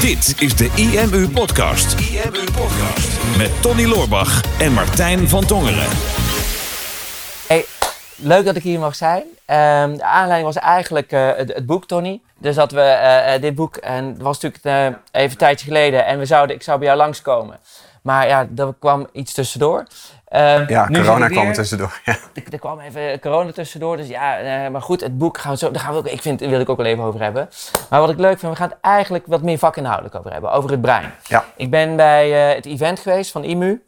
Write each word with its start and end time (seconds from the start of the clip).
Dit 0.00 0.34
is 0.38 0.56
de 0.56 0.70
IMU 0.74 1.28
Podcast. 1.28 2.00
IMU 2.00 2.44
Podcast. 2.44 3.36
Met 3.36 3.62
Tony 3.62 3.84
Loorbach 3.84 4.60
en 4.60 4.72
Martijn 4.72 5.28
van 5.28 5.46
Tongeren. 5.46 5.88
Hey, 7.48 7.64
leuk 8.16 8.44
dat 8.44 8.56
ik 8.56 8.62
hier 8.62 8.78
mag 8.78 8.94
zijn. 8.94 9.22
Ehm, 9.44 9.96
de 9.96 10.04
aanleiding 10.04 10.54
was 10.54 10.62
eigenlijk 10.62 11.12
eh, 11.12 11.30
het, 11.36 11.66
boek, 11.66 11.86
Tony. 11.86 12.20
Dus 12.38 12.54
dat 12.54 12.72
we 12.72 12.80
eh, 12.80 13.34
eh, 13.34 13.42
dit 13.42 13.54
boek, 13.54 13.76
en 13.76 14.04
het 14.04 14.22
was 14.22 14.40
natuurlijk 14.40 14.64
eh, 14.64 15.20
even 15.20 15.30
een 15.30 15.36
tijdje 15.36 15.66
geleden, 15.66 16.06
en 16.06 16.18
we 16.18 16.26
zouden, 16.26 16.56
ik 16.56 16.62
zou 16.62 16.78
bij 16.78 16.86
jou 16.86 16.98
langskomen. 16.98 17.58
Maar 18.02 18.26
ja, 18.26 18.48
er 18.56 18.74
kwam 18.78 19.08
iets 19.12 19.32
tussendoor. 19.32 19.86
Ehm, 20.28 20.64
Ja, 20.68 20.86
corona 20.92 21.28
kwam 21.28 21.46
er 21.46 21.54
tussendoor. 21.54 22.00
Ja. 22.04 22.16
Er, 22.34 22.42
er 22.52 22.58
kwam 22.58 22.80
even 22.80 23.20
corona 23.20 23.52
tussendoor, 23.52 23.96
dus 23.96 24.08
ja, 24.08 24.38
eh, 24.38 24.70
maar 24.70 24.82
goed, 24.82 25.00
het 25.00 25.18
boek 25.18 25.38
gaan 25.38 25.52
we 25.52 25.58
zo, 25.58 25.70
daar 25.70 25.82
gaan 25.82 25.92
we 25.92 25.98
ook, 25.98 26.06
ik 26.06 26.22
vind, 26.22 26.40
wil 26.40 26.60
ik 26.60 26.68
ook 26.68 26.76
wel 26.76 26.86
even 26.86 27.04
over 27.04 27.22
hebben. 27.22 27.48
Maar 27.90 28.00
wat 28.00 28.10
ik 28.10 28.18
leuk 28.18 28.38
vind, 28.38 28.52
we 28.52 28.58
gaan 28.58 28.68
het 28.68 28.78
eigenlijk 28.80 29.26
wat 29.26 29.42
meer 29.42 29.58
vakinhoudelijk 29.58 30.14
over 30.14 30.32
hebben, 30.32 30.52
over 30.52 30.70
het 30.70 30.80
brein. 30.80 31.12
Ja. 31.26 31.44
Ik 31.56 31.70
ben 31.70 31.96
bij 31.96 32.48
eh, 32.50 32.54
het 32.56 32.66
event 32.66 33.00
geweest 33.00 33.30
van 33.30 33.44
IMU. 33.44 33.82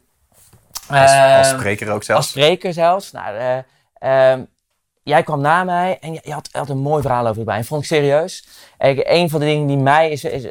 Als, 0.89 0.99
als 0.99 1.11
Ehm, 1.11 1.59
spreker 1.59 1.87
ook 1.89 1.95
als 1.95 2.05
zelfs. 2.05 2.29
spreker 2.29 2.73
zelfs. 2.73 3.11
Nou, 3.11 3.35
eh, 3.37 3.57
ehm, 4.31 4.43
jij 5.03 5.23
kwam 5.23 5.41
na 5.41 5.63
mij 5.63 5.97
en 6.01 6.13
je, 6.13 6.21
had, 6.51 6.69
een 6.69 6.77
mooi 6.77 7.01
verhaal 7.01 7.23
over 7.23 7.35
het 7.35 7.45
brein. 7.45 7.65
Vond 7.65 7.81
ik 7.81 7.87
serieus. 7.87 8.47
En 8.77 9.13
een 9.15 9.29
van 9.29 9.39
de 9.39 9.45
dingen 9.45 9.67
die 9.67 9.77
mij 9.77 10.09
is, 10.09 10.23
is 10.23 10.47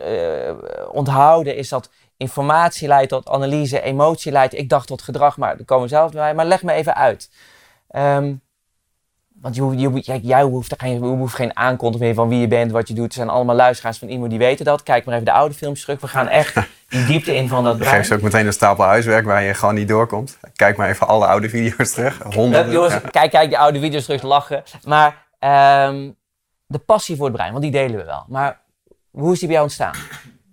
onthouden 0.92 1.56
is 1.56 1.69
dat 1.69 1.91
informatie 2.20 2.88
leidt 2.88 3.09
tot 3.09 3.29
analyse, 3.29 3.80
emotie 3.80 4.33
leidt, 4.33 4.55
ik 4.55 4.69
dacht 4.69 4.87
tot 4.87 5.02
gedrag, 5.02 5.37
maar 5.37 5.56
daar 5.56 5.66
komen 5.66 5.84
we 5.84 5.91
zelf 5.91 6.12
bij. 6.12 6.34
Maar 6.34 6.47
leg 6.47 6.62
me 6.62 6.73
even 6.73 6.95
uit. 6.95 7.30
Ehm, 7.88 8.34
want 9.41 9.55
je, 9.55 9.77
je, 9.77 10.20
jij, 10.23 10.42
hoeft, 10.42 10.75
geen, 10.78 11.02
hoeft 11.02 11.34
geen 11.34 11.56
aankondiging 11.56 12.14
van 12.14 12.28
wie 12.28 12.41
je 12.41 12.48
bent, 12.48 12.70
wat 12.70 12.88
je 12.88 12.95
doet. 12.95 13.06
Er 13.06 13.12
zijn 13.12 13.28
allemaal 13.28 13.55
luisteraars 13.55 13.98
van 13.98 14.09
iemand 14.09 14.30
die 14.30 14.38
weten 14.38 14.64
dat. 14.64 14.83
Kijk 14.83 15.05
maar 15.05 15.14
even 15.14 15.27
de 15.27 15.33
oude 15.33 15.55
films 15.55 15.80
terug. 15.80 16.01
We 16.01 16.09
gaan 16.09 16.28
echt 16.28 16.55
die 16.88 17.05
diepte 17.05 17.34
in 17.34 17.48
van 17.48 17.64
dat 17.64 17.78
brein. 17.78 17.95
geef 17.95 18.06
ze 18.06 18.14
ook 18.14 18.22
meteen 18.22 18.47
een 18.47 18.53
stapel 18.53 18.84
huiswerk 18.84 19.25
waar 19.25 19.42
je 19.42 19.55
gewoon 19.55 19.75
niet 19.75 19.89
doorkomt. 19.89 20.39
Kijk 20.55 20.77
maar 20.77 20.89
even 20.89 21.06
alle 21.06 21.27
oude 21.27 21.48
video's 21.48 21.91
terug. 21.91 22.22
Honderden. 22.22 22.72
Jongens, 22.72 22.92
ja. 22.92 22.98
kijk, 22.98 23.31
kijk 23.31 23.48
die 23.48 23.59
oude 23.59 23.81
video's 23.81 24.05
terug 24.05 24.22
lachen. 24.22 24.62
Maar 24.84 25.27
ehm, 25.39 26.11
de 26.66 26.78
passie 26.78 27.16
voor 27.16 27.27
het 27.27 27.34
brein, 27.34 27.50
want 27.50 27.62
die 27.62 27.72
delen 27.72 27.97
we 27.97 28.05
wel. 28.05 28.25
Maar 28.28 28.61
hoe 29.11 29.33
is 29.33 29.39
die 29.39 29.48
bij 29.48 29.56
jou 29.56 29.69
ontstaan? 29.69 29.94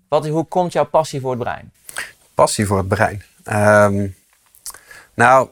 Wat, 0.09 0.27
hoe 0.27 0.45
komt 0.45 0.73
jouw 0.73 0.85
passie 0.85 1.21
voor 1.21 1.31
het 1.31 1.39
brein? 1.39 1.71
Passie 2.33 2.65
voor 2.65 2.77
het 2.77 2.87
brein. 2.87 3.23
Ehm, 3.43 4.07
nou, 5.13 5.47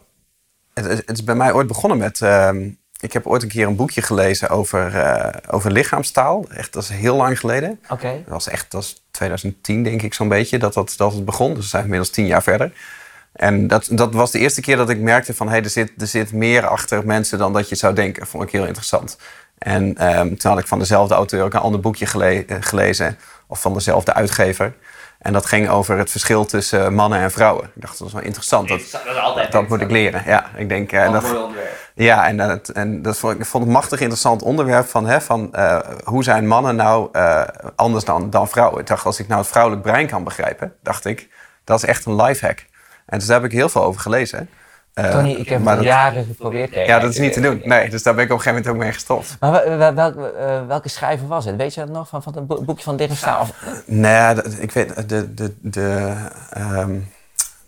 het, 0.73 0.86
is- 0.86 0.98
het 0.98 1.11
is 1.11 1.23
bij 1.23 1.36
mij 1.36 1.53
ooit 1.53 1.67
begonnen 1.67 1.98
met... 1.98 2.22
ehm, 2.22 2.70
ik 3.00 3.14
heb 3.14 3.28
ooit 3.28 3.44
een 3.44 3.50
keer 3.50 3.67
een 3.67 3.76
boekje 3.76 4.02
gelezen 4.02 4.50
over, 4.50 4.95
eh, 4.95 5.53
over 5.53 5.72
lichaamstaal. 5.72 6.45
Echt, 6.50 6.73
dat 6.73 6.83
is 6.83 6.89
heel 6.89 7.16
lang 7.16 7.39
geleden. 7.39 7.80
Oké. 7.89 8.11
Dat 8.23 8.33
was 8.33 8.48
echt, 8.48 8.72
dat 8.72 8.83
is 8.83 9.03
2010 9.11 9.83
denk 9.83 10.02
ik 10.02 10.14
zo'n 10.14 10.28
beetje, 10.28 10.58
dat, 10.59 10.73
dat, 10.73 10.94
dat 10.98 11.14
het 11.14 11.26
begon. 11.26 11.53
Dus 11.53 11.64
we 11.64 11.70
zijn 11.70 11.83
inmiddels 11.83 12.09
tien 12.11 12.26
jaar 12.26 12.44
verder. 12.44 12.72
En 13.33 13.67
dat, 13.67 13.88
dat 13.92 14.14
was 14.14 14.31
de 14.31 14.39
eerste 14.39 14.61
keer 14.61 14.78
dat 14.78 14.89
ik 14.89 15.00
merkte 15.00 15.33
van... 15.33 15.50
Hey, 15.50 15.64
er, 15.64 15.70
zit, 15.70 15.92
er 15.98 16.08
zit 16.08 16.31
meer 16.33 16.67
achter 16.67 17.06
mensen 17.06 17.38
dan 17.38 17.53
dat 17.53 17.70
je 17.70 17.76
zou 17.76 17.94
denken. 17.95 18.28
Vond 18.28 18.44
ik 18.44 18.52
heel 18.52 18.66
interessant. 18.66 19.17
En 19.58 19.98
ehm, 19.98 20.36
toen 20.36 20.52
had 20.52 20.59
ik 20.59 20.67
van 20.67 20.80
dezelfde 20.80 21.14
auteur 21.16 21.44
ook 21.44 21.53
een 21.53 21.59
ander 21.59 21.80
boekje 21.80 22.06
gele- 22.06 22.44
eh, 22.48 22.58
gelezen. 22.59 23.17
Of 23.48 23.62
van 23.62 23.74
dezelfde 23.74 24.14
uitgever. 24.14 24.74
En 25.20 25.34
dat 25.34 25.46
ging 25.46 25.70
over 25.70 25.98
het 25.98 26.12
verschil 26.12 26.46
tussen 26.46 26.94
mannen 26.94 27.20
en 27.20 27.32
vrouwen. 27.32 27.66
Ik 27.76 27.82
dacht, 27.82 28.00
dat 28.00 28.08
is 28.08 28.14
wel 28.14 28.22
interessant. 28.22 28.68
Dat, 28.68 29.52
dat 29.52 29.68
moet 29.68 29.82
ik 29.82 29.92
leren. 29.92 30.24
Ja, 30.26 30.50
ik 30.56 30.70
denk... 30.70 30.92
eh, 30.92 31.12
dat, 31.12 31.24
ja, 31.94 32.28
en, 32.28 32.38
dat, 32.38 32.70
en 32.70 33.02
dat 33.02 33.18
vond 33.18 33.34
ik, 33.34 33.40
ik 33.40 33.46
vond 33.46 33.64
het 33.64 33.73
een 33.73 33.80
machtig 33.80 34.00
interessant 34.00 34.42
onderwerp 34.42 34.88
van, 34.88 35.06
hè, 35.06 35.22
van 35.22 35.54
eh, 35.54 35.80
hoe 36.04 36.23
zijn 36.23 36.48
mannen 36.48 36.76
nou 36.76 37.10
eh, 37.12 37.42
anders 37.76 38.04
dan, 38.04 38.30
dan 38.30 38.48
vrouwen. 38.48 38.80
Ik 38.80 38.88
dacht, 38.88 39.06
als 39.06 39.20
ik 39.20 39.28
nou 39.28 39.40
het 39.40 39.50
vrouwelijk 39.50 39.82
brein 39.84 40.08
kan 40.08 40.23
begrijpen, 40.23 40.73
dacht 40.84 41.06
ik, 41.06 41.30
dat 41.64 41.78
is 41.78 41.90
echt 41.90 42.06
een 42.06 42.16
lifehack. 42.16 42.66
En 43.06 43.18
dus 43.18 43.28
daar 43.28 43.42
heb 43.42 43.52
ik 43.52 43.58
heel 43.58 43.70
veel 43.70 43.84
over 43.84 44.02
gelezen. 44.02 44.50
Eh, 44.96 45.10
Tony, 45.12 45.32
ik 45.32 45.50
heb 45.50 45.66
dat- 45.66 45.84
jaren 45.84 46.26
geprobeerd. 46.26 46.76
hè. 46.76 46.82
Ja, 46.82 47.00
dat 47.00 47.10
is 47.10 47.17
niet 47.20 47.33
te 47.33 47.42
doen. 47.42 47.61
Nee, 47.64 47.89
dus 47.89 48.04
daar 48.04 48.16
ben 48.16 48.23
ik 48.23 48.32
op 48.32 48.38
een 48.38 48.44
gegeven 48.44 48.64
moment 48.64 48.67
ook 48.82 48.83
mee 48.88 48.94
gestopt. 48.94 49.38
Maar 49.39 49.52
wel- 49.52 49.78
wel- 49.78 49.94
welke, 49.94 50.32
eh, 50.32 50.67
welke 50.67 50.89
schrijver 50.89 51.28
was 51.28 51.45
het? 51.45 51.56
Weet 51.56 51.73
je 51.73 51.80
dat 51.80 51.89
nog? 51.89 52.08
Van, 52.08 52.23
van 52.23 52.33
het 52.36 52.48
bo- 52.48 52.61
boekje 52.61 52.83
van 52.83 52.95
Lichaamstaal? 52.95 53.42
Of- 53.42 53.52
Nee, 53.86 54.34
dat- 54.36 54.55
ik 54.60 54.72
weet, 54.72 55.10
de, 55.10 55.34
de, 55.34 55.54
de, 55.61 56.14
ehm, 56.50 56.92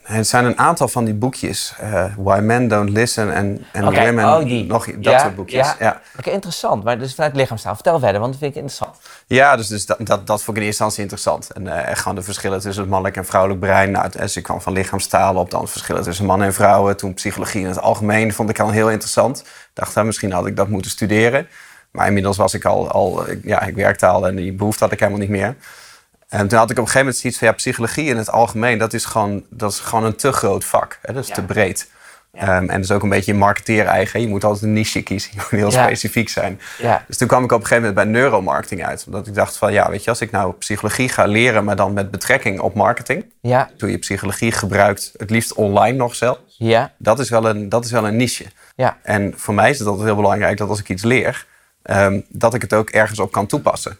er 0.07 0.25
zijn 0.25 0.45
een 0.45 0.57
aantal 0.59 0.87
van 0.87 1.05
die 1.05 1.13
boekjes. 1.13 1.73
eh, 1.79 2.05
Why 2.17 2.39
Men 2.39 2.67
Don't 2.67 2.89
Listen 2.89 3.33
en 3.33 3.65
and 3.73 3.95
Women. 3.97 4.25
oh, 4.25 4.43
die. 4.43 4.65
Nog, 4.65 4.85
dat 4.85 4.95
Ja, 4.99 5.19
soort 5.19 5.35
boekjes. 5.35 5.67
ja. 5.67 5.75
ja. 5.79 6.01
Oké, 6.17 6.29
interessant. 6.29 6.83
Maar 6.83 6.99
dus 6.99 7.15
vanuit 7.15 7.35
lichaamstaal. 7.35 7.73
Vertel 7.73 7.99
verder, 7.99 8.19
want 8.19 8.31
dat 8.31 8.41
vind 8.41 8.55
ik 8.55 8.61
interessant. 8.61 8.95
Ja, 9.27 9.55
dus, 9.55 9.67
dus 9.67 9.85
dat, 9.85 9.97
dat, 9.99 10.27
dat 10.27 10.43
vond 10.43 10.57
ik 10.57 10.63
in 10.63 10.67
eerste 10.69 10.83
instantie 10.83 11.01
interessant. 11.01 11.51
En 11.51 11.67
eh, 11.83 11.89
echt 11.91 11.99
gewoon 12.01 12.15
de 12.17 12.23
verschillen 12.23 12.59
tussen 12.59 12.81
het 12.81 12.91
mannelijk 12.91 13.17
en 13.17 13.25
vrouwelijk 13.25 13.59
brein. 13.61 13.91
Nou, 13.91 14.09
het- 14.17 14.35
ik 14.35 14.43
kwam 14.43 14.61
van 14.61 14.73
lichaamstaal 14.73 15.35
op, 15.35 15.51
dan 15.51 15.67
verschillen 15.67 16.03
tussen 16.03 16.25
mannen 16.25 16.47
en 16.47 16.53
vrouwen. 16.53 16.97
Toen 16.97 17.13
psychologie 17.13 17.61
in 17.61 17.67
het 17.67 17.79
algemeen 17.81 18.33
vond 18.33 18.49
ik 18.49 18.59
al 18.59 18.69
heel 18.69 18.89
interessant. 18.89 19.39
Ik 19.39 19.45
dacht, 19.73 19.95
nou, 19.95 20.07
misschien 20.07 20.31
had 20.31 20.45
ik 20.47 20.55
dat 20.55 20.67
moeten 20.67 20.91
studeren. 20.91 21.47
Maar 21.91 22.07
inmiddels 22.07 22.37
was 22.37 22.53
ik 22.53 22.65
al, 22.65 22.91
al 22.91 23.23
ja, 23.43 23.61
ik 23.61 23.75
werkte 23.75 24.05
al 24.05 24.27
en 24.27 24.35
die 24.35 24.53
behoefte 24.53 24.83
had 24.83 24.93
ik 24.93 24.99
helemaal 24.99 25.19
niet 25.19 25.29
meer. 25.29 25.55
En 26.29 26.47
toen 26.47 26.57
had 26.57 26.69
ik 26.71 26.77
op 26.77 26.83
een 26.83 26.91
gegeven 26.91 26.99
moment 26.99 27.17
zoiets 27.17 27.39
van, 27.39 27.47
ja, 27.47 27.53
psychologie 27.53 28.05
in 28.05 28.17
het 28.17 28.31
algemeen, 28.31 28.77
dat 28.77 28.93
is 28.93 29.05
gewoon, 29.05 29.45
dat 29.49 29.71
is 29.71 29.79
gewoon 29.79 30.03
een 30.05 30.15
te 30.15 30.31
groot 30.31 30.65
vak. 30.65 30.99
Hè? 31.01 31.13
Dat 31.13 31.23
is 31.23 31.29
Ja. 31.29 31.35
te 31.35 31.41
breed. 31.43 31.89
Ja. 32.33 32.41
Ehm, 32.41 32.49
en 32.61 32.67
dat 32.67 32.79
is 32.83 32.91
ook 32.91 33.03
een 33.03 33.09
beetje 33.09 33.33
marketeer-eigen. 33.33 34.21
Je 34.21 34.27
moet 34.27 34.43
altijd 34.43 34.63
een 34.63 34.73
niche 34.73 35.01
kiezen. 35.01 35.29
Je 35.33 35.37
moet 35.37 35.49
heel 35.49 35.71
Ja. 35.71 35.83
specifiek 35.83 36.29
zijn. 36.29 36.59
Dus 37.07 37.17
toen 37.17 37.27
kwam 37.27 37.43
ik 37.43 37.51
op 37.51 37.59
een 37.61 37.65
gegeven 37.67 37.87
moment 37.93 38.11
bij 38.11 38.21
neuromarketing 38.21 38.85
uit. 38.85 39.03
Omdat 39.05 39.27
ik 39.27 39.33
dacht 39.33 39.57
van, 39.57 39.73
ja, 39.73 39.89
weet 39.89 40.03
je, 40.03 40.09
als 40.09 40.21
ik 40.21 40.31
nou 40.31 40.53
psychologie 40.53 41.09
ga 41.09 41.25
leren, 41.25 41.63
maar 41.63 41.75
dan 41.75 41.93
met 41.93 42.11
betrekking 42.11 42.59
op 42.59 42.73
marketing. 42.75 43.25
Ja. 43.41 43.69
Hoe 43.79 43.91
je 43.91 43.97
psychologie 43.97 44.51
gebruikt, 44.51 45.11
het 45.17 45.29
liefst 45.29 45.53
online 45.53 45.97
nog 45.97 46.15
zelf. 46.15 46.37
Ja. 46.47 46.91
Dat 46.97 47.19
is 47.19 47.29
wel 47.29 47.45
een, 47.49 47.69
dat 47.69 47.85
is 47.85 47.91
wel 47.91 48.07
een 48.07 48.15
niche. 48.15 48.45
Ja. 48.75 48.97
En 49.03 49.33
voor 49.35 49.53
mij 49.53 49.69
is 49.69 49.79
het 49.79 49.87
altijd 49.87 50.05
heel 50.05 50.15
belangrijk 50.15 50.57
dat 50.57 50.69
als 50.69 50.79
ik 50.79 50.89
iets 50.89 51.03
leer, 51.03 51.45
ehm, 51.83 52.19
dat 52.29 52.53
ik 52.53 52.61
het 52.61 52.73
ook 52.73 52.89
ergens 52.89 53.19
op 53.19 53.31
kan 53.31 53.47
toepassen. 53.47 53.97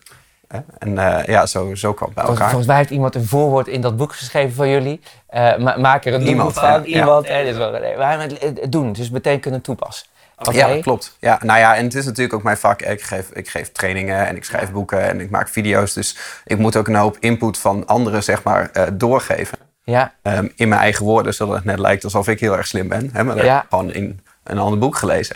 En 0.78 0.98
eh, 0.98 1.26
ja, 1.26 1.46
zo, 1.46 1.76
zo 1.76 1.94
kwam 1.94 2.08
het 2.08 2.16
bij 2.16 2.26
Volgens, 2.26 2.30
elkaar. 2.30 2.48
volgens 2.48 2.68
mij 2.68 2.78
heeft 2.78 2.90
iemand 2.90 3.16
een 3.16 3.26
voorwoord 3.26 3.68
in 3.68 3.82
dat 3.82 3.98
boek 3.98 4.14
geschreven 4.16 4.56
van 4.56 4.70
jullie. 4.70 5.02
Eh, 5.28 5.58
ma 5.58 5.78
maak 5.78 6.06
er 6.06 6.14
een 6.14 6.28
Iemand, 6.28 6.54
van. 6.54 6.64
ja, 6.64 6.76
ja. 6.76 6.84
Iemand. 6.84 7.28
wel, 7.58 7.72
nee, 7.72 7.98
maar 7.98 8.20
het, 8.22 8.72
doen, 8.72 8.94
dus 8.94 9.10
meteen 9.10 9.40
kunnen 9.40 9.62
toepassen. 9.62 10.08
Oké. 10.40 10.52
Ja, 10.52 10.82
klopt. 10.82 11.18
Ja, 11.20 11.40
nou 11.44 11.60
ja, 11.60 11.76
en 11.76 11.84
het 11.84 11.94
is 11.96 12.06
natuurlijk 12.06 12.34
ook 12.34 12.44
mijn 12.44 12.58
vak. 12.58 12.82
Ik 12.82 13.02
geef, 13.02 13.30
ik 13.34 13.50
geef 13.50 13.72
trainingen 13.72 14.28
en 14.28 14.36
ik 14.36 14.44
schrijf 14.44 14.72
boeken 14.72 15.02
en 15.02 15.22
ik 15.22 15.30
maak 15.30 15.50
video's. 15.50 15.94
Dus 15.94 16.18
ik 16.46 16.58
moet 16.58 16.76
ook 16.76 16.88
een 16.88 16.96
hoop 16.96 17.18
input 17.20 17.58
van 17.58 17.86
anderen, 17.86 18.24
zeg 18.24 18.44
maar, 18.44 18.70
eh, 18.74 18.84
doorgeven. 18.94 19.58
Ja, 19.84 20.14
Ehm, 20.22 20.48
in 20.56 20.68
mijn 20.70 20.82
eigen 20.82 21.06
woorden, 21.06 21.34
zodat 21.34 21.56
het 21.56 21.66
net 21.66 21.80
lijkt 21.80 22.04
alsof 22.04 22.28
ik 22.28 22.40
heel 22.40 22.58
erg 22.58 22.68
slim 22.68 22.88
ben. 22.88 23.10
Hè? 23.14 23.24
Maar 23.24 23.36
dat 23.36 23.46
Ja. 23.46 23.54
heb 23.54 23.64
ik 23.64 23.70
gewoon 23.70 23.92
in 23.94 24.20
een 24.44 24.58
ander 24.58 24.80
boek 24.80 24.96
gelezen. 24.96 25.36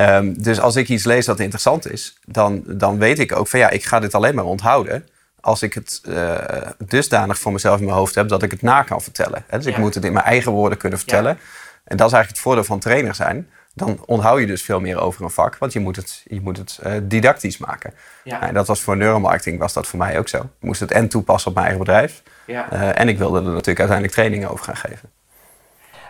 Ehm, 0.00 0.32
dus 0.36 0.60
als 0.60 0.76
ik 0.76 0.88
iets 0.88 1.04
lees 1.04 1.24
dat 1.24 1.40
interessant 1.40 1.92
is, 1.92 2.18
dan, 2.24 2.62
dan 2.66 2.98
weet 2.98 3.18
ik 3.18 3.36
ook 3.36 3.48
van 3.48 3.58
ja, 3.58 3.70
ik 3.70 3.84
ga 3.84 4.00
dit 4.00 4.14
alleen 4.14 4.34
maar 4.34 4.44
onthouden. 4.44 5.08
Als 5.40 5.62
ik 5.62 5.74
het 5.74 6.00
eh, 6.04 6.36
dusdanig 6.78 7.38
voor 7.38 7.52
mezelf 7.52 7.78
in 7.78 7.84
mijn 7.84 7.96
hoofd 7.96 8.14
heb 8.14 8.28
dat 8.28 8.42
ik 8.42 8.50
het 8.50 8.62
na 8.62 8.82
kan 8.82 9.00
vertellen. 9.00 9.44
Hè? 9.46 9.56
Dus 9.56 9.66
ik 9.66 9.76
moet 9.76 9.94
het 9.94 10.04
in 10.04 10.12
mijn 10.12 10.24
eigen 10.24 10.52
woorden 10.52 10.78
kunnen 10.78 10.98
vertellen. 10.98 11.38
En 11.84 11.96
dat 11.96 12.06
is 12.06 12.12
eigenlijk 12.12 12.28
het 12.28 12.38
voordeel 12.38 12.64
van 12.64 12.78
trainer 12.78 13.14
zijn. 13.14 13.50
Dan 13.74 14.02
onthoud 14.06 14.40
je 14.40 14.46
dus 14.46 14.62
veel 14.62 14.80
meer 14.80 15.00
over 15.00 15.24
een 15.24 15.30
vak, 15.30 15.56
want 15.56 15.72
je 15.72 15.80
moet 15.80 15.96
het, 15.96 16.22
je 16.24 16.40
moet 16.40 16.56
het 16.56 16.78
eh, 16.82 16.92
didactisch 17.02 17.58
maken. 17.58 17.94
Ja. 18.24 18.32
Nou, 18.32 18.48
en 18.48 18.54
dat 18.54 18.66
was 18.66 18.80
voor 18.80 18.96
neuromarketing 18.96 19.58
was 19.58 19.72
dat 19.72 19.86
voor 19.86 19.98
mij 19.98 20.18
ook 20.18 20.28
zo. 20.28 20.38
Ik 20.38 20.44
moest 20.60 20.80
het 20.80 20.90
en 20.90 21.08
toepassen 21.08 21.48
op 21.48 21.54
mijn 21.54 21.66
eigen 21.66 21.84
bedrijf. 21.84 22.22
Ja. 22.46 22.70
Eh, 22.70 23.00
en 23.00 23.08
ik 23.08 23.18
wilde 23.18 23.36
er 23.36 23.42
natuurlijk 23.42 23.78
uiteindelijk 23.78 24.12
trainingen 24.16 24.50
over 24.50 24.64
gaan 24.64 24.76
geven. 24.76 25.10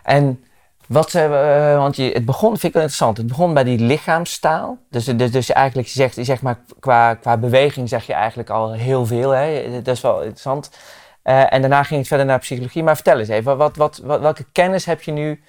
En 0.03 0.45
wat, 0.91 1.15
eh, 1.15 1.77
want 1.77 1.97
je, 1.97 2.03
het 2.03 2.25
begon, 2.25 2.51
vind 2.51 2.63
ik 2.63 2.73
wel 2.73 2.83
interessant, 2.83 3.17
het 3.17 3.27
begon 3.27 3.55
bij 3.55 3.65
die 3.65 3.79
lichaamstaal. 3.79 4.79
Dus, 4.91 5.05
dus, 5.05 5.31
dus 5.31 5.51
eigenlijk, 5.51 5.89
je 5.89 5.95
zegt, 5.95 6.15
je 6.17 6.25
zegt 6.25 6.43
maar 6.43 6.59
qua, 6.81 7.15
qua 7.15 7.37
beweging 7.37 7.89
zeg 7.89 8.07
je 8.07 8.13
eigenlijk 8.13 8.51
al 8.51 8.73
heel 8.73 9.07
veel. 9.07 9.31
Hè? 9.31 9.71
Dat 9.83 9.95
is 9.95 10.01
wel 10.01 10.19
interessant. 10.19 10.71
Eh, 11.23 11.53
en 11.53 11.61
daarna 11.61 11.83
ging 11.83 11.99
het 11.99 12.09
verder 12.09 12.27
naar 12.27 12.39
psychologie. 12.39 12.83
Maar 12.83 12.95
vertel 12.95 13.19
eens 13.19 13.29
even, 13.29 13.57
wat, 13.57 13.77
wat, 13.77 14.01
wat, 14.05 14.21
welke 14.21 14.45
kennis 14.53 14.85
heb 14.85 15.03
je 15.03 15.13
nu 15.13 15.43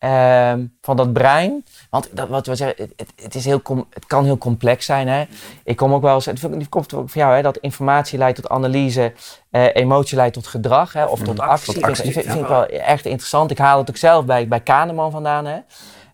ehm, 0.00 0.66
van 0.80 0.96
dat 0.96 1.12
brein? 1.12 1.64
Want 1.90 2.08
dat, 2.16 2.28
wat 2.28 2.46
we 2.46 2.54
zeggen, 2.54 2.76
het, 2.84 2.92
het, 2.96 3.12
het 3.22 3.34
is 3.34 3.44
heel 3.44 3.62
com- 3.62 3.86
het 3.90 4.06
kan 4.06 4.24
heel 4.24 4.38
complex 4.38 4.84
zijn. 4.86 5.08
Hè? 5.08 5.24
Ik 5.64 5.76
kom 5.76 5.94
ook 5.94 6.02
wel 6.02 6.14
eens, 6.14 6.26
het 6.26 6.68
komt 6.68 6.94
ook 6.94 7.10
van 7.10 7.20
jou, 7.22 7.34
hè, 7.34 7.42
dat 7.42 7.56
informatie 7.56 8.18
leidt 8.18 8.36
tot 8.36 8.48
analyse, 8.48 9.12
eh, 9.50 9.74
emotie 9.74 10.16
leidt 10.16 10.34
tot 10.34 10.46
gedrag 10.46 10.92
hè, 10.92 11.04
of 11.04 11.20
tot 11.22 11.36
Mhm, 11.36 11.48
actie. 11.48 11.64
tot 11.66 11.74
Vind- 11.74 11.86
actie, 11.86 12.12
vind, 12.12 12.24
ja. 12.24 12.30
vind 12.30 12.42
ik 12.44 12.48
wel 12.50 12.66
echt 12.66 13.04
interessant. 13.04 13.50
Ik 13.50 13.58
haal 13.58 13.78
het 13.78 13.90
ook 13.90 13.96
zelf 13.96 14.24
bij, 14.24 14.48
bij 14.48 14.60
Kahneman 14.60 15.10
vandaan. 15.10 15.44
Hè? 15.46 15.58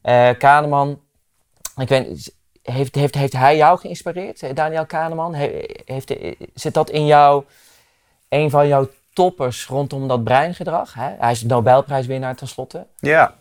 Eh, 0.03 0.39
Kahneman, 0.39 1.00
ik 1.77 1.89
weet, 1.89 2.35
heeft, 2.62 2.94
heeft, 2.94 3.15
heeft 3.15 3.32
hij 3.32 3.56
jou 3.56 3.79
geïnspireerd, 3.79 4.43
eh, 4.43 4.55
Daniel 4.55 4.87
Kahneman? 4.87 5.35
He- 5.35 5.65
heeft, 5.85 6.15
zit 6.55 6.75
dat 6.75 6.91
in 6.91 7.06
jou, 7.06 7.44
een 8.29 8.50
van 8.50 8.69
jouw 8.69 8.89
toppers 9.12 9.67
rondom 9.67 10.09
dat 10.09 10.25
breingedrag? 10.25 10.94
Hè? 10.94 11.09
Hij 11.19 11.31
is 11.32 11.43
Nobelprijswinnaar 11.43 12.37
tenslotte. 12.37 12.87
Ja, 12.99 13.35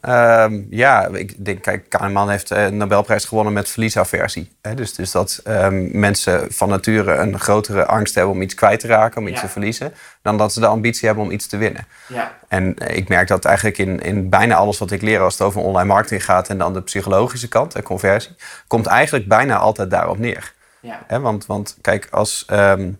Ehm, 0.00 0.62
ja, 0.70 1.06
ik 1.06 1.44
denk, 1.44 1.62
kijk, 1.62 1.88
Kahneman 1.88 2.30
heeft 2.30 2.50
een 2.50 2.76
Nobelprijs 2.76 3.24
gewonnen 3.24 3.52
met 3.52 3.68
verliesaversie. 3.68 4.52
Hè? 4.62 4.74
Dus, 4.74 4.94
dus 4.94 5.10
dat 5.10 5.40
ehm, 5.44 6.00
mensen 6.00 6.52
van 6.52 6.68
nature 6.68 7.14
een 7.14 7.40
grotere 7.40 7.86
angst 7.86 8.14
hebben 8.14 8.34
om 8.34 8.42
iets 8.42 8.54
kwijt 8.54 8.80
te 8.80 8.86
raken, 8.86 9.20
om 9.20 9.28
iets 9.28 9.40
te 9.40 9.48
verliezen, 9.48 9.94
dan 10.22 10.36
dat 10.36 10.52
ze 10.52 10.60
de 10.60 10.66
ambitie 10.66 11.06
hebben 11.06 11.24
om 11.24 11.30
iets 11.30 11.46
te 11.46 11.56
winnen. 11.56 11.86
Ja. 12.06 12.32
En 12.48 12.78
eh, 12.78 12.96
ik 12.96 13.08
merk 13.08 13.28
dat 13.28 13.44
eigenlijk 13.44 13.78
in, 13.78 14.00
in 14.00 14.28
bijna 14.28 14.54
alles 14.54 14.78
wat 14.78 14.90
ik 14.90 15.02
leer 15.02 15.20
als 15.20 15.38
het 15.38 15.42
over 15.42 15.60
online 15.60 15.88
marketing 15.88 16.24
gaat 16.24 16.48
en 16.48 16.58
dan 16.58 16.72
de 16.72 16.82
psychologische 16.82 17.48
kant, 17.48 17.72
de 17.72 17.82
conversie, 17.82 18.36
komt 18.66 18.86
eigenlijk 18.86 19.28
bijna 19.28 19.56
altijd 19.56 19.90
daarop 19.90 20.18
neer. 20.18 20.52
Ja. 20.80 21.02
Hè? 21.06 21.20
Want, 21.20 21.46
want 21.46 21.78
kijk, 21.80 22.08
als. 22.10 22.44
Ehm, 22.46 22.90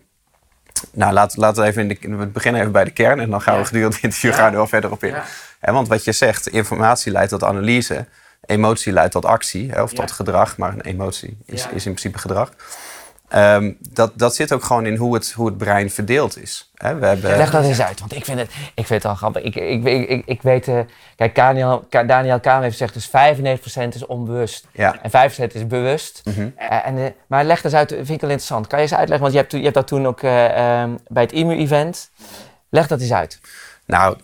nou, 0.91 1.13
laten 1.13 1.63
we 1.63 1.63
even 1.63 1.81
in 1.81 1.87
de, 1.87 2.17
we 2.17 2.25
beginnen 2.25 2.61
even 2.61 2.73
bij 2.73 2.83
de 2.83 2.91
kern 2.91 3.19
en 3.19 3.29
dan 3.29 3.41
gaan 3.41 3.57
we 3.57 3.65
gedurende 3.65 3.95
het 3.95 4.03
interview 4.03 4.33
gaan 4.33 4.45
we 4.45 4.49
er 4.49 4.55
wel 4.55 4.67
verder 4.67 4.91
op 4.91 5.03
in. 5.03 5.15
Want 5.59 5.87
wat 5.87 6.03
je 6.03 6.11
zegt, 6.11 6.47
informatie 6.47 7.11
leidt 7.11 7.29
tot 7.29 7.43
analyse, 7.43 8.05
emotie 8.45 8.93
leidt 8.93 9.11
tot 9.11 9.25
actie 9.25 9.83
of 9.83 9.93
tot 9.93 10.11
gedrag, 10.11 10.57
maar 10.57 10.73
een 10.73 10.81
emotie 10.81 11.37
is, 11.45 11.61
is 11.61 11.85
in 11.85 11.93
principe 11.93 12.17
gedrag. 12.17 12.51
Um, 13.35 13.77
dat, 13.89 14.11
dat 14.15 14.35
zit 14.35 14.53
ook 14.53 14.63
gewoon 14.63 14.85
in 14.85 14.95
hoe 14.95 15.13
het, 15.13 15.31
hoe 15.31 15.45
het 15.45 15.57
brein 15.57 15.89
verdeeld 15.89 16.41
is. 16.41 16.71
we 16.73 16.85
hebben... 16.85 17.21
Leg 17.21 17.51
dat 17.51 17.63
eens 17.63 17.81
uit, 17.81 17.99
want 17.99 18.15
ik 18.15 18.25
vind 18.25 18.39
het, 18.39 18.49
ik 18.73 18.85
vind 18.85 19.03
het 19.03 19.05
al 19.05 19.15
grappig. 19.15 19.43
Ik, 19.43 19.55
ik, 19.55 19.83
ik, 19.83 20.23
ik, 20.25 20.41
weet, 20.41 20.67
uh, 20.67 20.79
kijk, 21.15 21.35
Daniel, 21.35 21.87
Daniel 21.89 22.39
Kahn 22.39 22.61
heeft 22.61 22.77
gezegd, 22.77 22.93
dus 22.93 23.09
95% 23.87 23.87
is 23.95 24.05
onbewust 24.05 24.67
ja. 24.71 24.95
en 25.01 25.31
5% 25.31 25.51
is 25.53 25.67
bewust. 25.67 26.21
Mm 26.23 26.33
-hmm. 26.33 26.53
uh, 26.59 26.87
en, 26.87 26.97
uh, 26.97 27.05
maar 27.27 27.43
leg 27.43 27.61
dat 27.61 27.71
eens 27.71 27.79
uit, 27.79 27.89
vind 27.89 28.09
ik 28.09 28.21
wel 28.21 28.29
interessant. 28.29 28.67
Kan 28.67 28.77
je 28.79 28.83
eens 28.83 28.93
uitleggen, 28.93 29.21
want 29.21 29.33
je 29.33 29.39
hebt, 29.39 29.51
je 29.51 29.61
hebt 29.61 29.73
dat 29.73 29.87
toen 29.87 30.07
ook 30.07 30.21
um, 30.21 30.99
bij 31.07 31.23
het 31.23 31.31
IMU-event. 31.31 32.09
Leg 32.69 32.87
dat 32.87 33.01
eens 33.01 33.13
uit. 33.13 33.39
Nou, 33.89 34.17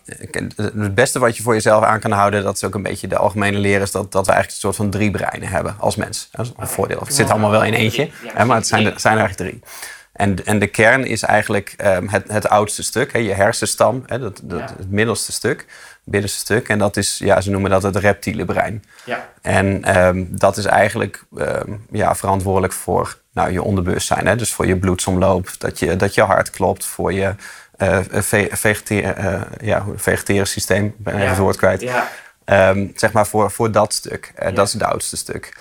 het 0.76 0.94
beste 0.94 1.18
wat 1.18 1.36
je 1.36 1.42
voor 1.42 1.54
jezelf 1.54 1.84
aan 1.84 2.00
kan 2.00 2.10
houden, 2.10 2.42
dat 2.42 2.54
is 2.56 2.64
ook 2.64 2.74
een 2.74 2.82
beetje 2.82 3.08
de 3.08 3.16
algemene 3.16 3.58
leer, 3.58 3.80
is 3.80 3.90
dat, 3.90 4.12
dat 4.12 4.26
we 4.26 4.32
eigenlijk 4.32 4.62
een 4.62 4.70
soort 4.70 4.76
van 4.76 4.90
drie 4.90 5.10
breinen 5.10 5.48
hebben 5.48 5.76
als 5.78 5.96
mens. 5.96 6.28
Dat 6.30 6.46
is 6.46 6.52
een 6.56 6.68
voordeel. 6.68 6.98
Het 6.98 7.14
zit 7.14 7.30
allemaal 7.30 7.50
wel 7.50 7.64
in 7.64 7.74
eentje, 7.74 8.10
hè, 8.26 8.44
maar 8.44 8.56
het 8.56 8.66
zijn 8.66 8.86
er, 8.86 9.00
zijn 9.00 9.14
er 9.14 9.20
eigenlijk 9.20 9.50
drie. 9.50 9.62
En, 10.12 10.46
en 10.46 10.58
de 10.58 10.66
kern 10.66 11.04
is 11.04 11.22
eigenlijk 11.22 11.74
um, 11.84 12.08
het, 12.08 12.24
het 12.28 12.48
oudste 12.48 12.82
stuk, 12.82 13.12
hè, 13.12 13.18
je 13.18 13.32
hersenstam, 13.32 14.02
hè, 14.06 14.18
dat, 14.18 14.40
dat, 14.42 14.60
het 14.60 14.90
middelste 14.90 15.32
stuk, 15.32 15.66
binnenste 16.04 16.38
stuk. 16.38 16.68
En 16.68 16.78
dat 16.78 16.96
is, 16.96 17.18
ja, 17.18 17.40
ze 17.40 17.50
noemen 17.50 17.70
dat 17.70 17.82
het 17.82 17.96
reptiele 17.96 18.44
brein. 18.44 18.84
Ja. 19.04 19.28
En 19.42 19.98
um, 19.98 20.28
dat 20.30 20.56
is 20.56 20.64
eigenlijk 20.64 21.24
um, 21.38 21.86
ja, 21.90 22.14
verantwoordelijk 22.14 22.72
voor 22.72 23.18
nou, 23.32 23.52
je 23.52 23.62
onderbewustzijn. 23.62 24.26
Hè, 24.26 24.36
dus 24.36 24.52
voor 24.52 24.66
je 24.66 24.76
bloedsomloop, 24.76 25.50
dat 25.58 25.78
je, 25.78 25.96
dat 25.96 26.14
je 26.14 26.22
hart 26.22 26.50
klopt, 26.50 26.84
voor 26.84 27.12
je 27.12 27.34
uh, 27.78 27.98
vegeteren, 28.50 29.24
uh, 29.24 29.42
ja, 29.68 29.84
vegeteren 29.96 30.46
systeem, 30.46 30.94
ben 30.98 31.14
even 31.14 31.28
het 31.28 31.38
woord 31.38 31.56
kwijt. 31.56 31.80
Ja. 31.80 32.08
Um, 32.70 32.92
zeg 32.94 33.12
maar 33.12 33.26
voor, 33.26 33.50
voor 33.50 33.72
dat 33.72 33.94
stuk. 33.94 34.32
Uh, 34.38 34.48
ja. 34.48 34.54
Dat 34.54 34.66
is 34.66 34.72
het 34.72 34.82
oudste 34.82 35.16
stuk. 35.16 35.56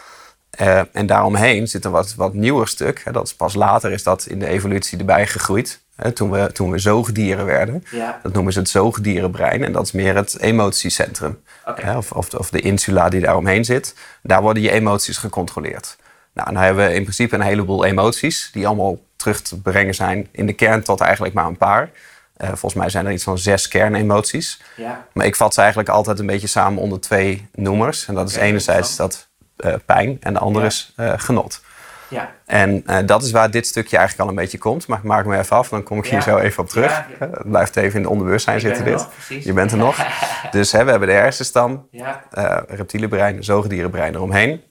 En 0.91 1.06
daaromheen 1.06 1.67
zit 1.67 1.85
een 1.85 1.91
wat, 1.91 2.15
wat 2.15 2.33
nieuwer 2.33 2.67
stuk. 2.67 3.01
Hè, 3.03 3.12
dat 3.12 3.25
is 3.25 3.35
pas 3.35 3.53
later 3.53 3.91
is 3.91 4.03
dat 4.03 4.25
in 4.25 4.39
de 4.39 4.47
evolutie 4.47 5.00
erbij 5.00 5.27
gegroeid. 5.27 5.79
Hè, 5.95 6.12
toen, 6.12 6.31
we, 6.31 6.51
toen 6.51 6.71
we 6.71 6.79
zoogdieren 6.79 7.45
werden. 7.45 7.83
Dat 8.23 8.33
noemen 8.33 8.53
ze 8.53 8.59
het 8.59 8.69
zoogdierenbrein. 8.69 9.63
En 9.63 9.71
dat 9.71 9.85
is 9.85 9.91
meer 9.91 10.15
het 10.15 10.39
emotiecentrum. 10.39 11.39
Okay. 11.65 11.85
Hè, 11.85 11.97
of, 11.97 12.12
of, 12.12 12.33
of, 12.33 12.50
de 12.50 12.59
insula 12.59 13.09
die 13.09 13.21
daaromheen 13.21 13.65
zit. 13.65 13.95
Daar 14.21 14.41
worden 14.41 14.63
je 14.63 14.71
emoties 14.71 15.17
gecontroleerd. 15.17 15.97
Nou, 16.33 16.53
dan 16.53 16.63
hebben 16.63 16.85
we 16.85 16.94
in 16.94 17.01
principe 17.01 17.35
een 17.35 17.41
heleboel 17.41 17.85
emoties... 17.85 18.50
die 18.53 18.67
allemaal 18.67 18.97
terug 19.25 19.42
te 19.42 19.62
brengen 19.62 19.95
zijn 19.95 20.27
in 20.31 20.45
de 20.45 20.54
kern 20.54 20.83
tot 20.83 21.01
eigenlijk 21.01 21.33
maar 21.33 21.45
een 21.45 21.57
paar. 21.57 21.89
Uh, 22.38 22.48
volgens 22.48 22.74
mij 22.74 22.89
zijn 22.89 23.06
er 23.06 23.12
iets 23.12 23.24
van 23.24 23.38
zes 23.38 23.68
kernemoties. 23.68 24.62
Ja. 24.75 25.06
Maar 25.12 25.25
ik 25.25 25.36
vat 25.36 25.54
ze 25.54 25.60
eigenlijk 25.60 25.89
altijd 25.89 26.19
een 26.19 26.25
beetje 26.25 26.48
samen 26.48 26.81
onder 26.81 27.00
twee 27.00 27.48
noemers. 27.54 28.07
En 28.07 28.13
dat 28.13 28.30
is 28.30 28.36
enerzijds 28.36 28.95
dat 28.95 29.27
uh, 29.57 29.74
pijn 29.86 30.18
en 30.19 30.33
de 30.33 30.39
andere 30.39 30.66
is 30.66 30.94
uh, 30.98 31.13
genot. 31.18 31.62
Ja. 32.07 32.31
En 32.45 32.83
dat 33.06 33.24
is 33.24 33.31
waar 33.31 33.51
dit 33.51 33.68
stukje 33.68 33.98
eigenlijk 33.98 34.30
al 34.30 34.36
een 34.36 34.42
beetje 34.42 34.57
komt. 34.57 34.88
Maar 34.88 34.98
ik 34.98 35.04
maak 35.04 35.25
me 35.25 35.38
even 35.38 35.56
af, 35.56 35.69
dan 35.69 35.83
kom 35.83 35.98
ik 35.98 36.06
hier 36.06 36.22
zo 36.22 36.38
even 36.38 36.63
op 36.63 36.69
terug. 36.69 37.06
Het 37.19 37.50
blijft 37.50 37.75
even 37.75 37.95
in 37.95 38.01
het 38.01 38.12
onderbewustzijn 38.12 38.60
zitten 38.60 38.83
dit. 38.83 38.94
Nog, 38.94 39.44
Je 39.44 39.54
bent 39.54 39.72
er 39.72 39.77
nog. 39.77 40.06
dus 40.51 40.72
hè, 40.72 40.83
we 40.83 40.89
hebben 40.89 41.07
de 41.07 41.13
hersenstam, 41.13 41.88
ja. 41.92 42.24
reptiele 42.68 43.07
brein, 43.07 43.44
zoogdierenbrein 43.44 44.16
eromheen. 44.16 44.62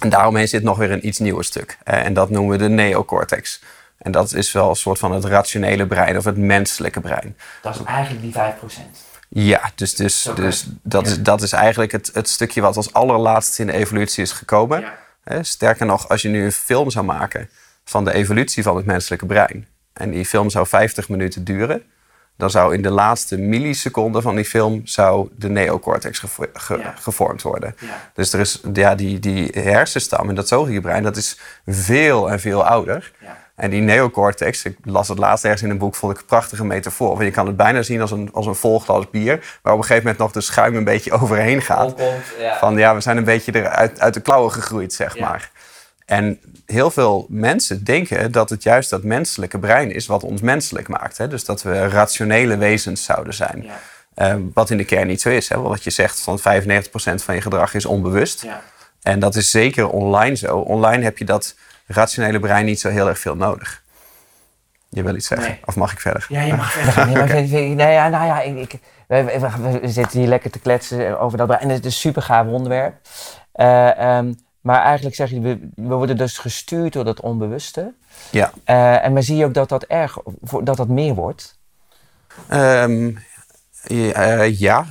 En 0.00 0.08
daaromheen 0.08 0.48
zit 0.48 0.62
nog 0.62 0.78
weer 0.78 0.90
een 0.90 1.06
iets 1.06 1.18
nieuwer 1.18 1.44
stuk. 1.44 1.78
en 1.84 2.14
dat 2.14 2.30
noemen 2.30 2.58
we 2.58 2.64
de 2.64 2.68
neocortex. 2.68 3.60
En 3.98 4.12
dat 4.12 4.34
is 4.34 4.52
wel 4.52 4.68
een 4.68 4.76
soort 4.76 4.98
van 4.98 5.12
het 5.12 5.24
rationele 5.24 5.86
brein 5.86 6.16
of 6.16 6.24
het 6.24 6.36
menselijke 6.36 7.00
brein. 7.00 7.36
Dat 7.62 7.74
is 7.74 7.82
eigenlijk 7.82 8.22
die 8.22 8.32
5%. 8.32 8.36
Ja, 9.28 9.70
dus, 9.74 9.94
dus, 9.94 10.28
dus 10.34 10.66
dat, 10.82 11.06
Is, 11.06 11.22
dat 11.22 11.42
is 11.42 11.52
eigenlijk 11.52 11.92
het, 11.92 12.10
het 12.12 12.28
stukje 12.28 12.60
wat 12.60 12.76
als 12.76 12.92
allerlaatste 12.92 13.60
in 13.60 13.66
de 13.66 13.72
evolutie 13.72 14.22
is 14.22 14.32
gekomen. 14.32 14.84
Ja. 15.24 15.42
Sterker 15.42 15.86
nog, 15.86 16.08
als 16.08 16.22
je 16.22 16.28
nu 16.28 16.44
een 16.44 16.52
film 16.52 16.90
zou 16.90 17.04
maken 17.04 17.50
van 17.84 18.04
de 18.04 18.12
evolutie 18.12 18.62
van 18.62 18.76
het 18.76 18.86
menselijke 18.86 19.26
brein. 19.26 19.66
En 19.92 20.10
die 20.10 20.26
film 20.26 20.50
zou 20.50 20.66
50 20.66 21.08
minuten 21.08 21.44
duren. 21.44 21.82
Dan 22.36 22.50
zou 22.50 22.74
in 22.74 22.82
de 22.82 22.90
laatste 22.90 23.36
milliseconde 23.36 24.22
van 24.22 24.34
die 24.34 24.44
film 24.44 24.80
zou 24.84 25.28
de 25.36 25.48
neocortex 25.48 26.22
gevormd 26.94 27.42
worden. 27.42 27.76
Dus 28.14 28.32
er 28.32 28.40
is 28.40 28.60
ja, 28.72 28.94
die, 28.94 29.18
die 29.18 29.50
hersenstam 29.52 30.28
in 30.28 30.34
dat 30.34 30.48
zoogdierbrein, 30.48 31.02
dat 31.02 31.16
is 31.16 31.38
veel 31.66 32.30
en 32.30 32.40
veel 32.40 32.64
ouder. 32.64 33.12
Ja. 33.20 33.45
En 33.56 33.70
die 33.70 33.80
neocortex, 33.80 34.64
ik 34.64 34.76
las 34.84 35.08
het 35.08 35.18
laatst 35.18 35.44
ergens 35.44 35.62
in 35.62 35.70
een 35.70 35.78
boek, 35.78 35.94
vond 35.94 36.12
ik 36.12 36.18
een 36.18 36.26
prachtige 36.26 36.64
metafoor. 36.64 37.08
Want 37.08 37.22
je 37.22 37.30
kan 37.30 37.46
het 37.46 37.56
bijna 37.56 37.82
zien 37.82 38.00
als 38.00 38.10
een, 38.10 38.28
als 38.32 38.46
een 38.46 38.54
vol 38.54 38.80
glas 38.80 39.10
bier, 39.10 39.58
waar 39.62 39.72
op 39.72 39.78
een 39.78 39.84
gegeven 39.84 40.02
moment 40.02 40.18
nog 40.18 40.32
de 40.32 40.40
schuim 40.40 40.76
een 40.76 40.84
beetje 40.84 41.12
overheen 41.20 41.62
gaat. 41.62 41.94
ja. 42.38 42.58
Van 42.58 42.76
ja, 42.76 42.94
we 42.94 43.00
zijn 43.00 43.16
een 43.16 43.24
beetje 43.24 43.54
eruit 43.54 44.00
uit 44.00 44.14
de 44.14 44.20
klauwen 44.20 44.52
gegroeid, 44.52 44.92
zeg 44.92 45.18
maar. 45.18 45.50
En 46.06 46.40
heel 46.66 46.90
veel 46.90 47.26
mensen 47.28 47.84
denken 47.84 48.32
dat 48.32 48.50
het 48.50 48.62
juist 48.62 48.90
dat 48.90 49.02
menselijke 49.02 49.58
brein 49.58 49.90
is 49.90 50.06
wat 50.06 50.22
ons 50.22 50.40
menselijk 50.40 50.88
maakt. 50.88 51.18
Hè? 51.18 51.28
Dus 51.28 51.44
dat 51.44 51.62
we 51.62 51.88
rationele 51.88 52.56
wezens 52.56 53.04
zouden 53.04 53.34
zijn. 53.34 53.62
Ja. 53.62 54.34
Uh, 54.34 54.42
wat 54.54 54.70
in 54.70 54.76
de 54.76 54.84
kern 54.84 55.06
niet 55.06 55.20
zo 55.20 55.28
is. 55.28 55.48
Hè? 55.48 55.60
Wat 55.60 55.84
je 55.84 55.90
zegt, 55.90 56.20
van 56.20 56.38
95% 56.38 56.42
van 56.94 57.34
je 57.34 57.40
gedrag 57.40 57.74
is 57.74 57.86
onbewust. 57.86 58.42
Ja. 58.42 58.62
En 59.02 59.18
dat 59.18 59.36
is 59.36 59.50
zeker 59.50 59.88
online 59.88 60.34
zo. 60.34 60.58
Online 60.58 61.02
heb 61.02 61.18
je 61.18 61.24
dat 61.24 61.54
rationele 61.86 62.40
brein 62.40 62.64
niet 62.64 62.80
zo 62.80 62.88
heel 62.88 63.08
erg 63.08 63.18
veel 63.18 63.36
nodig. 63.36 63.84
Je 64.88 65.02
wil 65.02 65.14
iets 65.14 65.26
zeggen? 65.26 65.58
Of 65.64 65.76
mag 65.76 65.92
ik 65.92 66.00
verder? 66.00 66.26
Ja, 66.28 66.42
je 66.42 66.54
mag 66.54 66.72
verder. 66.76 67.28
nee, 67.48 67.76
ja, 67.76 68.08
nou 68.08 68.26
ja, 68.26 68.40
ik, 68.40 68.56
ik 68.56 68.80
we, 69.06 69.78
we, 69.82 69.88
zitten 69.88 70.18
hier 70.18 70.28
lekker 70.28 70.50
te 70.50 70.58
kletsen 70.58 71.20
over 71.20 71.38
dat 71.38 71.46
brein. 71.46 71.62
En 71.62 71.68
het 71.68 71.78
is 71.78 71.84
een 71.84 71.92
super 71.92 72.22
gaaf 72.22 72.46
onderwerp. 72.46 72.96
Uh, 73.54 74.16
um, 74.16 74.44
maar 74.60 74.82
eigenlijk 74.82 75.16
zeg 75.16 75.30
je, 75.30 75.40
we, 75.40 75.68
we, 75.74 75.94
worden 75.94 76.16
dus 76.16 76.38
gestuurd 76.38 76.92
door 76.92 77.04
dat 77.04 77.20
onbewuste. 77.20 77.94
Ja. 78.30 78.52
Uh, 78.66 79.04
en 79.04 79.12
maar 79.12 79.22
zie 79.22 79.36
je 79.36 79.44
ook 79.44 79.54
dat 79.54 79.68
dat, 79.68 79.82
erg, 79.82 80.18
dat, 80.62 80.76
dat 80.76 80.88
meer 80.88 81.14
wordt? 81.14 81.58
Um, 82.52 83.18
ja, 83.82 84.36
uh, 84.36 84.58
ja. 84.58 84.86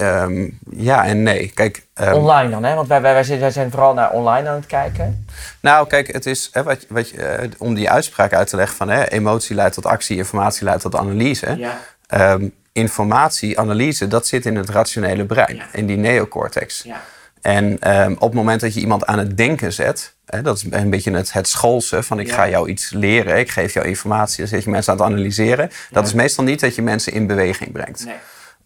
Um, 0.00 0.58
ja 0.70 1.04
en 1.04 1.22
nee. 1.22 1.50
Kijk, 1.54 1.86
um, 2.00 2.12
online 2.12 2.50
dan, 2.50 2.64
hè? 2.64 2.74
Want 2.74 2.88
wij, 2.88 3.00
wij, 3.00 3.24
wij, 3.38 3.50
zijn 3.50 3.70
vooral 3.70 3.94
naar 3.94 4.10
online 4.10 4.48
aan 4.48 4.54
het 4.54 4.66
kijken. 4.66 5.26
Nou, 5.60 5.86
kijk, 5.86 6.12
het 6.12 6.26
is 6.26 6.48
hè, 6.52 6.62
wat, 6.62 6.86
wat, 6.88 7.12
uh, 7.14 7.24
om 7.58 7.74
die 7.74 7.90
uitspraak 7.90 8.32
uit 8.32 8.48
te 8.48 8.56
leggen 8.56 8.76
van 8.76 8.88
hè, 8.88 9.08
emotie 9.08 9.54
leidt 9.56 9.74
tot 9.74 9.86
actie, 9.86 10.16
informatie 10.16 10.64
leidt 10.64 10.82
tot 10.82 10.96
analyse. 10.96 11.56
Ja. 11.56 12.32
Um, 12.32 12.54
informatie, 12.72 13.58
analyse, 13.58 14.08
dat 14.08 14.26
zit 14.26 14.46
in 14.46 14.56
het 14.56 14.68
rationele 14.68 15.24
brein, 15.24 15.56
ja. 15.56 15.64
in 15.72 15.86
die 15.86 15.96
neocortex. 15.96 16.82
Ja. 16.82 17.00
En 17.40 17.74
op 18.14 18.20
het 18.20 18.34
moment 18.34 18.60
dat 18.60 18.74
je 18.74 18.80
iemand 18.80 19.06
aan 19.06 19.18
het 19.18 19.36
denken 19.36 19.72
zet, 19.72 20.14
hè, 20.26 20.42
dat 20.42 20.56
is 20.56 20.64
een 20.70 20.90
beetje 20.90 21.12
het, 21.12 21.32
het 21.32 21.48
schoolse 21.48 22.02
van 22.02 22.20
ik 22.20 22.32
ga 22.32 22.48
jou 22.48 22.68
iets 22.68 22.90
leren, 22.90 23.38
ik 23.38 23.50
geef 23.50 23.74
jou 23.74 23.86
informatie, 23.86 24.38
dan 24.38 24.48
zet 24.48 24.64
je 24.64 24.70
mensen 24.70 24.92
aan 24.92 24.98
het 24.98 25.08
analyseren. 25.08 25.70
Dat 25.90 26.06
is 26.06 26.12
meestal 26.12 26.44
niet 26.44 26.60
dat 26.60 26.74
je 26.74 26.82
mensen 26.82 27.12
in 27.12 27.26
beweging 27.26 27.72
brengt. 27.72 28.04
Nee. 28.04 28.14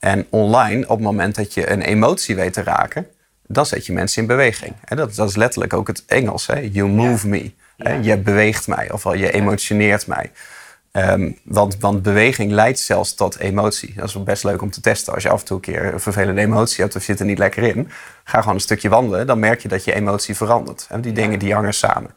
En 0.03 0.27
online, 0.31 0.83
op 0.83 0.97
het 0.97 1.07
moment 1.07 1.35
dat 1.35 1.55
je 1.55 1.71
een 1.71 1.81
emotie 1.81 2.37
weet 2.37 2.53
te 2.53 2.63
raken, 2.63 3.07
dan 3.47 3.67
zet 3.67 3.87
je 3.87 3.93
mensen 3.93 4.23
in 4.23 4.29
beweging. 4.29 4.75
En 4.85 4.97
dat, 4.97 5.15
dat 5.15 5.29
is 5.29 5.37
letterlijk 5.37 5.73
ook 5.73 5.87
het 5.87 6.05
Engels. 6.07 6.47
Hè? 6.47 6.61
You 6.61 6.89
move 6.89 7.29
me. 7.29 7.53
Hè? 7.77 7.93
Je 7.93 8.19
beweegt 8.19 8.67
mij, 8.67 8.93
ofwel 8.93 9.15
je 9.15 9.33
emotioneert 9.33 10.07
mij. 10.07 10.31
Um, 10.93 11.39
want, 11.45 11.79
want 11.79 12.03
beweging 12.03 12.51
leidt 12.53 12.79
zelfs 12.79 13.15
tot 13.15 13.39
emotie. 13.39 13.95
Dat 13.97 14.09
is 14.09 14.23
best 14.23 14.45
leuk 14.45 14.63
om 14.63 14.71
te 14.71 14.81
testen. 14.81 15.15
Als 15.15 15.23
je 15.23 15.29
af 15.29 15.41
en 15.41 15.47
toe 15.47 15.57
een 15.57 15.63
keer 15.63 15.93
een 15.93 16.01
vervelende 16.01 16.41
emotie 16.41 16.83
hebt 16.83 16.97
of 16.97 17.07
je 17.07 17.13
zit 17.13 17.21
er 17.21 17.27
niet 17.27 17.39
lekker 17.39 17.63
in, 17.63 17.91
ga 18.25 18.41
gewoon 18.41 18.55
een 18.55 18.61
stukje 18.61 18.89
wandelen. 18.89 19.27
Dan 19.27 19.39
merk 19.39 19.63
je 19.63 19.69
dat 19.69 19.85
je 19.85 19.95
emotie 19.95 20.37
verandert. 20.37 20.87
En 20.89 21.01
die 21.01 21.13
dingen 21.13 21.39
die 21.39 21.55
hangen 21.55 21.75
samen. 21.75 22.11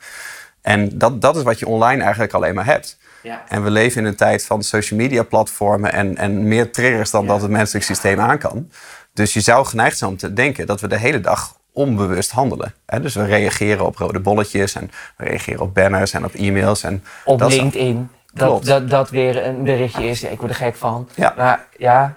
En 0.61 0.97
dat, 0.97 1.21
dat 1.21 1.35
is 1.35 1.43
wat 1.43 1.59
je 1.59 1.67
online 1.67 2.01
eigenlijk 2.03 2.33
alleen 2.33 2.55
maar 2.55 2.65
hebt. 2.65 2.97
Ja. 3.25 3.43
En 3.47 3.63
we 3.63 3.69
leven 3.69 4.01
in 4.01 4.07
een 4.07 4.15
tijd 4.15 4.45
van 4.45 4.63
social 4.63 4.99
media 4.99 5.23
platformen 5.23 5.93
en, 5.93 6.17
en 6.17 6.47
meer 6.47 6.71
triggers 6.71 7.11
dan 7.11 7.27
dat 7.27 7.41
het 7.41 7.51
menselijk 7.51 7.85
systeem 7.85 8.19
aan 8.19 8.37
kan. 8.37 8.69
Dus 9.13 9.33
je 9.33 9.39
zou 9.41 9.65
geneigd 9.65 9.97
zijn 9.97 10.09
om 10.09 10.17
te 10.17 10.33
denken 10.33 10.65
dat 10.67 10.81
we 10.81 10.87
de 10.87 10.97
hele 10.97 11.19
dag 11.21 11.55
onbewust 11.73 12.31
handelen. 12.31 12.73
Dus 13.01 13.15
we 13.15 13.25
reageren 13.25 13.85
op 13.85 13.97
rode 13.97 14.19
bolletjes 14.19 14.75
en 14.75 14.91
we 15.17 15.25
reageren 15.25 15.61
op 15.61 15.73
banners 15.73 16.13
en 16.13 16.25
op 16.25 16.33
e-mails. 16.33 16.83
En 16.83 17.03
op 17.23 17.41
LinkedIn. 17.41 18.09
Dat, 18.33 18.65
dat, 18.65 18.89
dat 18.89 19.09
weer 19.09 19.45
een 19.45 19.63
berichtje 19.63 20.03
is. 20.03 20.23
ik 20.23 20.39
word 20.39 20.51
er 20.51 20.57
gek 20.57 20.75
van. 20.75 21.09
Ja. 21.15 21.33
Maar 21.37 21.65
ja, 21.77 22.15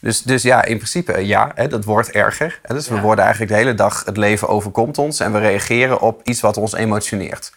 Dus, 0.00 0.22
dus 0.22 0.42
ja, 0.42 0.64
in 0.64 0.76
principe 0.76 1.26
ja, 1.26 1.52
hè, 1.54 1.68
dat 1.68 1.84
wordt 1.84 2.10
erger. 2.10 2.58
Hè, 2.62 2.74
dus 2.74 2.88
we 2.88 3.00
worden 3.00 3.24
eigenlijk 3.24 3.52
de 3.52 3.58
hele 3.58 3.74
dag, 3.74 4.04
het 4.04 4.16
leven 4.16 4.48
overkomt 4.48 4.98
ons 4.98 5.20
en 5.20 5.32
we 5.32 5.38
reageren 5.38 6.00
op 6.00 6.20
iets 6.24 6.40
wat 6.40 6.56
ons 6.56 6.74
emotioneert. 6.74 7.52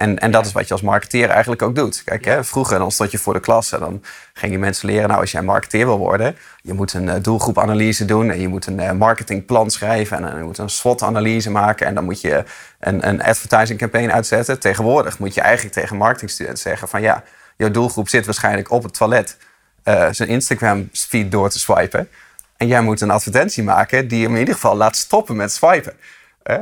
En, 0.00 0.18
en 0.18 0.30
dat 0.30 0.46
is 0.46 0.52
wat 0.52 0.66
je 0.66 0.72
als 0.72 0.82
marketeer 0.82 1.28
eigenlijk 1.28 1.62
ook 1.62 1.74
doet. 1.74 2.02
Kijk, 2.04 2.24
hè, 2.24 2.44
vroeger 2.44 2.78
dan 2.78 2.90
stond 2.90 3.10
je 3.10 3.18
voor 3.18 3.32
de 3.32 3.40
klas 3.40 3.72
en 3.72 3.80
dan 3.80 4.02
ging 4.32 4.52
je 4.52 4.58
mensen 4.58 4.86
leren... 4.86 5.08
nou, 5.08 5.20
als 5.20 5.30
jij 5.30 5.42
marketeer 5.42 5.86
wil 5.86 5.98
worden, 5.98 6.36
je 6.62 6.72
moet 6.72 6.92
een 6.92 7.04
uh, 7.04 7.14
doelgroepanalyse 7.22 8.04
doen... 8.04 8.30
en 8.30 8.40
je 8.40 8.48
moet 8.48 8.66
een 8.66 8.80
uh, 8.80 8.92
marketingplan 8.92 9.70
schrijven 9.70 10.30
en 10.30 10.36
je 10.36 10.42
moet 10.42 10.58
een 10.58 10.70
SWOT-analyse 10.70 11.50
maken... 11.50 11.86
en 11.86 11.94
dan 11.94 12.04
moet 12.04 12.20
je 12.20 12.44
een, 12.78 13.08
een 13.08 13.22
advertising 13.22 13.78
campaign 13.78 14.10
uitzetten. 14.10 14.60
Tegenwoordig 14.60 15.18
moet 15.18 15.34
je 15.34 15.40
eigenlijk 15.40 15.74
tegen 15.74 15.96
marketingstudenten 15.96 16.62
zeggen 16.62 16.88
van... 16.88 17.00
ja, 17.00 17.22
jouw 17.56 17.70
doelgroep 17.70 18.08
zit 18.08 18.24
waarschijnlijk 18.24 18.70
op 18.70 18.82
het 18.82 18.94
toilet 18.94 19.36
zijn 20.10 20.28
Instagram-feed 20.28 21.30
door 21.30 21.50
te 21.50 21.58
swipen... 21.58 22.08
en 22.56 22.66
jij 22.66 22.80
moet 22.80 23.00
een 23.00 23.10
advertentie 23.10 23.62
maken 23.62 24.08
die 24.08 24.22
hem 24.22 24.32
in 24.32 24.38
ieder 24.38 24.54
geval 24.54 24.76
laat 24.76 24.96
stoppen 24.96 25.36
met 25.36 25.52
swipen... 25.52 25.92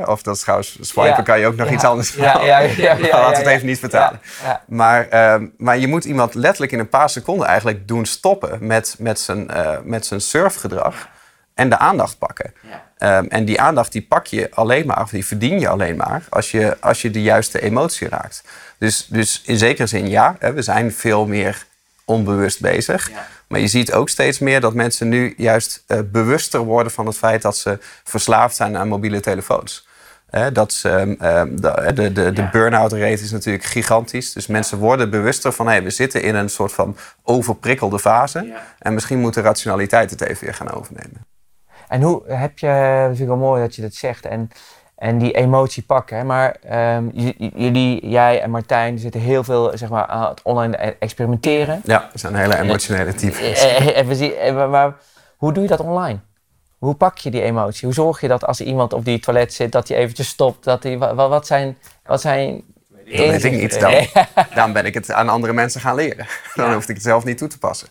Of 0.04 0.22
dat 0.22 0.34
is 0.34 0.40
trouwens, 0.40 0.78
swipen 0.80 1.24
kan 1.24 1.38
je 1.40 1.46
ook 1.46 1.56
nog 1.56 1.70
iets 1.70 1.84
anders 1.84 2.14
Ja, 2.14 2.40
ja, 2.40 2.58
ja. 2.58 2.98
Laten 2.98 3.10
we 3.30 3.36
het 3.36 3.46
even 3.46 3.66
niet 3.66 3.78
vertalen. 3.78 4.20
Maar, 4.66 5.06
uh, 5.12 5.48
maar 5.56 5.78
je 5.78 5.88
moet 5.88 6.04
iemand 6.04 6.34
letterlijk 6.34 6.72
in 6.72 6.78
een 6.78 6.88
paar 6.88 7.10
seconden 7.10 7.46
eigenlijk 7.46 7.88
doen 7.88 8.06
stoppen 8.06 8.66
met, 8.66 8.96
met, 8.98 9.20
zijn, 9.20 9.50
uh, 9.50 9.76
met 9.82 10.06
zijn 10.06 10.20
surfgedrag. 10.20 11.08
En 11.54 11.68
de 11.68 11.78
aandacht 11.78 12.18
pakken. 12.18 12.52
Um, 12.98 13.26
en 13.28 13.44
die 13.44 13.60
aandacht 13.60 13.92
die 13.92 14.02
pak 14.02 14.26
je 14.26 14.48
alleen 14.50 14.86
maar, 14.86 15.02
of 15.02 15.10
die 15.10 15.26
verdien 15.26 15.60
je 15.60 15.68
alleen 15.68 15.96
maar, 15.96 16.22
als 16.28 16.50
je, 16.50 16.76
als 16.80 17.02
je 17.02 17.10
de 17.10 17.22
juiste 17.22 17.60
emotie 17.60 18.08
raakt. 18.08 18.44
Dus, 18.78 19.06
dus 19.06 19.42
in 19.44 19.58
zekere 19.58 19.86
zin 19.86 20.08
ja, 20.08 20.36
hè, 20.38 20.52
we 20.52 20.62
zijn 20.62 20.92
veel 20.92 21.26
meer 21.26 21.66
onbewust 22.08 22.60
bezig. 22.60 23.10
Maar 23.48 23.60
je 23.60 23.66
ziet 23.66 23.92
ook 23.92 24.08
steeds 24.08 24.38
meer 24.38 24.60
dat 24.60 24.74
mensen 24.74 25.08
nu 25.08 25.34
juist 25.36 25.84
uh, 25.86 25.98
bewuster 26.12 26.60
worden 26.60 26.92
van 26.92 27.06
het 27.06 27.16
feit 27.16 27.42
dat 27.42 27.56
ze 27.56 27.78
verslaafd 28.04 28.56
zijn 28.56 28.76
aan 28.76 28.88
mobiele 28.88 29.20
telefoons. 29.20 29.86
dat 30.52 30.72
ze, 30.72 30.88
um, 30.90 31.60
de, 31.60 31.92
de, 31.94 32.12
de, 32.12 32.32
de 32.32 32.48
burn-out 32.52 32.92
rate 32.92 33.22
is 33.22 33.30
natuurlijk 33.30 33.64
gigantisch. 33.64 34.32
Dus 34.32 34.46
mensen 34.46 34.78
worden 34.78 35.10
bewuster 35.10 35.52
van 35.52 35.66
hey, 35.66 35.82
we 35.82 35.90
zitten 35.90 36.22
in 36.22 36.34
een 36.34 36.50
soort 36.50 36.72
van 36.72 36.96
overprikkelde 37.22 37.98
fase. 37.98 38.42
Ja. 38.46 38.62
En 38.78 38.94
misschien 38.94 39.18
moet 39.18 39.34
de 39.34 39.40
rationaliteit 39.40 40.10
het 40.10 40.20
even 40.20 40.44
weer 40.44 40.54
gaan 40.54 40.70
overnemen. 40.70 41.26
En 41.88 42.02
hoe 42.02 42.22
heb 42.26 42.58
je, 42.58 42.66
natuurlijk 42.66 43.28
wel 43.28 43.36
mooi 43.36 43.62
dat 43.62 43.74
je 43.74 43.82
dat 43.82 43.94
zegt. 43.94 44.26
En 44.26 44.50
en 44.98 45.18
die 45.18 45.32
emotie 45.32 45.82
pakken. 45.82 46.26
Maar 46.26 46.56
um, 46.96 47.10
jullie, 47.54 48.08
jij 48.08 48.42
en 48.42 48.50
Martijn 48.50 48.98
zitten 48.98 49.20
heel 49.20 49.44
veel 49.44 49.72
zeg 49.74 49.88
maar, 49.88 50.06
aan 50.06 50.28
het 50.28 50.42
online 50.42 50.76
experimenteren. 50.76 51.80
Ja, 51.84 52.08
we 52.12 52.18
zijn 52.18 52.34
hele 52.34 52.58
emotionele 52.58 53.14
types. 53.14 53.66
Maar 54.70 54.96
hoe 55.36 55.52
doe 55.52 55.62
je 55.62 55.68
dat 55.68 55.80
online? 55.80 56.18
Hoe 56.78 56.94
pak 56.94 57.18
je 57.18 57.30
die 57.30 57.42
emotie? 57.42 57.84
Hoe 57.84 57.94
zorg 57.94 58.20
je 58.20 58.28
dat 58.28 58.44
als 58.44 58.60
iemand 58.60 58.92
op 58.92 59.04
die 59.04 59.18
toilet 59.20 59.54
zit, 59.54 59.72
dat 59.72 59.88
hij 59.88 59.96
eventjes 59.96 60.28
stopt? 60.28 60.64
Dat 60.64 60.82
hij, 60.82 60.98
wat, 60.98 61.14
wat 61.14 61.46
zijn... 61.46 61.78
Wat 62.06 62.20
zijn 62.20 62.64
dat 63.04 63.26
weet 63.26 63.44
ik 63.44 63.52
niet. 63.52 63.80
Dan, 63.80 64.06
dan 64.54 64.72
ben 64.72 64.84
ik 64.84 64.94
het 64.94 65.12
aan 65.12 65.28
andere 65.28 65.52
mensen 65.52 65.80
gaan 65.80 65.94
leren. 65.94 66.26
Dan 66.54 66.68
ja. 66.68 66.74
hoef 66.74 66.88
ik 66.88 66.94
het 66.94 67.04
zelf 67.04 67.24
niet 67.24 67.38
toe 67.38 67.48
te 67.48 67.58
passen. 67.58 67.88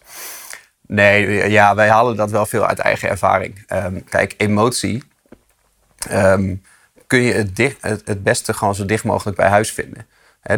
Nee, 0.87 1.49
ja, 1.49 1.75
wij 1.75 1.89
halen 1.89 2.15
dat 2.15 2.31
wel 2.31 2.45
veel 2.45 2.65
uit 2.65 2.79
eigen 2.79 3.09
ervaring. 3.09 3.65
Um, 3.73 4.03
kijk, 4.03 4.33
emotie... 4.37 5.03
Um, 6.11 6.61
kun 7.07 7.19
je 7.19 7.33
het, 7.33 7.55
dicht, 7.55 7.77
het, 7.81 8.23
beste 8.23 8.53
gewoon 8.53 8.75
zo 8.75 8.85
dicht 8.85 9.03
mogelijk 9.03 9.37
bij 9.37 9.49
huis 9.49 9.71
vinden. 9.71 10.07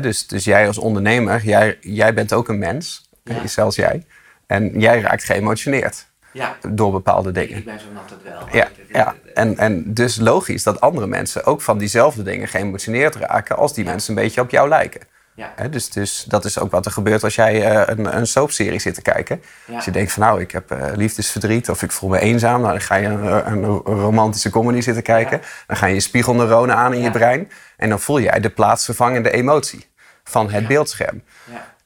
dus, 0.02 0.28
dus 0.28 0.44
jij 0.44 0.68
als 0.68 0.78
ondernemer, 0.78 1.44
jij, 1.44 1.78
jij 1.82 2.14
bent 2.14 2.34
ook 2.34 2.48
een 2.48 2.60
mens, 2.60 3.10
ja. 3.24 3.48
zelfs 3.48 3.76
jij. 3.76 4.06
En 4.48 4.80
jij 4.80 5.02
raakt 5.02 5.24
geëmotioneerd 5.24 6.08
ja. 6.34 6.58
door 6.70 6.92
bepaalde 6.92 7.32
dingen. 7.32 7.58
Ik 7.58 7.66
ben 7.66 7.80
zo 7.80 7.86
nat 7.94 8.10
het 8.10 8.24
wel. 8.24 8.48
Ja, 8.52 8.68
ja. 8.88 9.16
En, 9.34 9.58
en 9.58 9.94
dus 9.94 10.18
logisch 10.18 10.64
dat 10.64 10.82
andere 10.82 11.08
mensen 11.08 11.46
ook 11.46 11.62
van 11.62 11.78
diezelfde 11.78 12.24
dingen 12.24 12.48
geëmotioneerd 12.48 13.16
raken 13.16 13.58
als 13.58 13.74
die 13.74 13.86
mensen 13.86 14.18
een 14.18 14.24
beetje 14.24 14.42
op 14.42 14.50
jou 14.50 14.70
lijken. 14.70 15.02
Ja. 15.40 15.68
dus, 15.68 15.90
dus 15.90 16.24
dat 16.28 16.46
is 16.46 16.60
ook 16.60 16.72
wat 16.72 16.86
er 16.86 16.92
gebeurt 16.92 17.24
als 17.24 17.36
jij 17.36 17.72
uh, 17.72 17.84
een, 17.86 18.18
een 18.18 18.28
soapserie 18.28 18.80
zit 18.80 18.94
te 18.94 19.02
kijken. 19.02 19.42
Als 19.76 19.86
je 19.86 19.92
denkt 19.92 20.12
van 20.12 20.24
nou, 20.24 20.42
ik 20.42 20.52
heb 20.52 20.72
uh, 20.72 20.86
liefdesverdriet 20.96 21.70
of 21.70 21.84
ik 21.84 21.92
voel 21.92 22.10
me 22.10 22.20
eenzaam. 22.20 22.62
Nou, 22.62 22.72
dan 22.72 22.82
ga 22.82 22.96
je 22.96 23.08
een, 23.08 23.46
een 23.46 23.66
romantische 23.84 24.50
comedy 24.50 24.82
zitten 24.82 25.04
kijken. 25.04 25.42
Dan 25.68 25.78
ga 25.78 25.86
je 25.86 26.00
spiegelneuronen 26.00 26.76
aan 26.76 26.94
in 26.94 27.02
je 27.02 27.12
brein. 27.12 27.52
En 27.78 27.90
dan 27.90 28.00
voel 28.00 28.20
jij 28.20 28.40
de 28.40 28.50
plaatsvervangende 28.50 29.32
emotie 29.32 29.90
van 30.24 30.50
het 30.50 30.68
beeldscherm. 30.68 31.24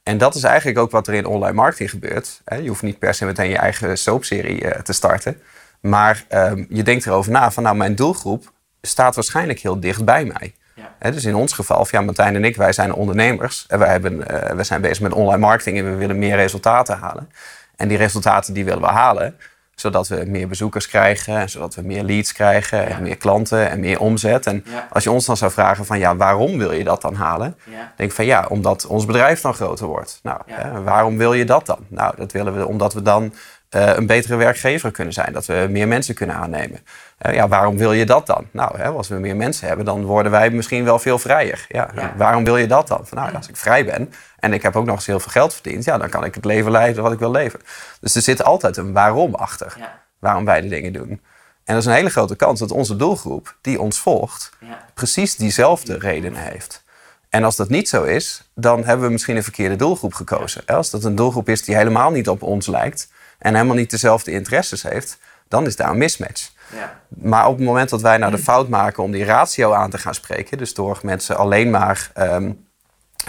En 0.04 0.18
dat 0.18 0.36
is 0.36 0.44
eigenlijk 0.44 0.78
ook 0.78 0.92
wat 0.92 1.08
er 1.08 1.14
in 1.14 1.26
online 1.26 1.56
marketing 1.56 1.90
gebeurt. 1.90 2.42
Je 2.62 2.68
hoeft 2.68 2.82
niet 2.82 3.00
per 3.00 3.14
se 3.14 3.26
meteen 3.26 3.50
je 3.50 3.58
eigen 3.58 3.98
soapserie 3.98 4.64
uh, 4.64 4.72
te 4.72 4.94
starten. 4.94 5.42
Maar 5.80 6.26
ehm, 6.28 6.66
je 6.70 6.84
denkt 6.84 7.06
erover 7.06 7.32
na 7.32 7.52
van 7.52 7.64
nou, 7.64 7.76
mijn 7.76 7.96
doelgroep 7.96 8.52
staat 8.82 9.16
waarschijnlijk 9.16 9.60
heel 9.60 9.80
dicht 9.80 10.06
bij 10.06 10.26
mij 10.26 10.54
dus 11.00 11.25
in 11.25 11.36
ons 11.36 11.53
geval, 11.53 11.88
ja, 11.89 12.01
Martijn 12.01 12.36
en 12.36 12.44
ik, 12.44 12.56
wij 12.56 12.74
zijn 12.74 12.94
ondernemers. 12.94 13.65
En 13.68 13.80
wij, 13.80 13.89
hebben, 13.89 14.13
uh, 14.13 14.25
wij 14.50 14.63
zijn 14.63 14.82
bezig 14.82 15.01
met 15.01 15.13
online 15.13 15.38
marketing 15.38 15.77
en 15.77 15.86
we 15.86 15.96
willen 15.96 16.20
meer 16.20 16.36
resultaten 16.36 16.98
halen. 16.98 17.30
En 17.75 17.88
die 17.88 17.98
resultaten 17.98 18.53
die 18.53 18.65
willen 18.65 18.82
we 18.82 18.88
halen, 18.88 19.36
zodat 19.75 20.08
we 20.08 20.24
meer 20.27 20.48
bezoekers 20.48 20.88
krijgen, 20.88 21.38
en 21.38 21.50
zodat 21.50 21.75
we 21.75 21.82
meer 21.82 22.03
leads 22.03 22.34
krijgen, 22.34 22.88
en 22.88 23.03
meer 23.03 23.18
klanten 23.18 23.70
en 23.70 23.80
meer 23.80 24.00
omzet. 24.00 24.46
En 24.46 24.65
als 24.89 25.03
je 25.03 25.12
ons 25.12 25.25
dan 25.25 25.38
zou 25.38 25.51
vragen 25.51 25.86
van 25.86 26.00
ja, 26.00 26.15
waarom 26.15 26.58
wil 26.58 26.72
je 26.72 26.84
dat 26.84 27.01
dan 27.01 27.15
halen? 27.15 27.58
Denk 27.96 28.10
ik 28.10 28.15
van 28.15 28.25
ja, 28.25 28.46
omdat 28.50 28.86
ons 28.86 29.06
bedrijf 29.06 29.42
dan 29.42 29.53
groter 29.53 29.88
wordt. 29.88 30.20
Nou, 30.24 30.42
waarom 30.84 31.18
wil 31.18 31.34
je 31.34 31.46
dat 31.46 31.65
dan? 31.65 31.80
Nou, 31.88 32.13
dat 32.18 32.32
willen 32.32 32.58
we 32.58 32.68
omdat 32.68 32.94
we 32.94 33.01
dan 33.01 33.34
een 33.74 34.06
betere 34.06 34.36
werkgever 34.36 34.92
kunnen 34.92 35.13
zijn. 35.13 35.34
Dat 35.34 35.46
we 35.46 35.68
meer 35.70 35.88
mensen 35.88 36.15
kunnen 36.15 36.36
aannemen. 36.36 36.80
Uh, 37.25 37.34
ja, 37.34 37.48
waarom 37.48 37.77
wil 37.77 37.94
je 37.94 38.06
dat 38.06 38.27
dan? 38.27 38.48
Nou, 38.51 38.77
hè, 38.77 38.88
als 38.88 39.08
we 39.08 39.15
meer 39.15 39.36
mensen 39.36 39.68
hebben, 39.68 39.86
dan 39.86 40.06
worden 40.06 40.32
wij 40.32 40.50
misschien 40.50 40.84
wel 40.84 41.00
veel 41.00 41.20
vrijer. 41.20 41.65
Ja, 41.70 41.89
ja. 41.96 42.13
Waarom 42.18 42.44
wil 42.44 42.58
je 42.58 42.68
dat 42.68 42.88
dan? 42.88 43.08
Van, 43.08 43.18
nou, 43.18 43.36
als 43.36 43.48
ik 43.48 43.58
vrij 43.58 43.86
ben 43.86 44.13
en 44.39 44.53
ik 44.53 44.62
heb 44.62 44.75
ook 44.75 44.86
nog 44.86 44.96
eens 44.96 45.06
heel 45.06 45.20
veel 45.20 45.32
geld 45.32 45.53
verdiend, 45.53 45.84
ja, 45.84 45.98
dan 45.98 46.10
kan 46.10 46.24
ik 46.24 46.36
het 46.36 46.46
leven 46.46 46.72
leiden 46.72 47.03
wat 47.03 47.12
ik 47.12 47.20
wil 47.20 47.32
leven. 47.32 47.60
Dus 48.00 48.15
er 48.15 48.22
zit 48.22 48.44
altijd 48.44 48.77
een 48.77 48.94
waarom 48.94 49.36
achter. 49.36 49.74
Ja. 49.77 50.01
Waarom 50.20 50.46
wij 50.46 50.62
de 50.62 50.68
dingen 50.68 50.94
doen. 50.94 51.22
En 51.63 51.74
er 51.74 51.77
is 51.77 51.86
een 51.86 51.94
hele 51.94 52.10
grote 52.10 52.36
kans 52.36 52.60
dat 52.60 52.72
onze 52.72 52.96
doelgroep 52.96 53.56
die 53.62 53.82
ons 53.82 54.00
volgt, 54.00 54.50
precies 54.94 55.36
diezelfde 55.36 55.98
redenen 55.98 56.42
heeft. 56.42 56.84
En 57.30 57.44
als 57.44 57.56
dat 57.56 57.70
niet 57.70 57.89
zo 57.89 58.03
is, 58.03 58.50
dan 58.56 58.84
hebben 58.84 59.06
we 59.06 59.12
misschien 59.12 59.36
een 59.36 59.44
verkeerde 59.44 59.75
doelgroep 59.75 60.13
gekozen. 60.13 60.65
Als 60.65 60.89
dat 60.89 61.03
een 61.03 61.15
doelgroep 61.15 61.50
is 61.50 61.63
die 61.63 61.75
helemaal 61.75 62.12
niet 62.12 62.30
op 62.30 62.42
ons 62.42 62.68
lijkt, 62.68 63.12
en 63.44 63.54
helemaal 63.54 63.76
niet 63.76 63.90
dezelfde 63.90 64.32
interesses 64.32 64.84
heeft, 64.84 65.18
dan 65.48 65.66
is 65.66 65.76
daar 65.76 65.90
een 65.90 65.98
mismatch. 65.98 66.52
Ja. 66.76 67.00
Maar 67.08 67.48
op 67.48 67.58
het 67.58 67.66
moment 67.66 67.90
dat 67.90 68.02
wij 68.02 68.18
nou 68.18 68.32
de 68.32 68.38
fout 68.38 68.70
maken 68.70 69.04
om 69.04 69.12
die 69.12 69.26
ratio 69.26 69.74
aan 69.74 69.90
te 69.90 69.98
gaan 69.98 70.14
spreken, 70.14 70.58
dus 70.58 70.74
door 70.74 71.00
mensen 71.02 71.38
alleen 71.38 71.70
maar 71.70 72.12
um, 72.18 72.68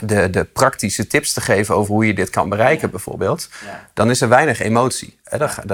de, 0.02 0.30
de 0.30 0.44
praktische 0.44 1.06
tips 1.06 1.32
te 1.32 1.40
geven 1.40 1.74
over 1.74 1.94
hoe 1.94 2.06
je 2.06 2.14
dit 2.14 2.30
kan 2.30 2.48
bereiken, 2.48 2.90
bijvoorbeeld, 2.90 3.48
ja. 3.64 3.88
dan 3.94 4.10
is 4.10 4.20
er 4.20 4.28
weinig 4.28 4.60
emotie. 4.60 5.18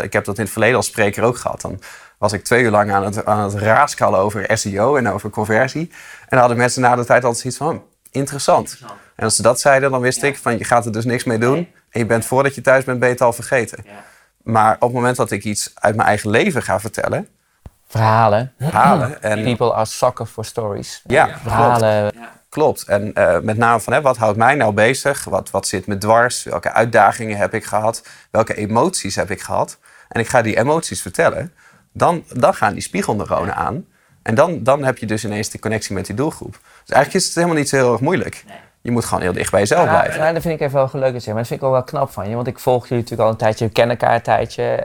Ik 0.02 0.12
heb 0.12 0.24
dat 0.24 0.36
in 0.36 0.42
het 0.42 0.52
verleden 0.52 0.76
als 0.76 0.86
spreker 0.86 1.22
ook 1.22 1.36
gehad. 1.36 1.60
Dan 1.60 1.80
was 2.18 2.32
ik 2.32 2.44
twee 2.44 2.62
uur 2.62 2.70
lang 2.70 2.92
aan 2.92 3.04
het, 3.04 3.24
aan 3.24 3.44
het 3.44 3.54
raaskallen 3.54 4.18
over 4.18 4.58
SEO 4.58 4.96
en 4.96 5.08
over 5.08 5.30
conversie. 5.30 5.88
En 6.20 6.26
dan 6.28 6.38
hadden 6.38 6.56
mensen 6.56 6.82
na 6.82 6.96
de 6.96 7.04
tijd 7.04 7.24
altijd 7.24 7.44
iets 7.44 7.56
van, 7.56 7.82
interessant. 8.10 8.68
interessant. 8.70 9.00
En 9.16 9.24
als 9.24 9.36
ze 9.36 9.42
dat 9.42 9.60
zeiden, 9.60 9.90
dan 9.90 10.00
wist 10.00 10.22
ik 10.22 10.36
van, 10.38 10.58
je 10.58 10.64
gaat 10.64 10.86
er 10.86 10.92
dus 10.92 11.04
niks 11.04 11.24
mee 11.24 11.38
doen. 11.38 11.68
En 11.90 12.00
je 12.00 12.06
bent 12.06 12.24
voordat 12.24 12.54
je 12.54 12.60
thuis 12.60 12.84
bent, 12.84 12.98
ben 12.98 13.08
je 13.08 13.14
het 13.14 13.22
al 13.22 13.32
vergeten. 13.32 13.84
Maar 14.42 14.74
op 14.74 14.80
het 14.80 14.92
moment 14.92 15.16
dat 15.16 15.30
ik 15.30 15.44
iets 15.44 15.70
uit 15.74 15.96
mijn 15.96 16.08
eigen 16.08 16.30
leven 16.30 16.62
ga 16.62 16.80
vertellen. 16.80 17.28
Verhalen. 17.86 18.52
Verhalen. 18.58 19.22
En, 19.22 19.42
People 19.42 19.72
are 19.72 19.84
sucker 19.84 20.26
for 20.26 20.44
stories. 20.44 21.02
Ja, 21.06 21.38
verhalen. 21.42 22.10
Klopt. 22.10 22.28
klopt. 22.48 22.84
En 22.84 23.12
uh, 23.14 23.38
met 23.38 23.56
name 23.56 23.80
van 23.80 23.92
hè, 23.92 24.00
wat 24.00 24.16
houdt 24.16 24.38
mij 24.38 24.54
nou 24.54 24.72
bezig? 24.72 25.24
Wat, 25.24 25.50
wat 25.50 25.66
zit 25.66 25.86
me 25.86 25.98
dwars? 25.98 26.42
Welke 26.42 26.72
uitdagingen 26.72 27.36
heb 27.36 27.54
ik 27.54 27.64
gehad? 27.64 28.02
Welke 28.30 28.54
emoties 28.54 29.16
heb 29.16 29.30
ik 29.30 29.40
gehad? 29.40 29.78
En 30.08 30.20
ik 30.20 30.28
ga 30.28 30.42
die 30.42 30.58
emoties 30.58 31.02
vertellen. 31.02 31.52
Dan, 31.92 32.24
dan 32.32 32.54
gaan 32.54 32.72
die 32.72 32.82
spiegelneuronen 32.82 33.54
aan. 33.54 33.86
En 34.22 34.34
dan, 34.34 34.62
dan 34.62 34.84
heb 34.84 34.98
je 34.98 35.06
dus 35.06 35.24
ineens 35.24 35.50
de 35.50 35.58
connectie 35.58 35.94
met 35.94 36.06
die 36.06 36.14
doelgroep. 36.14 36.52
Dus 36.52 36.94
eigenlijk 36.94 37.14
is 37.14 37.24
het 37.24 37.34
helemaal 37.34 37.56
niet 37.56 37.68
zo 37.68 37.76
heel 37.76 37.92
erg 37.92 38.00
moeilijk. 38.00 38.44
Nee 38.46 38.56
je 38.82 38.90
moet 38.90 39.04
gewoon 39.04 39.22
heel 39.22 39.32
dicht 39.32 39.50
bij 39.50 39.60
jezelf 39.60 39.88
blijven. 39.88 40.20
Ja, 40.20 40.32
dat 40.32 40.42
vind 40.42 40.60
ik 40.60 40.66
even 40.66 40.74
wel 40.74 40.88
leuk 40.92 41.02
te 41.02 41.10
zeggen. 41.10 41.32
Maar 41.32 41.42
dat 41.42 41.46
vind 41.46 41.60
ik 41.60 41.66
ook 41.66 41.72
wel 41.72 41.84
knap 41.84 42.10
van 42.10 42.28
je. 42.28 42.34
Want 42.34 42.46
ik 42.46 42.58
volg 42.58 42.82
jullie 42.82 43.02
natuurlijk 43.02 43.22
al 43.22 43.30
een 43.30 43.38
tijdje. 43.38 43.66
We 43.66 43.72
kennen 43.72 43.98
elkaar 43.98 44.14
een 44.14 44.22
tijdje. 44.22 44.84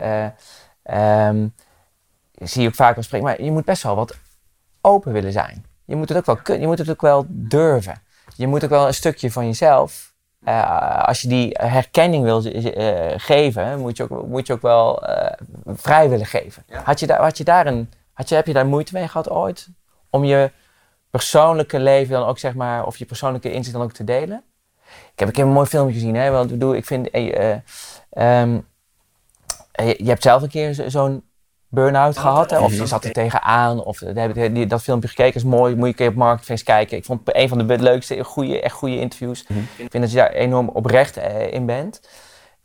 Uh, 0.87 1.27
um, 1.27 1.53
zie 2.31 2.61
je 2.61 2.67
ook 2.67 2.75
vaak 2.75 2.95
wel 2.95 3.03
spreken. 3.03 3.27
Maar 3.27 3.41
je 3.41 3.51
moet 3.51 3.65
best 3.65 3.83
wel 3.83 3.95
wat 3.95 4.15
open 4.81 5.11
willen 5.11 5.31
zijn. 5.31 5.65
Je 5.85 5.95
moet 5.95 6.09
het 6.09 6.17
ook 6.17 6.25
wel 6.25 6.35
kunnen. 6.35 6.61
Je 6.61 6.67
moet 6.67 6.77
het 6.77 6.89
ook 6.89 7.01
wel 7.01 7.25
durven. 7.29 8.01
Je 8.35 8.47
moet 8.47 8.63
ook 8.63 8.69
wel 8.69 8.87
een 8.87 8.93
stukje 8.93 9.31
van 9.31 9.45
jezelf... 9.45 10.13
Uh, 10.47 11.03
als 11.03 11.21
je 11.21 11.27
die 11.27 11.57
herkenning 11.59 12.23
wil 12.23 12.45
uh, 12.45 13.13
geven, 13.17 13.79
moet 13.79 13.97
je 13.97 14.03
ook, 14.03 14.27
moet 14.27 14.47
je 14.47 14.53
ook 14.53 14.61
wel 14.61 15.03
vrij 15.65 16.09
willen 16.09 16.25
geven. 16.25 16.63
Had, 16.83 16.99
je 16.99 17.07
daar, 17.07 17.21
had 17.21 17.37
je 17.37 17.43
daar 17.43 17.67
een, 17.67 17.89
had 18.13 18.29
je, 18.29 18.35
heb 18.35 18.45
je 18.47 18.53
daar 18.53 18.65
moeite 18.65 18.93
mee 18.93 19.07
gehad 19.07 19.29
ooit? 19.29 19.67
Om 20.09 20.23
je 20.23 20.51
persoonlijke 21.15 21.79
leven 21.79 22.13
dan 22.13 22.27
ook, 22.27 22.39
zeg 22.39 22.53
maar, 22.53 22.85
of 22.85 22.97
je 22.97 23.05
persoonlijke 23.05 23.51
inzicht 23.51 23.75
dan 23.75 23.85
ook 23.85 23.91
te 23.91 24.03
delen. 24.03 24.43
Ik 24.85 25.19
heb, 25.19 25.27
heb 25.35 25.37
een 25.45 25.51
mooi 25.51 25.67
filmpje 25.67 25.93
gezien, 25.93 26.15
hè, 26.15 26.29
want 26.31 26.45
ik 26.45 26.51
bedoel, 26.51 26.75
ik 26.75 26.85
vind, 26.85 27.15
uh, 27.15 27.49
um, 28.41 28.67
eh, 29.71 29.87
je, 29.87 29.95
je 29.97 30.09
hebt 30.09 30.23
zelf 30.23 30.41
een 30.41 30.49
keer 30.49 30.73
zo- 30.73 30.89
zo'n 30.89 31.23
burn-out 31.67 32.17
gehad, 32.17 32.49
hè? 32.49 32.59
of 32.59 32.71
je 32.71 32.87
zat 32.87 33.03
er 33.03 33.11
tegenaan, 33.11 33.83
of 33.83 34.01
eh, 34.01 34.15
heb 34.15 34.35
je 34.35 34.51
die- 34.51 34.65
dat 34.65 34.81
filmpje 34.81 35.07
gekeken, 35.07 35.35
is 35.35 35.43
mooi, 35.43 35.73
moet 35.75 35.81
je 35.83 35.87
een 35.89 35.95
keer 35.95 36.07
op 36.07 36.15
Marketplace 36.15 36.63
kijken. 36.63 36.97
Ik 36.97 37.05
vond 37.05 37.21
het 37.25 37.35
een 37.35 37.49
van 37.49 37.67
de 37.67 37.79
leukste, 37.79 38.23
goede, 38.23 38.61
echt 38.61 38.75
goede 38.75 38.99
interviews. 38.99 39.41
Ik 39.77 39.91
vind 39.91 40.03
dat 40.03 40.11
je 40.11 40.17
daar 40.17 40.31
enorm 40.31 40.69
oprecht 40.69 41.17
eh, 41.17 41.53
in 41.53 41.65
bent. 41.65 42.09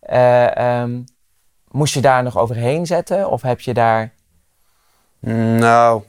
Eh, 0.00 0.57
ehm, 0.57 1.02
moest 1.69 1.95
je 1.95 2.00
daar 2.00 2.23
nog 2.23 2.38
overheen 2.38 2.87
zetten, 2.87 3.30
of 3.30 3.42
heb 3.42 3.61
je 3.61 3.75
daar... 3.75 4.12
Nou, 5.21 6.02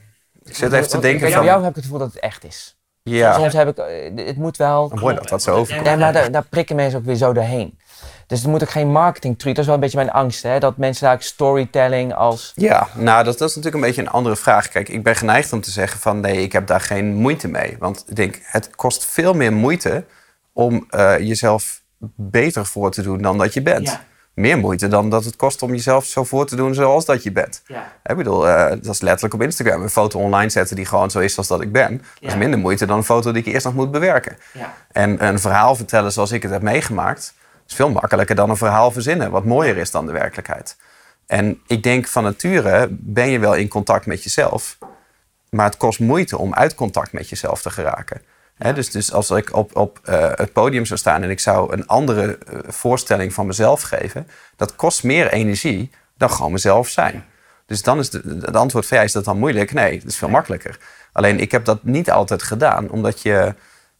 ik 0.44 0.54
zit 0.54 0.72
even 0.72 0.88
te 0.88 0.98
denken 0.98 1.30
van... 1.30 1.38
Bij 1.38 1.48
jou 1.48 1.60
heb 1.60 1.70
ik 1.70 1.74
het 1.74 1.84
gevoel 1.84 1.98
dat 1.98 2.12
het 2.12 2.20
echt 2.20 2.44
is. 2.44 2.76
Ja, 3.02 3.34
Soms 3.34 3.52
heb 3.52 3.68
ik, 3.68 3.78
eh, 3.78 4.26
het 4.26 4.36
moet 4.36 4.56
wel... 4.56 4.92
mooi 4.94 5.14
dat 5.14 5.28
dat 5.28 5.42
zo 5.42 5.54
overkomt. 5.54 5.86
Nee, 5.86 5.96
maar 5.96 6.12
daar, 6.12 6.30
daar 6.30 6.44
prikken 6.44 6.76
mensen 6.76 6.98
ook 6.98 7.04
weer 7.04 7.14
zo 7.14 7.32
doorheen. 7.32 7.78
Dus 8.26 8.40
het 8.40 8.50
moet 8.50 8.62
ook 8.62 8.70
geen 8.70 8.90
marketing 8.90 9.38
truc. 9.38 9.54
Dat 9.54 9.60
is 9.60 9.66
wel 9.66 9.74
een 9.74 9.80
beetje 9.80 9.96
mijn 9.96 10.10
angst, 10.10 10.42
hè? 10.42 10.58
dat 10.58 10.76
mensen 10.76 11.06
daar 11.06 11.22
storytelling 11.22 12.14
als... 12.14 12.52
Ja, 12.54 12.88
nou, 12.94 13.24
dat, 13.24 13.38
dat 13.38 13.48
is 13.48 13.56
natuurlijk 13.56 13.84
een 13.84 13.88
beetje 13.90 14.02
een 14.02 14.10
andere 14.10 14.36
vraag. 14.36 14.68
Kijk, 14.68 14.88
ik 14.88 15.02
ben 15.02 15.16
geneigd 15.16 15.52
om 15.52 15.60
te 15.60 15.70
zeggen 15.70 16.00
van 16.00 16.20
nee, 16.20 16.42
ik 16.42 16.52
heb 16.52 16.66
daar 16.66 16.80
geen 16.80 17.14
moeite 17.14 17.48
mee. 17.48 17.76
Want 17.78 18.04
ik 18.06 18.16
denk, 18.16 18.38
het 18.42 18.76
kost 18.76 19.04
veel 19.04 19.34
meer 19.34 19.52
moeite 19.52 20.04
om 20.52 20.86
eh, 20.88 21.18
jezelf 21.18 21.82
beter 22.16 22.66
voor 22.66 22.90
te 22.90 23.02
doen 23.02 23.22
dan 23.22 23.38
dat 23.38 23.54
je 23.54 23.62
bent. 23.62 23.88
Ja. 23.88 24.04
Meer 24.34 24.58
moeite 24.58 24.88
dan 24.88 25.10
dat 25.10 25.24
het 25.24 25.36
kost 25.36 25.62
om 25.62 25.70
jezelf 25.70 26.04
zo 26.04 26.24
voor 26.24 26.46
te 26.46 26.56
doen 26.56 26.74
zoals 26.74 27.04
dat 27.04 27.22
je 27.22 27.32
bent. 27.32 27.62
Ik 28.04 28.16
bedoel, 28.16 28.48
eh, 28.48 28.68
dat 28.68 28.94
is 28.94 29.00
letterlijk 29.00 29.34
op 29.34 29.42
Instagram. 29.42 29.82
Een 29.82 29.90
foto 29.90 30.18
online 30.18 30.50
zetten 30.50 30.76
die 30.76 30.84
gewoon 30.86 31.10
zo 31.10 31.18
is 31.18 31.36
als 31.38 31.46
dat 31.48 31.60
ik 31.60 31.72
ben. 31.72 31.96
Dat 31.96 32.06
is 32.20 32.32
Ja. 32.32 32.36
minder 32.38 32.58
moeite 32.58 32.86
dan 32.86 32.96
een 32.96 33.04
foto 33.04 33.32
die 33.32 33.42
ik 33.42 33.52
eerst 33.52 33.64
nog 33.64 33.74
moet 33.74 33.90
bewerken. 33.90 34.36
En 34.92 35.24
een 35.26 35.38
verhaal 35.38 35.74
vertellen 35.76 36.12
zoals 36.12 36.32
ik 36.32 36.42
het 36.42 36.52
heb 36.52 36.62
meegemaakt... 36.62 37.34
is 37.68 37.74
veel 37.74 37.90
makkelijker 37.90 38.34
dan 38.34 38.50
een 38.50 38.56
verhaal 38.56 38.90
verzinnen... 38.90 39.30
wat 39.30 39.44
mooier 39.44 39.76
is 39.76 39.90
dan 39.90 40.06
de 40.06 40.12
werkelijkheid. 40.12 40.76
En 41.26 41.60
ik 41.66 41.82
denk 41.82 42.06
van 42.06 42.22
nature 42.22 42.86
ben 42.90 43.28
je 43.28 43.38
wel 43.38 43.54
in 43.54 43.68
contact 43.68 44.06
met 44.06 44.22
jezelf... 44.22 44.78
maar 45.50 45.66
het 45.66 45.76
kost 45.76 46.00
moeite 46.00 46.38
om 46.38 46.54
uit 46.54 46.74
contact 46.74 47.12
met 47.12 47.28
jezelf 47.28 47.62
te 47.62 47.70
geraken. 47.70 48.20
Dus, 48.70 48.90
dus 48.90 49.12
als 49.12 49.30
ik 49.30 49.56
op, 49.56 49.76
op 49.76 50.00
eh, 50.04 50.30
het 50.34 50.52
podium 50.52 50.84
zou 50.84 50.98
staan... 50.98 51.22
en 51.22 51.30
ik 51.30 51.40
zou 51.40 51.72
een 51.72 51.86
andere 51.86 52.38
eh, 52.38 52.58
voorstelling 52.66 53.32
van 53.32 53.46
mezelf 53.46 53.82
geven... 53.82 54.28
dat 54.56 54.76
kost 54.76 55.02
meer 55.02 55.32
energie 55.32 55.90
dan 56.16 56.30
gewoon 56.30 56.52
mezelf 56.52 56.88
zijn. 56.88 57.24
Dus 57.66 57.82
dan 57.82 57.98
is 57.98 58.12
het 58.12 58.56
antwoord 58.56 58.86
van 58.86 58.96
ja, 58.96 59.02
is 59.02 59.12
dat 59.12 59.24
dan 59.24 59.38
moeilijk? 59.38 59.72
Nee, 59.72 59.94
het 59.94 60.08
is 60.08 60.16
veel 60.16 60.28
makkelijker. 60.28 60.78
Alleen 61.12 61.40
ik 61.40 61.50
heb 61.50 61.64
dat 61.64 61.84
niet 61.84 62.10
altijd 62.10 62.42
gedaan, 62.42 62.90
omdat 62.90 63.22
je 63.22 63.54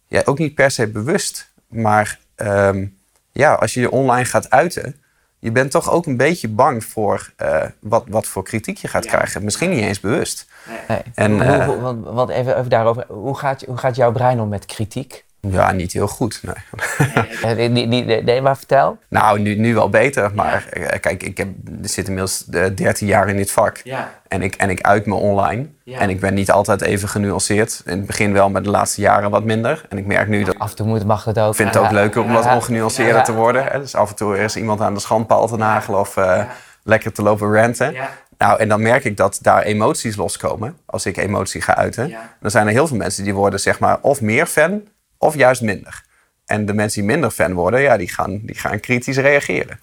ja, 0.07 0.23
ook 0.25 0.39
niet 0.39 0.55
per 0.55 0.71
se 0.71 0.89
bewust, 0.89 1.51
maar 1.69 2.19
ehm, 2.35 2.87
ja, 3.33 3.55
als 3.55 3.75
je 3.75 3.81
je 3.81 3.91
online 3.91 4.25
gaat 4.25 4.51
uiten, 4.51 5.02
je 5.43 5.53
bent 5.53 5.71
toch 5.71 5.91
ook 5.91 6.07
een 6.07 6.17
beetje 6.17 6.49
bang 6.49 6.85
voor 6.85 7.33
eh, 7.37 7.65
wat, 7.81 8.05
wat 8.09 8.27
voor 8.27 8.45
kritiek 8.45 8.77
je 8.77 8.89
gaat 8.89 9.07
krijgen. 9.07 9.45
Misschien 9.45 9.71
niet 9.71 9.81
eens 9.81 10.01
bewust. 10.01 10.47
Nee. 10.89 11.03
En, 11.15 11.33
hoe, 11.33 11.77
eh, 11.77 12.15
want 12.15 12.31
even, 12.31 12.57
even 12.57 12.71
daarover. 12.71 13.05
Hoe 13.09 13.39
gaat, 13.39 13.63
hoe 13.63 13.77
gaat 13.77 13.97
jouw 13.97 14.13
brein 14.13 14.41
om 14.41 14.49
met 14.49 14.67
kritiek? 14.67 15.25
Ja, 15.51 15.73
niet 15.73 15.93
heel 15.93 16.07
goed. 16.09 16.41
Nee. 16.43 17.67
Die, 17.73 17.89
die, 17.89 18.05
nee, 18.23 18.41
maar 18.41 18.57
vertel. 18.57 18.99
Nou, 19.09 19.39
nu, 19.41 19.55
nu 19.55 19.75
wel 19.75 19.89
beter, 19.89 20.31
maar 20.35 20.67
eh, 20.71 21.01
kijk, 21.01 21.23
ik 21.23 21.37
heb, 21.39 21.49
zit 21.83 22.07
inmiddels 22.07 22.45
eh, 22.51 22.65
13 22.75 23.07
jaar 23.07 23.29
in 23.29 23.37
dit 23.37 23.51
vak. 23.51 23.83
En 24.29 24.43
ik, 24.43 24.55
en 24.55 24.71
ik 24.71 24.81
uit 24.81 25.07
me 25.07 25.15
online. 25.15 25.67
Ja. 25.85 25.99
En 25.99 26.11
ik 26.11 26.21
ben 26.21 26.35
niet 26.35 26.51
altijd 26.51 26.81
even 26.83 27.09
genuanceerd. 27.09 27.83
In 27.85 27.97
het 27.97 28.07
begin 28.07 28.33
wel, 28.33 28.51
maar 28.51 28.63
de 28.63 28.71
laatste 28.71 29.01
jaren 29.01 29.31
wat 29.31 29.45
minder. 29.45 29.85
En 29.89 29.99
ik 29.99 30.07
merk 30.07 30.29
nu 30.29 30.43
dat 30.45 30.59
Af 30.59 30.71
en 30.71 30.77
toe 30.77 30.87
moet, 30.87 31.05
mag 31.05 31.25
het 31.25 31.39
ook. 31.39 31.51
Ik 31.51 31.57
vind 31.57 31.69
het 31.69 31.79
ook 31.79 31.85
Ja. 31.91 31.93
leuker 31.93 32.23
om 32.23 32.33
wat 32.33 32.45
Ja. 32.45 32.55
ongenuanceerder 32.55 33.17
Ja. 33.17 33.23
te 33.23 33.33
worden. 33.35 33.65
Hè? 33.65 33.79
Dus 33.79 33.95
af 33.95 34.09
en 34.11 34.17
toe 34.17 34.39
is 34.39 34.57
iemand 34.57 34.81
aan 34.81 34.95
de 34.95 35.01
schandpaal 35.01 35.47
te 35.47 35.57
nagelen 35.57 36.01
of 36.01 36.17
eh, 36.17 36.43
lekker 36.83 37.13
te 37.13 37.23
lopen 37.23 37.53
ranten. 37.55 37.95
Nou, 38.39 38.59
en 38.59 38.69
dan 38.69 38.83
merk 38.83 39.05
ik 39.05 39.17
dat 39.17 39.39
daar 39.43 39.63
emoties 39.63 40.17
loskomen 40.17 40.77
als 40.87 41.07
ik 41.07 41.17
emotie 41.17 41.61
ga 41.61 41.77
uiten. 41.77 42.09
Ja. 42.09 42.35
Dan 42.41 42.51
zijn 42.51 42.67
er 42.67 42.73
heel 42.73 42.87
veel 42.87 42.97
mensen 42.97 43.25
die 43.25 43.35
worden 43.35 43.61
zeg 43.61 43.79
maar 43.79 43.99
of 44.01 44.21
meer 44.21 44.47
fan 44.47 44.81
of 45.23 45.35
juist 45.35 45.63
minder. 45.63 46.03
En 46.47 46.67
de 46.67 46.75
mensen 46.75 47.01
die 47.01 47.11
minder 47.11 47.31
fan 47.31 47.53
worden, 47.53 47.81
ja, 47.81 47.97
die 47.97 48.09
gaan, 48.09 48.41
die 48.43 48.55
gaan 48.55 48.81
kritisch 48.81 49.17
reageren. 49.17 49.81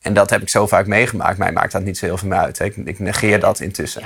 En 0.00 0.14
dat 0.14 0.30
heb 0.30 0.42
ik 0.42 0.48
zo 0.48 0.66
vaak 0.66 0.86
meegemaakt. 0.86 1.38
Mij 1.38 1.52
maakt 1.52 1.72
dat 1.72 1.82
niet 1.82 1.98
zo 1.98 2.06
heel 2.06 2.16
veel 2.16 2.28
meer 2.28 2.38
uit. 2.38 2.58
hè. 2.58 2.64
Ik, 2.64 2.76
ik 2.76 2.98
negeer 2.98 3.40
dat 3.40 3.60
intussen. 3.60 4.02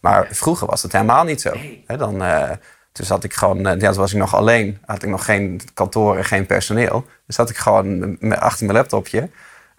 Maar 0.00 0.28
vroeger 0.30 0.66
was 0.66 0.82
het 0.82 0.92
helemaal 0.92 1.24
niet 1.24 1.40
zo. 1.40 1.52
Hè, 1.86 1.96
dan, 1.96 2.22
eh, 2.22 2.50
toen 2.92 3.06
zat 3.06 3.24
ik 3.24 3.34
gewoon, 3.34 3.66
eh, 3.66 3.80
ja, 3.80 3.90
toen 3.90 4.00
was 4.00 4.12
ik 4.12 4.18
nog 4.18 4.34
alleen. 4.34 4.78
Had 4.86 5.02
ik 5.02 5.08
nog 5.08 5.24
geen 5.24 5.60
kantoor 5.74 6.16
en 6.16 6.24
geen 6.24 6.46
personeel. 6.46 6.90
Dan 7.00 7.06
zat 7.26 7.50
ik 7.50 7.56
gewoon 7.56 8.18
achter 8.30 8.66
mijn 8.66 8.78
laptopje. 8.78 9.28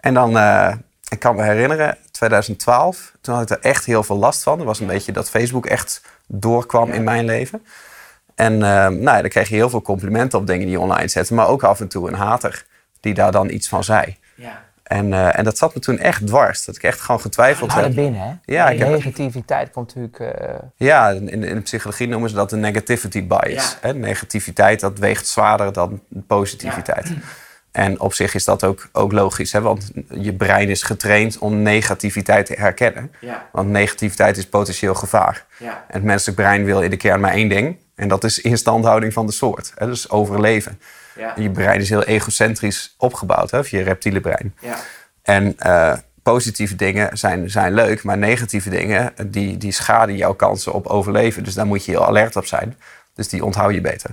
En 0.00 0.14
dan, 0.14 0.38
eh, 0.38 0.74
ik 1.08 1.18
kan 1.18 1.36
me 1.36 1.42
herinneren, 1.42 1.98
2012, 2.10 3.12
toen 3.20 3.34
had 3.34 3.50
ik 3.50 3.56
er 3.56 3.62
echt 3.70 3.84
heel 3.84 4.02
veel 4.02 4.16
last 4.16 4.42
van. 4.42 4.58
Er 4.58 4.64
was 4.64 4.80
een 4.80 4.86
beetje 4.86 5.12
dat 5.12 5.30
Facebook 5.30 5.66
echt 5.66 6.02
doorkwam 6.26 6.90
in 6.90 7.04
mijn 7.04 7.24
leven. 7.24 7.62
En 8.36 8.52
eh, 8.52 8.58
nou 8.88 9.00
ja, 9.02 9.20
dan 9.20 9.28
kreeg 9.30 9.48
je 9.48 9.54
heel 9.54 9.70
veel 9.70 9.82
complimenten 9.82 10.38
op 10.38 10.46
dingen 10.46 10.62
die 10.66 10.70
je 10.70 10.80
online 10.80 11.08
zette. 11.08 11.34
Maar 11.34 11.48
ook 11.48 11.62
af 11.62 11.80
en 11.80 11.88
toe 11.88 12.08
een 12.08 12.14
hater 12.14 12.64
die 13.00 13.14
daar 13.14 13.32
dan 13.32 13.50
iets 13.50 13.68
van 13.68 13.84
zei. 13.84 14.16
En, 14.82 15.12
eh, 15.12 15.38
en 15.38 15.44
dat 15.44 15.58
zat 15.58 15.74
me 15.74 15.80
toen 15.80 15.98
echt 15.98 16.26
dwars. 16.26 16.64
Dat 16.64 16.76
ik 16.76 16.82
echt 16.82 17.00
gewoon 17.00 17.20
getwijfeld 17.20 17.74
Naar 17.74 17.82
heb. 17.82 17.94
binnen, 17.94 18.20
hè? 18.20 18.52
Ja, 18.54 18.68
heb- 18.68 18.88
negativiteit 18.88 19.70
komt 19.70 19.94
natuurlijk... 19.94 20.38
eh, 20.38 20.54
Ja, 20.76 21.10
in, 21.10 21.28
in 21.28 21.40
de 21.54 21.60
psychologie 21.60 22.08
noemen 22.08 22.28
ze 22.30 22.34
dat 22.36 22.50
de 22.50 22.56
negativity 22.56 23.26
bias. 23.26 23.76
Hè, 23.80 23.94
negativiteit 23.94 24.80
dat 24.80 24.98
weegt 24.98 25.26
zwaarder 25.26 25.72
dan 25.72 26.00
positiviteit. 26.26 27.12
En 27.72 28.00
op 28.00 28.14
zich 28.14 28.34
is 28.34 28.44
dat 28.44 28.64
ook, 28.64 28.88
ook 28.92 29.12
logisch, 29.12 29.52
hè, 29.52 29.60
want 29.60 29.90
je 30.10 30.32
brein 30.34 30.68
is 30.68 30.82
getraind 30.82 31.38
om 31.38 31.62
negativiteit 31.62 32.46
te 32.46 32.54
herkennen. 32.58 33.12
Want 33.52 33.68
negativiteit 33.68 34.36
is 34.36 34.46
potentieel 34.46 34.94
gevaar. 34.94 35.44
En 35.58 35.66
het 35.86 36.02
menselijk 36.02 36.36
brein 36.38 36.64
wil 36.64 36.80
in 36.82 36.90
de 36.90 36.96
kern 36.96 37.20
maar 37.20 37.32
één 37.32 37.48
ding. 37.48 37.76
En 37.96 38.08
dat 38.08 38.24
is 38.24 38.40
instandhouding 38.40 39.12
van 39.12 39.26
de 39.26 39.32
soort. 39.32 39.72
Hè, 39.74 39.86
dus 39.86 40.10
overleven. 40.10 40.80
Je 41.36 41.50
brein 41.50 41.80
is 41.80 41.88
heel 41.88 42.02
egocentrisch 42.02 42.94
opgebouwd, 42.98 43.50
hè, 43.50 43.58
of 43.58 43.68
je 43.68 43.82
reptiele 43.82 44.20
brein. 44.20 44.54
En 45.22 45.58
eh, 45.58 45.92
positieve 46.22 46.76
dingen 46.76 47.18
zijn, 47.18 47.50
zijn 47.50 47.72
leuk, 47.72 48.02
maar 48.02 48.18
negatieve 48.18 48.70
dingen 48.70 49.12
die, 49.26 49.56
die 49.56 49.72
schaden 49.72 50.16
jouw 50.16 50.34
kansen 50.34 50.72
op 50.72 50.86
overleven. 50.86 51.44
Dus 51.44 51.54
daar 51.54 51.66
moet 51.66 51.84
je 51.84 51.90
heel 51.90 52.06
alert 52.06 52.36
op 52.36 52.46
zijn. 52.46 52.76
Dus 53.14 53.28
die 53.28 53.44
onthoud 53.44 53.74
je 53.74 53.80
beter. 53.80 54.10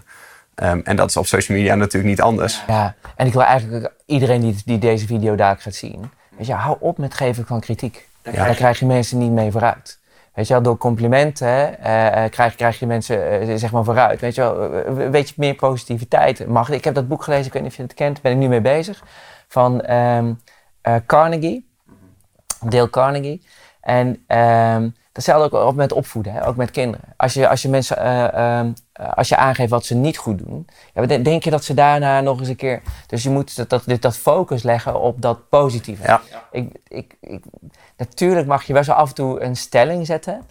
Ehm, 0.55 0.79
en 0.83 0.95
dat 0.95 1.09
is 1.09 1.17
op 1.17 1.25
social 1.25 1.57
media 1.57 1.75
natuurlijk 1.75 2.09
niet 2.09 2.21
anders. 2.21 2.63
Ja, 2.67 2.95
en 3.15 3.27
ik 3.27 3.33
wil 3.33 3.43
eigenlijk 3.43 3.91
iedereen 4.05 4.41
die, 4.41 4.55
die 4.65 4.79
deze 4.79 5.05
video 5.05 5.35
daar 5.35 5.57
gaat 5.59 5.75
zien, 5.75 6.11
weet 6.37 6.47
je, 6.47 6.53
hou 6.53 6.77
op 6.79 6.97
met 6.97 7.13
geven 7.13 7.45
van 7.45 7.59
kritiek. 7.59 8.07
Daar 8.21 8.55
krijg 8.55 8.79
je 8.79 8.85
mensen 8.85 9.17
niet 9.17 9.31
mee 9.31 9.51
vooruit. 9.51 9.99
Weet 10.33 10.47
je 10.47 10.53
wel, 10.53 10.61
door 10.61 10.77
complimenten 10.77 11.79
eh, 11.79 12.23
eh, 12.23 12.31
krijg, 12.31 12.55
krijg 12.55 12.79
je 12.79 12.87
mensen 12.87 13.41
eh, 13.41 13.55
zeg 13.55 13.71
maar 13.71 13.83
vooruit. 13.83 14.21
Weet 14.21 14.35
je 14.35 14.41
wel, 14.41 14.73
een 14.85 15.11
beetje 15.11 15.33
meer 15.37 15.55
positiviteit 15.55 16.47
mag. 16.47 16.69
Ik 16.69 16.83
heb 16.83 16.93
dat 16.93 17.07
boek 17.07 17.23
gelezen, 17.23 17.45
ik 17.45 17.53
weet 17.53 17.61
niet 17.61 17.71
of 17.71 17.77
je 17.77 17.83
het 17.83 17.93
kent, 17.93 18.13
daar 18.13 18.23
ben 18.23 18.31
ik 18.31 18.37
nu 18.37 18.47
mee 18.47 18.61
bezig. 18.61 19.03
Van 19.47 19.81
ehm, 19.81 20.33
eh, 20.81 20.95
Carnegie, 21.05 21.69
Dale 22.61 22.89
Carnegie. 22.89 23.45
En 23.81 24.23
ehm 24.27 24.89
datzelfde 25.13 25.57
ook 25.57 25.67
op 25.67 25.75
met 25.75 25.91
opvoeden, 25.91 26.33
hè, 26.33 26.47
ook 26.47 26.55
met 26.55 26.71
kinderen. 26.71 27.13
Als 27.17 27.33
je, 27.33 27.47
als 27.49 27.61
je 27.61 27.69
mensen, 27.69 27.97
eh, 27.97 28.33
ehm, 28.33 28.71
eh, 28.93 29.13
als 29.13 29.29
je 29.29 29.37
aangeeft 29.37 29.69
wat 29.69 29.85
ze 29.85 29.95
niet 29.95 30.17
goed 30.17 30.37
doen, 30.37 30.67
ja, 30.93 31.05
denk 31.05 31.43
je 31.43 31.49
dat 31.49 31.63
ze 31.63 31.73
daarna 31.73 32.21
nog 32.21 32.39
eens 32.39 32.47
een 32.47 32.55
keer. 32.55 32.81
Dus 33.07 33.23
je 33.23 33.29
moet 33.29 33.55
dat, 33.55 33.69
dat, 33.69 34.01
dat 34.01 34.17
focus 34.17 34.63
leggen 34.63 34.99
op 34.99 35.21
dat 35.21 35.49
positieve. 35.49 36.03
Ja. 36.03 36.21
Ik, 36.51 36.79
ik, 36.87 37.15
ik, 37.21 37.43
natuurlijk 37.97 38.47
mag 38.47 38.63
je 38.63 38.73
wel 38.73 38.83
af 38.83 39.09
en 39.09 39.15
toe 39.15 39.41
een 39.41 39.55
stelling 39.55 40.05
zetten. 40.05 40.41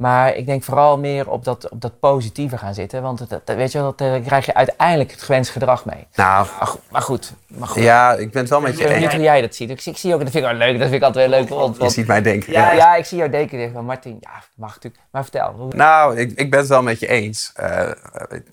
Maar 0.00 0.34
ik 0.34 0.46
denk 0.46 0.62
vooral 0.62 0.98
meer 0.98 1.30
op 1.30 1.44
dat, 1.44 1.68
op 1.70 1.80
dat 1.80 1.98
positieve 2.00 2.58
gaan 2.58 2.74
zitten. 2.74 3.02
Want 3.02 3.28
dat, 3.28 3.40
dat- 3.44 3.56
weet 3.56 3.72
je 3.72 3.78
wel, 3.78 3.94
dat, 3.96 4.06
eh, 4.14 4.26
krijg 4.26 4.46
je 4.46 4.54
uiteindelijk 4.54 5.10
het 5.10 5.22
gewenst 5.22 5.50
gedrag 5.50 5.84
mee. 5.84 6.06
Nou, 6.14 6.46
Maar 6.58 6.66
goed, 6.66 6.80
maar 6.90 7.02
goed. 7.02 7.32
Maar 7.46 7.68
goed. 7.68 7.82
ja, 7.82 8.12
ik 8.14 8.30
ben 8.32 8.40
het 8.40 8.50
wel 8.50 8.60
met 8.60 8.72
Ik 8.72 8.78
je 8.78 8.84
weet 8.84 8.92
eens. 8.92 9.02
niet 9.02 9.12
hoe 9.12 9.22
jij 9.22 9.40
dat 9.40 9.54
ziet. 9.54 9.70
Ik, 9.70 9.80
zie- 9.80 9.92
ik 9.92 9.98
zie 9.98 10.14
ook, 10.14 10.20
dat 10.20 10.30
vind 10.30 10.44
ik 10.44 10.50
wel 10.50 10.58
leuk. 10.58 10.72
Dat 10.78 10.82
vind 10.88 10.94
ik 10.94 11.02
altijd 11.02 11.30
wel 11.30 11.40
leuk. 11.40 11.48
Want, 11.48 11.76
Je 11.76 11.88
ziet 11.88 12.06
mij 12.06 12.22
denken. 12.22 12.52
ja, 12.52 12.72
ja, 12.72 12.94
ik 12.94 13.04
zie 13.04 13.18
jou 13.18 13.30
denken. 13.30 13.58
denk 13.58 13.72
van 13.72 13.84
Martin, 13.84 14.16
ja, 14.20 14.30
mag 14.54 14.74
natuurlijk. 14.74 15.02
Maar 15.10 15.22
vertel. 15.22 15.52
hoe- 15.56 15.74
Nou, 15.74 16.16
ik, 16.18 16.32
ik 16.34 16.50
ben 16.50 16.58
het 16.60 16.68
wel 16.68 16.82
met 16.82 17.00
je 17.00 17.06
eens. 17.06 17.50
Eh, 17.54 17.88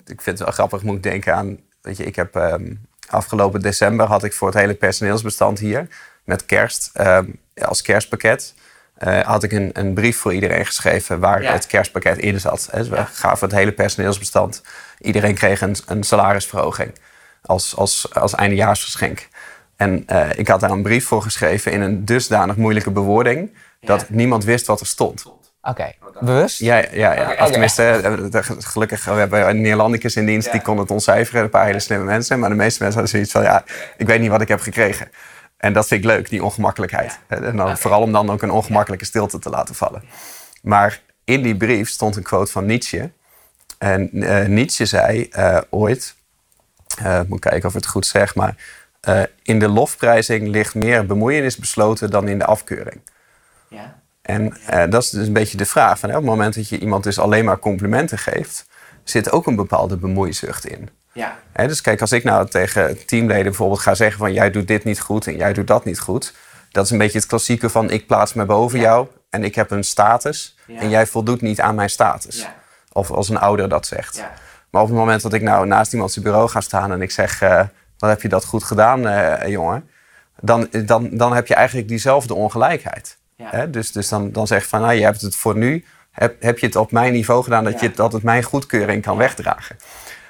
ik 0.06 0.20
vind 0.22 0.24
het 0.24 0.38
wel 0.38 0.50
grappig, 0.52 0.82
moet 0.82 0.96
ik 0.96 1.02
denken 1.02 1.34
aan... 1.34 1.58
Weet 1.82 1.96
je, 1.96 2.04
ik 2.04 2.16
heb 2.16 2.36
ehm, 2.36 2.74
afgelopen 3.08 3.60
december 3.60 4.06
had 4.06 4.24
ik 4.24 4.32
voor 4.32 4.48
het 4.48 4.56
hele 4.56 4.74
personeelsbestand 4.74 5.58
hier... 5.58 5.88
met 6.24 6.46
kerst, 6.46 6.90
ehm, 6.92 7.26
als 7.64 7.82
kerstpakket... 7.82 8.54
eh, 8.98 9.20
had 9.20 9.42
ik 9.42 9.52
een, 9.52 9.70
een 9.72 9.94
brief 9.94 10.18
voor 10.18 10.34
iedereen 10.34 10.66
geschreven 10.66 11.20
waar 11.20 11.42
Ja. 11.42 11.52
het 11.52 11.66
kerstpakket 11.66 12.18
in 12.18 12.40
zat. 12.40 12.68
Hè. 12.70 12.78
Dus 12.78 12.88
we 12.88 13.04
gaven 13.12 13.48
het 13.48 13.56
hele 13.56 13.72
personeelsbestand. 13.72 14.62
Iedereen 15.00 15.34
kreeg 15.34 15.60
een, 15.60 15.76
een 15.86 16.02
salarisverhoging 16.02 16.92
als, 17.42 17.76
als, 17.76 18.14
als 18.14 18.34
eindejaarsgeschenk. 18.34 19.28
En 19.76 20.02
eh, 20.06 20.28
ik 20.36 20.48
had 20.48 20.60
daar 20.60 20.70
een 20.70 20.82
brief 20.82 21.06
voor 21.06 21.22
geschreven 21.22 21.72
in 21.72 21.80
een 21.80 22.04
dusdanig 22.04 22.56
moeilijke 22.56 22.90
bewoording... 22.90 23.54
dat 23.80 24.08
niemand 24.08 24.44
wist 24.44 24.66
wat 24.66 24.80
er 24.80 24.86
stond. 24.86 25.24
Oké, 25.62 25.92
bewust? 26.20 26.58
Ja, 26.58 26.76
ja, 26.92 27.12
ja. 27.14 27.36
Of 27.44 27.50
tenminste, 27.50 27.82
eh, 27.82 28.42
gelukkig, 28.58 29.04
we 29.04 29.10
hebben 29.10 29.48
een 29.48 29.60
Neerlandicus 29.60 30.16
in 30.16 30.26
dienst, 30.26 30.52
die 30.52 30.62
kon 30.62 30.78
het 30.78 30.90
ontcijferen. 30.90 31.42
Een 31.42 31.50
paar 31.50 31.66
hele 31.66 31.80
slimme 31.80 32.04
mensen. 32.04 32.38
Maar 32.38 32.48
de 32.48 32.54
meeste 32.54 32.82
mensen 32.82 33.00
hadden 33.00 33.18
zoiets 33.20 33.32
van, 33.32 33.42
ja, 33.42 33.64
ik 33.96 34.06
weet 34.06 34.20
niet 34.20 34.30
wat 34.30 34.40
ik 34.40 34.48
heb 34.48 34.60
gekregen. 34.60 35.08
En 35.58 35.72
dat 35.72 35.86
vind 35.86 36.04
ik 36.04 36.10
leuk, 36.10 36.28
die 36.28 36.44
ongemakkelijkheid. 36.44 37.18
En 37.26 37.56
dan, 37.56 37.78
Vooral 37.78 38.02
om 38.02 38.12
dan 38.12 38.30
ook 38.30 38.42
een 38.42 38.50
ongemakkelijke 38.50 39.04
stilte 39.04 39.38
te 39.38 39.50
laten 39.50 39.74
vallen. 39.74 40.02
Maar 40.62 41.00
in 41.24 41.42
die 41.42 41.56
brief 41.56 41.88
stond 41.88 42.16
een 42.16 42.22
quote 42.22 42.52
van 42.52 42.66
Nietzsche. 42.66 43.10
En 43.78 44.10
uh, 44.12 44.46
Nietzsche 44.46 44.86
zei 44.86 45.28
uh, 45.32 45.58
ooit, 45.70 46.14
uh, 47.02 47.20
moet 47.26 47.40
kijken 47.40 47.68
of 47.68 47.74
ik 47.74 47.80
het 47.80 47.90
goed 47.90 48.06
zeg, 48.06 48.34
maar 48.34 48.56
in 49.42 49.58
de 49.58 49.68
lofprijzing 49.68 50.48
ligt 50.48 50.74
meer 50.74 51.06
bemoeienis 51.06 51.56
besloten 51.56 52.10
dan 52.10 52.28
in 52.28 52.38
de 52.38 52.44
afkeuring. 52.44 53.00
Ja. 53.68 54.00
En 54.22 54.56
dat 54.90 55.02
is 55.02 55.10
dus 55.10 55.26
een 55.26 55.32
beetje 55.32 55.56
de 55.56 55.66
vraag. 55.66 55.98
Van, 55.98 56.08
op 56.08 56.14
het 56.14 56.24
moment 56.24 56.54
dat 56.54 56.68
je 56.68 56.78
iemand 56.78 57.04
dus 57.04 57.18
alleen 57.18 57.44
maar 57.44 57.58
complimenten 57.58 58.18
geeft, 58.18 58.66
zit 59.04 59.32
ook 59.32 59.46
een 59.46 59.56
bepaalde 59.56 59.96
bemoeizucht 59.96 60.66
in. 60.66 60.88
Ja. 61.12 61.38
dus 61.66 61.80
kijk, 61.80 62.00
als 62.00 62.12
ik 62.12 62.24
nou 62.24 62.48
tegen 62.48 63.06
teamleden 63.06 63.44
bijvoorbeeld 63.44 63.80
ga 63.80 63.94
zeggen 63.94 64.18
van 64.18 64.32
jij 64.32 64.50
doet 64.50 64.66
dit 64.66 64.84
niet 64.84 65.00
goed 65.00 65.26
en 65.26 65.36
jij 65.36 65.52
doet 65.52 65.66
dat 65.66 65.84
niet 65.84 66.00
goed. 66.00 66.34
Dat 66.70 66.84
is 66.84 66.90
een 66.90 66.98
beetje 66.98 67.18
het 67.18 67.26
klassieke 67.26 67.68
van 67.68 67.90
ik 67.90 68.06
plaats 68.06 68.34
me 68.34 68.44
boven 68.44 68.78
jou 68.78 69.06
en 69.30 69.44
ik 69.44 69.54
heb 69.54 69.70
een 69.70 69.84
status 69.84 70.56
en 70.66 70.88
jij 70.88 71.06
voldoet 71.06 71.40
niet 71.40 71.60
aan 71.60 71.74
mijn 71.74 71.90
status. 71.90 72.46
Of 72.92 73.10
als 73.10 73.28
een 73.28 73.38
ouder 73.38 73.68
dat 73.68 73.86
zegt. 73.86 74.24
Maar 74.70 74.82
op 74.82 74.88
het 74.88 74.96
moment 74.96 75.22
dat 75.22 75.32
ik 75.32 75.42
nou 75.42 75.66
naast 75.66 75.92
iemand 75.92 76.12
zijn 76.12 76.24
bureau 76.24 76.48
ga 76.48 76.60
staan 76.60 76.92
en 76.92 77.02
ik 77.02 77.10
zeg, 77.10 77.42
uh, 77.42 77.62
wat 77.98 78.10
heb 78.10 78.22
je 78.22 78.28
dat 78.28 78.44
goed 78.44 78.64
gedaan, 78.64 79.06
uh, 79.06 79.46
jongen? 79.46 79.88
Dan, 80.40 80.68
dan, 80.84 81.08
dan 81.12 81.34
heb 81.34 81.46
je 81.46 81.54
eigenlijk 81.54 81.88
diezelfde 81.88 82.34
ongelijkheid. 82.34 83.16
Dus, 83.68 83.92
dus 83.92 84.08
dan, 84.08 84.32
dan 84.32 84.46
zeg 84.46 84.62
je 84.62 84.68
van, 84.68 84.80
nou, 84.80 84.92
je 84.92 85.02
hebt 85.02 85.20
het 85.20 85.36
voor 85.36 85.56
nu, 85.56 85.84
heb, 86.10 86.42
heb 86.42 86.58
je 86.58 86.66
het 86.66 86.76
op 86.76 86.92
mijn 86.92 87.12
niveau 87.12 87.42
gedaan 87.42 87.64
dat, 87.64 87.80
je, 87.80 87.90
dat 87.90 88.12
het 88.12 88.22
mijn 88.22 88.42
goedkeuring 88.42 89.02
kan 89.02 89.16
wegdragen. 89.16 89.76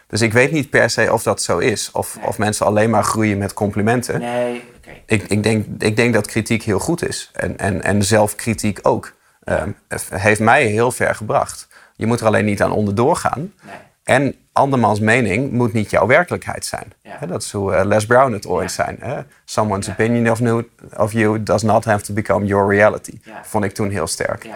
Dus 0.09 0.21
ik 0.21 0.33
weet 0.33 0.53
niet 0.53 0.71
per 0.71 0.91
se 0.91 1.13
of 1.13 1.23
dat 1.23 1.43
zo 1.43 1.59
is. 1.59 1.91
Of, 1.93 2.19
of 2.23 2.39
mensen 2.39 2.67
alleen 2.67 2.91
maar 2.91 3.05
groeien 3.05 3.39
met 3.39 3.53
complimenten. 3.53 4.21
Nee, 4.21 4.65
okay. 4.77 5.03
ik, 5.07 5.23
ik, 5.23 5.43
denk, 5.43 5.67
ik 5.79 5.97
denk 5.97 6.15
dat 6.15 6.27
kritiek 6.27 6.63
heel 6.63 6.79
goed 6.79 7.09
is. 7.09 7.31
En, 7.33 7.59
en, 7.59 7.83
en 7.83 8.03
zelfkritiek 8.03 8.79
ook. 8.83 9.17
Um, 9.45 9.77
heeft 10.11 10.41
mij 10.41 10.65
heel 10.65 10.91
ver 10.91 11.15
gebracht. 11.15 11.69
Je 11.97 12.07
moet 12.07 12.21
er 12.21 12.27
alleen 12.27 12.45
niet 12.45 12.63
aan 12.63 12.73
onderdoor 12.73 13.17
gaan. 13.17 13.53
Nee. 13.63 13.75
En 14.05 14.35
andermans 14.53 15.01
mening 15.01 15.53
moet 15.53 15.73
niet 15.73 15.91
jouw 15.91 16.07
werkelijkheid 16.07 16.65
zijn. 16.65 16.93
Ja. 17.03 17.27
dat 17.27 17.43
is 17.43 17.53
hoe 17.53 17.73
uh, 17.73 17.85
Les 17.85 18.07
Brown 18.07 18.33
het 18.33 18.47
ooit 18.47 18.75
ja. 18.75 18.85
zijn. 18.85 19.27
Someone's 19.45 19.89
opinion 19.89 20.31
of, 20.31 20.41
new, 20.41 20.63
of, 20.97 21.13
you 21.13 21.43
does 21.43 21.63
not 21.63 21.85
have 21.85 22.05
to 22.05 22.15
become 22.15 22.47
your 22.47 22.69
reality. 22.69 23.19
Vond 23.43 23.65
ik 23.65 23.73
toen 23.73 23.91
heel 23.91 24.07
sterk. 24.07 24.49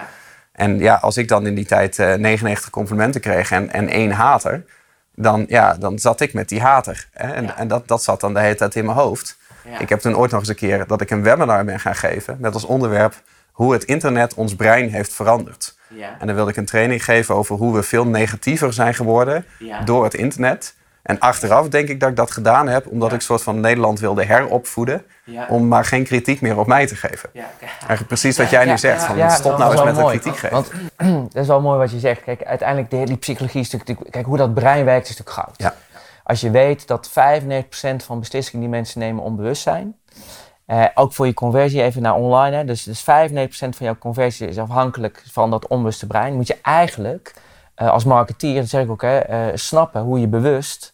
En 0.51 0.79
ja, 0.79 0.95
als 0.95 1.17
ik 1.17 1.27
dan 1.27 1.47
in 1.47 1.55
die 1.55 1.65
tijd 1.65 1.97
uh, 1.97 2.13
99 2.13 2.69
complimenten 2.69 3.21
kreeg 3.21 3.51
en, 3.51 3.73
en 3.73 3.89
één 3.89 4.11
hater 4.11 4.65
dan, 5.15 5.45
ja, 5.47 5.73
dan 5.73 5.99
zat 5.99 6.21
ik 6.21 6.33
met 6.33 6.49
die 6.49 6.61
hater. 6.61 7.07
Hè? 7.11 7.31
En, 7.31 7.57
en 7.57 7.67
dat, 7.67 7.87
dat 7.87 8.03
zat 8.03 8.19
dan 8.19 8.33
de 8.33 8.39
hele 8.39 8.55
tijd 8.55 8.75
in 8.75 8.85
mijn 8.85 8.97
hoofd. 8.97 9.37
Ik 9.79 9.89
heb 9.89 9.99
toen 9.99 10.17
ooit 10.17 10.31
nog 10.31 10.39
eens 10.39 10.49
een 10.49 10.55
keer 10.55 10.87
dat 10.87 11.01
ik 11.01 11.09
een 11.09 11.23
webinar 11.23 11.65
ben 11.65 11.79
gaan 11.79 11.95
geven 11.95 12.37
met 12.39 12.53
als 12.53 12.63
onderwerp 12.63 13.21
hoe 13.51 13.73
het 13.73 13.83
internet 13.83 14.33
ons 14.33 14.55
brein 14.55 14.89
heeft 14.89 15.13
veranderd. 15.13 15.77
Ja. 15.87 16.15
En 16.19 16.27
dan 16.27 16.35
wilde 16.35 16.51
ik 16.51 16.57
een 16.57 16.65
training 16.65 17.03
geven 17.03 17.35
over 17.35 17.55
hoe 17.55 17.75
we 17.75 17.83
veel 17.83 18.07
negatiever 18.07 18.73
zijn 18.73 18.93
geworden 18.93 19.45
door 19.85 20.03
het 20.03 20.13
internet. 20.13 20.75
En 21.03 21.19
achteraf 21.19 21.69
denk 21.69 21.89
ik 21.89 21.99
dat 21.99 22.09
ik 22.09 22.15
dat 22.15 22.31
gedaan 22.31 22.67
heb 22.67 22.87
omdat 22.87 23.13
ik 23.13 23.21
soort 23.21 23.43
van 23.43 23.59
Nederland 23.59 23.99
wilde 23.99 24.25
heropvoeden. 24.25 25.05
Om 25.47 25.67
maar 25.67 25.85
geen 25.85 26.03
kritiek 26.03 26.41
meer 26.41 26.57
op 26.57 26.67
mij 26.67 26.87
te 26.87 26.95
geven. 26.95 27.29
Eigenlijk 27.59 28.07
precies 28.07 28.37
wat 28.37 28.49
jij 28.49 28.65
nu 28.65 28.77
zegt. 28.77 29.03
Van, 29.03 29.31
stop 29.31 29.57
nou 29.57 29.71
eens 29.71 29.83
met 29.83 29.95
de 29.95 30.05
kritiek 30.05 30.37
geven. 30.37 30.51
Want 30.51 30.71
dat 31.33 31.41
is 31.41 31.47
wel 31.47 31.61
mooi 31.61 31.77
wat 31.77 31.91
je 31.91 31.99
zegt. 31.99 32.23
Kijk, 32.23 32.43
uiteindelijk 32.43 32.89
de 32.89 32.95
hele 32.95 33.17
psychologie 33.17 33.61
is 33.61 33.71
natuurlijk... 33.71 34.11
Kijk, 34.11 34.25
hoe 34.25 34.37
dat 34.37 34.53
brein 34.53 34.85
werkt 34.85 35.09
is 35.09 35.17
natuurlijk 35.17 35.55
goud. 35.57 35.73
Als 36.23 36.41
je 36.41 36.51
weet 36.51 36.87
dat 36.87 37.09
95% 37.09 37.11
van 38.05 38.19
beslissingen 38.19 38.61
die 38.61 38.69
mensen 38.69 38.99
nemen 38.99 39.23
onbewust 39.23 39.61
zijn... 39.61 39.95
Uh, 40.67 40.85
ook 40.93 41.13
voor 41.13 41.25
je 41.25 41.33
conversie, 41.33 41.81
even 41.81 42.01
naar 42.01 42.15
online. 42.15 42.55
Hè. 42.55 42.65
Dus, 42.65 42.83
dus 42.83 43.01
95% 43.01 43.05
van 43.49 43.85
jouw 43.85 43.97
conversie 43.97 44.47
is 44.47 44.57
afhankelijk 44.57 45.23
van 45.31 45.49
dat 45.49 45.67
onbewuste 45.67 46.07
brein. 46.07 46.33
Moet 46.33 46.47
je 46.47 46.57
eigenlijk 46.61 47.33
uh, 47.77 47.89
als 47.89 48.03
marketeer, 48.03 48.55
dat 48.55 48.69
zeg 48.69 48.83
ik 48.83 48.89
ook, 48.89 49.01
hè, 49.01 49.49
uh, 49.49 49.55
snappen 49.55 50.01
hoe 50.01 50.19
je 50.19 50.27
bewust 50.27 50.92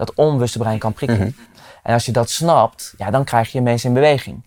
dat 0.00 0.14
onbewuste 0.14 0.58
brein 0.58 0.78
kan 0.78 0.92
prikkelen. 0.92 1.26
Mhm. 1.26 1.48
En 1.82 1.92
als 1.94 2.06
je 2.06 2.12
dat 2.12 2.30
snapt, 2.30 2.94
ja, 2.96 3.10
dan 3.10 3.24
krijg 3.24 3.52
je 3.52 3.60
mensen 3.60 3.88
in 3.88 3.94
beweging. 3.94 4.44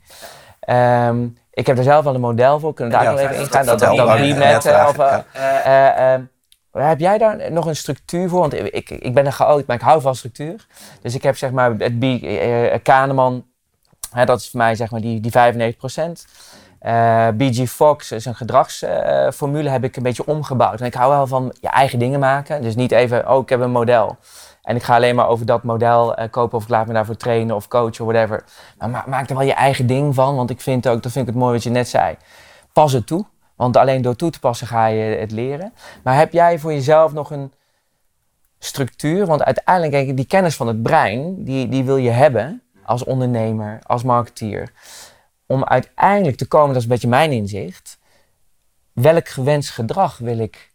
Um, 0.69 1.37
ik 1.51 1.67
heb 1.67 1.77
er 1.77 1.83
zelf 1.83 2.03
wel 2.03 2.15
een 2.15 2.21
model 2.21 2.59
voor, 2.59 2.73
kunnen 2.73 2.93
daar 2.93 3.03
ja, 3.03 3.11
nog 3.11 3.19
even 3.19 3.35
ingaan. 3.35 3.65
Dat, 3.65 3.79
dat, 3.79 3.95
dat 3.95 4.19
met, 4.19 4.65
uh, 4.65 4.85
of, 4.89 4.97
uh, 4.97 5.17
uh, 5.67 6.19
heb 6.71 6.99
jij 6.99 7.17
daar 7.17 7.51
nog 7.51 7.65
een 7.65 7.75
structuur 7.75 8.29
voor? 8.29 8.39
Want 8.39 8.53
ik, 8.53 8.89
ik 8.89 9.13
ben 9.13 9.25
een 9.25 9.31
chaot, 9.31 9.67
maar 9.67 9.75
ik 9.75 9.81
hou 9.81 10.01
van 10.01 10.15
structuur. 10.15 10.65
Dus 11.01 11.15
ik 11.15 11.23
heb 11.23 11.37
zeg 11.37 11.51
maar 11.51 11.71
het 11.77 11.99
B, 11.99 12.03
Kahneman, 12.83 13.45
hè, 14.11 14.25
dat 14.25 14.39
is 14.39 14.49
voor 14.49 14.59
mij 14.59 14.75
zeg 14.75 14.91
maar 14.91 15.01
die, 15.01 15.19
die 15.19 15.31
95%. 15.31 15.75
Uh, 16.81 17.27
BG 17.33 17.69
Fox 17.69 18.11
is 18.11 18.25
een 18.25 18.35
gedragsformule, 18.35 19.69
heb 19.69 19.83
ik 19.83 19.95
een 19.95 20.03
beetje 20.03 20.25
omgebouwd. 20.25 20.79
En 20.79 20.85
ik 20.85 20.93
hou 20.93 21.11
wel 21.11 21.27
van 21.27 21.55
je 21.61 21.69
eigen 21.69 21.99
dingen 21.99 22.19
maken. 22.19 22.61
Dus 22.61 22.75
niet 22.75 22.91
even, 22.91 23.29
oh, 23.29 23.41
ik 23.41 23.49
heb 23.49 23.59
een 23.59 23.71
model. 23.71 24.17
En 24.63 24.75
ik 24.75 24.83
ga 24.83 24.95
alleen 24.95 25.15
maar 25.15 25.27
over 25.27 25.45
dat 25.45 25.63
model 25.63 26.19
uh, 26.19 26.25
kopen 26.29 26.57
of 26.57 26.63
ik 26.63 26.69
laat 26.69 26.87
me 26.87 26.93
daarvoor 26.93 27.17
trainen 27.17 27.55
of 27.55 27.67
coachen 27.67 28.05
of 28.05 28.11
whatever. 28.11 28.43
Maar 28.77 29.03
maak 29.07 29.29
er 29.29 29.35
wel 29.35 29.45
je 29.45 29.53
eigen 29.53 29.87
ding 29.87 30.15
van, 30.15 30.35
want 30.35 30.49
ik 30.49 30.61
vind 30.61 30.87
ook, 30.87 31.03
dat 31.03 31.11
vind 31.11 31.27
ik 31.27 31.33
het 31.33 31.41
mooi 31.41 31.53
wat 31.53 31.63
je 31.63 31.69
net 31.69 31.87
zei. 31.87 32.17
Pas 32.73 32.91
het 32.91 33.07
toe, 33.07 33.25
want 33.55 33.77
alleen 33.77 34.01
door 34.01 34.15
toe 34.15 34.29
te 34.29 34.39
passen 34.39 34.67
ga 34.67 34.85
je 34.85 35.17
het 35.17 35.31
leren. 35.31 35.73
Maar 36.03 36.15
heb 36.15 36.31
jij 36.31 36.59
voor 36.59 36.73
jezelf 36.73 37.13
nog 37.13 37.31
een 37.31 37.53
structuur? 38.59 39.25
Want 39.25 39.43
uiteindelijk, 39.43 39.93
kijk, 39.93 40.17
die 40.17 40.25
kennis 40.25 40.55
van 40.55 40.67
het 40.67 40.83
brein, 40.83 41.43
die, 41.43 41.69
die 41.69 41.83
wil 41.83 41.97
je 41.97 42.09
hebben 42.09 42.61
als 42.85 43.03
ondernemer, 43.03 43.79
als 43.83 44.03
marketeer. 44.03 44.71
Om 45.45 45.63
uiteindelijk 45.63 46.37
te 46.37 46.47
komen, 46.47 46.67
dat 46.67 46.77
is 46.77 46.83
een 46.83 46.89
beetje 46.89 47.07
mijn 47.07 47.31
inzicht. 47.31 47.99
Welk 48.93 49.27
gewenst 49.27 49.69
gedrag 49.69 50.17
wil 50.17 50.39
ik 50.39 50.71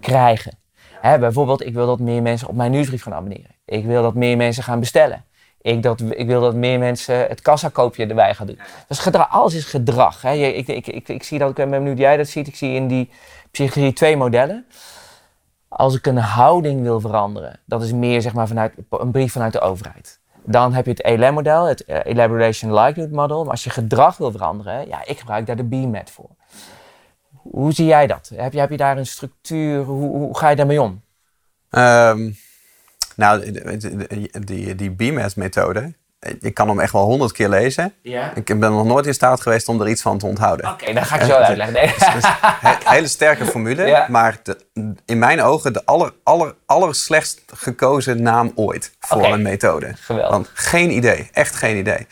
krijgen? 0.00 0.57
Hè, 1.00 1.18
bijvoorbeeld, 1.18 1.66
ik 1.66 1.74
wil 1.74 1.86
dat 1.86 1.98
meer 1.98 2.22
mensen 2.22 2.48
op 2.48 2.54
mijn 2.54 2.70
nieuwsbrief 2.70 3.02
gaan 3.02 3.14
abonneren. 3.14 3.50
Ik 3.64 3.84
wil 3.84 4.02
dat 4.02 4.14
meer 4.14 4.36
mensen 4.36 4.62
gaan 4.62 4.80
bestellen. 4.80 5.24
Ik, 5.60 5.82
dat, 5.82 6.00
ik 6.10 6.26
wil 6.26 6.40
dat 6.40 6.54
meer 6.54 6.78
mensen 6.78 7.28
het 7.28 7.40
kassakoopje 7.40 8.06
erbij 8.06 8.34
gaan 8.34 8.46
doen. 8.46 8.58
Dus 8.88 8.98
gedrag, 8.98 9.30
alles 9.30 9.54
is 9.54 9.64
gedrag. 9.64 10.22
Hè. 10.22 10.32
Ik, 10.32 10.68
ik, 10.68 11.08
ik, 11.08 11.22
zie 11.22 11.38
dat, 11.38 11.48
ik 11.48 11.54
ben 11.54 11.70
benieuwd 11.70 11.98
jij 11.98 12.16
dat 12.16 12.28
ziet. 12.28 12.46
Ik 12.46 12.56
zie 12.56 12.74
in 12.74 12.88
die 12.88 13.10
psychologie 13.50 13.92
twee 13.92 14.16
modellen. 14.16 14.66
Als 15.68 15.94
ik 15.94 16.06
een 16.06 16.16
houding 16.16 16.82
wil 16.82 17.00
veranderen, 17.00 17.60
dat 17.64 17.82
is 17.82 17.92
meer 17.92 18.22
zeg 18.22 18.34
maar 18.34 18.48
vanuit 18.48 18.72
een 18.90 19.10
brief 19.10 19.32
vanuit 19.32 19.52
de 19.52 19.60
overheid. 19.60 20.20
Dan 20.44 20.72
heb 20.72 20.84
je 20.84 20.90
het 20.90 21.02
ELM-model, 21.02 21.64
het 21.64 21.84
eh, 21.84 21.98
Elaboration 22.04 22.74
Likelihood 22.74 23.14
Model. 23.14 23.42
Maar 23.42 23.50
als 23.50 23.64
je 23.64 23.70
gedrag 23.70 24.16
wil 24.16 24.30
veranderen, 24.30 24.88
ja, 24.88 25.06
ik 25.06 25.18
gebruik 25.18 25.46
daar 25.46 25.56
de 25.56 25.64
BMAT 25.64 26.10
voor. 26.10 26.30
Hoe 27.50 27.72
zie 27.72 27.86
jij 27.86 28.06
dat? 28.06 28.30
Heb 28.34 28.52
je, 28.52 28.60
heb 28.60 28.70
je 28.70 28.76
daar 28.76 28.96
een 28.96 29.06
structuur? 29.06 29.84
Hoe, 29.84 30.16
hoe 30.16 30.38
ga 30.38 30.48
je 30.48 30.56
daarmee 30.56 30.82
om? 30.82 31.02
Um, 31.70 32.36
nou, 33.16 33.52
die, 34.40 34.74
die, 34.74 34.90
BMAT-methode, 34.90 35.94
ik 36.40 36.54
kan 36.54 36.68
hem 36.68 36.80
echt 36.80 36.92
wel 36.92 37.04
honderd 37.04 37.32
keer 37.32 37.48
lezen. 37.48 37.94
Ja? 38.02 38.34
Ik 38.34 38.44
ben 38.44 38.58
nog 38.58 38.84
nooit 38.84 39.06
in 39.06 39.14
staat 39.14 39.40
geweest 39.40 39.68
om 39.68 39.80
er 39.80 39.88
iets 39.88 40.02
van 40.02 40.18
te 40.18 40.26
onthouden. 40.26 40.70
Oké, 40.70 40.92
dan 40.92 41.04
ga 41.04 41.18
ik 41.18 41.22
zo 41.22 41.32
uitleggen. 41.32 41.74
Nee. 41.74 41.94
een 42.62 42.76
hele 42.84 43.08
sterke 43.08 43.44
formule, 43.46 44.06
maar 44.08 44.40
de, 44.42 44.58
in 45.04 45.18
mijn 45.18 45.42
ogen 45.42 45.72
de 45.72 45.84
aller, 45.84 46.12
aller, 46.22 46.54
aller 46.66 46.94
slechtst 46.94 47.42
gekozen 47.46 48.22
naam 48.22 48.52
ooit 48.54 48.92
voor 48.98 49.24
een 49.24 49.42
methode. 49.42 49.92
Geweldig. 49.94 50.30
Want 50.30 50.50
geen 50.54 50.90
idee, 50.90 51.28
echt 51.32 51.54
geen 51.54 51.76
idee. 51.76 52.06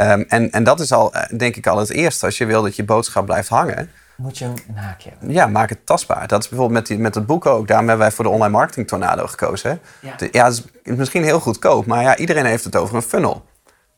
Um, 0.00 0.24
en, 0.28 0.50
en 0.50 0.64
dat 0.64 0.80
is 0.80 0.92
al, 0.92 1.14
eh, 1.14 1.38
denk 1.38 1.56
ik, 1.56 1.66
al 1.66 1.78
het 1.78 1.90
eerste. 1.90 2.26
Als 2.26 2.38
je 2.38 2.46
wil 2.46 2.62
dat 2.62 2.76
je 2.76 2.84
boodschap 2.84 3.26
blijft 3.26 3.48
hangen, 3.48 3.90
moet 4.16 4.38
je 4.38 4.44
hem 4.44 4.54
naakje 4.74 5.10
Ja, 5.20 5.46
maak 5.46 5.68
het 5.68 5.86
tastbaar. 5.86 6.26
Dat 6.26 6.42
is 6.42 6.48
bijvoorbeeld 6.48 6.78
met, 6.78 6.88
die, 6.88 6.98
met 6.98 7.14
het 7.14 7.26
boek 7.26 7.46
ook. 7.46 7.68
Daarom 7.68 7.88
hebben 7.88 8.06
wij 8.06 8.14
voor 8.14 8.24
de 8.24 8.30
online 8.30 8.52
marketing 8.52 8.88
tornado 8.88 9.26
gekozen. 9.26 9.80
Ja, 10.00 10.14
ja 10.30 10.44
het 10.44 10.64
is 10.82 10.96
misschien 10.96 11.24
heel 11.24 11.40
goedkoop, 11.40 11.86
maar 11.86 12.02
ja, 12.02 12.16
iedereen 12.16 12.44
heeft 12.44 12.64
het 12.64 12.76
over 12.76 12.96
een 12.96 13.02
funnel. 13.02 13.44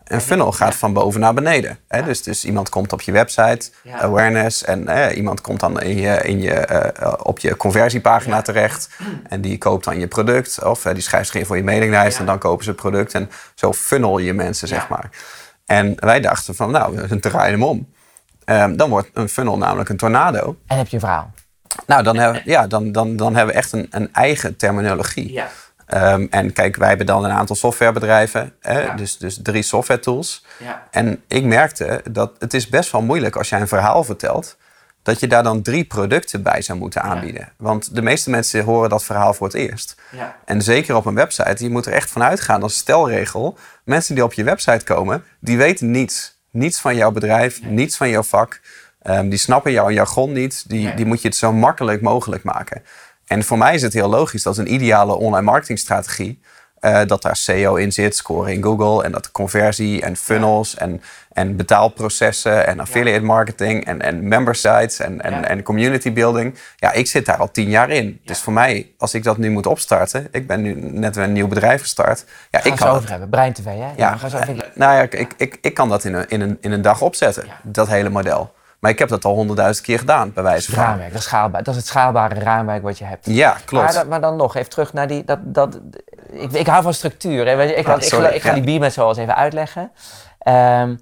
Een 0.05 0.21
funnel 0.21 0.53
gaat 0.53 0.75
van 0.75 0.93
boven 0.93 1.21
naar 1.21 1.35
beneden. 1.35 1.79
Hè? 1.89 2.03
Dus, 2.03 2.23
dus 2.23 2.45
iemand 2.45 2.69
komt 2.69 2.93
op 2.93 3.01
je 3.01 3.13
website, 3.13 3.71
awareness, 3.93 4.65
en 4.65 5.13
iemand 5.15 5.41
komt 5.41 5.61
dan 5.61 5.81
in 5.81 5.97
je, 5.97 6.23
in 6.23 6.41
je, 6.41 6.93
uh, 7.03 7.13
op 7.23 7.39
je 7.39 7.57
conversiepagina 7.57 8.43
terecht. 8.43 8.89
En 9.29 9.41
die 9.41 9.59
koopt 9.59 9.85
dan 9.85 10.01
je 10.01 10.07
product, 10.07 10.65
of 10.65 10.85
uh, 10.85 10.93
die 10.93 11.03
schrijft 11.03 11.31
zich 11.31 11.41
in 11.41 11.47
voor 11.47 11.57
je 11.57 11.65
mailinglijst 11.65 12.19
en 12.19 12.27
dan 12.27 12.39
kopen 12.39 12.65
ze 12.65 12.71
het 12.71 12.81
product. 12.81 13.15
En 13.15 13.31
zo 13.55 13.73
funnel 13.73 14.19
je 14.19 14.33
mensen, 14.33 14.69
zeg 14.69 14.89
maar. 14.89 15.11
En 15.67 15.95
wij 15.97 16.21
dachten 16.21 16.55
van, 16.55 16.71
nou, 16.71 16.97
we 16.97 17.21
draaien 17.21 17.53
hem 17.53 17.63
om. 17.63 17.89
Um, 18.51 18.77
dan 18.77 18.91
wordt 18.91 19.11
een 19.13 19.29
funnel 19.29 19.59
namelijk 19.59 19.89
een 19.89 19.97
tornado. 19.97 20.57
En 20.67 20.77
heb 20.77 20.89
je 20.89 20.95
een 20.95 21.01
verhaal. 21.01 21.31
Nou, 21.87 22.03
dan 22.03 22.17
hebben, 22.17 22.43
ja, 22.45 22.67
dan, 22.67 22.93
dan, 22.93 23.17
dan 23.17 23.35
hebben 23.37 23.55
we 23.55 23.61
echt 23.61 23.73
een, 23.73 23.87
een 23.91 24.13
eigen 24.13 24.57
terminologie. 24.57 25.33
Ja. 25.33 25.49
Um, 26.15 26.27
en 26.31 26.53
kijk, 26.53 26.77
wij 26.77 26.89
hebben 26.89 27.07
dan 27.07 27.25
een 27.25 27.31
aantal 27.31 27.57
softwarebedrijven, 27.57 28.55
hè, 28.61 28.95
dus, 28.95 29.17
dus 29.17 29.39
drie 29.43 29.63
software 29.63 30.01
tools. 30.01 30.45
Ja. 30.59 30.87
En 30.91 31.23
ik 31.27 31.45
merkte 31.45 32.03
dat 32.11 32.33
het 32.39 32.55
is 32.55 32.69
best 32.69 32.93
wel 32.93 33.03
moeilijk 33.03 33.37
als 33.37 33.49
jij 33.49 33.61
een 33.61 33.69
verhaal 33.69 34.05
vertelt, 34.05 34.57
dat 35.03 35.21
je 35.21 35.29
daar 35.29 35.43
dan 35.43 35.63
drie 35.63 35.85
producten 35.85 36.43
bij 36.43 36.63
zou 36.63 36.79
moeten 36.79 37.03
aanbieden. 37.03 37.41
Ja. 37.41 37.53
Want 37.57 37.95
de 37.95 38.03
meeste 38.03 38.31
mensen 38.31 38.65
horen 38.65 38.89
dat 38.89 39.05
verhaal 39.05 39.35
voor 39.35 39.47
het 39.47 39.57
eerst. 39.57 39.97
Ja. 40.11 40.37
En 40.45 40.63
zeker 40.63 40.97
op 40.97 41.07
een 41.07 41.15
website, 41.15 41.65
je 41.65 41.71
moet 41.71 41.87
er 41.87 41.93
echt 41.93 42.11
van 42.11 42.23
uitgaan 42.23 42.63
als 42.63 42.77
stelregel, 42.77 43.59
mensen 43.85 44.15
die 44.15 44.25
op 44.25 44.33
je 44.33 44.45
website 44.45 44.85
komen, 44.85 45.25
die 45.41 45.57
weten 45.57 45.91
niets 45.91 46.38
niets 46.59 46.81
van 46.81 46.97
jouw 46.97 47.11
bedrijf, 47.11 47.63
niets 47.63 47.97
van 47.97 48.09
jouw 48.09 48.23
vak. 48.23 48.61
Ehm, 49.03 49.29
die 49.29 49.39
snappen 49.39 49.73
jouw 49.73 49.91
jargon 49.91 50.33
niet. 50.33 50.69
Die, 50.69 50.95
die 50.95 51.07
moet 51.07 51.23
je 51.23 51.29
het 51.29 51.37
zo 51.37 51.53
makkelijk 51.53 52.01
mogelijk 52.01 52.43
maken. 52.43 52.83
En 53.27 53.45
voor 53.45 53.59
mij 53.59 53.75
is 53.75 53.83
het 53.83 53.93
heel 53.93 54.09
logisch 54.09 54.43
dat 54.43 54.59
een 54.59 54.73
ideale 54.73 55.15
online 55.15 55.45
marketingstrategie 55.45 56.41
uh, 56.81 57.01
dat 57.07 57.23
daar 57.23 57.37
SEO 57.37 57.75
in 57.75 57.93
zit, 57.93 58.17
scoren 58.17 58.53
in 58.53 58.63
Google 58.63 59.05
en 59.05 59.13
dat 59.13 59.25
de 59.25 59.31
conversie 59.31 60.03
en 60.03 60.17
funnels 60.17 60.77
en, 60.77 61.03
en 61.39 61.57
betaalprocessen 61.57 62.67
en 62.67 62.81
affiliate 62.81 63.25
marketing 63.25 63.87
en, 63.87 64.03
en 64.03 64.29
member 64.29 64.55
sites 64.55 64.99
en, 64.99 65.21
en, 65.21 65.49
en 65.49 65.63
community 65.63 66.13
building. 66.13 66.59
Ja, 66.77 66.93
ik 66.93 67.07
zit 67.07 67.27
daar 67.27 67.37
al 67.37 67.51
tien 67.51 67.69
jaar 67.69 67.91
in. 67.91 68.21
Dus 68.25 68.39
voor 68.41 68.53
mij, 68.53 68.93
als 68.99 69.15
ik 69.15 69.23
dat 69.23 69.37
nu 69.37 69.51
moet 69.51 69.67
opstarten, 69.67 70.29
ik 70.31 70.47
ben 70.47 70.63
nu 70.63 70.75
net 70.75 71.15
weer 71.15 71.25
een 71.25 71.33
nieuw 71.33 71.49
bedrijf 71.49 71.81
gestart. 71.81 72.25
Ja, 72.51 72.59
ik 72.65 72.77
kan 72.77 72.89
het 72.89 72.97
over 72.97 73.11
hebben. 73.11 73.29
Brein 73.29 73.53
TV, 73.53 73.65
hè? 73.65 73.73
Ja, 73.73 73.93
ja, 73.97 74.29
zo 74.29 74.39
nou 74.75 74.95
ja, 74.95 75.01
ik, 75.01 75.35
ik, 75.37 75.59
ik 75.61 75.75
kan 75.75 75.89
dat 75.89 76.05
in 76.05 76.15
een, 76.15 76.29
in 76.29 76.41
een, 76.41 76.59
in 76.61 76.73
een 76.73 76.83
dag 76.83 77.01
opzetten, 77.01 77.45
dat 77.63 77.89
hele 77.89 78.09
model. 78.09 78.57
Maar 78.79 78.91
ik 78.91 78.99
heb 78.99 79.09
dat 79.09 79.25
al 79.25 79.35
honderdduizend 79.35 79.87
keer 79.87 79.99
gedaan, 79.99 80.33
bij 80.33 80.43
wijze 80.43 80.73
van. 80.73 80.85
Raamwerk, 80.85 81.11
dat 81.13 81.21
is, 81.21 81.27
schaalbaar, 81.27 81.63
dat 81.63 81.75
is 81.75 81.81
het 81.81 81.89
schaalbare 81.89 82.35
raamwerk 82.35 82.83
wat 82.83 82.99
je 82.99 83.05
hebt. 83.05 83.27
Ja, 83.27 83.57
klopt. 83.65 83.95
Maar, 83.95 84.07
maar 84.07 84.21
dan 84.21 84.37
nog, 84.37 84.57
even 84.57 84.71
terug 84.71 84.93
naar 84.93 85.07
die. 85.07 85.25
Dat, 85.25 85.39
dat, 85.43 85.81
ik, 86.31 86.53
ik 86.53 86.67
hou 86.67 86.83
van 86.83 86.95
structuur. 86.95 87.47
Hè. 87.47 87.63
Ik, 87.63 87.71
ik, 87.71 87.87
ik, 87.87 88.13
ik, 88.35 88.43
ga 88.43 88.53
die 88.53 88.79
BMAT 88.79 88.93
zoals 88.93 89.17
even 89.17 89.37
uitleggen. 89.37 89.91
Um, 90.49 91.01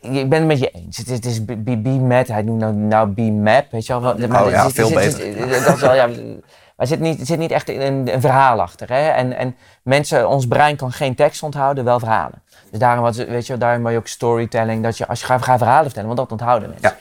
ik 0.00 0.28
ben 0.28 0.38
het 0.38 0.46
met 0.46 0.58
je 0.58 0.70
eens. 0.70 0.96
Het 0.96 1.08
is, 1.08 1.14
het 1.14 1.24
is 1.24 1.44
BMAT, 1.44 2.28
hij 2.28 2.42
noemt 2.42 2.60
nou, 2.60 2.74
nou 2.74 3.08
BMAP, 3.08 3.70
weet 3.70 3.86
je 3.86 4.00
wel. 4.00 4.28
Maar 4.28 4.44
oh 4.44 4.50
ja, 4.50 4.70
veel 4.70 4.90
beter. 4.90 5.48
dat 5.64 5.74
is 5.74 5.80
wel, 5.80 5.94
ja, 5.94 6.06
maar 6.06 6.86
er 6.86 6.92
zit 6.96 7.00
niet, 7.00 7.26
zit 7.26 7.38
niet 7.38 7.50
echt 7.50 7.68
een, 7.68 8.14
een 8.14 8.20
verhaal 8.20 8.60
achter. 8.60 8.88
Hè? 8.88 9.08
En, 9.08 9.36
en 9.36 9.56
mensen, 9.82 10.28
ons 10.28 10.46
brein 10.46 10.76
kan 10.76 10.92
geen 10.92 11.14
tekst 11.14 11.42
onthouden, 11.42 11.84
wel 11.84 11.98
verhalen. 11.98 12.42
Dus 12.70 12.78
daarom, 12.78 13.02
wat, 13.02 13.16
weet 13.16 13.46
je, 13.46 13.56
daarom 13.56 13.88
je 13.88 13.96
ook 13.96 14.06
storytelling, 14.06 14.82
dat 14.82 14.98
je 14.98 15.06
als 15.06 15.20
je 15.20 15.26
gaat, 15.26 15.42
gaat 15.42 15.58
verhalen 15.58 15.84
vertellen, 15.84 16.06
want 16.06 16.18
dat 16.18 16.30
onthouden 16.30 16.68
mensen. 16.68 16.88
Ja. 16.88 16.96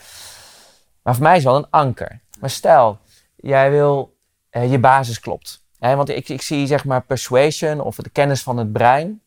Maar 1.03 1.13
voor 1.13 1.23
mij 1.23 1.37
is 1.37 1.43
het 1.43 1.51
wel 1.51 1.61
een 1.61 1.69
anker. 1.69 2.19
Maar 2.39 2.49
stel, 2.49 2.97
jij 3.35 3.71
wil, 3.71 4.17
uh, 4.51 4.71
je 4.71 4.79
basis 4.79 5.19
klopt. 5.19 5.63
Hè? 5.79 5.95
Want 5.95 6.09
ik, 6.09 6.29
ik 6.29 6.41
zie 6.41 6.67
zeg 6.67 6.85
maar 6.85 7.01
persuasion 7.01 7.81
of 7.81 7.95
de 7.95 8.09
kennis 8.09 8.43
van 8.43 8.57
het 8.57 8.71
brein. 8.71 9.21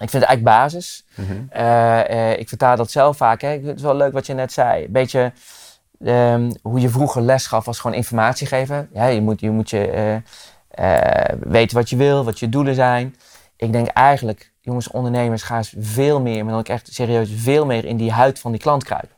Ik 0.00 0.10
vind 0.10 0.22
het 0.22 0.30
eigenlijk 0.32 0.58
basis. 0.58 1.04
Mm 1.14 1.26
-hmm. 1.26 1.48
uh, 1.56 2.10
uh, 2.10 2.38
ik 2.38 2.48
vertaal 2.48 2.76
dat 2.76 2.90
zelf 2.90 3.16
vaak. 3.16 3.40
Hè? 3.40 3.48
Het 3.48 3.76
is 3.76 3.82
wel 3.82 3.96
leuk 3.96 4.12
wat 4.12 4.26
je 4.26 4.34
net 4.34 4.52
zei. 4.52 4.84
Een 4.84 4.92
beetje 4.92 5.32
um, 6.04 6.52
hoe 6.62 6.80
je 6.80 6.88
vroeger 6.88 7.22
les 7.22 7.46
gaf 7.46 7.64
was 7.64 7.78
gewoon 7.78 7.96
informatie 7.96 8.46
geven. 8.46 8.88
Ja, 8.92 9.06
je 9.06 9.20
moet 9.20 9.40
je, 9.40 9.50
moet 9.50 9.70
je 9.70 10.22
weten 11.40 11.76
wat 11.76 11.90
je 11.90 11.96
wil, 11.96 12.24
wat 12.24 12.38
je 12.38 12.48
doelen 12.48 12.74
zijn. 12.74 13.14
Ik 13.56 13.72
denk 13.72 13.86
eigenlijk 13.86 14.52
jongens, 14.60 14.90
ondernemers, 14.90 15.42
gaan 15.42 15.64
veel 15.78 16.20
meer, 16.20 16.44
maar 16.44 16.52
dan 16.52 16.60
ook 16.60 16.68
echt 16.68 16.94
serieus 16.94 17.30
veel 17.34 17.66
meer 17.66 17.84
in 17.84 17.96
die 17.96 18.12
huid 18.12 18.38
van 18.38 18.50
die 18.50 18.60
klant 18.60 18.84
kruipen. 18.84 19.16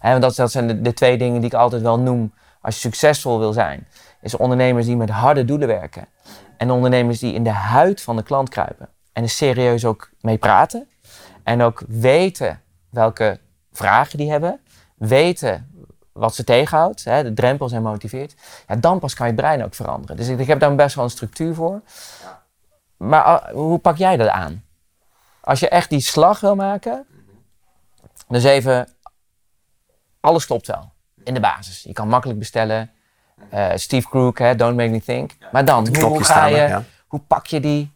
He, 0.00 0.10
want 0.10 0.22
dat, 0.22 0.36
dat 0.36 0.50
zijn 0.50 0.66
de, 0.66 0.80
de, 0.80 0.92
twee 0.92 1.18
dingen 1.18 1.40
die 1.40 1.50
ik 1.50 1.56
altijd 1.56 1.82
wel 1.82 1.98
noem 1.98 2.32
als 2.60 2.74
je 2.74 2.80
succesvol 2.80 3.38
wil 3.38 3.52
zijn. 3.52 3.86
Is 4.20 4.36
ondernemers 4.36 4.86
die 4.86 4.96
met 4.96 5.10
harde 5.10 5.44
doelen 5.44 5.68
werken. 5.68 6.06
En 6.56 6.70
ondernemers 6.70 7.18
die 7.18 7.34
in 7.34 7.44
de 7.44 7.50
huid 7.50 8.00
van 8.00 8.16
de 8.16 8.22
klant 8.22 8.48
kruipen. 8.48 8.88
En 9.14 9.22
er 9.22 9.28
serieus 9.28 9.84
ook 9.84 10.10
mee 10.20 10.38
praten. 10.38 10.88
En 11.42 11.62
ook 11.62 11.82
weten 11.88 12.60
welke 12.90 13.40
vragen 13.72 14.18
die 14.18 14.30
hebben. 14.30 14.60
Weten 14.94 15.68
wat 16.12 16.34
ze 16.34 16.44
tegenhoudt, 16.44 17.04
hè, 17.04 17.22
de 17.22 17.32
drempels 17.32 17.72
en 17.72 17.82
motiveert. 17.82 18.34
Ja, 18.68 18.76
dan 18.76 18.98
pas 18.98 19.14
kan 19.14 19.26
je 19.26 19.34
brein 19.34 19.64
ook 19.64 19.74
veranderen. 19.74 20.16
Dus 20.16 20.28
ik, 20.28 20.38
ik 20.38 20.46
heb 20.46 20.60
daar 20.60 20.74
best 20.74 20.94
wel 20.94 21.04
een 21.04 21.10
structuur 21.10 21.54
voor. 21.54 21.80
Maar 22.96 23.22
ah, 23.22 23.52
hoe 23.52 23.78
pak 23.78 23.96
jij 23.96 24.16
dat 24.16 24.28
aan? 24.28 24.64
Als 25.40 25.60
je 25.60 25.68
echt 25.68 25.90
die 25.90 26.00
slag 26.00 26.40
wil 26.40 26.54
maken, 26.54 27.06
dus 28.28 28.44
even, 28.44 28.88
alles 30.20 30.46
klopt 30.46 30.66
wel 30.66 30.92
in 31.24 31.34
de 31.34 31.40
basis. 31.40 31.82
Je 31.82 31.92
kan 31.92 32.08
makkelijk 32.08 32.38
bestellen. 32.38 32.90
Uh, 33.54 33.70
Steve 33.74 34.08
Crook, 34.08 34.38
hè, 34.38 34.54
Don't 34.54 34.76
Make 34.76 34.90
Me 34.90 35.00
Think. 35.00 35.32
Maar 35.52 35.64
dan, 35.64 35.96
hoe, 35.98 36.24
ga 36.24 36.46
je, 36.46 36.80
hoe 37.06 37.20
pak 37.20 37.46
je 37.46 37.60
die 37.60 37.93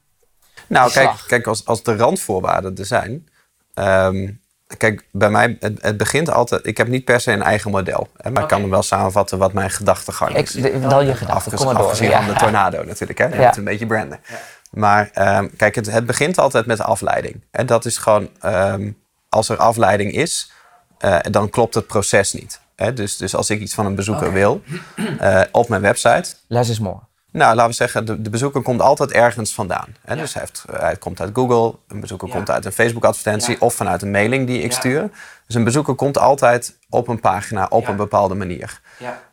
Nou, 0.67 0.93
kijk, 0.93 1.11
kijk 1.27 1.47
als, 1.47 1.65
als 1.65 1.83
de 1.83 1.97
randvoorwaarden 1.97 2.77
er 2.77 2.87
zijn... 2.87 3.29
Um, 3.75 4.41
kijk, 4.77 5.05
bij 5.13 5.31
mij, 5.31 5.57
het, 5.61 5.83
het, 5.83 5.97
begint 5.97 6.31
altijd... 6.31 6.67
Ik 6.67 6.77
heb 6.77 6.89
niet 6.89 7.05
per 7.05 7.21
se 7.21 7.33
een 7.33 7.43
eigen 7.43 7.71
model. 7.71 8.09
Hè, 8.17 8.31
maar 8.31 8.43
ik 8.43 8.49
kan 8.49 8.61
hem 8.61 8.71
wel 8.71 8.83
samenvatten 8.83 9.39
wat 9.39 9.53
mijn 9.53 9.71
gedachtegang 9.71 10.37
is. 10.37 10.57
Ik, 10.57 10.75
wel 10.75 11.03
je 11.03 11.15
gedachten, 11.15 11.53
kom 11.53 11.67
maar 11.67 11.75
door. 11.75 11.85
Afgezien 11.85 12.13
van 12.13 12.27
de 12.27 12.35
tornado 12.35 12.85
natuurlijk, 12.85 13.19
hè. 13.19 13.27
Je 13.27 13.41
ja. 13.41 13.57
een 13.57 13.65
beetje 13.65 13.87
branden. 13.87 14.21
Ja. 14.29 14.37
Maar 14.71 15.11
um, 15.39 15.57
kijk, 15.57 15.75
het, 15.75 15.91
het, 15.91 16.07
begint 16.07 16.39
altijd 16.39 16.67
met 16.67 16.81
afleiding. 16.81 17.45
En 17.51 17.67
dat 17.67 17.85
is 17.85 17.99
gewoon, 17.99 18.29
um, 18.45 18.99
als 19.29 19.49
er 19.49 19.57
afleiding 19.57 20.13
is, 20.13 20.53
uh, 21.01 21.19
dan 21.31 21.51
klopt 21.51 21.75
het 21.75 21.87
proces 21.87 22.33
niet. 22.33 22.61
Hè? 22.77 22.93
Dus, 22.93 23.17
dus 23.17 23.35
als 23.35 23.51
ik 23.51 23.61
iets 23.61 23.75
van 23.75 23.87
een 23.87 23.95
bezoeker 23.95 24.27
okay. 24.27 24.39
wil 24.39 24.63
uh, 24.97 25.41
op 25.53 25.69
mijn 25.69 25.83
website. 25.83 26.35
Less 26.47 26.71
is 26.71 26.79
more. 26.79 27.01
Nou, 27.31 27.55
laten 27.55 27.71
we 27.71 27.77
zeggen, 27.77 28.05
de, 28.05 28.23
de 28.23 28.31
bezoeker 28.31 28.63
komt 28.63 28.81
altijd 28.81 29.13
ergens 29.13 29.55
vandaan. 29.55 29.97
Hè? 30.05 30.15
Ja. 30.15 30.21
Dus 30.21 30.35
hij, 30.35 30.43
heeft, 30.43 30.65
hij, 30.81 30.97
komt 30.97 31.21
uit 31.21 31.31
Google, 31.33 31.79
een 31.89 32.01
bezoeker 32.01 32.29
ja. 32.29 32.35
komt 32.35 32.51
uit 32.51 32.65
een 32.65 32.73
Facebook-advertentie 32.73 33.53
ja. 33.53 33.59
of 33.61 33.75
vanuit 33.75 34.03
een 34.03 34.11
mailing 34.11 34.47
die 34.47 34.63
ik 34.63 34.73
stuur. 34.73 35.11
Dus 35.47 35.55
een 35.55 35.65
bezoeker 35.65 35.95
komt 35.95 36.19
altijd 36.19 36.77
op 36.89 37.09
een 37.09 37.21
pagina 37.21 37.67
op 37.71 37.89
een 37.89 37.97
bepaalde 37.97 38.35
manier. 38.35 38.81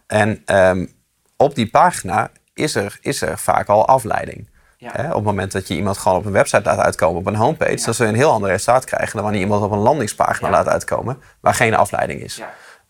En 0.08 0.43
um, 0.45 0.93
op 1.38 1.55
die 1.55 1.69
pagina 1.69 2.29
is 2.53 2.75
er, 2.75 2.97
is 3.01 3.21
er 3.21 3.38
vaak 3.38 3.67
al 3.67 3.88
afleiding. 3.88 4.47
Hè, 4.77 5.08
op 5.08 5.15
het 5.15 5.23
moment 5.23 5.51
dat 5.51 5.67
je 5.67 5.75
iemand 5.75 5.97
gewoon 5.97 6.17
op 6.17 6.25
een 6.25 6.31
website 6.31 6.62
laat 6.63 6.79
uitkomen, 6.79 7.19
op 7.19 7.25
een 7.25 7.36
homepage, 7.36 7.86
dan 7.86 7.93
zul 7.93 8.05
je 8.05 8.12
een 8.12 8.17
heel 8.17 8.31
ander 8.31 8.49
resultaat 8.49 8.86
krijgen 8.86 9.13
dan 9.13 9.23
wanneer 9.23 9.41
iemand 9.41 9.63
op 9.63 9.71
een 9.71 9.77
landingspagina 9.77 10.49
laat 10.49 10.67
uitkomen 10.67 11.21
waar 11.39 11.53
geen 11.53 11.75
afleiding 11.75 12.21
is. 12.21 12.41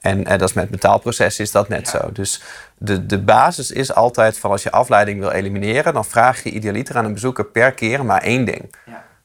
En 0.05 0.25
eh, 0.25 0.37
dat 0.37 0.49
is 0.49 0.55
met 0.55 0.69
betaalprocessen 0.69 1.43
is 1.43 1.51
dat 1.51 1.69
net 1.69 1.87
zo. 1.87 2.09
Dus 2.13 2.41
de, 2.77 3.05
de 3.05 3.19
basis 3.19 3.71
is 3.71 3.93
altijd 3.93 4.37
van 4.37 4.51
als 4.51 4.63
je 4.63 4.71
afleiding 4.71 5.19
wil 5.19 5.31
elimineren, 5.31 5.93
dan 5.93 6.05
vraag 6.05 6.43
je 6.43 6.49
idealiter 6.49 6.97
aan 6.97 7.05
een 7.05 7.13
bezoeker 7.13 7.45
per 7.45 7.71
keer 7.71 8.05
maar 8.05 8.21
één 8.21 8.45
ding. 8.45 8.75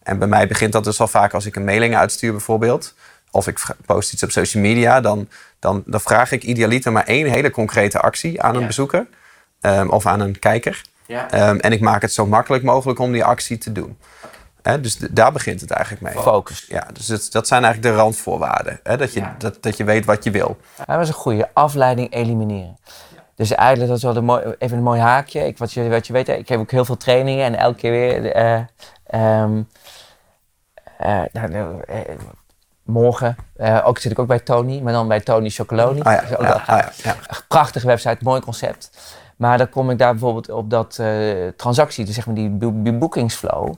En 0.03 0.19
bij 0.19 0.29
mij 0.29 0.47
begint 0.47 0.73
dat 0.73 0.85
dus 0.85 1.01
al 1.01 1.09
vaak 1.09 1.35
als 1.35 1.47
ik 1.47 1.57
een 1.57 1.65
mailing 1.65 1.97
uitstuur 1.97 2.31
bijvoorbeeld, 2.31 2.95
of 3.31 3.47
ik 3.47 3.61
post 3.87 4.13
iets 4.13 4.23
op 4.23 4.31
social 4.31 4.63
media, 4.63 5.01
dan, 5.01 5.29
dan, 5.59 5.83
dan 5.87 6.01
vraag 6.01 6.33
ik 6.33 6.43
idealiter 6.43 6.93
maar 6.93 7.05
één 7.05 7.27
hele 7.27 7.51
concrete 7.51 8.01
actie 8.01 8.43
aan 8.43 8.55
een 8.55 8.67
bezoeker 8.67 9.07
um, 9.61 9.91
of 9.91 10.07
aan 10.07 10.21
een 10.21 10.39
kijker. 10.39 10.83
Ja. 11.07 11.49
Um, 11.49 11.61
en 11.61 11.73
ik 11.73 11.81
maak 11.81 12.03
het 12.03 12.13
zo 12.13 12.27
makkelijk 12.27 12.65
mogelijk 12.65 12.99
om 12.99 13.13
die 13.13 13.25
actie 13.25 13.59
te 13.59 13.73
doen. 13.73 13.97
Okay. 14.25 14.40
Dus 14.81 14.97
daar 15.11 15.33
begint 15.33 15.61
het 15.61 15.71
eigenlijk 15.71 16.15
mee. 16.15 16.23
Focus. 16.23 16.67
Ja, 16.69 16.87
dus 16.93 17.09
het, 17.09 17.33
dat 17.33 17.47
zijn 17.47 17.65
eigenlijk 17.65 17.95
de 17.95 18.01
randvoorwaarden. 18.01 18.81
dat, 18.83 19.13
je, 19.13 19.21
ja. 19.21 19.35
dat, 19.39 19.57
dat 19.61 19.77
je 19.77 19.85
weet 19.85 20.05
wat 20.05 20.25
je 20.25 20.31
wil. 20.31 20.57
Dat 20.87 21.01
is 21.01 21.09
een 21.09 21.15
goede 21.15 21.49
afleiding 21.53 22.13
elimineren. 22.15 22.79
Dus 23.35 23.51
eigenlijk, 23.51 23.89
dat 23.89 23.97
is 23.97 24.05
wel 24.05 24.13
de 24.13 24.21
mooi, 24.21 24.55
even 24.59 24.77
een 24.77 24.83
mooi 24.83 25.01
haakje. 25.01 25.47
Ik, 25.47 25.59
wat, 25.59 25.73
je, 25.73 25.89
wat 25.89 26.07
je 26.07 26.13
weet, 26.13 26.29
ik 26.29 26.49
heb 26.49 26.61
ook 26.61 26.71
heel 26.71 26.85
veel 26.85 26.97
trainingen 26.97 27.45
en 27.45 27.55
elke 27.55 27.77
keer 27.77 27.91
weer. 27.91 28.37
Uh, 28.37 29.43
um, 29.43 29.69
uh, 31.01 31.23
nou, 31.33 31.83
morgen 32.83 33.37
ook, 33.85 33.99
zit 33.99 34.13
ik 34.13 34.19
ook 34.19 34.27
bij 34.27 34.39
Tony, 34.39 34.81
maar 34.81 34.93
dan 34.93 35.09
bij 35.09 35.21
Tony 35.21 35.51
Chocoloni. 35.51 36.01
Ah, 36.01 36.13
ja. 36.31 36.37
Ah, 36.37 36.67
ja. 36.67 36.93
ja. 37.03 37.17
Prachtige 37.49 37.87
website, 37.87 38.19
mooi 38.21 38.41
concept. 38.41 38.91
Maar 39.37 39.59
dan 39.59 39.69
kom 39.69 39.91
ik 39.91 39.99
daar 39.99 40.11
bijvoorbeeld 40.11 40.51
op 40.51 40.71
dat 40.71 40.99
uh, 41.01 41.49
transactie, 41.57 42.05
dus 42.05 42.15
zeg 42.15 42.27
maar 42.27 42.35
die 42.35 42.51
boekingsflow. 42.93 43.75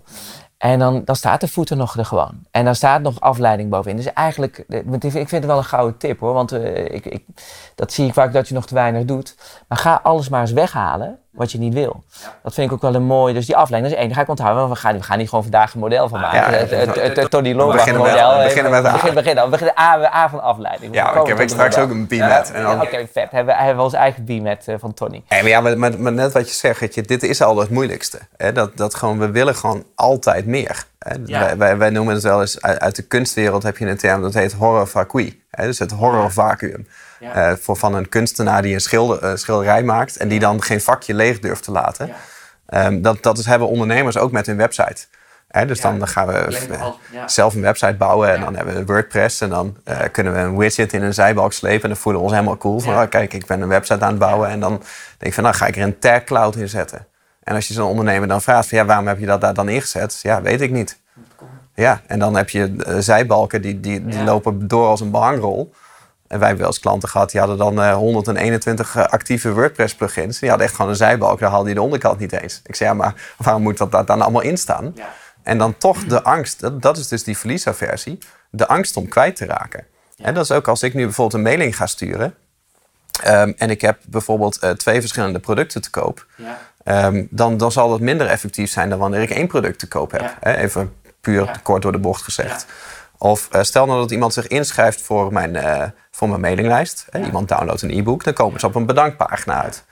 En 0.63 0.79
dan, 0.79 1.05
dan 1.05 1.17
staat 1.17 1.41
de 1.41 1.49
voeten 1.49 1.77
nog 1.77 1.97
er 1.97 2.05
gewoon. 2.05 2.35
En 2.51 2.65
dan 2.65 2.75
staat 2.75 3.03
nog 3.03 3.21
afleiding 3.21 3.71
bovenin. 3.71 3.97
Dus 3.97 4.13
eigenlijk, 4.13 4.65
eh, 4.69 4.79
ik 5.03 5.11
vind 5.11 5.31
het 5.31 5.45
wel 5.45 5.57
een 5.57 5.65
gouden 5.65 5.99
tip 5.99 6.21
hoor. 6.21 6.33
Want 6.33 6.53
uh, 6.53 6.85
ik, 6.85 7.07
ik, 7.07 7.25
dat 7.75 7.93
zie 7.93 8.07
ik 8.07 8.13
vaak 8.13 8.33
dat 8.33 8.49
je 8.49 8.55
nog 8.55 8.67
te 8.67 8.75
weinig 8.75 9.05
doet. 9.05 9.37
Maar 9.69 9.79
ga 9.79 10.01
alles 10.03 10.29
maar 10.29 10.41
eens 10.41 10.53
weghalen 10.53 11.19
wat 11.33 11.53
je 11.53 11.59
niet 11.59 11.75
wil. 11.75 12.05
Dat 12.43 12.55
vind 12.55 12.67
ik 12.67 12.73
ook 12.73 12.81
wel 12.81 12.95
een 12.95 13.03
mooi. 13.03 13.35
Dus 13.35 13.47
die 13.47 13.57
afleiding, 13.57 13.83
dat 13.83 13.93
is 13.93 13.99
één. 13.99 14.07
Die 14.07 14.17
ga 14.17 14.23
ik 14.23 14.29
onthouden. 14.29 14.69
We 14.69 14.77
gaan, 14.77 14.97
we 14.97 15.03
gaan 15.03 15.19
niet 15.19 15.29
gewoon 15.29 15.43
vandaag 15.43 15.75
een 15.75 15.81
model 15.81 16.09
van 16.09 16.21
maken. 16.21 16.69
Ja, 16.69 16.93
het 17.03 17.31
Tony 17.31 17.53
Lombard 17.55 17.97
model. 17.97 18.39
We 18.39 18.45
beginnen 18.45 18.73
met 18.73 18.85
A. 18.87 19.03
We 19.03 19.13
beginnen, 19.13 19.45
we 19.45 19.51
beginnen 19.51 19.79
A, 19.79 20.15
A 20.15 20.29
van 20.29 20.43
afleiding. 20.43 20.95
Ja, 20.95 21.15
ik 21.15 21.27
heb 21.27 21.49
straks 21.49 21.79
ook 21.79 21.91
een 21.91 22.07
BMAT. 22.07 22.51
Ja, 22.55 22.73
Oké, 22.75 22.85
okay, 22.85 23.09
vet. 23.13 23.31
Hebben, 23.31 23.57
hebben 23.57 23.77
we 23.77 23.83
ons 23.83 23.93
eigen 23.93 24.25
BMAT 24.25 24.69
uh, 24.69 24.75
van 24.79 24.95
Tony. 24.95 25.23
Maar, 25.29 25.49
ja, 25.49 25.61
maar, 25.61 25.79
maar, 25.79 26.01
maar, 26.01 26.13
net 26.13 26.33
wat 26.33 26.49
je 26.49 26.55
zegt, 26.55 26.95
je, 26.95 27.03
dit 27.03 27.23
is 27.23 27.43
al 27.43 27.59
het 27.59 27.71
moeilijkste. 27.71 28.19
Hè? 28.37 28.53
Dat, 28.53 28.77
dat 28.77 28.95
gewoon, 28.95 29.19
we 29.19 29.31
willen 29.31 29.55
gewoon 29.55 29.85
altijd 29.95 30.47
meer. 30.47 30.85
Wij, 31.27 31.57
wij, 31.57 31.77
wij, 31.77 31.91
noemen 31.91 32.15
het 32.15 32.23
wel 32.23 32.41
eens, 32.41 32.61
uit, 32.61 32.81
uit, 32.81 32.97
de 32.97 33.03
kunstwereld 33.03 33.63
heb 33.63 33.77
je 33.77 33.87
een 33.87 33.97
term 33.97 34.23
dat 34.23 34.35
heet 34.35 34.53
horror 34.53 34.87
vacui. 34.87 35.43
Dus 35.51 35.79
het 35.79 35.91
horror 35.91 36.33
vacuüm. 36.33 36.87
Uh, 37.23 37.53
voor 37.61 37.77
van 37.77 37.95
een 37.95 38.09
kunstenaar 38.09 38.63
die 38.63 38.75
een 38.75 38.81
schilder, 38.81 39.23
uh, 39.25 39.31
schilderij 39.35 39.83
maakt 39.83 40.17
en 40.17 40.29
die 40.29 40.39
dan 40.39 40.63
geen 40.63 40.81
vakje 40.81 41.15
leeg 41.15 41.39
durft 41.39 41.63
te 41.63 41.71
laten. 41.71 42.11
Um, 42.75 43.03
dat, 43.03 43.23
dat 43.23 43.39
is, 43.39 43.47
hebben 43.47 43.69
ondernemers 43.69 44.19
ook 44.19 44.33
met 44.33 44.47
hun 44.47 44.57
website. 44.57 45.07
Hè, 45.49 45.67
dus 45.67 45.81
dan 45.81 46.09
gaan 46.09 46.27
we 46.27 46.63
zelf 47.27 47.55
een 47.55 47.61
website 47.61 47.95
bouwen 47.95 48.35
en 48.35 48.41
dan 48.41 48.57
hebben 48.57 48.75
we 48.75 48.85
WordPress 48.85 49.41
en 49.41 49.49
dan 49.49 49.77
uh, 49.89 49.97
kunnen 50.13 50.33
we 50.33 50.39
een 50.39 50.57
widget 50.57 50.93
in 50.93 51.03
een 51.03 51.15
zijbalk 51.15 51.53
slepen 51.53 51.83
en 51.83 51.89
dan 51.89 51.97
voelen 51.99 52.21
we 52.21 52.27
ons 52.27 52.37
helemaal 52.37 52.59
cool. 52.59 52.81
Van, 52.81 52.95
oh, 52.95 53.09
kijk, 53.09 53.33
ik 53.35 53.47
ben 53.47 53.61
een 53.61 53.69
website 53.69 54.05
aan 54.05 54.11
het 54.11 54.19
bouwen 54.19 54.49
en 54.49 54.61
dan 54.61 54.71
denk 54.71 54.85
ik 55.19 55.35
van, 55.35 55.43
nou 55.43 55.55
ga 55.55 55.67
ik 55.67 55.77
er 55.77 55.83
een 55.83 55.99
tag 55.99 56.25
cloud 56.25 56.57
in 56.57 56.69
zetten. 56.69 57.07
En 57.43 57.55
als 57.55 57.69
je 57.69 57.75
zo'n 57.75 57.89
ondernemer 57.89 58.29
dan 58.29 58.43
vraagt 58.43 58.69
van, 58.69 58.79
ja, 58.79 58.85
waarom 58.85 59.07
heb 59.07 59.19
je 59.19 59.27
dat 59.27 59.41
daar 59.41 59.55
dan 59.55 59.69
ingezet? 59.69 60.19
Ja, 60.23 60.43
weet 60.43 60.61
ik 60.61 60.71
niet. 60.71 61.01
Ja, 61.75 62.01
en 62.07 62.19
dan 62.19 62.37
heb 62.37 62.51
je 62.51 62.75
eh, 62.87 62.97
zijbalken 62.99 63.63
die, 63.63 63.81
die, 63.81 64.05
die 64.05 64.19
Ja. 64.19 64.25
lopen 64.25 64.69
door 64.69 64.87
als 64.87 65.01
een 65.01 65.11
behangrol. 65.11 65.73
En 66.33 66.39
wij 66.39 66.47
hebben 66.49 66.67
wel 66.67 66.75
eens 66.75 66.83
klanten 66.83 67.09
gehad, 67.09 67.31
die 67.31 67.41
hadden 67.41 67.59
dan 67.59 67.83
eh, 67.83 67.95
121 67.95 68.97
eh, 68.97 69.05
actieve 69.05 69.53
WordPress 69.53 69.95
plugins. 69.95 70.39
Die 70.39 70.49
hadden 70.49 70.67
echt 70.67 70.77
gewoon 70.77 70.91
een 70.91 70.97
zijbalk, 70.97 71.39
daar 71.39 71.51
haalde 71.51 71.69
je 71.69 71.75
de 71.75 71.83
onderkant 71.83 72.19
niet 72.19 72.33
eens. 72.33 72.61
Ik 72.65 72.75
zei, 72.75 72.91
ja, 72.91 72.95
maar 72.95 73.15
waarom 73.37 73.63
moet 73.63 73.79
dat 73.79 73.93
daar 73.93 74.05
dan 74.05 74.23
allemaal 74.23 74.41
in 74.41 74.57
staan? 74.57 74.93
Ja. 74.95 75.09
En 75.43 75.59
dan 75.59 75.79
toch 75.79 76.05
de 76.05 76.23
angst, 76.23 76.61
dat, 76.61 76.83
dat 76.83 76.97
is 76.97 77.09
dus 77.09 77.25
die 77.25 77.39
verliesaversie, 77.39 78.19
de 78.51 78.69
angst 78.69 78.97
om 78.97 79.09
kwijt 79.09 79.37
te 79.37 79.47
raken. 79.47 79.87
En 80.17 80.35
dat 80.35 80.45
is 80.45 80.51
ook 80.51 80.69
als 80.69 80.83
ik 80.83 80.95
nu 80.95 81.05
bijvoorbeeld 81.05 81.37
een 81.37 81.49
mailing 81.49 81.77
ga 81.77 81.87
sturen. 81.87 82.35
ehm, 83.23 83.53
en 83.57 83.71
ik 83.71 83.81
heb 83.81 83.99
bijvoorbeeld 84.07 84.59
eh, 84.59 84.71
twee 84.71 85.01
verschillende 85.01 85.39
producten 85.39 85.83
te 85.83 85.91
koop. 85.91 86.27
Ja. 86.37 86.59
Ehm, 86.85 87.25
dan, 87.31 87.57
dan 87.57 87.73
zal 87.73 87.89
dat 87.89 88.01
minder 88.01 88.27
effectief 88.27 88.71
zijn 88.71 88.89
dan 88.89 88.99
wanneer 88.99 89.23
ik 89.23 89.31
één 89.31 89.47
product 89.47 89.79
te 89.79 89.89
koop 89.89 90.11
heb. 90.11 90.37
Even 90.41 90.95
puur 91.21 91.61
kort 91.63 91.83
door 91.83 91.93
de 91.93 91.99
bocht 91.99 92.23
gezegd. 92.23 92.67
Of 93.23 93.49
eh, 93.51 93.63
stel 93.63 93.87
nou 93.87 94.01
dat 94.01 94.11
iemand 94.11 94.33
zich 94.33 94.47
inschrijft 94.47 95.03
voor 95.03 95.33
mijn, 95.33 95.57
eh, 95.57 95.89
voor 96.11 96.29
mijn 96.29 96.41
mailinglijst. 96.41 97.07
Iemand 97.25 97.49
downloadt 97.49 97.83
een 97.83 97.91
e-book, 97.91 98.25
dan 98.25 98.33
komen 98.33 98.61
ze 98.61 98.67
op 98.67 98.75
een 98.75 98.87
bedankpagina 98.87 99.63
uit. 99.63 99.85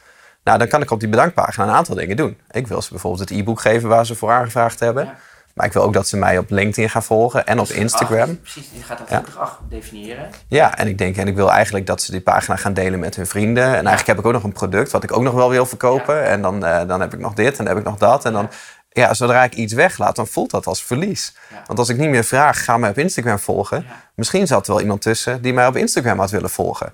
Nou, 0.44 0.58
dan 0.58 0.68
kan 0.68 0.82
ik 0.82 0.90
op 0.90 1.00
die 1.00 1.08
bedankpagina 1.08 1.66
een 1.66 1.74
aantal 1.74 1.94
dingen 1.94 2.16
doen. 2.16 2.40
Ik 2.50 2.66
wil 2.66 2.82
ze 2.82 2.90
bijvoorbeeld 2.90 3.28
het 3.28 3.38
e-book 3.38 3.60
geven 3.60 3.88
waar 3.88 4.06
ze 4.06 4.14
voor 4.14 4.30
aangevraagd 4.30 4.80
hebben. 4.80 5.04
Ja. 5.04 5.16
Maar 5.60 5.68
ik 5.68 5.74
wil 5.74 5.84
ook 5.84 5.92
dat 5.92 6.08
ze 6.08 6.16
mij 6.16 6.38
op 6.38 6.50
LinkedIn 6.50 6.90
gaan 6.90 7.02
volgen 7.02 7.46
en 7.46 7.60
op 7.60 7.68
Instagram. 7.68 8.40
Precies, 8.40 8.68
je 8.72 8.82
gaat 8.82 8.98
dat 8.98 9.18
ook 9.18 9.36
ach 9.36 9.60
definiëren. 9.68 10.30
Ja, 10.48 10.76
en 10.76 10.88
ik 10.88 10.98
denk, 10.98 11.16
en 11.16 11.28
ik 11.28 11.34
wil 11.34 11.50
eigenlijk 11.52 11.86
dat 11.86 12.02
ze 12.02 12.10
die 12.10 12.20
pagina 12.20 12.56
gaan 12.56 12.74
delen 12.74 12.98
met 12.98 13.16
hun 13.16 13.26
vrienden. 13.26 13.64
En 13.64 13.72
eigenlijk 13.72 14.06
heb 14.06 14.18
ik 14.18 14.26
ook 14.26 14.32
nog 14.32 14.42
een 14.42 14.52
product 14.52 14.90
wat 14.90 15.02
ik 15.02 15.12
ook 15.12 15.22
nog 15.22 15.34
wel 15.34 15.50
wil 15.50 15.66
verkopen. 15.66 16.24
En 16.24 16.42
dan, 16.42 16.64
eh, 16.64 16.88
dan 16.88 17.00
heb 17.00 17.14
ik 17.14 17.20
nog 17.20 17.34
dit 17.34 17.50
en 17.50 17.64
dan 17.64 17.66
heb 17.66 17.76
ik 17.76 17.84
nog 17.84 17.96
dat. 17.96 18.24
En 18.24 18.32
dan, 18.32 18.48
ja, 18.88 19.14
zodra 19.14 19.44
ik 19.44 19.54
iets 19.54 19.72
weglaat, 19.72 20.16
dan 20.16 20.26
voelt 20.26 20.50
dat 20.50 20.66
als 20.66 20.82
verlies. 20.82 21.34
Ja. 21.50 21.62
Want 21.66 21.78
als 21.78 21.88
ik 21.88 21.96
niet 21.96 22.10
meer 22.10 22.24
vraag, 22.24 22.64
ga 22.64 22.76
mij 22.76 22.90
op 22.90 22.98
Instagram 22.98 23.38
volgen. 23.38 23.86
Misschien 24.14 24.46
zat 24.46 24.66
er 24.66 24.72
wel 24.72 24.82
iemand 24.82 25.02
tussen 25.02 25.42
die 25.42 25.52
mij 25.52 25.66
op 25.66 25.76
Instagram 25.76 26.18
had 26.18 26.30
willen 26.30 26.50
volgen. 26.50 26.92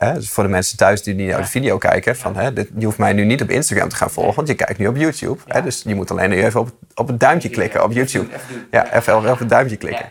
Hè, 0.00 0.14
dus 0.14 0.30
voor 0.30 0.42
de 0.44 0.48
mensen 0.50 0.76
thuis 0.76 1.02
die 1.02 1.14
niet 1.14 1.28
naar 1.28 1.40
de 1.40 1.46
video 1.46 1.78
kijken, 1.78 2.16
van, 2.16 2.36
hè, 2.36 2.52
dit, 2.52 2.68
je 2.78 2.84
hoeft 2.84 2.98
mij 2.98 3.12
nu 3.12 3.24
niet 3.24 3.42
op 3.42 3.50
Instagram 3.50 3.88
te 3.88 3.96
gaan 3.96 4.10
volgen, 4.10 4.34
want 4.34 4.48
je 4.48 4.54
kijkt 4.54 4.78
nu 4.78 4.86
op 4.86 4.96
YouTube. 4.96 5.40
Hè, 5.46 5.62
dus 5.62 5.82
je 5.86 5.94
moet 5.94 6.10
alleen 6.10 6.30
nu 6.30 6.44
even 6.44 6.60
op, 6.60 6.70
op 6.94 7.06
het 7.08 7.20
duimpje 7.20 7.48
klikken 7.48 7.84
op 7.84 7.92
YouTube. 7.92 8.28
Ja, 8.70 8.92
even 8.92 9.30
op 9.30 9.38
het 9.38 9.48
duimpje 9.48 9.76
klikken. 9.76 10.10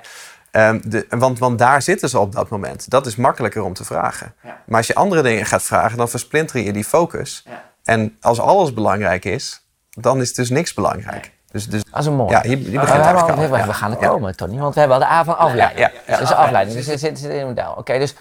Ja. 0.51 0.67
Ehm, 0.67 0.79
de, 0.83 1.05
want, 1.09 1.39
want 1.39 1.59
daar 1.59 1.81
zitten 1.81 2.09
ze 2.09 2.19
op 2.19 2.33
dat 2.33 2.49
moment. 2.49 2.89
Dat 2.89 3.05
is 3.05 3.15
makkelijker 3.15 3.63
om 3.63 3.73
te 3.73 3.83
vragen. 3.85 4.33
Ja. 4.43 4.57
Maar 4.65 4.77
als 4.77 4.87
je 4.87 4.95
andere 4.95 5.21
dingen 5.21 5.45
gaat 5.45 5.63
vragen, 5.63 5.97
dan 5.97 6.09
versplinter 6.09 6.59
je 6.61 6.71
die 6.73 6.83
focus. 6.83 7.43
Ja. 7.45 7.63
En 7.83 8.17
als 8.21 8.39
alles 8.39 8.73
belangrijk 8.73 9.25
is, 9.25 9.65
dan 9.89 10.21
is 10.21 10.33
dus 10.33 10.49
niks 10.49 10.73
belangrijk. 10.73 11.31
Dus, 11.51 11.67
dus 11.67 11.83
Dat 11.91 11.99
is 11.99 12.05
een 12.05 12.15
mooi. 12.15 12.31
ja, 12.31 12.41
hier, 12.41 12.57
hier 12.57 12.79
begint 12.79 12.89
we, 12.89 13.03
het 13.05 13.15
al. 13.15 13.73
gaan 13.73 13.91
er 13.91 14.01
Ja. 14.01 14.07
komen, 14.07 14.35
Tony. 14.35 14.59
Want 14.59 14.73
we 14.73 14.79
hebben 14.79 14.97
al 14.97 15.03
de 15.03 15.09
A 15.09 15.23
van 15.23 15.37
afleiding. 15.37 15.79
Ja, 15.79 15.91
ja, 16.07 16.13
ja. 16.13 16.19
Dus 16.19 16.31
afleiding. 16.31 16.77
Dus 16.77 16.85
het 16.87 16.99
zit, 16.99 17.19
zit 17.19 17.31
in 17.31 17.39
een 17.39 17.47
model. 17.47 17.73
Oké, 17.77 17.99
dus 17.99 18.15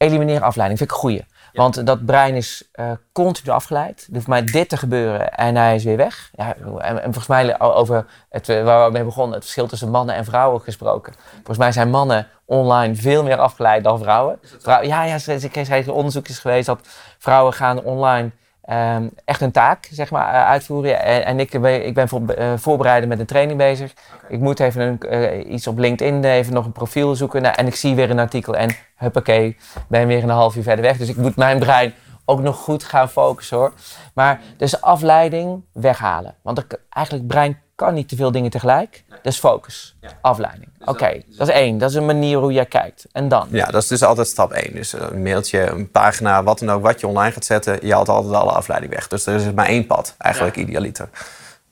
elimineren 0.00 0.42
afleiding 0.42 0.78
vind 0.78 0.90
ik 0.90 0.96
een 0.96 1.02
goeie. 1.02 1.24
Want 1.52 1.86
dat 1.86 2.04
brein 2.04 2.34
is 2.34 2.68
eh, 2.72 2.90
continu 3.12 3.50
afgeleid. 3.52 4.06
Er 4.08 4.14
hoeft 4.14 4.26
maar 4.26 4.44
dit 4.44 4.68
te 4.68 4.76
gebeuren 4.76 5.32
en 5.34 5.56
hij 5.56 5.74
is 5.74 5.84
weer 5.84 5.96
weg. 5.96 6.30
Ja, 6.34 6.54
en, 6.56 6.96
en 6.96 7.02
volgens 7.02 7.26
mij 7.26 7.60
o- 7.60 7.72
over 7.72 8.06
het, 8.28 8.48
eh, 8.48 8.64
waar 8.64 8.86
we 8.86 8.92
mee 8.92 9.04
begonnen, 9.04 9.34
het 9.34 9.42
verschil 9.42 9.66
tussen 9.66 9.90
mannen 9.90 10.14
en 10.14 10.24
vrouwen 10.24 10.60
gesproken. 10.60 11.14
Volgens 11.34 11.58
mij 11.58 11.72
zijn 11.72 11.90
mannen 11.90 12.26
online 12.44 12.94
veel 12.94 13.22
meer 13.22 13.36
afgeleid 13.38 13.84
dan 13.84 13.98
vrouwen. 13.98 14.38
Vrou- 14.58 14.86
ja, 14.86 15.04
ja, 15.04 15.18
er 15.26 15.68
is 15.78 15.88
onderzoek 15.88 16.28
is 16.28 16.38
geweest 16.38 16.66
dat 16.66 16.88
vrouwen 17.18 17.52
gaan 17.52 17.82
online 17.82 18.30
ehm, 18.70 19.08
echt 19.24 19.40
hun 19.40 19.50
taak 19.50 19.88
zeg 19.90 20.10
maar, 20.10 20.34
eh, 20.34 20.44
uitvoeren. 20.44 21.02
En, 21.02 21.24
en 21.24 21.40
ik, 21.40 21.60
ben, 21.60 21.86
ik 21.86 21.94
ben 21.94 22.08
voor, 22.08 22.28
eh, 22.28 22.52
voorbereiden 22.56 23.08
met 23.08 23.18
een 23.18 23.26
training 23.26 23.58
bezig. 23.58 23.92
Ik 24.28 24.40
moet 24.40 24.60
even 24.60 24.80
een, 24.82 25.00
eh, 25.00 25.52
iets 25.52 25.66
op 25.66 25.78
LinkedIn, 25.78 26.24
even 26.24 26.52
nog 26.52 26.64
een 26.64 26.72
profiel 26.72 27.14
zoeken. 27.14 27.42
Nou, 27.42 27.54
en 27.54 27.66
ik 27.66 27.74
zie 27.74 27.94
weer 27.94 28.10
een 28.10 28.18
artikel 28.18 28.56
en 28.56 28.76
huppakee, 28.96 29.56
ben 29.88 30.06
weer 30.06 30.22
een 30.22 30.28
half 30.28 30.56
uur 30.56 30.62
verder 30.62 30.84
weg. 30.84 30.96
Dus 30.96 31.08
ik 31.08 31.16
moet 31.16 31.36
mijn 31.36 31.58
brein 31.58 31.94
ook 32.24 32.40
nog 32.40 32.56
goed 32.56 32.84
gaan 32.84 33.08
focussen 33.08 33.56
hoor. 33.56 33.72
Maar 34.14 34.40
dus 34.56 34.80
afleiding 34.80 35.62
weghalen. 35.72 36.34
Want 36.42 36.58
er, 36.58 36.66
eigenlijk 36.88 37.26
brein 37.26 37.58
kan 37.74 37.94
niet 37.94 38.08
te 38.08 38.16
veel 38.16 38.30
dingen 38.30 38.50
tegelijk. 38.50 39.04
Dus 39.22 39.38
focus, 39.38 39.96
afleiding. 40.20 40.68
Oké, 40.84 41.22
dat 41.36 41.48
is 41.48 41.54
één. 41.54 41.78
Dat 41.78 41.90
is 41.90 41.96
een 41.96 42.06
manier 42.06 42.38
hoe 42.38 42.52
jij 42.52 42.66
kijkt. 42.66 43.06
En 43.12 43.28
dan? 43.28 43.48
Ja, 43.50 43.64
dat 43.66 43.82
is 43.82 43.88
dus 43.88 44.02
altijd 44.02 44.26
stap 44.28 44.52
1. 44.52 44.74
Dus 44.74 44.92
een 44.92 45.22
mailtje, 45.22 45.60
een 45.66 45.90
pagina, 45.90 46.42
wat 46.42 46.58
dan 46.58 46.70
ook, 46.70 46.82
wat 46.82 47.00
je 47.00 47.06
online 47.06 47.32
gaat 47.32 47.44
zetten, 47.44 47.86
je 47.86 47.92
haalt 47.92 48.08
altijd 48.08 48.34
alle 48.34 48.50
afleiding 48.52 48.92
weg. 48.92 49.08
Dus 49.08 49.26
er 49.26 49.34
is 49.34 49.52
maar 49.52 49.66
één 49.66 49.86
pad, 49.86 50.14
eigenlijk 50.18 50.56
idealiter. 50.56 51.08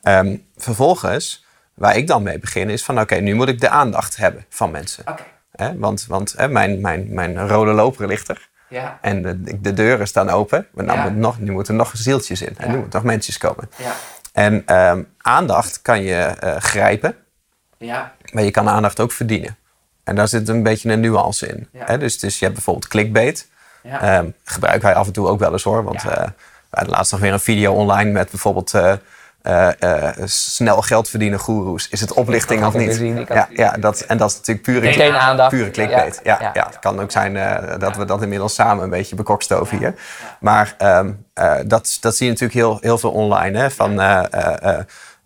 Ehm, 0.03 0.37
vervolgens, 0.57 1.45
waar 1.75 1.97
ik 1.97 2.07
dan 2.07 2.23
mee 2.23 2.39
begin, 2.39 2.71
is 2.71 2.85
van 2.85 3.01
oké, 3.01 3.15
nu 3.15 3.35
moet 3.35 3.49
ik 3.49 3.61
de 3.61 3.69
aandacht 3.69 4.17
hebben 4.17 4.45
van 4.49 4.71
mensen. 4.71 5.05
Oké, 5.09 5.23
Hè, 5.53 5.79
want 5.79 6.07
want 6.09 6.35
hè, 6.37 6.49
mijn, 6.49 6.81
mijn, 6.81 7.15
mijn 7.15 7.49
rode 7.49 7.73
loper 7.73 8.07
ligt 8.07 8.29
er. 8.29 8.49
ja, 8.69 8.99
En 9.03 9.23
de, 9.23 9.61
de 9.61 9.73
deuren 9.75 10.07
staan 10.09 10.31
open. 10.31 10.67
Maar 10.73 10.85
nou 10.85 10.99
Ja. 10.99 11.05
moet 11.05 11.17
nog, 11.17 11.39
nu 11.41 11.51
moeten 11.53 11.73
er 11.75 11.79
nog 11.79 11.91
zieltjes 11.95 12.43
in. 12.43 12.55
En 12.57 12.67
Ja. 12.67 12.71
nu 12.73 12.79
moeten 12.79 12.99
nog 13.01 13.11
mensen 13.11 13.39
komen. 13.39 13.71
ja, 13.77 13.93
En 14.33 14.63
ehm, 14.67 15.03
aandacht 15.19 15.83
kan 15.83 16.03
je 16.03 16.15
eh, 16.15 16.57
grijpen. 16.57 17.15
Ja, 17.79 18.13
Maar 18.33 18.43
je 18.43 18.51
kan 18.51 18.69
aandacht 18.69 19.01
ook 19.01 19.13
verdienen. 19.13 19.57
En 20.05 20.15
daar 20.15 20.29
zit 20.29 20.49
een 20.49 20.63
beetje 20.63 20.93
een 20.93 21.01
nuance 21.01 21.47
in. 21.47 21.69
Ja. 21.73 21.83
Hè, 21.87 21.99
dus, 21.99 22.19
dus 22.19 22.35
je 22.39 22.43
hebt 22.45 22.55
bijvoorbeeld 22.57 22.89
clickbait. 22.89 23.49
ja. 23.83 24.01
Ehm, 24.01 24.27
gebruiken 24.45 24.85
wij 24.89 24.95
af 24.95 25.07
en 25.07 25.13
toe 25.13 25.29
ook 25.29 25.39
wel 25.39 25.53
eens 25.53 25.63
hoor. 25.63 25.85
Want 25.85 26.03
Ja. 26.03 26.11
eh, 26.11 26.25
we 26.71 26.77
hadden 26.77 26.95
laatst 26.95 27.13
nog 27.13 27.21
weer 27.21 27.33
een 27.33 27.41
video 27.41 27.73
online 27.73 28.11
met 28.11 28.31
bijvoorbeeld... 28.31 28.75
eh, 28.75 28.93
eh, 29.43 29.71
eh, 29.81 30.27
snel 30.27 30.83
geld 30.83 31.09
verdienen 31.09 31.39
goeroes. 31.39 31.89
Is 31.89 32.01
het 32.01 32.13
oplichting 32.13 32.61
Dat 32.61 32.75
of 32.75 32.81
niet? 32.81 33.27
Ja, 33.29 33.49
ja 33.53 33.71
dat, 33.81 34.01
en 34.01 34.17
dat 34.19 34.31
is 34.31 34.37
natuurlijk 34.37 34.67
pure, 34.67 35.19
aandacht. 35.19 35.51
pure 35.51 35.71
clickbait. 35.71 36.21
Ja, 36.25 36.39
Ja. 36.41 36.51
ja. 36.55 36.67
het 36.67 36.79
kan 36.79 37.01
ook 37.01 37.11
zijn 37.11 37.37
eh, 37.37 37.79
dat 37.79 37.97
we 37.97 38.05
dat 38.05 38.23
inmiddels 38.23 38.55
samen 38.55 38.85
een 38.85 38.91
beetje 38.91 39.17
bekokstoven 39.17 39.79
hier. 39.79 39.95
Maar 40.41 40.75
ehm, 40.79 41.13
eh, 41.35 41.55
dat, 41.67 41.97
dat 42.01 42.17
zie 42.17 42.27
je 42.27 42.33
natuurlijk 42.33 42.59
heel, 42.59 42.79
heel 42.81 42.99
veel 42.99 43.11
online. 43.11 43.59
Hè? 43.59 43.71
Van 43.71 43.95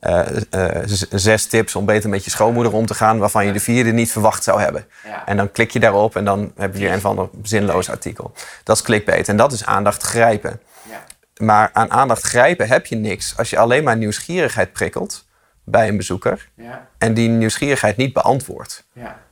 eh, 0.03 0.37
eh, 0.51 0.83
zes 1.11 1.47
tips 1.47 1.77
om 1.77 1.85
beter 1.85 2.11
met 2.11 2.25
je 2.25 2.31
schoonmoeder 2.31 2.73
om 2.73 2.87
te 2.87 2.95
gaan... 2.95 3.19
waarvan 3.19 3.47
je 3.47 3.53
de 3.53 3.61
vierde 3.61 3.93
niet 3.93 4.13
verwacht 4.13 4.45
zou 4.45 4.61
hebben. 4.61 4.87
Ja. 5.05 5.27
En 5.27 5.37
dan 5.37 5.53
klik 5.53 5.71
je 5.71 5.81
daarop 5.81 6.17
en 6.17 6.25
dan 6.25 6.53
heb 6.57 6.75
je 6.75 6.81
weer 6.81 6.93
een 6.93 7.01
van 7.01 7.19
een 7.19 7.31
zinloos 7.43 7.91
artikel. 7.91 8.33
Dat 8.65 8.77
is 8.77 8.83
clickbait 8.83 9.29
en 9.29 9.37
dat 9.37 9.53
is 9.53 9.65
aandacht 9.65 10.03
grijpen. 10.03 10.61
ja. 10.83 11.05
Maar 11.37 11.71
aan 11.73 11.91
aandacht 11.91 12.23
grijpen 12.23 12.69
heb 12.69 12.87
je 12.87 12.97
niks 12.97 13.37
als 13.37 13.51
je 13.51 13.59
alleen 13.59 13.85
maar 13.85 13.97
nieuwsgierigheid 13.97 14.73
prikkelt 14.73 15.25
bij 15.65 15.89
een 15.89 15.97
bezoeker 15.97 16.49
ja, 16.55 16.89
en 16.99 17.15
die 17.15 17.29
nieuwsgierigheid 17.29 17.97
niet 17.97 18.13
beantwoordt. 18.13 18.85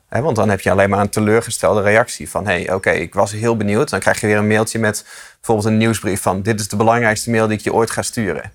want 0.07 0.35
dan 0.35 0.49
heb 0.49 0.61
je 0.61 0.71
alleen 0.71 0.89
maar 0.89 0.99
een 0.99 1.09
teleurgestelde 1.09 1.81
reactie 1.81 2.29
van... 2.29 2.47
hé, 2.47 2.61
hey, 2.63 2.73
oké, 2.73 2.89
ik 2.89 3.13
was 3.13 3.31
heel 3.31 3.57
benieuwd. 3.57 3.89
Dan 3.89 3.99
krijg 3.99 4.21
je 4.21 4.27
weer 4.27 4.37
een 4.37 4.47
mailtje 4.47 4.79
met 4.79 5.05
bijvoorbeeld 5.35 5.67
een 5.67 5.77
nieuwsbrief 5.77 6.21
van... 6.21 6.41
dit 6.41 6.59
is 6.59 6.67
de 6.67 6.75
belangrijkste 6.75 7.29
mail 7.29 7.47
die 7.47 7.57
ik 7.57 7.63
je 7.63 7.73
ooit 7.73 7.91
ga 7.91 8.01
sturen. 8.01 8.51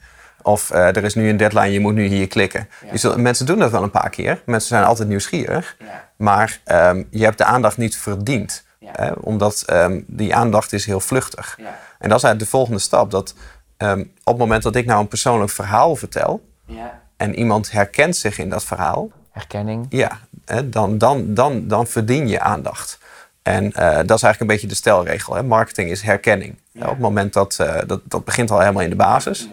Of 0.47 0.71
eh, 0.71 0.97
er 0.97 1.05
is 1.05 1.15
nu 1.15 1.29
een 1.29 1.37
deadline, 1.37 1.73
je 1.73 1.81
moet 1.81 1.95
nu 1.95 2.05
hier 2.05 2.27
klikken. 2.29 2.69
Ja. 2.85 2.93
Je 2.93 2.99
zult- 2.99 3.17
mensen 3.17 3.47
doen 3.47 3.59
dat 3.59 3.71
wel 3.71 3.83
een 3.83 3.91
paar 3.91 4.11
keer. 4.11 4.43
Mensen 4.45 4.69
zijn 4.69 4.85
altijd 4.85 5.09
nieuwsgierig. 5.09 5.77
Ja. 5.79 6.09
Maar 6.17 6.61
ehm, 6.65 7.03
je 7.11 7.25
hebt 7.25 7.39
de 7.39 7.45
aandacht 7.45 7.77
niet 7.77 7.97
verdiend. 7.97 8.65
Ja. 8.79 8.91
Hè, 8.93 9.13
omdat 9.13 9.63
ehm, 9.67 10.01
die 10.07 10.35
aandacht 10.35 10.73
is 10.73 10.87
heel 10.87 11.01
vluchtig. 11.01 11.55
Ja. 11.61 11.79
En 11.99 12.09
dat 12.09 12.19
is 12.19 12.25
eigenlijk 12.25 12.39
de 12.39 12.47
volgende 12.47 12.79
stap. 12.79 13.11
Dat 13.11 13.35
ehm, 13.77 14.01
op 14.01 14.09
het 14.25 14.37
moment 14.37 14.63
dat 14.63 14.77
ik 14.77 14.87
nou 14.87 15.01
een 15.01 15.09
persoonlijk 15.09 15.51
verhaal 15.51 15.97
vertel... 15.97 16.45
ja. 16.67 17.01
en 17.17 17.35
iemand 17.35 17.71
herkent 17.71 18.17
zich 18.17 18.39
in 18.39 18.49
dat 18.49 18.65
verhaal... 18.65 19.11
Herkenning. 19.31 19.87
Ja, 19.89 20.19
hè, 20.45 20.69
dan, 20.69 20.99
dan, 20.99 21.35
dan, 21.35 21.69
dan 21.69 21.87
verdien 21.87 22.29
je 22.29 22.41
aandacht. 22.41 22.99
En 23.43 23.73
eh, 23.73 23.85
dat 23.85 24.17
is 24.17 24.23
eigenlijk 24.23 24.41
een 24.41 24.47
beetje 24.47 24.67
de 24.67 24.75
stelregel. 24.75 25.35
Hè? 25.35 25.43
Marketing 25.43 25.91
is 25.91 26.03
herkenning. 26.03 26.59
Ja. 26.73 26.83
Op 26.83 26.91
het 26.91 26.99
moment 26.99 27.33
dat, 27.33 27.57
eh, 27.59 27.75
dat... 27.87 28.01
Dat 28.05 28.25
begint 28.25 28.51
al 28.51 28.61
helemaal 28.61 28.83
in 28.83 28.91
de 28.91 28.97
basis. 28.97 29.49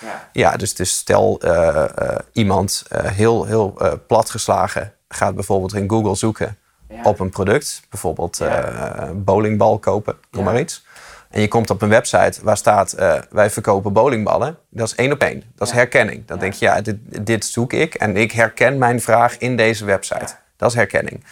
Ja. 0.00 0.28
Ja, 0.32 0.56
dus, 0.56 0.74
dus 0.74 0.96
stel 0.96 1.40
eh, 1.40 1.84
eh, 1.84 2.18
iemand 2.32 2.84
eh, 2.88 3.04
heel, 3.04 3.44
heel 3.44 3.76
platgeslagen... 4.06 4.92
gaat 5.08 5.34
bijvoorbeeld 5.34 5.74
in 5.74 5.90
Google 5.90 6.14
zoeken 6.14 6.56
Ja. 6.88 7.02
op 7.02 7.20
een 7.20 7.30
product. 7.30 7.82
Bijvoorbeeld 7.90 8.38
een 8.38 9.24
bowlingbal 9.24 9.78
kopen, 9.78 10.16
noem 10.30 10.44
maar 10.44 10.58
iets. 10.60 10.86
En 11.30 11.40
je 11.40 11.48
komt 11.48 11.70
op 11.70 11.82
een 11.82 11.88
website 11.88 12.40
waar 12.42 12.56
staat... 12.56 12.94
wij 13.30 13.50
verkopen 13.50 13.92
bowlingballen. 13.92 14.58
Dat 14.70 14.86
is 14.86 14.94
één 14.94 15.12
op 15.12 15.20
één. 15.22 15.42
Dat 15.54 15.68
is 15.68 15.74
herkenning. 15.74 16.26
Dan 16.26 16.38
denk 16.38 16.52
je, 16.52 16.64
ja, 16.64 16.80
dit, 16.80 17.26
dit 17.26 17.44
zoek 17.44 17.72
ik. 17.72 17.94
En 17.94 18.16
ik 18.16 18.32
herken 18.32 18.78
mijn 18.78 19.00
vraag 19.00 19.38
in 19.38 19.56
deze 19.56 19.84
website. 19.84 20.34
Dat 20.56 20.70
is 20.70 20.76
herkenning. 20.76 21.24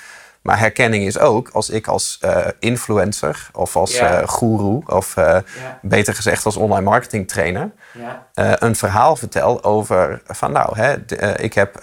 Maar 0.46 0.58
herkenning 0.58 1.06
is 1.06 1.18
ook 1.18 1.48
als 1.52 1.70
ik 1.70 1.86
als 1.86 2.18
eh, 2.20 2.46
influencer... 2.58 3.48
of 3.52 3.76
als 3.76 3.96
Ja. 3.96 4.20
eh 4.20 4.28
guru... 4.28 4.80
of 4.86 5.16
eh, 5.16 5.38
beter 5.82 6.14
gezegd 6.14 6.44
als 6.44 6.56
online 6.56 6.84
marketing 6.90 7.28
trainer... 7.28 7.70
Ja. 7.92 8.26
een 8.58 8.76
verhaal 8.76 9.16
vertel 9.16 9.64
over 9.64 10.22
van 10.26 10.52
nou, 10.52 10.78
hè, 10.78 11.04
de- 11.04 11.16
ik 11.40 11.54
heb 11.54 11.80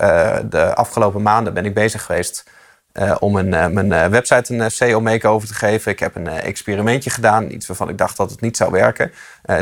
de 0.50 0.74
afgelopen 0.76 1.22
maanden 1.22 1.54
ben 1.54 1.66
ik 1.66 1.74
bezig 1.74 2.04
geweest 2.04 2.44
om 3.20 3.36
een, 3.36 3.74
mijn 3.74 4.10
website 4.12 4.54
een 4.58 4.72
SEO 4.72 5.02
makeover 5.02 5.48
te 5.48 5.54
geven. 5.54 5.92
Ik 5.92 6.00
heb 6.00 6.16
een 6.16 6.28
experimentje 6.28 7.10
gedaan, 7.10 7.52
iets 7.52 7.68
waarvan 7.68 7.90
ik 7.90 7.98
dacht 7.98 8.18
dat 8.18 8.32
het 8.32 8.42
niet 8.42 8.58
zou 8.58 8.72
werken. 8.72 9.12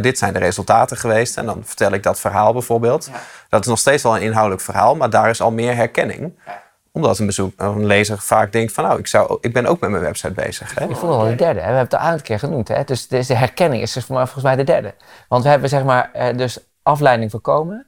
Dit 0.01 0.17
zijn 0.17 0.33
de 0.33 0.39
resultaten 0.39 0.97
geweest 0.97 1.37
en 1.37 1.45
dan 1.45 1.61
vertel 1.65 1.91
ik 1.91 2.03
dat 2.03 2.19
verhaal 2.19 2.53
bijvoorbeeld. 2.53 3.09
Ja. 3.11 3.19
Dat 3.49 3.61
is 3.61 3.67
nog 3.67 3.79
steeds 3.79 4.03
wel 4.03 4.15
een 4.15 4.21
inhoudelijk 4.21 4.61
verhaal, 4.61 4.95
maar 4.95 5.09
daar 5.09 5.29
is 5.29 5.41
al 5.41 5.51
meer 5.51 5.75
herkenning. 5.75 6.33
Ja. 6.45 6.61
Omdat 6.91 7.19
een, 7.19 7.25
bezoek, 7.25 7.53
een 7.57 7.85
lezer 7.85 8.17
vaak 8.17 8.51
denkt 8.51 8.73
van 8.73 8.83
nou, 8.83 8.99
ik, 8.99 9.07
zou, 9.07 9.37
ik 9.41 9.53
ben 9.53 9.65
ook 9.65 9.79
met 9.79 9.89
mijn 9.89 10.03
website 10.03 10.33
bezig. 10.33 10.79
Hè? 10.79 10.89
Ik 10.89 10.95
vond 10.95 11.13
al 11.13 11.23
de 11.23 11.35
derde. 11.35 11.59
Hè? 11.59 11.71
We 11.71 11.75
hebben 11.75 11.99
het 11.99 12.07
al 12.07 12.13
een 12.13 12.21
keer 12.21 12.39
genoemd. 12.39 12.67
Hè? 12.67 12.83
Dus, 12.83 13.07
de 13.07 13.35
herkenning 13.35 13.81
is 13.81 13.93
dus 13.93 14.05
volgens 14.05 14.43
mij 14.43 14.55
de 14.55 14.63
derde. 14.63 14.93
Want 15.27 15.43
we 15.43 15.49
hebben 15.49 15.69
zeg 15.69 15.83
maar 15.83 16.09
eh, 16.13 16.37
dus 16.37 16.59
afleiding 16.83 17.31
voorkomen, 17.31 17.85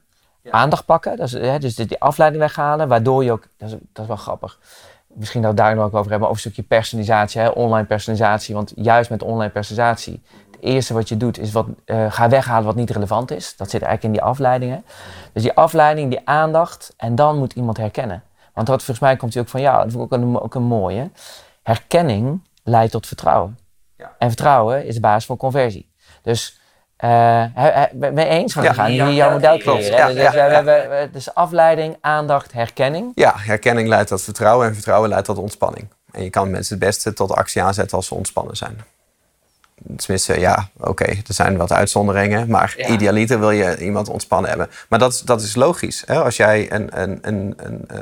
aandacht 0.50 0.84
pakken. 0.84 1.16
Dat 1.16 1.26
is, 1.26 1.32
hè, 1.32 1.58
dus 1.58 1.74
die 1.74 2.00
afleiding 2.00 2.42
weghalen, 2.42 2.88
waardoor 2.88 3.24
je 3.24 3.32
ook, 3.32 3.46
dat 3.58 3.68
is, 3.68 3.76
dat 3.92 4.02
is 4.02 4.08
wel 4.08 4.16
grappig. 4.16 4.58
Misschien 5.06 5.42
dat 5.42 5.50
we 5.50 5.56
daar 5.56 5.74
nog 5.74 5.84
ook 5.84 5.94
over 5.94 6.10
hebben, 6.10 6.28
over 6.28 6.44
een 6.44 6.52
stukje 6.52 6.68
personalisatie, 6.68 7.40
hè? 7.40 7.48
online 7.48 7.86
personalisatie. 7.86 8.54
Want 8.54 8.72
juist 8.76 9.10
met 9.10 9.22
online 9.22 9.50
personalisatie, 9.50 10.22
het 10.50 10.60
eerste 10.60 10.94
wat 10.94 11.08
je 11.08 11.16
doet 11.16 11.38
is 11.38 11.52
wat, 11.52 11.66
uh, 11.86 12.12
ga 12.12 12.28
weghalen 12.28 12.64
wat 12.64 12.74
niet 12.74 12.90
relevant 12.90 13.30
is. 13.30 13.56
Dat 13.56 13.70
zit 13.70 13.82
eigenlijk 13.82 14.14
in 14.14 14.20
die 14.20 14.30
afleidingen. 14.30 14.84
Dus 15.32 15.42
die 15.42 15.52
afleiding, 15.52 16.10
die 16.10 16.20
aandacht, 16.24 16.94
en 16.96 17.14
dan 17.14 17.38
moet 17.38 17.52
iemand 17.52 17.76
herkennen. 17.76 18.22
Want 18.54 18.66
dat, 18.66 18.76
volgens 18.76 18.98
mij 18.98 19.16
komt 19.16 19.34
hij 19.34 19.42
ook 19.42 19.48
van 19.48 19.60
jou. 19.60 19.82
Dat 19.82 19.92
vind 19.92 20.04
ik 20.04 20.12
ook 20.12 20.20
een, 20.20 20.40
ook 20.40 20.54
een 20.54 20.62
mooie. 20.62 21.10
Herkenning 21.62 22.48
leidt 22.62 22.92
tot 22.92 23.06
vertrouwen. 23.06 23.58
Ja. 23.96 24.14
En 24.18 24.28
vertrouwen 24.28 24.86
is 24.86 24.94
de 24.94 25.00
basis 25.00 25.24
voor 25.24 25.36
conversie. 25.36 25.92
Dus 26.22 26.60
uh, 27.04 27.44
ben 27.92 28.14
je 28.14 28.24
eens? 28.24 28.54
Want 28.54 28.66
we 28.66 28.74
gaan 28.74 28.90
hier 28.90 29.12
jouw 29.12 29.30
model 29.30 29.58
creëren. 29.58 30.14
dus, 30.14 30.30
we 30.30 30.38
hebben, 30.38 31.12
dus 31.12 31.34
afleiding, 31.34 31.96
aandacht, 32.00 32.52
herkenning. 32.52 33.12
Ja, 33.14 33.34
herkenning 33.36 33.88
leidt 33.88 34.08
tot 34.08 34.22
vertrouwen 34.22 34.66
en 34.66 34.74
vertrouwen 34.74 35.08
leidt 35.08 35.24
tot 35.24 35.38
ontspanning. 35.38 35.88
En 36.10 36.22
je 36.22 36.30
kan 36.30 36.50
mensen 36.50 36.76
het 36.76 36.84
beste 36.84 37.12
tot 37.12 37.32
actie 37.32 37.62
aanzetten 37.62 37.96
als 37.96 38.06
ze 38.06 38.14
ontspannen 38.14 38.56
zijn. 38.56 38.80
Tenminste, 39.96 40.40
ja, 40.40 40.68
oké, 40.76 41.04
er 41.04 41.22
zijn 41.26 41.56
wat 41.56 41.72
uitzonderingen. 41.72 42.48
Maar 42.48 42.74
idealiter 42.76 43.38
wil 43.38 43.50
je 43.50 43.78
iemand 43.78 44.08
ontspannen 44.08 44.48
hebben. 44.48 44.70
Maar 44.88 44.98
dat, 44.98 45.22
dat 45.24 45.42
is 45.42 45.54
logisch. 45.54 46.02
Hè? 46.06 46.22
Als 46.22 46.36
jij 46.36 46.72
een, 46.72 47.00
een, 47.02 47.18
een, 47.22 47.54
een, 47.56 47.84
eh, 47.88 47.98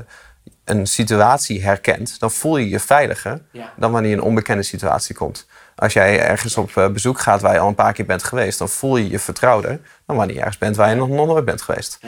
een 0.65 0.87
situatie 0.87 1.63
herkent, 1.63 2.21
dan 2.21 2.31
voel 2.31 2.57
je 2.57 2.69
je 2.69 2.81
veiliger 2.81 3.41
dan 3.77 3.93
wanneer 3.93 4.11
je 4.11 4.17
een 4.17 4.23
onbekende 4.23 4.63
situatie 4.63 5.15
komt. 5.15 5.47
Als 5.77 5.93
jij 5.93 6.21
ergens 6.21 6.57
op 6.57 6.77
eh, 6.77 6.89
bezoek 6.89 7.21
gaat 7.21 7.41
waar 7.41 7.53
je 7.53 7.59
al 7.59 7.69
een 7.69 7.75
paar 7.75 7.93
keer 7.93 8.07
bent 8.07 8.23
geweest, 8.23 8.59
dan 8.59 8.69
voel 8.69 8.97
je 8.97 9.09
je 9.09 9.19
vertrouwder 9.19 9.81
dan 10.07 10.17
wanneer 10.17 10.35
je 10.35 10.41
ergens 10.41 10.59
bent 10.59 10.77
waar 10.77 10.89
je 10.89 10.95
nog 10.95 11.09
nooit 11.09 11.45
bent 11.45 11.63
geweest. 11.63 11.99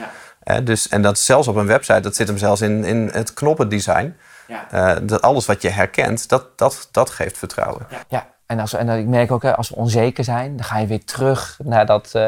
Ja. 0.43 0.61
dus, 0.61 0.87
en 0.87 1.01
dat 1.01 1.19
zelfs 1.19 1.47
op 1.47 1.55
een 1.55 1.67
website, 1.67 1.99
dat 1.99 2.15
zit 2.15 2.27
hem 2.27 2.37
zelfs 2.37 2.61
in, 2.61 2.83
in 2.83 3.09
het 3.13 3.33
knoppendesign. 3.33 4.15
Ja. 4.47 4.95
Uh, 4.95 5.07
dat 5.07 5.21
alles 5.21 5.45
wat 5.45 5.61
je 5.61 5.69
herkent, 5.69 6.29
dat, 6.29 6.57
dat, 6.57 6.87
dat 6.91 7.09
geeft 7.09 7.37
vertrouwen. 7.37 7.87
Ja, 8.07 8.27
en, 8.45 8.59
als, 8.59 8.73
en 8.73 8.89
ik 8.89 9.05
merk 9.05 9.31
ook, 9.31 9.45
als 9.45 9.69
we 9.69 9.75
onzeker 9.75 10.23
zijn, 10.23 10.55
dan 10.55 10.65
ga 10.65 10.77
je 10.77 10.87
weer 10.87 11.05
terug 11.05 11.57
naar, 11.63 11.85
dat, 11.85 12.11
uh, 12.15 12.21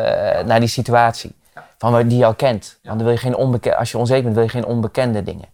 naar 0.44 0.60
die 0.60 0.70
situatie. 0.70 1.36
Van 1.78 2.08
die 2.08 2.18
je 2.18 2.26
al 2.26 2.34
kent. 2.34 2.80
Want 2.84 2.98
dan 2.98 3.04
wil 3.08 3.16
je 3.16 3.22
geen 3.22 3.36
onbekende, 3.36 3.78
als 3.78 3.92
je 3.92 3.98
onzeker 3.98 4.24
bent, 4.24 4.36
wil 4.36 4.44
je 4.44 4.50
geen 4.50 4.66
onbekende 4.66 5.24
dingen. 5.24 5.46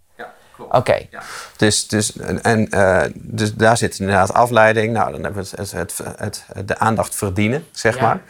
Oké. 0.74 1.08
Ja. 1.10 1.22
Dus, 1.58 1.88
dus, 1.88 2.16
en, 2.42 2.68
uh, 2.76 3.04
dus 3.14 3.54
daar 3.54 3.78
zit 3.78 4.00
inderdaad 4.00 4.34
afleiding. 4.34 4.94
Nou, 4.94 5.12
dan 5.12 5.24
hebben 5.24 5.44
we 5.44 5.50
het, 5.56 5.72
het, 5.72 6.02
het, 6.18 6.46
de 6.66 6.78
aandacht 6.78 7.16
verdienen, 7.16 7.66
zeg 7.72 8.00
maar. 8.00 8.22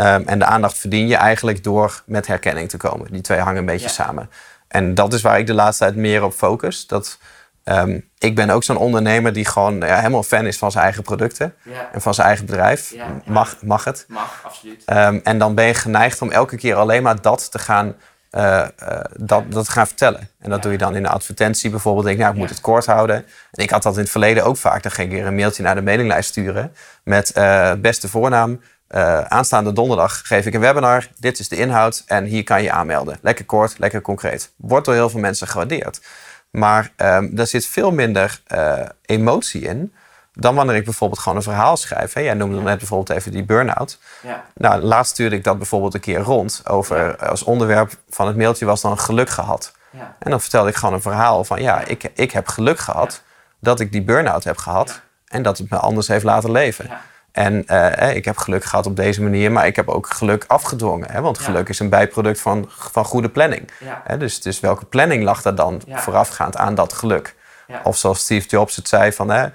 Um, 0.00 0.28
en 0.28 0.38
de 0.38 0.44
aandacht 0.44 0.78
verdien 0.78 1.08
je 1.08 1.16
eigenlijk 1.16 1.64
door 1.64 2.02
met 2.06 2.26
herkenning 2.26 2.68
te 2.68 2.76
komen. 2.76 3.12
Die 3.12 3.20
twee 3.20 3.38
hangen 3.38 3.58
een 3.58 3.66
beetje 3.66 3.88
samen. 3.88 4.30
En 4.68 4.94
dat 4.94 5.12
is 5.12 5.22
waar 5.22 5.38
ik 5.38 5.46
de 5.46 5.54
laatste 5.54 5.84
tijd 5.84 5.96
meer 5.96 6.24
op 6.24 6.32
focus. 6.32 6.86
Dat, 6.86 7.18
um, 7.64 8.08
ik 8.18 8.34
ben 8.34 8.50
ook 8.50 8.64
zo'n 8.64 8.76
ondernemer 8.76 9.32
die 9.32 9.44
gewoon 9.44 9.80
ja, 9.80 9.96
helemaal 9.96 10.22
fan 10.22 10.46
is 10.46 10.58
van 10.58 10.70
zijn 10.70 10.84
eigen 10.84 11.02
producten. 11.02 11.54
En 11.92 12.00
van 12.00 12.14
zijn 12.14 12.26
eigen 12.26 12.46
bedrijf. 12.46 12.94
Mag, 13.24 13.56
mag 13.62 13.84
het. 13.84 14.04
Mag, 14.08 14.40
absoluut. 14.44 14.82
Um, 14.86 15.20
en 15.24 15.38
dan 15.38 15.54
ben 15.54 15.66
je 15.66 15.74
geneigd 15.74 16.22
om 16.22 16.30
elke 16.30 16.56
keer 16.56 16.74
alleen 16.74 17.02
maar 17.02 17.20
dat 17.20 17.50
te 17.50 17.58
gaan 17.58 17.94
uh, 18.36 18.66
uh, 18.82 19.00
dat, 19.16 19.52
dat 19.52 19.68
gaan 19.68 19.86
vertellen. 19.86 20.28
En 20.38 20.50
dat 20.50 20.62
doe 20.62 20.72
je 20.72 20.78
dan 20.78 20.96
in 20.96 21.02
de 21.02 21.08
advertentie 21.08 21.70
bijvoorbeeld. 21.70 22.06
Denk, 22.06 22.18
nou, 22.18 22.32
ik 22.32 22.38
moet 22.38 22.48
het 22.48 22.60
kort 22.60 22.86
houden. 22.86 23.16
En 23.52 23.62
ik 23.62 23.70
had 23.70 23.82
dat 23.82 23.94
in 23.94 24.00
het 24.00 24.10
verleden 24.10 24.44
ook 24.44 24.56
vaak. 24.56 24.82
Dan 24.82 24.92
ging 24.92 25.12
ik 25.12 25.24
een 25.24 25.34
mailtje 25.34 25.62
naar 25.62 25.74
de 25.74 25.82
mailinglijst 25.82 26.28
sturen 26.28 26.72
met 27.02 27.32
uh, 27.36 27.72
beste 27.72 28.08
voornaam. 28.08 28.60
aanstaande 29.28 29.72
donderdag 29.72 30.20
geef 30.24 30.46
ik 30.46 30.54
een 30.54 30.60
webinar. 30.60 31.08
Dit 31.18 31.38
is 31.38 31.48
de 31.48 31.56
inhoud 31.56 32.02
en 32.06 32.24
hier 32.24 32.44
kan 32.44 32.62
je 32.62 32.70
aanmelden. 32.70 33.18
Lekker 33.22 33.44
kort, 33.44 33.78
lekker 33.78 34.00
concreet. 34.00 34.52
Wordt 34.56 34.86
door 34.86 34.94
heel 34.94 35.10
veel 35.10 35.20
mensen 35.20 35.48
gewaardeerd. 35.48 36.00
Maar 36.50 36.92
um, 36.96 37.38
er 37.38 37.46
zit 37.46 37.66
veel 37.66 37.92
minder 37.92 38.40
emotie 39.06 39.60
in 39.62 39.92
dan 40.38 40.54
wanneer 40.54 40.76
ik 40.76 40.84
bijvoorbeeld 40.84 41.20
gewoon 41.20 41.36
een 41.36 41.44
verhaal 41.44 41.76
schrijf. 41.76 42.12
Hè. 42.12 42.20
Jij 42.20 42.34
noemde 42.34 42.60
net 42.60 42.78
bijvoorbeeld 42.78 43.18
even 43.18 43.32
die 43.32 43.44
burn-out. 43.44 43.98
Ja. 44.22 44.44
Nou, 44.54 44.82
laatst 44.82 45.12
stuurde 45.12 45.36
ik 45.36 45.44
dat 45.44 45.58
bijvoorbeeld 45.58 45.94
een 45.94 46.00
keer 46.00 46.20
rond. 46.20 46.62
Over, 46.64 47.16
Als 47.16 47.42
onderwerp 47.42 47.92
van 48.08 48.26
het 48.26 48.36
mailtje 48.36 48.64
was 48.64 48.80
dan 48.80 48.98
geluk 48.98 49.28
gehad. 49.28 49.72
Ja. 49.90 50.16
En 50.18 50.30
dan 50.30 50.40
vertelde 50.40 50.68
ik 50.68 50.76
gewoon 50.76 50.94
een 50.94 51.02
verhaal 51.02 51.44
van... 51.44 51.62
ja, 51.62 51.84
ik, 51.84 52.10
ik 52.14 52.32
heb 52.32 52.48
geluk 52.48 52.78
gehad 52.78 53.22
dat 53.60 53.80
ik 53.80 53.92
die 53.92 54.02
burn-out 54.02 54.44
heb 54.44 54.56
gehad... 54.56 55.00
en 55.28 55.42
dat 55.42 55.58
het 55.58 55.70
me 55.70 55.76
anders 55.76 56.08
heeft 56.08 56.24
laten 56.24 56.50
leven. 56.50 56.90
En 57.32 57.64
uh, 57.66 58.14
ik 58.14 58.24
heb 58.24 58.36
geluk 58.36 58.64
gehad 58.64 58.86
op 58.86 58.96
deze 58.96 59.22
manier, 59.22 59.52
maar 59.52 59.66
ik 59.66 59.76
heb 59.76 59.88
ook 59.88 60.06
geluk 60.10 60.44
afgedwongen. 60.46 61.10
Hè? 61.10 61.20
Want 61.20 61.38
geluk 61.38 61.68
is 61.68 61.78
een 61.78 61.88
bijproduct 61.88 62.40
van, 62.40 62.70
van 62.70 63.04
goede 63.04 63.28
planning. 63.28 63.70
Hè? 63.84 64.16
Dus, 64.16 64.40
dus 64.40 64.60
welke 64.60 64.84
planning 64.84 65.22
lag 65.22 65.44
er 65.44 65.54
dan 65.54 65.82
voorafgaand 65.88 66.56
aan 66.56 66.74
dat 66.74 66.92
geluk? 66.92 67.34
Of 67.82 67.96
zoals 67.96 68.18
Steve 68.18 68.48
Jobs 68.48 68.76
het 68.76 68.88
zei, 68.88 69.12
van, 69.12 69.30
hè, 69.30 69.46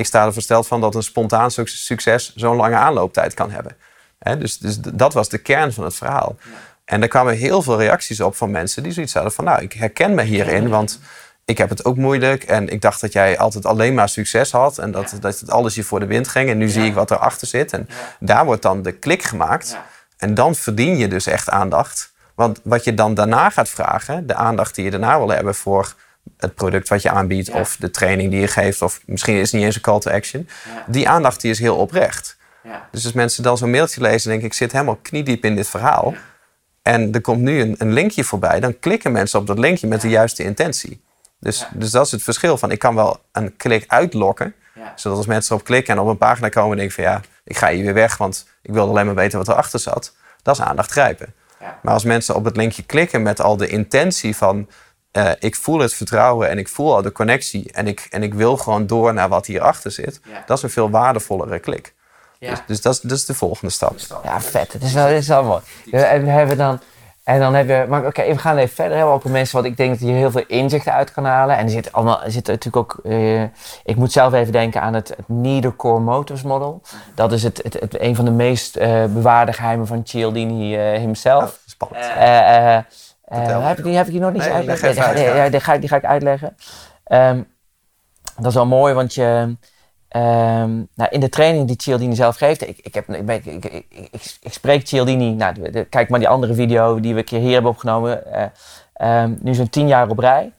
ik 0.00 0.06
sta 0.06 0.26
er 0.26 0.32
versteld 0.32 0.66
van 0.66 0.80
dat 0.80 0.94
een 0.94 1.02
spontaan 1.02 1.50
succes 1.50 2.34
zo'n 2.34 2.56
lange 2.56 2.76
aanlooptijd 2.76 3.34
kan 3.34 3.50
hebben. 3.50 3.76
dus, 4.38 4.58
dus 4.58 4.78
dat 4.78 5.12
was 5.12 5.28
de 5.28 5.38
kern 5.38 5.72
van 5.72 5.84
het 5.84 5.94
verhaal. 5.94 6.36
En 6.84 7.02
er 7.02 7.08
kwamen 7.08 7.36
heel 7.36 7.62
veel 7.62 7.78
reacties 7.78 8.20
op 8.20 8.36
van 8.36 8.50
mensen 8.50 8.82
die 8.82 8.92
zoiets 8.92 9.14
hadden 9.14 9.32
van... 9.32 9.44
nou, 9.44 9.62
ik 9.62 9.72
herken 9.72 10.14
me 10.14 10.22
hierin, 10.22 10.68
want 10.68 11.00
ik 11.44 11.58
heb 11.58 11.68
het 11.68 11.84
ook 11.84 11.96
moeilijk... 11.96 12.42
en 12.42 12.68
ik 12.68 12.80
dacht 12.80 13.00
dat 13.00 13.12
jij 13.12 13.38
altijd 13.38 13.66
alleen 13.66 13.94
maar 13.94 14.08
succes 14.08 14.52
had... 14.52 14.78
en 14.78 14.90
dat, 14.90 15.42
alles 15.46 15.74
je 15.74 15.84
voor 15.84 16.00
de 16.00 16.06
wind 16.06 16.28
ging. 16.28 16.50
En 16.50 16.58
nu 16.58 16.68
zie 16.68 16.84
ik 16.84 16.94
wat 16.94 17.10
erachter 17.10 17.46
zit. 17.46 17.72
En 17.72 17.88
daar 18.20 18.44
wordt 18.44 18.62
dan 18.62 18.82
de 18.82 18.92
klik 18.92 19.22
gemaakt. 19.22 19.76
En 20.16 20.34
dan 20.34 20.54
verdien 20.54 20.96
je 20.96 21.08
dus 21.08 21.26
echt 21.26 21.50
aandacht. 21.50 22.12
Want 22.34 22.60
wat 22.62 22.84
je 22.84 22.94
dan 22.94 23.14
daarna 23.14 23.50
gaat 23.50 23.68
vragen... 23.68 24.26
de 24.26 24.34
aandacht 24.34 24.74
die 24.74 24.84
je 24.84 24.90
daarna 24.90 25.18
wil 25.18 25.28
hebben 25.28 25.54
voor 25.54 25.94
het 26.36 26.54
product 26.54 26.88
wat 26.88 27.02
je 27.02 27.10
aanbiedt 27.10 27.50
of 27.50 27.76
de 27.76 27.90
training 27.90 28.30
die 28.30 28.40
je 28.40 28.46
geeft, 28.46 28.82
of 28.82 29.00
misschien 29.06 29.34
is 29.34 29.42
het 29.42 29.52
niet 29.52 29.64
eens 29.64 29.74
een 29.74 29.80
call 29.80 29.98
to 29.98 30.10
action. 30.10 30.48
Die 30.86 31.08
aandacht 31.08 31.40
die 31.40 31.50
is 31.50 31.58
heel 31.58 31.76
oprecht. 31.76 32.36
Ja. 32.62 32.88
Dus 32.90 33.04
als 33.04 33.12
mensen 33.12 33.42
dan 33.42 33.58
zo'n 33.58 33.70
mailtje 33.70 34.00
lezen, 34.00 34.28
denk 34.28 34.40
ik, 34.40 34.46
ik 34.46 34.54
zit 34.54 34.72
helemaal 34.72 34.98
kniediep 35.02 35.44
in 35.44 35.56
dit 35.56 35.68
verhaal. 35.68 36.14
En 36.82 37.12
er 37.12 37.20
komt 37.20 37.40
nu 37.40 37.60
een, 37.60 37.74
een, 37.78 37.92
linkje 37.92 38.24
voorbij, 38.24 38.60
dan 38.60 38.78
klikken 38.78 39.12
mensen 39.12 39.38
op 39.38 39.46
dat 39.46 39.58
linkje 39.58 39.86
met 39.86 40.00
de 40.00 40.08
juiste 40.08 40.42
intentie. 40.42 41.02
Dus, 41.38 41.66
dus 41.72 41.90
dat 41.90 42.06
is 42.06 42.12
het 42.12 42.22
verschil 42.22 42.58
van, 42.58 42.70
ik 42.70 42.78
kan 42.78 42.94
wel 42.94 43.20
een 43.32 43.56
klik 43.56 43.84
uitlokken, 43.86 44.54
zodat 44.94 45.18
als 45.18 45.26
mensen 45.26 45.54
erop 45.54 45.66
klikken 45.66 45.94
en 45.94 46.00
op 46.00 46.08
een 46.08 46.18
pagina 46.18 46.48
komen 46.48 46.70
en 46.70 46.76
denken 46.76 46.94
van 46.94 47.04
ja, 47.04 47.20
ik 47.44 47.56
ga 47.56 47.70
hier 47.70 47.84
weer 47.84 47.94
weg, 47.94 48.16
want 48.16 48.46
ik 48.62 48.72
wilde 48.72 48.90
alleen 48.90 49.06
maar 49.06 49.14
weten 49.14 49.38
wat 49.38 49.48
erachter 49.48 49.78
zat. 49.78 50.14
Dat 50.42 50.58
is 50.58 50.62
aandacht 50.62 50.90
grijpen. 50.90 51.34
Maar 51.82 51.92
als 51.92 52.04
mensen 52.04 52.34
op 52.34 52.44
het 52.44 52.56
linkje 52.56 52.82
klikken 52.82 53.22
met 53.22 53.40
al 53.40 53.56
de 53.56 53.66
intentie 53.66 54.36
van 54.36 54.68
uh, 55.12 55.30
ik 55.38 55.56
voel 55.56 55.78
het 55.78 55.94
vertrouwen 55.94 56.48
en 56.48 56.58
ik 56.58 56.68
voel 56.68 56.94
al 56.94 57.02
de 57.02 57.12
connectie. 57.12 57.72
En 57.72 57.86
ik, 57.86 58.06
en 58.10 58.22
ik 58.22 58.34
wil 58.34 58.56
gewoon 58.56 58.86
door 58.86 59.14
naar 59.14 59.28
wat 59.28 59.46
hierachter 59.46 59.90
zit. 59.90 60.20
Dat 60.46 60.56
is 60.56 60.62
een 60.62 60.70
veel 60.70 60.90
waardevollere 60.90 61.58
klik. 61.58 61.94
Ja. 62.38 62.50
Dus, 62.50 62.60
dus 62.66 62.80
dat, 62.80 62.94
is, 62.94 63.00
dat 63.00 63.18
is 63.18 63.24
de 63.24 63.34
volgende 63.34 63.72
stap. 63.72 63.96
Ja, 64.24 64.40
vet. 64.40 64.72
Het 64.72 64.82
is 64.82 64.92
wel, 64.92 65.06
het 65.06 65.16
is 65.16 65.28
wel 65.28 65.44
mooi. 65.44 65.62
En 65.90 66.24
we 66.24 66.30
hebben 66.30 66.56
dan. 66.56 66.80
En 67.24 67.40
dan 67.40 67.54
hebben 67.54 67.80
we. 67.80 67.88
Maar 67.88 68.06
oké, 68.06 68.24
we 68.24 68.38
gaan 68.38 68.56
even 68.56 68.74
verder. 68.74 68.96
Hebben 68.96 69.14
ook 69.14 69.24
mensen 69.24 69.56
wat 69.56 69.64
ik 69.64 69.76
denk 69.76 69.90
dat 69.90 70.08
je 70.08 70.14
heel 70.14 70.30
veel 70.30 70.44
inzichten 70.46 70.92
uit 70.92 71.12
kan 71.12 71.24
halen. 71.24 71.56
En 71.56 71.64
er 71.64 71.70
zit, 71.70 71.92
allemaal, 71.92 72.22
er 72.22 72.30
zit 72.30 72.46
natuurlijk 72.46 72.76
ook. 72.76 73.00
Uh, 73.02 73.42
ik 73.84 73.96
moet 73.96 74.12
zelf 74.12 74.32
even 74.32 74.52
denken 74.52 74.80
aan 74.80 74.94
het, 74.94 75.08
het 75.08 75.28
Neither 75.28 75.76
Core 75.76 76.00
Motors 76.00 76.42
Model. 76.42 76.82
Dat 77.14 77.32
is 77.32 77.42
het, 77.42 77.60
het, 77.62 77.74
het 77.80 78.00
een 78.00 78.16
van 78.16 78.24
de 78.24 78.30
meest 78.30 78.76
uh, 78.76 79.04
bewaarde 79.04 79.52
geheimen 79.52 79.86
van 79.86 80.00
Cialdini 80.04 80.92
uh, 80.92 80.98
himself. 80.98 81.42
Oh, 81.42 81.50
spannend. 81.66 82.04
Uh, 83.30 83.68
heb, 83.68 83.78
ik, 83.78 83.84
die, 83.84 83.96
heb 83.96 84.06
ik 84.06 84.12
hier 84.12 84.20
nog 84.20 84.32
niet 84.32 84.42
nee, 84.42 84.52
uitleggen? 84.52 84.94
Nee, 84.94 85.24
nee, 85.24 85.34
ja, 85.34 85.48
die, 85.48 85.60
ga, 85.60 85.78
die 85.78 85.88
ga 85.88 85.96
ik 85.96 86.04
uitleggen. 86.04 86.56
Um, 87.06 87.46
dat 88.36 88.46
is 88.46 88.54
wel 88.54 88.66
mooi, 88.66 88.94
want 88.94 89.14
je, 89.14 89.56
um, 90.16 90.88
nou, 90.94 91.10
in 91.10 91.20
de 91.20 91.28
training 91.28 91.66
die 91.66 91.82
Cialdini 91.82 92.14
zelf 92.14 92.36
geeft, 92.36 92.68
ik, 92.68 92.78
ik, 92.78 92.94
heb, 92.94 93.08
ik, 93.08 93.44
ik, 93.44 93.64
ik, 93.64 93.84
ik, 93.90 94.36
ik 94.40 94.52
spreek 94.52 94.86
Cialdini, 94.86 95.34
nou, 95.34 95.70
de, 95.70 95.84
kijk 95.84 96.08
maar 96.08 96.18
die 96.18 96.28
andere 96.28 96.54
video 96.54 97.00
die 97.00 97.12
we 97.12 97.18
een 97.18 97.24
keer 97.24 97.40
hier 97.40 97.52
hebben 97.52 97.70
opgenomen, 97.70 98.22
uh, 98.98 99.22
um, 99.22 99.38
nu 99.42 99.54
zo'n 99.54 99.70
tien 99.70 99.88
jaar 99.88 100.08
op 100.08 100.18
rij. 100.18 100.52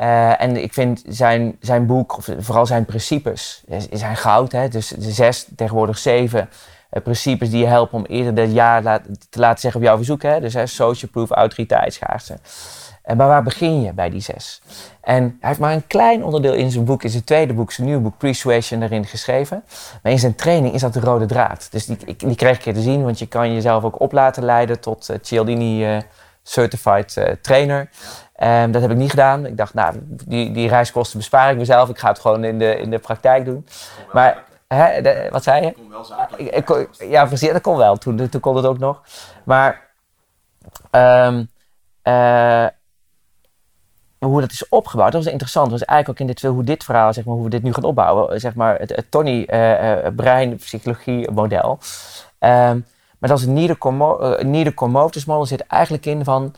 Uh, 0.00 0.42
en 0.42 0.56
ik 0.56 0.72
vind 0.72 1.02
zijn, 1.08 1.56
zijn 1.60 1.86
boek, 1.86 2.16
of 2.16 2.28
vooral 2.38 2.66
zijn 2.66 2.84
principes, 2.84 3.64
zijn 3.90 4.16
goud. 4.16 4.52
Hè? 4.52 4.68
Dus 4.68 4.88
de 4.88 5.10
zes, 5.10 5.46
tegenwoordig 5.56 5.98
zeven 5.98 6.48
principes 6.88 7.50
die 7.50 7.60
je 7.60 7.66
helpen 7.66 7.98
om 7.98 8.04
eerder 8.04 8.34
dit 8.34 8.52
jaar 8.52 8.82
te 9.30 9.38
laten 9.38 9.60
zeggen 9.60 9.80
op 9.80 9.86
jouw 9.86 9.96
verzoek. 9.96 10.22
Hè? 10.22 10.40
Dus 10.40 10.54
hè, 10.54 10.66
social 10.66 11.10
proof, 11.10 11.30
autoriteit, 11.30 11.94
schaarste. 11.94 12.38
En 13.02 13.16
maar 13.16 13.26
waar 13.26 13.42
begin 13.42 13.82
je 13.82 13.92
bij 13.92 14.10
die 14.10 14.20
zes? 14.20 14.62
En 15.00 15.22
hij 15.22 15.48
heeft 15.48 15.60
maar 15.60 15.72
een 15.72 15.86
klein 15.86 16.24
onderdeel 16.24 16.54
in 16.54 16.70
zijn 16.70 16.84
boek, 16.84 17.02
in 17.02 17.10
zijn 17.10 17.24
tweede 17.24 17.54
boek, 17.54 17.72
zijn 17.72 17.86
nieuwe 17.86 18.02
boek 18.02 18.18
Persuasion, 18.18 18.82
erin 18.82 19.04
geschreven. 19.04 19.64
Maar 20.02 20.12
in 20.12 20.18
zijn 20.18 20.34
training 20.34 20.74
is 20.74 20.80
dat 20.80 20.92
de 20.92 21.00
rode 21.00 21.26
draad. 21.26 21.68
Dus 21.70 21.86
die, 21.86 22.16
die 22.16 22.36
kreeg 22.36 22.56
ik 22.56 22.64
je 22.64 22.72
te 22.72 22.80
zien, 22.80 23.02
want 23.02 23.18
je 23.18 23.26
kan 23.26 23.54
jezelf 23.54 23.84
ook 23.84 24.00
op 24.00 24.12
laten 24.12 24.44
leiden 24.44 24.80
tot 24.80 25.08
uh, 25.10 25.16
Cialdini 25.22 25.94
uh, 25.94 26.00
certified 26.42 27.16
eh, 27.16 27.32
trainer. 27.42 27.90
Um, 28.42 28.72
dat 28.72 28.82
heb 28.82 28.90
ik 28.90 28.96
niet 28.96 29.10
gedaan. 29.10 29.46
Ik 29.46 29.56
dacht, 29.56 29.74
nou, 29.74 29.94
die, 30.26 30.52
die 30.52 30.68
reiskosten 30.68 31.18
bespaar 31.18 31.50
ik 31.50 31.56
mezelf. 31.56 31.88
Ik 31.88 31.98
ga 31.98 32.08
het 32.08 32.18
gewoon 32.18 32.44
in 32.44 32.58
de, 32.58 32.76
in 32.76 32.90
de 32.90 32.98
praktijk 32.98 33.44
doen. 33.44 33.66
Maar, 34.12 34.44
hè, 34.68 35.02
de, 35.02 35.28
wat 35.30 35.42
zei 35.42 35.64
je? 35.64 35.72
Kon 35.72 35.90
wel 35.90 36.04
zakelijk. 36.04 36.54
Ik, 36.54 36.88
ja, 37.10 37.26
precies, 37.26 37.52
dat 37.52 37.60
kon 37.62 37.76
wel. 37.76 37.96
Toen, 37.96 38.28
toen 38.28 38.40
kon 38.40 38.56
het 38.56 38.66
ook 38.66 38.78
nog. 38.78 39.02
Maar 39.44 39.88
um, 40.90 41.48
uh, 42.02 42.66
hoe 44.18 44.40
dat 44.40 44.50
is 44.50 44.68
opgebouwd, 44.68 45.12
dat 45.12 45.22
was 45.22 45.32
interessant. 45.32 45.70
Dat 45.70 45.78
was 45.78 45.88
eigenlijk 45.88 46.20
ook 46.20 46.28
in 46.28 46.34
dit, 46.34 46.50
hoe 46.50 46.64
dit 46.64 46.84
verhaal, 46.84 47.12
zeg 47.12 47.24
maar, 47.24 47.34
hoe 47.34 47.44
we 47.44 47.50
dit 47.50 47.62
nu 47.62 47.72
gaan 47.72 47.84
opbouwen. 47.84 48.40
Zeg 48.40 48.54
maar, 48.54 48.78
het, 48.78 48.96
het 48.96 49.10
Tony 49.10 49.46
uh, 49.50 49.82
uh, 49.82 50.06
brein 50.16 50.56
psychologie 50.56 51.30
model. 51.30 51.78
Um, 52.38 52.86
maar 53.18 53.30
dat 53.30 53.38
is 53.38 53.44
een 53.44 53.52
neither 54.50 54.74
commotus 54.74 55.24
model 55.24 55.46
zit 55.46 55.66
eigenlijk 55.66 56.06
in 56.06 56.24
van 56.24 56.54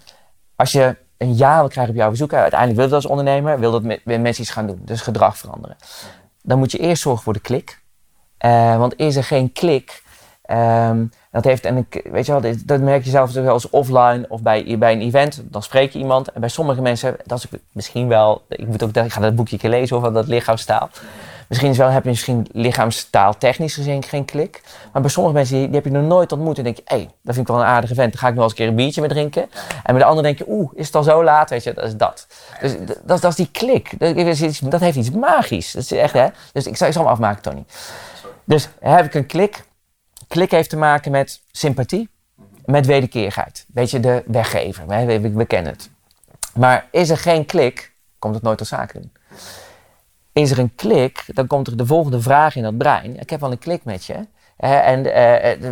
als 0.56 0.72
je 0.72 0.96
een 1.16 1.36
ja 1.36 1.58
wil 1.58 1.68
krijgen 1.68 1.92
op 1.92 1.98
jouw 1.98 2.10
bezoek, 2.10 2.32
uiteindelijk 2.32 2.78
wil 2.78 2.88
je 2.88 2.94
dat 2.94 3.02
als 3.02 3.10
ondernemer, 3.10 3.58
wil 3.58 3.72
dat 3.72 3.82
met, 3.82 4.04
met 4.04 4.20
mensen 4.20 4.42
iets 4.42 4.52
gaan 4.52 4.66
doen, 4.66 4.80
dus 4.84 5.00
gedrag 5.00 5.38
veranderen. 5.38 5.76
Dan 6.42 6.58
moet 6.58 6.72
je 6.72 6.78
eerst 6.78 7.02
zorgen 7.02 7.22
voor 7.22 7.32
de 7.32 7.40
klik. 7.40 7.79
Uh, 8.44 8.76
want 8.76 8.98
is 8.98 9.16
er 9.16 9.24
geen 9.24 9.52
klik, 9.52 10.02
um, 10.50 11.10
dat 11.32 11.44
heeft, 11.44 11.64
en 11.64 11.76
ik, 11.76 12.08
weet 12.10 12.26
je 12.26 12.40
wel, 12.40 12.52
dat 12.64 12.80
merk 12.80 13.04
je 13.04 13.10
zelf 13.10 13.34
eens 13.34 13.70
offline 13.70 14.24
of 14.28 14.42
bij, 14.42 14.76
bij 14.78 14.92
een 14.92 15.00
event. 15.00 15.42
Dan 15.44 15.62
spreek 15.62 15.92
je 15.92 15.98
iemand. 15.98 16.32
En 16.32 16.40
bij 16.40 16.48
sommige 16.48 16.82
mensen, 16.82 17.16
dat 17.24 17.38
is 17.38 17.60
misschien 17.72 18.08
wel, 18.08 18.42
ik, 18.48 18.66
moet 18.66 18.82
ook, 18.82 18.96
ik 18.96 19.12
ga 19.12 19.20
dat 19.20 19.34
boekje 19.34 19.68
lezen 19.68 19.96
over 19.96 20.12
dat 20.12 20.26
lichaamstaal. 20.26 20.88
Misschien 21.48 21.70
is 21.70 21.76
wel, 21.76 21.88
heb 21.88 22.02
je 22.02 22.08
misschien 22.08 22.46
lichaamstaal 22.52 23.38
technisch 23.38 23.74
gezien 23.74 24.02
geen 24.02 24.24
klik. 24.24 24.62
Maar 24.92 25.02
bij 25.02 25.10
sommige 25.10 25.34
mensen, 25.34 25.56
die, 25.56 25.68
heb 25.74 25.84
je 25.84 25.90
nog 25.90 26.04
nooit 26.06 26.32
ontmoet. 26.32 26.58
En 26.58 26.64
denk 26.64 26.76
je, 26.76 26.82
hé, 26.84 26.96
hey, 26.96 27.04
dat 27.22 27.34
vind 27.34 27.48
ik 27.48 27.54
wel 27.54 27.62
een 27.62 27.68
aardige 27.68 27.94
vent. 27.94 28.12
Dan 28.12 28.20
ga 28.20 28.28
ik 28.28 28.34
nog 28.34 28.42
eens 28.42 28.52
een 28.52 28.58
keer 28.58 28.68
een 28.68 28.74
biertje 28.74 29.00
mee 29.00 29.10
drinken. 29.10 29.42
En 29.82 29.94
bij 29.94 29.98
de 29.98 30.04
ander 30.04 30.22
denk 30.22 30.38
je, 30.38 30.44
oeh, 30.48 30.70
is 30.74 30.86
het 30.86 30.96
al 30.96 31.02
zo 31.02 31.24
laat? 31.24 31.50
Weet 31.50 31.64
je, 31.64 31.72
dat 31.72 31.84
is 31.84 31.96
dat. 31.96 32.26
Dus 32.60 32.76
dat, 33.04 33.20
dat 33.20 33.30
is 33.30 33.36
die 33.36 33.48
klik. 33.52 33.98
Dat, 33.98 34.60
dat 34.70 34.80
heeft 34.80 34.96
iets 34.96 35.10
magisch. 35.10 35.72
Dat 35.72 35.82
is 35.82 35.92
echt, 35.92 36.12
hè. 36.12 36.26
Dus 36.52 36.66
ik 36.66 36.76
zal, 36.76 36.86
ik 36.86 36.92
zal 36.92 37.02
hem 37.02 37.12
afmaken, 37.12 37.42
Tony. 37.42 37.64
Dus 38.50 38.68
heb 38.80 39.04
ik 39.04 39.14
een 39.14 39.26
klik 39.26 39.64
Klik 40.30 40.50
heeft 40.50 40.70
te 40.70 40.76
maken 40.76 41.10
met 41.10 41.42
sympathie, 41.50 42.08
met 42.64 42.86
wederkerigheid. 42.86 43.66
Weet 43.74 43.90
je, 43.90 44.00
de 44.00 44.22
weggever. 44.26 44.86
We, 44.86 45.30
we, 45.34 45.44
kennen 45.44 45.72
het. 45.72 45.90
Maar 46.54 46.86
is 46.90 47.10
er 47.10 47.16
geen 47.16 47.46
klik, 47.46 47.92
komt 48.18 48.34
het 48.34 48.42
nooit 48.42 48.58
tot 48.58 48.66
zaken 48.66 49.00
doen. 49.00 49.12
Is 50.32 50.50
er 50.50 50.58
een 50.58 50.74
klik, 50.74 51.24
dan 51.26 51.46
komt 51.46 51.66
er 51.66 51.76
de 51.76 51.86
volgende 51.86 52.20
vraag 52.20 52.56
in 52.56 52.62
dat 52.62 52.78
brein. 52.78 53.20
Ik 53.20 53.30
heb 53.30 53.40
wel 53.40 53.50
een 53.50 53.58
klik 53.58 53.84
met 53.84 54.04
je. 54.04 54.26
en 54.56 55.02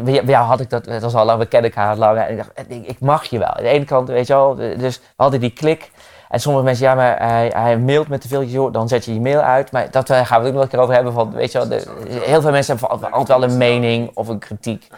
bij 0.04 0.22
jou 0.24 0.46
had 0.46 0.60
ik 0.60 0.70
dat, 0.70 0.84
dat 0.84 1.02
was 1.02 1.14
al 1.14 1.24
lang, 1.24 1.38
we 1.38 1.46
kennen 1.46 1.70
elkaar 1.70 1.96
lang. 1.96 2.18
En 2.18 2.30
ik 2.30 2.36
dacht, 2.36 2.88
ik 2.88 3.00
mag 3.00 3.24
je 3.24 3.38
wel. 3.38 3.48
Aan 3.48 3.62
de 3.62 3.68
ene 3.68 3.84
kant, 3.84 4.08
weet 4.08 4.26
je 4.26 4.32
wel, 4.32 4.54
dus 4.54 4.98
we 4.98 5.04
hadden 5.16 5.40
die 5.40 5.52
klik. 5.52 5.90
En 6.28 6.40
sommige 6.40 6.64
mensen, 6.64 6.86
ja, 6.86 6.94
maar 6.94 7.18
hij, 7.18 7.52
hij 7.54 7.78
mailt 7.78 8.08
met 8.08 8.20
te 8.20 8.28
veel, 8.28 8.70
dan 8.70 8.88
zet 8.88 9.04
je 9.04 9.14
je 9.14 9.20
mail 9.20 9.40
uit. 9.40 9.72
Maar 9.72 9.90
dat 9.90 10.10
gaan 10.10 10.24
we 10.24 10.34
het 10.34 10.46
ook 10.46 10.52
nog 10.52 10.62
een 10.62 10.68
keer 10.68 10.78
over 10.78 10.94
hebben. 10.94 11.12
Van, 11.12 11.32
weet 11.32 11.52
je 11.52 11.58
wel, 11.58 11.68
de, 11.68 12.08
heel 12.08 12.40
veel 12.40 12.50
mensen 12.50 12.78
hebben 12.78 13.12
altijd 13.12 13.28
wel 13.28 13.42
een 13.42 13.56
mening 13.56 14.10
of 14.14 14.28
een 14.28 14.38
kritiek. 14.38 14.88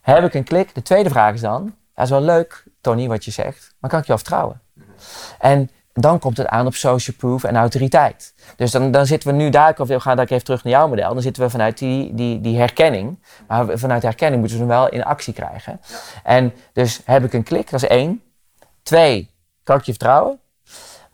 Heb 0.00 0.24
ik 0.24 0.34
een 0.34 0.44
klik? 0.44 0.74
De 0.74 0.82
tweede 0.82 1.10
vraag 1.10 1.34
is 1.34 1.40
dan, 1.40 1.74
dat 1.94 2.04
is 2.04 2.10
wel 2.10 2.20
leuk, 2.20 2.64
Tony, 2.80 3.08
wat 3.08 3.24
je 3.24 3.30
zegt, 3.30 3.74
maar 3.78 3.90
kan 3.90 4.00
ik 4.00 4.06
je 4.06 4.16
vertrouwen? 4.16 4.60
En 5.38 5.70
dan 5.92 6.18
komt 6.18 6.36
het 6.36 6.46
aan 6.46 6.66
op 6.66 6.74
social 6.74 7.16
proof 7.16 7.44
en 7.44 7.56
autoriteit. 7.56 8.34
Dus 8.56 8.70
dan, 8.70 8.90
dan 8.90 9.06
zitten 9.06 9.30
we 9.30 9.36
nu 9.36 9.50
daar, 9.50 9.74
of 9.78 9.88
we 9.88 10.00
gaan 10.00 10.16
daar 10.16 10.26
even 10.26 10.44
terug 10.44 10.64
naar 10.64 10.72
jouw 10.72 10.88
model, 10.88 11.12
dan 11.12 11.22
zitten 11.22 11.42
we 11.42 11.50
vanuit 11.50 11.78
die, 11.78 12.14
die, 12.14 12.40
die 12.40 12.58
herkenning. 12.58 13.22
Maar 13.46 13.78
vanuit 13.78 14.02
herkenning 14.02 14.40
moeten 14.40 14.58
we 14.58 14.64
hem 14.64 14.74
wel 14.80 14.88
in 14.88 15.04
actie 15.04 15.32
krijgen. 15.32 15.80
En 16.22 16.52
dus 16.72 17.00
heb 17.04 17.24
ik 17.24 17.32
een 17.32 17.42
klik, 17.42 17.70
dat 17.70 17.82
is 17.82 17.88
één. 17.88 18.22
Twee, 18.82 19.30
kan 19.62 19.76
ik 19.76 19.84
je 19.84 19.92
vertrouwen? 19.92 20.38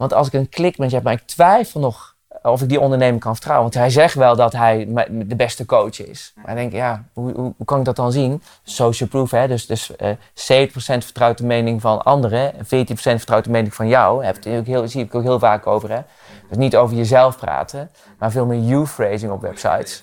Want 0.01 0.15
als 0.15 0.27
ik 0.27 0.33
een 0.33 0.49
klik 0.49 0.79
met 0.79 0.89
je 0.89 0.95
heb, 0.95 1.05
maar 1.05 1.13
ik 1.13 1.27
twijfel 1.27 1.81
nog 1.81 2.17
of 2.43 2.63
ik 2.63 2.69
die 2.69 2.81
ondernemer 2.81 3.21
kan 3.21 3.33
vertrouwen. 3.33 3.71
Want 3.71 3.83
hij 3.83 3.91
zegt 3.91 4.15
wel 4.15 4.37
dat 4.37 4.53
hij 4.53 4.89
de 5.11 5.37
beste 5.37 5.67
coach 5.67 6.07
is. 6.07 6.33
Maar 6.35 6.51
ik 6.51 6.57
denk, 6.57 6.73
ja, 6.73 7.05
hoe, 7.13 7.33
hoe, 7.33 7.55
hoe 7.57 7.67
kan 7.67 7.79
ik 7.79 7.85
dat 7.85 7.97
dan 7.97 8.13
zien? 8.13 8.43
Social 8.63 9.09
proof, 9.09 9.31
hè? 9.31 9.49
dus, 9.49 9.67
dus 9.67 9.91
uh, 10.01 10.11
eh, 10.11 10.69
70% 10.69 10.73
vertrouwt 10.75 11.39
de 11.39 11.45
mening 11.45 11.81
van 11.81 12.03
anderen 12.03 12.55
en 12.55 12.65
14% 12.65 12.69
vertrouwt 12.95 13.45
de 13.45 13.51
mening 13.51 13.75
van 13.75 13.89
jou. 13.89 14.23
Daar 14.23 14.35
heb 14.43 14.67
heel, 14.67 14.89
zie 14.89 15.05
ik 15.05 15.15
ook 15.15 15.23
heel 15.23 15.39
vaak 15.39 15.67
over. 15.67 15.91
Hè? 15.91 16.01
Dus 16.49 16.57
niet 16.57 16.77
over 16.77 16.97
jezelf 16.97 17.37
praten, 17.37 17.91
maar 18.19 18.31
veel 18.31 18.47
meer 18.47 18.61
you-phrasing 18.61 19.33
op 19.33 19.41
websites. 19.41 20.03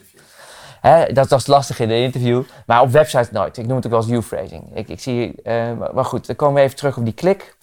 Hè, 0.82 1.14
dat, 1.14 1.30
dat 1.30 1.39
is 1.39 1.48
lastig 1.48 1.80
in 1.80 1.89
een 1.89 2.04
interview, 2.04 2.43
maar 2.66 2.82
op 2.82 2.89
websites 2.89 3.32
nooit. 3.32 3.58
Ik 3.58 3.68
noem 3.68 3.76
het 3.76 3.86
ook 3.86 3.91
wel 3.91 4.00
als 4.00 4.10
you-phrasing. 4.10 4.76
Ik, 4.76 4.89
ik 4.89 5.00
zie, 5.00 5.36
uh, 5.43 5.54
maar 5.93 6.06
goed, 6.06 6.28
dan 6.28 6.36
komen 6.36 6.56
we 6.56 6.62
even 6.62 6.76
terug 6.76 6.98
op 6.98 7.04
die 7.04 7.14
klik. 7.14 7.56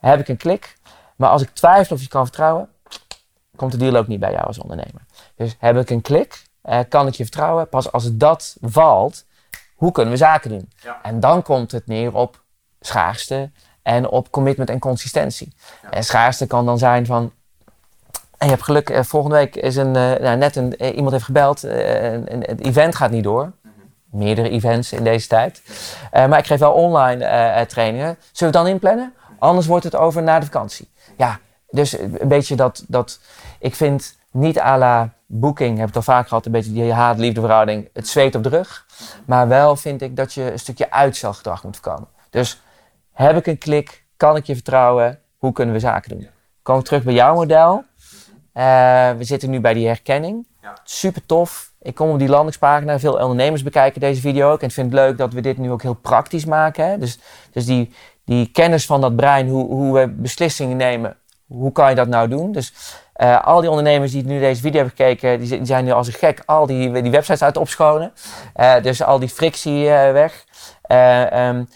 Heb 0.00 0.20
ik 0.20 0.28
een 0.28 0.36
klik? 0.36 0.76
Maar 1.16 1.30
als 1.30 1.42
ik 1.42 1.50
twijfel 1.52 1.96
of 1.96 2.02
je 2.02 2.08
kan 2.08 2.24
vertrouwen, 2.24 2.68
komt 3.56 3.72
de 3.72 3.78
deal 3.78 3.96
ook 3.96 4.06
niet 4.06 4.20
bij 4.20 4.32
jou 4.32 4.44
als 4.44 4.58
ondernemer. 4.58 5.02
Dus 5.36 5.56
heb 5.58 5.76
ik 5.76 5.90
een 5.90 6.00
klik, 6.00 6.42
eh, 6.62 6.80
kan 6.88 7.06
ik 7.06 7.14
je 7.14 7.22
vertrouwen? 7.22 7.68
Pas 7.68 7.92
als 7.92 8.16
dat 8.16 8.56
valt, 8.60 9.24
hoe 9.74 9.92
kunnen 9.92 10.12
we 10.12 10.18
zaken 10.18 10.50
doen? 10.50 10.70
En 11.02 11.20
dan 11.20 11.42
komt 11.42 11.72
het 11.72 11.86
neer 11.86 12.14
op 12.14 12.42
schaarste 12.80 13.50
en 13.82 14.08
op 14.08 14.30
commitment 14.30 14.70
en 14.70 14.78
consistentie. 14.78 15.54
En 15.90 16.04
schaarste 16.04 16.46
kan 16.46 16.66
dan 16.66 16.78
zijn 16.78 17.06
van, 17.06 17.32
je 18.38 18.46
hebt 18.46 18.62
geluk, 18.62 18.90
eh, 18.90 19.02
volgende 19.02 19.36
week 19.36 19.56
is 19.56 19.76
een, 19.76 19.94
uh, 19.94 20.14
nou, 20.14 20.36
net 20.36 20.56
een, 20.56 20.82
iemand 20.82 21.10
heeft 21.10 21.24
gebeld, 21.24 21.62
het 21.62 22.60
event 22.60 22.94
gaat 22.94 23.10
niet 23.10 23.24
door. 23.24 23.52
Mhm. 23.62 23.72
Meerdere 24.04 24.48
events 24.48 24.92
in 24.92 25.04
deze 25.04 25.28
tijd. 25.28 25.62
maar 26.12 26.38
ik 26.38 26.46
geef 26.46 26.58
wel 26.58 26.72
online 26.72 27.66
trainingen. 27.66 28.18
Zullen 28.32 28.52
we 28.52 28.58
dan 28.58 28.68
inplannen? 28.68 29.14
Anders 29.38 29.66
wordt 29.66 29.84
het 29.84 29.96
over 29.96 30.22
na 30.22 30.38
de 30.38 30.44
vakantie 30.44 30.88
ja, 31.16 31.38
dus 31.70 31.98
een 31.98 32.28
beetje 32.28 32.56
dat, 32.56 32.84
dat 32.88 33.20
ik 33.58 33.74
vind 33.74 34.18
niet 34.30 34.60
à 34.60 34.78
la 34.78 35.12
Booking, 35.26 35.78
heb 35.78 35.88
ik 35.88 35.94
het 35.94 35.96
al 35.96 36.14
vaak 36.14 36.28
gehad, 36.28 36.46
een 36.46 36.52
beetje 36.52 36.72
die 36.72 36.92
haat-liefde 36.92 37.40
verhouding, 37.40 37.88
het 37.92 38.08
zweet 38.08 38.34
op 38.34 38.42
de 38.42 38.48
rug. 38.48 38.86
Maar 39.26 39.48
wel 39.48 39.76
vind 39.76 40.02
ik 40.02 40.16
dat 40.16 40.32
je 40.32 40.52
een 40.52 40.58
stukje 40.58 40.90
uitstelgedrag 40.90 41.64
moet 41.64 41.76
voorkomen. 41.76 42.08
Dus 42.30 42.60
heb 43.12 43.36
ik 43.36 43.46
een 43.46 43.58
klik, 43.58 44.04
kan 44.16 44.36
ik 44.36 44.44
je 44.46 44.54
vertrouwen, 44.54 45.20
hoe 45.38 45.52
kunnen 45.52 45.74
we 45.74 45.80
zaken 45.80 46.10
doen? 46.10 46.28
Kom 46.62 46.82
terug 46.82 47.02
bij 47.02 47.14
jouw 47.14 47.34
model. 47.34 47.84
Uh, 48.54 48.62
we 49.10 49.24
zitten 49.24 49.50
nu 49.50 49.60
bij 49.60 49.74
die 49.74 49.86
herkenning. 49.86 50.46
Super 50.84 51.26
tof. 51.26 51.72
Ik 51.80 51.94
kom 51.94 52.10
op 52.10 52.18
die 52.18 52.28
landingspagina. 52.28 52.98
Veel 52.98 53.12
ondernemers 53.12 53.62
bekijken 53.62 54.00
deze 54.00 54.20
video 54.20 54.52
ook. 54.52 54.60
En 54.60 54.66
ik 54.66 54.72
vind 54.72 54.92
het 54.92 55.00
leuk 55.00 55.18
dat 55.18 55.32
we 55.32 55.40
dit 55.40 55.58
nu 55.58 55.70
ook 55.70 55.82
heel 55.82 55.94
praktisch 55.94 56.44
maken. 56.44 56.86
Hè? 56.86 56.98
Dus, 56.98 57.18
dus 57.52 57.66
die, 57.66 57.94
die 58.24 58.50
kennis 58.50 58.86
van 58.86 59.00
dat 59.00 59.16
brein, 59.16 59.48
hoe, 59.48 59.66
hoe 59.66 59.98
we 59.98 60.08
beslissingen 60.08 60.76
nemen, 60.76 61.16
hoe 61.46 61.72
kan 61.72 61.88
je 61.88 61.94
dat 61.94 62.08
nou 62.08 62.28
doen? 62.28 62.52
Dus 62.52 62.74
uh, 63.16 63.44
al 63.44 63.60
die 63.60 63.70
ondernemers 63.70 64.12
die 64.12 64.24
nu 64.24 64.40
deze 64.40 64.60
video 64.60 64.80
hebben 64.80 64.96
gekeken, 64.96 65.40
die, 65.40 65.48
die 65.48 65.66
zijn 65.66 65.84
nu 65.84 65.90
als 65.90 66.06
een 66.06 66.12
gek 66.12 66.42
al 66.46 66.66
die, 66.66 67.02
die 67.02 67.10
websites 67.10 67.42
uit 67.42 67.56
opschonen. 67.56 68.12
Uh, 68.56 68.82
dus 68.82 69.02
al 69.02 69.18
die 69.18 69.28
frictie 69.28 69.84
uh, 69.84 70.12
weg. 70.12 70.44
Um, 70.88 71.68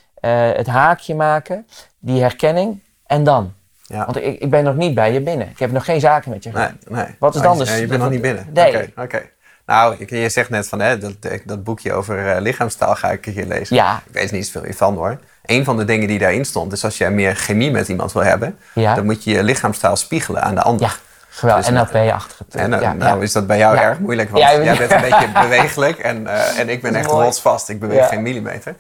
het 0.57 0.67
haakje 0.67 1.15
maken, 1.15 1.67
die 1.99 2.21
herkenning 2.21 2.83
en 3.07 3.25
dan. 3.25 3.53
Ja. 3.83 4.05
Want 4.05 4.17
ik, 4.17 4.41
ik 4.41 4.51
ben 4.51 4.65
nog 4.65 4.75
niet 4.75 4.95
bij 4.95 5.13
je 5.13 5.21
binnen. 5.21 5.49
Ik 5.49 5.59
heb 5.59 5.71
nog 5.71 5.85
geen 5.85 6.01
zaken 6.01 6.31
met 6.31 6.43
je 6.45 6.51
gedaan. 6.51 6.79
Nee, 6.89 7.05
nee. 7.05 7.15
Wat 7.19 7.35
is 7.35 7.41
dan 7.41 7.59
dus? 7.59 7.79
je 7.79 7.87
bent 7.87 8.01
nog 8.01 8.11
niet 8.11 8.23
binnen. 8.23 8.47
Nee. 8.53 8.93
Oké. 8.97 9.31
Nou, 9.69 10.05
je 10.07 10.29
zegt 10.29 10.51
net 10.51 10.69
van 10.69 10.81
hè, 10.81 10.99
dat, 10.99 11.15
dat 11.45 11.65
boekje 11.65 11.93
over 11.93 12.41
lichaamstaal 12.41 12.95
ga 12.95 13.11
ik 13.11 13.25
hier 13.25 13.47
lezen. 13.47 13.77
Ja. 13.77 14.03
Ik 14.07 14.13
weet 14.13 14.33
niet 14.33 14.47
zoveel 14.47 14.73
van 14.73 14.95
hoor 14.95 15.19
een 15.49 15.65
van 15.65 15.77
de 15.77 15.85
dingen 15.85 16.09
die 16.09 16.19
daarin 16.19 16.45
stond, 16.45 16.73
is 16.73 16.85
als 16.85 16.99
je 16.99 17.09
meer 17.09 17.37
chemie 17.37 17.71
met 17.71 17.89
iemand 17.89 18.13
wil 18.13 18.23
hebben, 18.23 18.59
dan 18.75 19.05
moet 19.05 19.25
je 19.25 19.31
je 19.31 19.43
lichaamstaal 19.43 19.97
spiegelen 19.97 20.43
aan 20.43 20.55
de 20.55 20.63
ander. 20.63 20.87
Ja. 20.87 20.93
Geweldig, 21.29 21.67
dus, 21.67 21.75
NLP-achtig. 21.75 22.47
En 22.51 22.73
uh, 22.73 22.81
ja, 22.81 22.93
nou 22.93 23.23
is 23.23 23.33
dat 23.33 23.47
bij 23.47 23.59
jou 23.59 23.77
erg 23.77 23.99
moeilijk, 23.99 24.31
want 24.31 24.43
jij 24.43 24.77
bent 24.77 24.93
een 24.93 25.01
beetje 25.01 25.29
bewegelijk 25.49 25.99
en, 25.99 26.23
uh, 26.23 26.59
en 26.59 26.69
ik 26.69 26.83
ben 26.83 26.95
echt 26.95 27.11
rotsvast. 27.11 27.69
Ik 27.69 27.81
beweeg 27.81 28.09
geen 28.09 28.23
millimeter. 28.23 28.75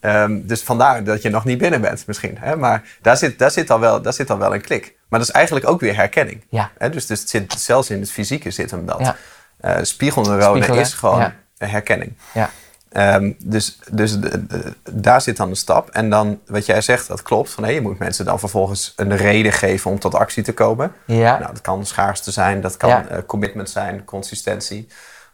Um, 0.00 0.46
dus 0.46 0.62
vandaar 0.62 1.04
dat 1.04 1.22
je 1.22 1.30
nog 1.30 1.44
niet 1.44 1.58
binnen 1.58 1.80
bent 1.80 2.06
misschien. 2.06 2.36
Hè? 2.40 2.56
Maar 2.56 2.82
daar 3.02 3.16
zit, 3.16 3.38
daar, 3.38 3.50
zit 3.50 3.70
al 3.70 3.80
wel, 3.80 4.02
daar 4.02 4.12
zit 4.12 4.30
al 4.30 4.38
wel 4.38 4.54
een 4.54 4.60
klik. 4.60 4.94
Maar 5.08 5.18
dat 5.18 5.28
is 5.28 5.34
eigenlijk 5.34 5.68
ook 5.68 5.80
weer 5.80 5.96
herkenning. 5.96 6.44
Ja. 6.48 6.70
Hè? 6.78 6.90
Dus, 6.90 7.06
dus 7.06 7.20
het 7.20 7.30
zit, 7.30 7.54
zelfs 7.58 7.90
in 7.90 8.00
het 8.00 8.10
fysieke 8.10 8.50
zit 8.50 8.70
hem 8.70 8.86
dat. 8.86 9.14
Uh, 9.66 9.76
spiegelneuronen 9.82 10.74
is 10.74 10.94
gewoon 10.94 11.32
herkenning. 11.58 12.12
Ja. 12.32 12.50
Um, 12.92 13.36
dus 13.38 13.78
dus 13.90 14.18
daar 14.90 15.20
zit 15.20 15.36
dan 15.36 15.48
de 15.48 15.54
stap. 15.54 15.90
En 15.90 16.10
dan 16.10 16.40
wat 16.46 16.66
jij 16.66 16.80
zegt, 16.80 17.08
dat 17.08 17.22
klopt. 17.22 17.50
Van, 17.50 17.64
hey, 17.64 17.74
je 17.74 17.80
moet 17.80 17.98
mensen 17.98 18.24
dan 18.24 18.38
vervolgens 18.38 18.92
een 18.96 19.16
reden 19.16 19.52
geven 19.52 19.90
om 19.90 19.98
tot 19.98 20.14
actie 20.14 20.42
te 20.42 20.52
komen. 20.54 20.92
Ja. 21.04 21.38
Nou, 21.38 21.52
dat 21.52 21.60
kan 21.60 21.86
schaarste 21.86 22.30
zijn, 22.30 22.60
dat 22.60 22.76
kan 22.76 22.90
uh, 22.90 23.18
commitment 23.26 23.70
zijn, 23.70 24.04
consistentie. 24.04 24.88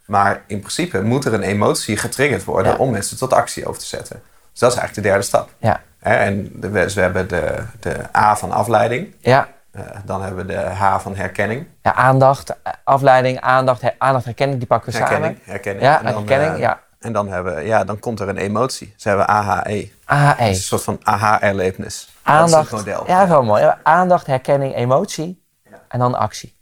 Maar 0.06 0.42
in 0.46 0.58
principe 0.58 1.02
moet 1.02 1.24
er 1.24 1.34
een 1.34 1.42
emotie 1.42 1.96
getriggerd 1.96 2.44
worden 2.44 2.78
om 2.78 2.90
mensen 2.90 3.16
tot 3.16 3.32
actie 3.32 3.66
over 3.66 3.80
te 3.80 3.86
zetten. 3.86 4.22
Dus 4.50 4.60
dat 4.60 4.72
is 4.72 4.78
eigenlijk 4.78 5.06
de 5.06 5.12
derde 5.12 5.26
stap. 5.26 5.50
Ja. 5.58 5.82
En 5.98 6.50
de, 6.54 6.68
we, 6.68 7.00
hebben 7.00 7.28
de, 7.28 7.62
de 7.80 8.16
A 8.16 8.36
van 8.36 8.52
afleiding. 8.52 9.14
Ja. 9.20 9.48
Uh, 9.76 9.82
dan 10.04 10.22
hebben 10.22 10.46
we 10.46 10.52
de 10.52 10.58
H 10.60 10.98
van 10.98 11.16
herkenning. 11.16 11.66
Ja, 11.82 11.94
aandacht, 11.94 12.54
afleiding, 12.84 13.40
aandacht, 13.40 13.80
her, 13.82 13.94
aandacht, 13.98 14.24
herkenning, 14.24 14.58
die 14.58 14.68
pakken 14.68 14.92
we 14.92 14.98
herkenning, 14.98 15.34
samen. 15.36 15.50
Herkenning, 15.52 15.84
Ja, 15.84 16.00
herkenning, 16.02 16.58
ja 16.58 16.80
En 17.00 17.12
dan, 17.12 17.28
hebben, 17.28 17.54
we- 17.54 17.60
ja, 17.60 17.84
dan 17.84 17.98
komt 17.98 18.20
er 18.20 18.28
een 18.28 18.36
emotie. 18.36 18.94
Ze 18.96 19.08
hebben 19.08 19.26
AHE. 19.28 19.90
AHE. 20.04 20.48
Is 20.50 20.56
een 20.56 20.62
soort 20.62 20.82
van 20.82 20.98
aha-erlevenis. 21.02 22.08
Aandacht. 22.22 22.52
Dat 22.52 22.62
is 22.62 22.70
het 22.70 22.96
model. 22.98 23.04
Ja, 23.06 23.28
wel 23.28 23.42
mooi. 23.42 23.62
Ja, 23.62 23.78
Aandacht, 23.82 24.26
herkenning, 24.26 24.74
emotie. 24.74 25.42
En 25.88 25.98
dan 25.98 26.14
actie. 26.14 26.56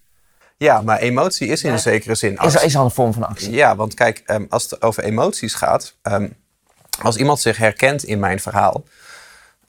Ja, 0.57 0.83
maar 0.83 0.99
emotie 0.99 1.49
is 1.49 1.63
in 1.65 1.73
een 1.73 1.79
zekere 1.79 2.15
zin 2.15 2.33
Is, 2.33 2.39
actie. 2.39 2.61
is 2.61 2.77
al 2.77 2.85
een 2.85 2.91
vorm 2.91 3.13
van 3.13 3.25
actie. 3.29 3.51
Ja, 3.53 3.77
want 3.77 3.95
kijk, 3.95 4.23
ehm, 4.27 4.45
als 4.49 4.71
het 4.71 4.83
over 4.83 5.03
emoties 5.05 5.55
gaat, 5.55 5.95
ehm, 6.03 6.29
als 7.03 7.17
iemand 7.17 7.41
zich 7.41 7.57
herkent 7.57 8.05
in 8.05 8.19
mijn 8.19 8.41
verhaal, 8.41 8.83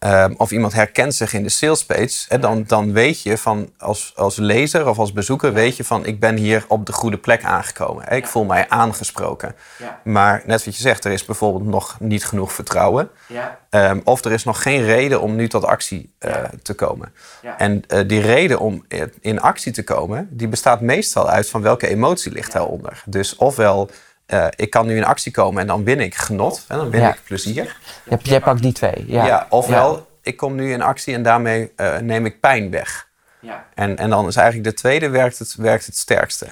ehm, 0.01 0.33
of 0.37 0.51
iemand 0.51 0.73
herkent 0.73 1.15
zich 1.15 1.33
in 1.33 1.43
de 1.43 1.49
sales 1.49 1.85
page, 1.85 2.25
hè, 2.27 2.39
dan, 2.39 2.63
dan 2.67 2.93
weet 2.93 3.21
je 3.21 3.37
van 3.37 3.69
als, 3.77 4.13
als 4.15 4.37
lezer 4.37 4.87
of 4.87 4.99
als 4.99 5.13
bezoeker, 5.13 5.53
weet 5.53 5.77
je 5.77 5.83
van 5.83 6.05
ik 6.05 6.19
ben 6.19 6.37
hier 6.37 6.65
op 6.67 6.85
de 6.85 6.91
goede 6.91 7.17
plek 7.17 7.43
aangekomen. 7.43 8.03
Hè, 8.07 8.15
ik 8.15 8.27
voel 8.27 8.43
mij 8.43 8.69
aangesproken. 8.69 9.55
Ja. 9.77 9.99
Maar 10.03 10.43
net 10.45 10.65
wat 10.65 10.75
je 10.75 10.81
zegt, 10.81 11.05
er 11.05 11.11
is 11.11 11.25
bijvoorbeeld 11.25 11.65
nog 11.65 11.99
niet 11.99 12.25
genoeg 12.25 12.53
vertrouwen. 12.53 13.09
Ja. 13.27 13.59
Ehm, 13.69 13.99
of 14.03 14.25
er 14.25 14.31
is 14.31 14.43
nog 14.43 14.61
geen 14.61 14.83
reden 14.83 15.21
om 15.21 15.35
nu 15.35 15.47
tot 15.47 15.65
actie 15.65 16.13
eh, 16.19 16.43
te 16.61 16.73
komen. 16.73 17.13
Ja. 17.41 17.57
En 17.57 17.83
eh, 17.87 18.07
die 18.07 18.21
reden 18.21 18.59
om 18.59 18.85
eh, 18.87 19.01
in 19.19 19.41
actie 19.41 19.71
te 19.71 19.83
komen, 19.83 20.27
die 20.31 20.47
bestaat 20.47 20.81
meestal 20.81 21.29
uit 21.29 21.49
van 21.49 21.61
welke 21.61 21.87
emotie 21.87 22.31
ligt 22.31 22.51
daaronder. 22.51 23.03
Dus 23.05 23.35
ofwel, 23.35 23.89
eh, 24.31 24.47
ik 24.55 24.69
kan 24.69 24.85
nu 24.85 24.95
in 24.97 25.03
actie 25.05 25.31
komen 25.31 25.61
en 25.61 25.67
dan 25.67 25.83
win 25.83 25.99
ik 25.99 26.15
genot, 26.15 26.65
en 26.67 26.77
dan 26.77 26.89
win 26.89 27.01
Ja. 27.01 27.09
ik 27.09 27.19
plezier. 27.23 27.77
Je, 28.03 28.17
jij 28.21 28.39
pakt 28.39 28.61
die 28.61 28.73
twee. 28.73 29.03
Ja. 29.07 29.25
Ja. 29.25 29.45
ofwel, 29.49 30.07
ik 30.21 30.37
kom 30.37 30.55
nu 30.55 30.71
in 30.71 30.81
actie 30.81 31.13
en 31.13 31.23
daarmee 31.23 31.71
eh, 31.75 31.97
neem 31.97 32.25
ik 32.25 32.39
pijn 32.39 32.71
weg. 32.71 33.07
Ja. 33.39 33.65
En, 33.73 33.97
en 33.97 34.09
dan 34.09 34.27
is 34.27 34.35
eigenlijk 34.35 34.69
de 34.69 34.73
tweede 34.75 35.09
werkt 35.09 35.39
het, 35.39 35.55
werkt 35.55 35.85
het 35.85 35.97
sterkste. 35.97 36.47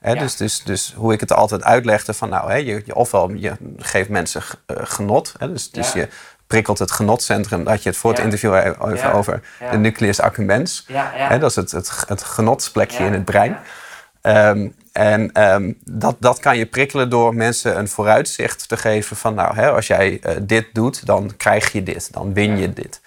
Hè, 0.00 0.12
Ja. 0.12 0.18
dus, 0.20 0.36
dus, 0.36 0.62
dus 0.64 0.92
hoe 0.96 1.12
ik 1.12 1.20
het 1.20 1.32
altijd 1.32 1.62
uitlegde 1.64 2.14
van 2.14 2.28
nou, 2.28 2.50
hè, 2.50 2.56
je, 2.56 2.82
je, 2.84 2.94
ofwel 2.94 3.30
je 3.32 3.52
geeft 3.78 4.08
mensen 4.08 4.42
eh, 4.66 4.76
genot. 4.82 5.34
Hè, 5.38 5.52
dus, 5.52 5.70
dus 5.70 5.92
Ja. 5.92 6.00
je 6.00 6.08
prikkelt 6.46 6.78
het 6.78 6.90
genotcentrum, 6.90 7.66
had 7.66 7.82
je 7.82 7.88
het 7.88 7.98
voor 7.98 8.10
het 8.10 8.18
Ja. 8.18 8.24
interview 8.24 8.54
even 8.54 8.96
Ja. 8.96 9.12
over, 9.12 9.42
Ja. 9.60 9.70
de 9.70 9.76
nucleus 9.78 10.20
accumbens. 10.20 10.84
Ja, 10.88 11.12
ja. 11.16 11.28
Hè, 11.28 11.38
dat 11.38 11.50
is 11.50 11.56
het, 11.56 11.70
het, 11.70 12.04
het 12.08 12.22
genotsplekje 12.22 12.98
Ja. 13.00 13.06
in 13.06 13.12
het 13.12 13.24
brein. 13.24 13.58
Ehm, 14.20 14.68
en 14.92 15.32
ehm, 15.32 15.72
dat, 15.84 16.16
dat 16.18 16.38
kan 16.38 16.58
je 16.58 16.66
prikkelen 16.66 17.10
door 17.10 17.34
mensen 17.34 17.78
een 17.78 17.88
vooruitzicht 17.88 18.68
te 18.68 18.76
geven 18.76 19.16
van 19.16 19.34
nou, 19.34 19.54
hè, 19.54 19.70
als 19.70 19.86
jij 19.86 20.18
eh, 20.22 20.36
dit 20.42 20.66
doet, 20.72 21.06
dan 21.06 21.36
krijg 21.36 21.72
je 21.72 21.82
dit, 21.82 22.12
dan 22.12 22.32
win 22.34 22.56
je 22.58 22.72
dit. 22.72 23.00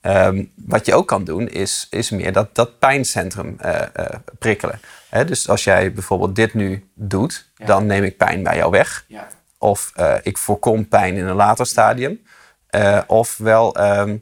Ehm, 0.00 0.44
wat 0.54 0.86
je 0.86 0.94
ook 0.94 1.08
kan 1.08 1.24
doen, 1.24 1.48
is, 1.48 1.86
is 1.90 2.10
meer 2.10 2.32
dat, 2.32 2.54
dat 2.54 2.78
pijncentrum 2.78 3.56
eh, 3.58 3.80
prikkelen. 4.38 4.80
Hè, 5.08 5.24
dus 5.24 5.48
als 5.48 5.64
jij 5.64 5.92
bijvoorbeeld 5.92 6.36
dit 6.36 6.54
nu 6.54 6.88
doet, 6.94 7.46
Ja. 7.56 7.66
dan 7.66 7.86
neem 7.86 8.04
ik 8.04 8.16
pijn 8.16 8.42
bij 8.42 8.56
jou 8.56 8.70
weg. 8.70 9.04
Ja. 9.08 9.28
Of 9.58 9.92
ik 10.22 10.38
voorkom 10.38 10.88
pijn 10.88 11.16
in 11.16 11.26
een 11.26 11.36
later 11.36 11.66
stadium. 11.66 12.20
Ofwel, 13.06 13.74
ehm, 13.74 14.16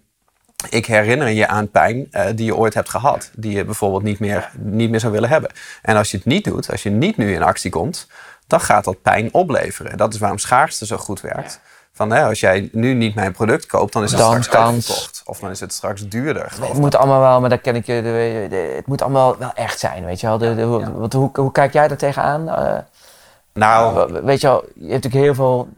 ik 0.69 0.87
herinner 0.87 1.29
je 1.29 1.47
aan 1.49 1.71
pijn 1.71 2.07
eh, 2.11 2.27
die 2.35 2.45
je 2.45 2.57
ooit 2.57 2.75
hebt 2.75 2.89
gehad. 2.89 3.31
Die 3.35 3.53
je 3.57 3.65
bijvoorbeeld 3.65 4.03
niet 4.03 4.19
meer, 4.19 4.51
niet 4.59 4.91
meer 4.91 5.01
zou 5.01 5.13
willen 5.13 5.29
hebben. 5.29 5.51
En 5.83 5.97
als 5.97 6.11
je 6.11 6.17
het 6.17 6.27
niet 6.27 6.45
doet, 6.45 6.71
als 6.71 6.83
je 6.83 6.91
niet 6.91 7.17
nu 7.17 7.35
in 7.35 7.43
actie 7.43 7.71
komt, 7.71 8.07
dan 8.47 8.61
gaat 8.61 8.85
dat 8.85 9.03
pijn 9.03 9.29
opleveren. 9.35 9.97
Dat 9.97 10.15
is 10.15 10.21
waarom 10.21 10.39
schaarste 10.39 10.87
zo 10.87 10.97
goed 10.97 11.21
werkt. 11.21 11.61
Van, 11.95 12.11
hè, 12.11 12.25
als 12.25 12.41
jij 12.41 12.69
nu 12.73 12.95
niet 12.95 13.15
mijn 13.15 13.33
product 13.33 13.67
koopt, 13.67 13.93
dan 13.93 14.03
is 14.03 14.11
het 14.11 14.21
Dan 14.21 14.29
straks 14.43 14.49
kans. 14.49 14.75
uitverkocht. 14.75 15.23
Of 15.25 15.39
dan 15.39 15.51
is 15.51 15.61
het 15.61 15.73
straks 15.73 16.09
duurder. 16.09 16.53
Het 16.61 16.73
moet 16.79 16.95
allemaal 16.97 17.21
wel, 17.21 17.41
maar 17.41 17.51
dat 17.51 17.61
ken 17.61 17.75
ik 17.77 17.87
je. 17.87 17.93
Het 18.77 18.87
moet 18.87 19.03
allemaal 19.03 19.39
wel 19.39 19.53
echt 19.55 19.79
zijn, 19.79 20.05
weet 20.05 20.21
je 20.21 20.27
wel. 20.27 20.39
De, 20.39 20.55
de- 20.55 20.63
hoe, 20.63 20.93
wat- 20.93 21.13
hoe, 21.13 21.31
hoe 21.35 21.53
kijk 21.53 21.73
jij 21.73 21.89
daar 21.89 21.97
tegenaan? 21.97 22.49
Eh, 22.49 22.79
Nou, 23.53 24.13
weet 24.25 24.41
je 24.41 24.47
wel, 24.47 24.65
je 24.75 24.91
hebt 24.91 25.03
natuurlijk 25.05 25.25
heel 25.25 25.35
veel. 25.35 25.69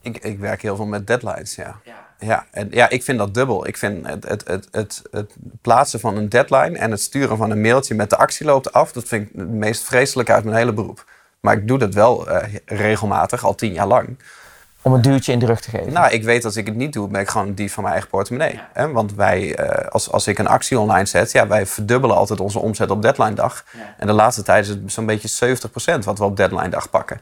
ik, 0.00 0.18
ik 0.18 0.38
werk 0.38 0.62
heel 0.62 0.76
veel 0.76 0.86
met 0.86 1.06
deadlines, 1.06 1.54
ja. 1.54 1.74
Ja, 1.84 1.92
en 2.50 2.68
ja, 2.70 2.90
ik 2.90 3.02
vind 3.02 3.18
dat 3.18 3.34
dubbel. 3.34 3.66
Ik 3.66 3.76
vind 3.76 4.06
het, 4.06 4.28
het, 4.28 4.48
het, 4.48 4.68
het, 4.70 5.02
het 5.10 5.34
plaatsen 5.60 6.00
van 6.00 6.16
een 6.16 6.28
deadline 6.28 6.78
en 6.78 6.90
het 6.90 7.00
sturen 7.00 7.36
van 7.36 7.50
een 7.50 7.60
mailtje 7.60 7.94
met 7.94 8.10
de 8.10 8.16
actie 8.16 8.46
loopt 8.46 8.72
af, 8.72 8.92
dat 8.92 9.04
vind 9.04 9.28
ik 9.28 9.36
het 9.36 9.48
meest 9.48 9.84
vreselijke 9.84 10.32
uit 10.32 10.44
mijn 10.44 10.56
hele 10.56 10.72
beroep. 10.72 11.04
Maar 11.40 11.56
ik 11.56 11.68
doe 11.68 11.78
dat 11.78 11.94
wel 11.94 12.28
eh, 12.28 12.54
regelmatig, 12.64 13.44
al 13.44 13.54
tien 13.54 13.72
jaar 13.72 13.86
lang. 13.86 14.16
om 14.82 14.92
een 14.92 15.02
duwtje 15.02 15.32
in 15.32 15.38
de 15.38 15.46
rug 15.46 15.60
te 15.60 15.70
geven. 15.70 15.92
Nou, 15.92 16.12
ik 16.12 16.24
weet 16.24 16.44
als 16.44 16.56
ik 16.56 16.66
het 16.66 16.74
niet 16.74 16.92
doe, 16.92 17.08
ben 17.08 17.20
ik 17.20 17.28
gewoon 17.28 17.54
die 17.54 17.72
van 17.72 17.82
mijn 17.82 17.94
eigen 17.94 18.12
portemonnee. 18.12 18.60
Hè? 18.72 18.92
Want 18.92 19.14
wij, 19.14 19.54
eh, 19.54 19.88
als, 19.88 20.10
als 20.10 20.26
ik 20.26 20.38
een 20.38 20.46
actie 20.46 20.78
online 20.78 21.06
zet, 21.06 21.32
ja, 21.32 21.46
wij 21.46 21.66
verdubbelen 21.66 22.16
altijd 22.16 22.40
onze 22.40 22.58
omzet 22.58 22.90
op 22.90 23.02
deadline 23.02 23.34
dag. 23.34 23.64
Ja. 23.72 23.94
En 23.98 24.06
de 24.06 24.12
laatste 24.12 24.42
tijd 24.42 24.64
is 24.64 24.68
het 24.68 24.92
zo'n 24.92 25.06
beetje 25.06 25.28
70% 25.28 26.04
wat 26.04 26.18
we 26.18 26.24
op 26.24 26.36
deadline 26.36 26.68
dag 26.68 26.90
pakken. 26.90 27.20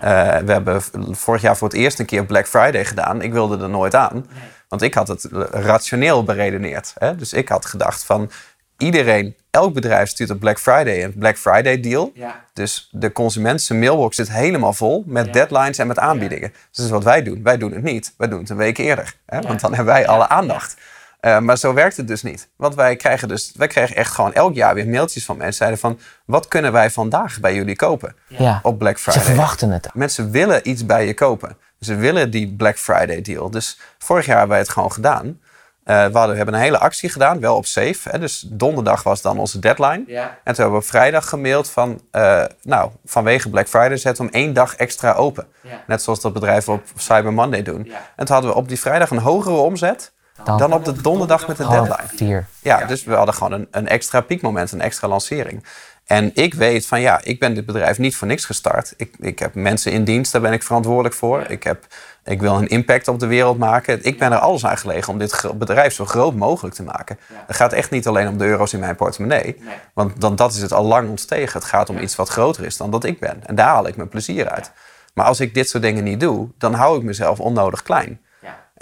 Eh, 0.00 0.36
we 0.36 0.52
hebben 0.52 0.82
vorig 1.10 1.42
jaar 1.42 1.56
voor 1.56 1.68
het 1.68 1.76
eerst 1.76 1.98
een 1.98 2.06
keer 2.06 2.24
Black 2.24 2.46
Friday 2.46 2.84
gedaan. 2.84 3.22
Ik 3.22 3.32
wilde 3.32 3.62
er 3.62 3.68
nooit 3.70 3.94
aan. 3.94 4.26
Want 4.68 4.82
ik 4.82 4.94
had 4.94 5.08
het 5.08 5.28
rationeel 5.50 6.24
beredeneerd. 6.24 6.92
Hè? 6.98 7.16
Dus 7.16 7.32
ik 7.32 7.48
had 7.48 7.66
gedacht 7.66 8.04
van 8.04 8.30
iedereen, 8.78 9.36
elk 9.50 9.74
bedrijf 9.74 10.08
stuurt 10.08 10.30
op 10.30 10.38
Black 10.40 10.58
Friday 10.58 11.04
een 11.04 11.14
Black 11.18 11.36
Friday 11.36 11.80
deal. 11.80 12.10
Ja. 12.14 12.44
Dus 12.52 12.88
de 12.92 13.12
consument 13.12 13.62
zijn 13.62 13.78
mailbox 13.78 14.16
zit 14.16 14.32
helemaal 14.32 14.72
vol 14.72 15.04
met 15.06 15.26
Ja. 15.26 15.32
deadlines 15.32 15.78
en 15.78 15.86
met 15.86 15.98
aanbiedingen. 15.98 16.48
Dus 16.50 16.76
dat 16.76 16.84
is 16.86 16.92
wat 16.92 17.04
wij 17.04 17.22
doen. 17.22 17.42
Wij 17.42 17.58
doen 17.58 17.72
het 17.72 17.82
niet. 17.82 18.14
Wij 18.16 18.28
doen 18.28 18.38
het 18.40 18.50
een 18.50 18.56
week 18.56 18.78
eerder. 18.78 19.14
Hè? 19.26 19.40
Want 19.40 19.60
dan 19.60 19.74
hebben 19.74 19.94
wij 19.94 20.06
alle 20.06 20.28
aandacht. 20.28 20.76
Eh, 21.22 21.38
maar 21.38 21.58
zo 21.58 21.72
werkt 21.74 21.96
het 21.96 22.08
dus 22.08 22.22
niet. 22.22 22.48
Want 22.56 22.74
wij 22.74 22.96
krijgen 22.96 23.28
dus, 23.28 23.52
wij 23.56 23.66
kregen 23.66 23.96
echt 23.96 24.10
gewoon 24.14 24.32
elk 24.32 24.54
jaar 24.54 24.74
weer 24.74 24.88
mailtjes 24.88 25.24
van 25.24 25.36
mensen. 25.36 25.54
Zeiden 25.56 25.78
van, 25.78 25.98
wat 26.26 26.48
kunnen 26.48 26.72
wij 26.72 26.90
vandaag 26.90 27.40
bij 27.40 27.54
jullie 27.54 27.76
kopen 27.76 28.14
Ja. 28.28 28.60
op 28.62 28.78
Black 28.78 28.96
Ze 28.98 29.02
Friday? 29.02 29.22
verwachten 29.22 29.70
het. 29.70 29.88
Mensen 29.94 30.30
willen 30.30 30.68
iets 30.68 30.86
bij 30.86 31.06
je 31.06 31.14
kopen. 31.14 31.56
Ze 31.80 31.94
willen 31.94 32.30
die 32.30 32.54
Black 32.54 32.76
Friday 32.78 33.20
deal. 33.22 33.50
Dus 33.50 33.78
vorig 33.98 34.26
jaar 34.26 34.38
hebben 34.38 34.54
wij 34.56 34.64
het 34.64 34.72
gewoon 34.72 34.92
gedaan. 34.92 35.40
Eh, 35.84 35.96
we, 36.06 36.12
hadden, 36.12 36.30
we 36.30 36.36
hebben 36.36 36.54
een 36.54 36.60
hele 36.60 36.78
actie 36.78 37.08
gedaan, 37.08 37.40
wel 37.40 37.56
op 37.56 37.66
safe. 37.66 38.08
Hè? 38.10 38.18
Dus 38.18 38.46
donderdag 38.48 39.02
was 39.02 39.22
dan 39.22 39.38
onze 39.38 39.58
deadline. 39.58 40.02
Ja. 40.06 40.22
En 40.22 40.28
toen 40.28 40.54
hebben 40.54 40.72
we 40.72 40.78
op 40.78 40.84
vrijdag 40.84 41.28
gemaild 41.28 41.70
van... 41.70 42.00
eh, 42.10 42.44
nou, 42.62 42.90
vanwege 43.04 43.50
Black 43.50 43.68
Friday 43.68 43.96
zetten 43.96 44.24
we 44.24 44.30
hem 44.32 44.40
één 44.42 44.52
dag 44.54 44.74
extra 44.76 45.12
open. 45.12 45.46
Ja. 45.60 45.82
Net 45.86 46.02
zoals 46.02 46.20
dat 46.20 46.32
bedrijven 46.32 46.72
op 46.72 46.82
Cyber 46.96 47.32
Monday 47.32 47.62
doen. 47.62 47.84
Ja. 47.84 47.96
En 48.16 48.24
toen 48.24 48.34
hadden 48.34 48.50
we 48.52 48.56
op 48.56 48.68
die 48.68 48.80
vrijdag 48.80 49.10
een 49.10 49.18
hogere 49.18 49.54
omzet... 49.56 50.12
Dan- 50.44 50.58
dan, 50.58 50.72
op 50.72 50.84
de 50.84 51.00
donderdag 51.02 51.46
met 51.46 51.56
de 51.56 51.66
deadline. 51.68 52.08
vier. 52.16 52.46
Ja, 52.62 52.84
dus 52.84 53.04
we 53.04 53.14
hadden 53.14 53.34
gewoon 53.34 53.52
een, 53.52 53.68
een 53.70 53.88
extra 53.88 54.20
piekmoment, 54.20 54.72
een 54.72 54.80
extra 54.80 55.08
lancering. 55.08 55.64
En 56.06 56.30
ik 56.34 56.54
weet 56.54 56.86
van 56.86 57.00
ja, 57.00 57.20
ik 57.22 57.40
ben 57.40 57.54
dit 57.54 57.66
bedrijf 57.66 57.98
niet 57.98 58.16
voor 58.16 58.26
niks 58.28 58.44
gestart. 58.44 58.94
Ik, 58.96 59.14
ik 59.20 59.38
heb 59.38 59.54
mensen 59.54 59.92
in 59.92 60.04
dienst, 60.04 60.32
daar 60.32 60.40
ben 60.40 60.52
ik 60.52 60.62
verantwoordelijk 60.62 61.14
voor. 61.14 61.44
Ik, 61.48 61.62
heb, 61.62 61.86
ik 62.24 62.40
wil 62.40 62.54
een 62.56 62.68
impact 62.68 63.08
op 63.08 63.18
de 63.20 63.26
wereld 63.26 63.58
maken. 63.58 64.04
Ik 64.04 64.18
ben 64.18 64.32
er 64.32 64.38
alles 64.38 64.66
aan 64.66 64.78
gelegen 64.78 65.12
om 65.12 65.18
dit 65.18 65.44
bedrijf 65.54 65.92
zo 65.94 66.04
groot 66.04 66.34
mogelijk 66.34 66.74
te 66.74 66.82
maken. 66.82 67.18
Het 67.46 67.56
gaat 67.56 67.72
echt 67.72 67.90
niet 67.90 68.06
alleen 68.06 68.28
om 68.28 68.38
de 68.38 68.44
euro's 68.44 68.72
in 68.72 68.80
mijn 68.80 68.96
portemonnee. 68.96 69.56
Nee. 69.60 69.74
Want 69.94 70.20
dan, 70.20 70.36
dat 70.36 70.52
is 70.52 70.62
het 70.62 70.72
al 70.72 70.84
lang 70.84 71.08
ontstegen. 71.08 71.60
Het 71.60 71.68
gaat 71.68 71.88
om 71.90 71.98
iets 71.98 72.16
wat 72.16 72.28
groter 72.28 72.64
is 72.64 72.76
dan 72.76 72.90
dat 72.90 73.04
ik 73.04 73.20
ben. 73.20 73.42
En 73.46 73.54
daar 73.54 73.68
haal 73.68 73.86
ik 73.86 73.96
mijn 73.96 74.08
plezier 74.08 74.48
uit. 74.48 74.70
Maar 75.14 75.26
als 75.26 75.40
ik 75.40 75.54
dit 75.54 75.68
soort 75.68 75.82
dingen 75.82 76.04
niet 76.04 76.20
doe, 76.20 76.48
dan 76.58 76.74
hou 76.74 76.96
ik 76.98 77.02
mezelf 77.02 77.40
onnodig 77.40 77.82
klein. 77.82 78.20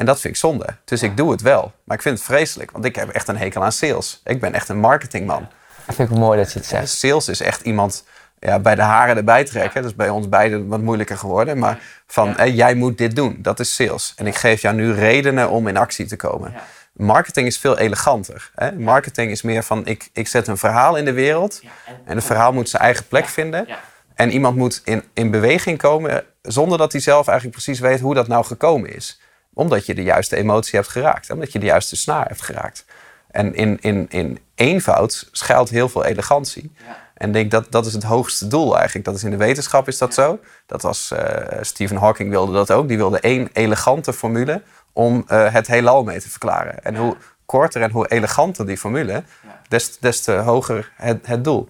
En 0.01 0.07
dat 0.07 0.20
vind 0.20 0.34
ik 0.34 0.40
zonde. 0.40 0.66
Dus 0.84 1.03
ik 1.03 1.16
doe 1.16 1.30
het 1.30 1.40
wel. 1.40 1.72
Maar 1.84 1.96
ik 1.96 2.03
vind 2.03 2.16
het 2.18 2.26
vreselijk, 2.26 2.70
want 2.70 2.84
ik 2.84 2.96
heb 2.96 3.09
echt 3.09 3.28
een 3.28 3.36
hekel 3.36 3.64
aan 3.64 3.72
sales. 3.72 4.20
Ik 4.24 4.40
ben 4.40 4.55
echt 4.55 4.68
een 4.68 4.78
marketingman. 4.78 5.48
Dat 5.86 5.94
vind 5.94 6.11
ik 6.11 6.16
mooi 6.16 6.38
dat 6.38 6.53
je 6.53 6.59
het 6.59 6.68
zegt. 6.68 6.88
Sales 6.88 7.28
is 7.28 7.40
echt 7.40 7.61
iemand 7.61 8.05
ja, 8.38 8.59
bij 8.59 8.74
de 8.74 8.82
haren 8.82 9.16
erbij 9.16 9.44
trekken. 9.44 9.82
Dat 9.82 9.90
is 9.90 9.96
bij 9.96 10.09
ons 10.09 10.28
beiden 10.28 10.68
wat 10.68 10.80
moeilijker 10.80 11.16
geworden. 11.16 11.59
Maar 11.59 11.78
van, 12.07 12.28
hé, 12.36 12.44
jij 12.44 12.74
moet 12.74 12.98
dit 12.98 13.16
doen. 13.16 13.38
Dat 13.38 13.61
is 13.61 13.74
sales. 13.74 14.12
En 14.16 14.26
ik 14.26 14.34
geef 14.34 14.62
jou 14.62 14.74
nu 14.74 14.92
redenen 14.92 15.51
om 15.51 15.68
in 15.68 15.76
actie 15.76 16.07
te 16.07 16.16
komen. 16.16 16.53
Ja. 16.53 16.62
Marketing 16.92 17.46
is 17.46 17.59
veel 17.59 17.78
eleganter. 17.78 18.51
Hè? 18.55 18.72
Marketing 18.72 19.30
is 19.30 19.42
meer 19.42 19.62
van, 19.62 19.86
ik, 19.86 20.11
ik 20.12 20.28
zet 20.28 20.46
een 20.46 20.59
verhaal 20.59 20.96
in 20.96 21.05
de 21.05 21.12
wereld. 21.12 21.62
En 22.05 22.16
het 22.16 22.24
verhaal 22.24 22.53
moet 22.53 22.68
zijn 22.68 22.82
eigen 22.82 23.07
plek 23.07 23.26
vinden. 23.26 23.66
En 24.14 24.30
iemand 24.30 24.57
moet 24.57 24.80
in, 24.84 25.05
in 25.12 25.30
beweging 25.30 25.78
komen 25.78 26.24
zonder 26.42 26.78
dat 26.78 26.92
hij 26.92 27.01
zelf 27.01 27.26
eigenlijk 27.28 27.62
precies 27.62 27.80
weet 27.80 28.01
hoe 28.01 28.14
dat 28.14 28.28
nou 28.28 28.44
gekomen 28.44 28.94
is. 28.94 29.20
Omdat 29.55 29.86
je 29.86 29.94
de 29.94 30.03
juiste 30.03 30.36
emotie 30.36 30.78
hebt 30.78 30.90
geraakt. 30.90 31.30
Omdat 31.30 31.53
je 31.53 31.59
de 31.59 31.66
juiste 31.66 31.96
snaar 31.96 32.26
hebt 32.26 32.42
geraakt. 32.42 32.84
En 33.30 33.55
in, 33.55 33.78
in, 33.80 34.07
in 34.09 34.38
eenvoud 34.55 35.28
schuilt 35.32 35.68
heel 35.68 35.88
veel 35.88 36.05
elegantie. 36.05 36.72
Ja. 36.86 37.09
En 37.20 37.32
denk 37.32 37.51
dat 37.51 37.66
dat 37.70 37.86
is 37.86 37.92
het 37.92 38.03
hoogste 38.03 38.46
doel 38.46 38.76
eigenlijk. 38.76 39.05
Dat 39.05 39.14
is 39.14 39.24
in 39.24 39.30
de 39.30 39.36
wetenschap 39.36 39.88
is 39.88 39.98
dat 39.98 40.14
zo. 40.14 40.40
Dat 40.66 40.82
was 40.82 41.11
eh, 41.11 41.59
Stephen 41.61 41.96
Hawking 41.96 42.30
wilde 42.30 42.53
dat 42.53 42.70
ook. 42.70 42.88
Die 42.88 42.96
wilde 42.96 43.20
één 43.20 43.48
elegante 43.53 44.12
formule 44.12 44.62
om 44.92 45.24
eh, 45.26 45.53
het 45.53 45.66
heelal 45.66 46.05
mee 46.05 46.20
te 46.20 46.30
verklaren. 46.30 46.84
En 46.84 46.96
hoe 46.96 47.16
korter 47.44 47.82
en 47.82 47.90
hoe 47.90 48.09
eleganter 48.09 48.66
die 48.66 48.78
formule, 48.78 49.22
des, 49.68 49.98
des 49.98 50.20
te 50.20 50.32
hoger 50.32 50.92
het, 50.96 51.26
het 51.26 51.44
doel. 51.44 51.68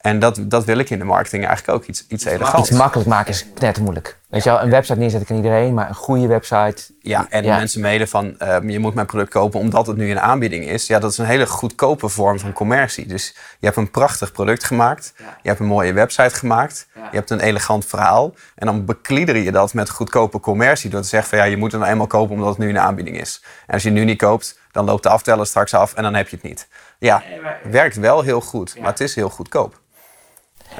En 0.00 0.18
dat, 0.18 0.40
dat 0.42 0.64
wil 0.64 0.78
ik 0.78 0.90
in 0.90 0.98
de 0.98 1.04
marketing 1.04 1.46
eigenlijk 1.46 1.78
ook. 1.78 1.86
Iets, 1.88 2.04
iets 2.08 2.24
elegants. 2.24 2.68
Iets 2.70 2.78
makkelijk 2.78 3.08
maken 3.08 3.30
is 3.32 3.46
net 3.58 3.80
moeilijk. 3.80 4.18
Weet 4.28 4.44
je 4.44 4.50
wel, 4.50 4.62
een 4.62 4.70
website 4.70 4.98
neerzetten 4.98 5.26
kan 5.28 5.36
iedereen, 5.36 5.74
maar 5.74 5.88
een 5.88 5.94
goede 5.94 6.26
website. 6.26 6.82
Ja, 7.00 7.26
en 7.30 7.44
Ja. 7.44 7.56
mensen 7.56 7.80
mailen 7.80 8.08
van 8.08 8.38
ehm, 8.38 8.68
je 8.68 8.78
moet 8.78 8.94
mijn 8.94 9.06
product 9.06 9.30
kopen 9.30 9.60
omdat 9.60 9.86
het 9.86 9.96
nu 9.96 10.08
in 10.10 10.20
aanbieding 10.20 10.64
is. 10.68 10.86
Ja, 10.86 10.98
dat 10.98 11.10
is 11.10 11.18
een 11.18 11.24
hele 11.24 11.46
goedkope 11.46 12.08
vorm 12.08 12.38
van 12.38 12.52
commercie. 12.52 13.06
Dus 13.06 13.34
je 13.58 13.66
hebt 13.66 13.76
een 13.76 13.90
prachtig 13.90 14.32
product 14.32 14.64
gemaakt. 14.64 15.12
Je 15.16 15.48
hebt 15.48 15.60
een 15.60 15.66
mooie 15.66 15.92
website 15.92 16.34
gemaakt. 16.34 16.88
Je 16.94 17.16
hebt 17.16 17.30
een 17.30 17.40
elegant 17.40 17.84
verhaal. 17.86 18.34
En 18.54 18.66
dan 18.66 18.84
beklieder 18.84 19.36
je 19.36 19.52
dat 19.52 19.74
met 19.74 19.90
goedkope 19.90 20.40
commercie. 20.40 20.90
Door 20.90 21.00
te 21.02 21.08
zeggen 21.08 21.28
van 21.30 21.38
ja, 21.38 21.44
je 21.44 21.56
moet 21.56 21.70
het 21.72 21.80
nou 21.80 21.92
eenmaal 21.92 22.06
kopen 22.06 22.34
omdat 22.34 22.48
het 22.48 22.58
nu 22.58 22.68
in 22.68 22.78
aanbieding 22.78 23.20
is. 23.20 23.42
En 23.66 23.74
als 23.74 23.82
je 23.82 23.88
het 23.88 23.98
nu 23.98 24.04
niet 24.04 24.18
koopt, 24.18 24.58
dan 24.72 24.84
loopt 24.84 25.02
de 25.02 25.08
afteller 25.08 25.46
straks 25.46 25.74
af 25.74 25.94
en 25.94 26.02
dan 26.02 26.14
heb 26.14 26.28
je 26.28 26.36
het 26.36 26.44
niet. 26.44 26.68
Ja, 26.98 27.22
werkt 27.70 27.96
wel 27.96 28.22
heel 28.22 28.40
goed, 28.40 28.76
maar 28.78 28.90
het 28.90 29.00
is 29.00 29.14
heel 29.14 29.28
goedkoop. 29.30 29.79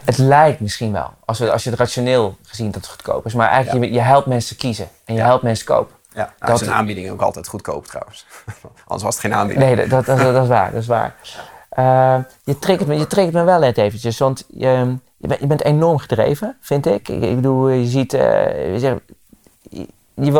Het 0.05 0.19
lijkt 0.19 0.61
misschien 0.61 0.93
wel, 0.93 1.11
als, 1.25 1.39
we, 1.39 1.53
als 1.53 1.65
je 1.65 1.71
het 1.71 1.79
rationeel 1.79 2.37
gezien 2.43 2.67
dat 2.71 2.75
het 2.83 2.91
goedkoop 2.91 3.27
is. 3.27 3.35
Maar 3.35 3.49
eigenlijk, 3.49 3.85
je, 3.85 3.93
je 3.93 4.01
helpt 4.01 4.27
mensen 4.27 4.57
kiezen 4.57 4.89
en 5.05 5.15
je 5.15 5.21
helpt 5.21 5.43
mensen 5.43 5.67
kopen. 5.67 5.95
Ja, 6.15 6.33
Dat- 6.39 6.49
dat 6.49 6.61
is 6.61 6.67
een 6.67 6.73
aanbieding 6.73 7.11
ook 7.11 7.21
altijd 7.21 7.49
goedkoop 7.49 7.87
trouwens. 7.87 8.27
Anders 8.87 9.03
was 9.03 9.15
het 9.15 9.21
geen 9.25 9.35
aanbieding. 9.35 9.67
Nee, 9.77 9.89
dat, 9.89 10.07
dat, 10.07 10.19
dat, 10.19 10.33
dat 10.35 10.43
is 10.43 10.49
waar. 10.49 10.73
Dat 10.73 10.81
is 10.81 10.87
waar. 10.87 11.15
Eh, 11.71 12.19
je, 12.45 12.59
triggert 12.59 12.89
me, 12.89 12.95
je 12.99 13.07
triggert 13.07 13.35
me 13.37 13.43
wel 13.45 13.59
net 13.59 13.79
eventjes, 13.79 14.19
want 14.19 14.45
je, 14.49 14.97
je, 15.17 15.27
bent, 15.27 15.41
je 15.41 15.47
bent 15.47 15.63
enorm 15.65 15.99
gedreven, 15.99 16.57
vind 16.61 16.87
ik. 16.87 17.09
Ik, 17.09 17.23
ik 17.23 17.35
bedoel, 17.35 17.69
je 17.69 17.87
ziet... 17.87 18.13
eh, 18.15 18.73
je 18.73 18.79
zegt, 18.79 18.97
je- 20.15 20.33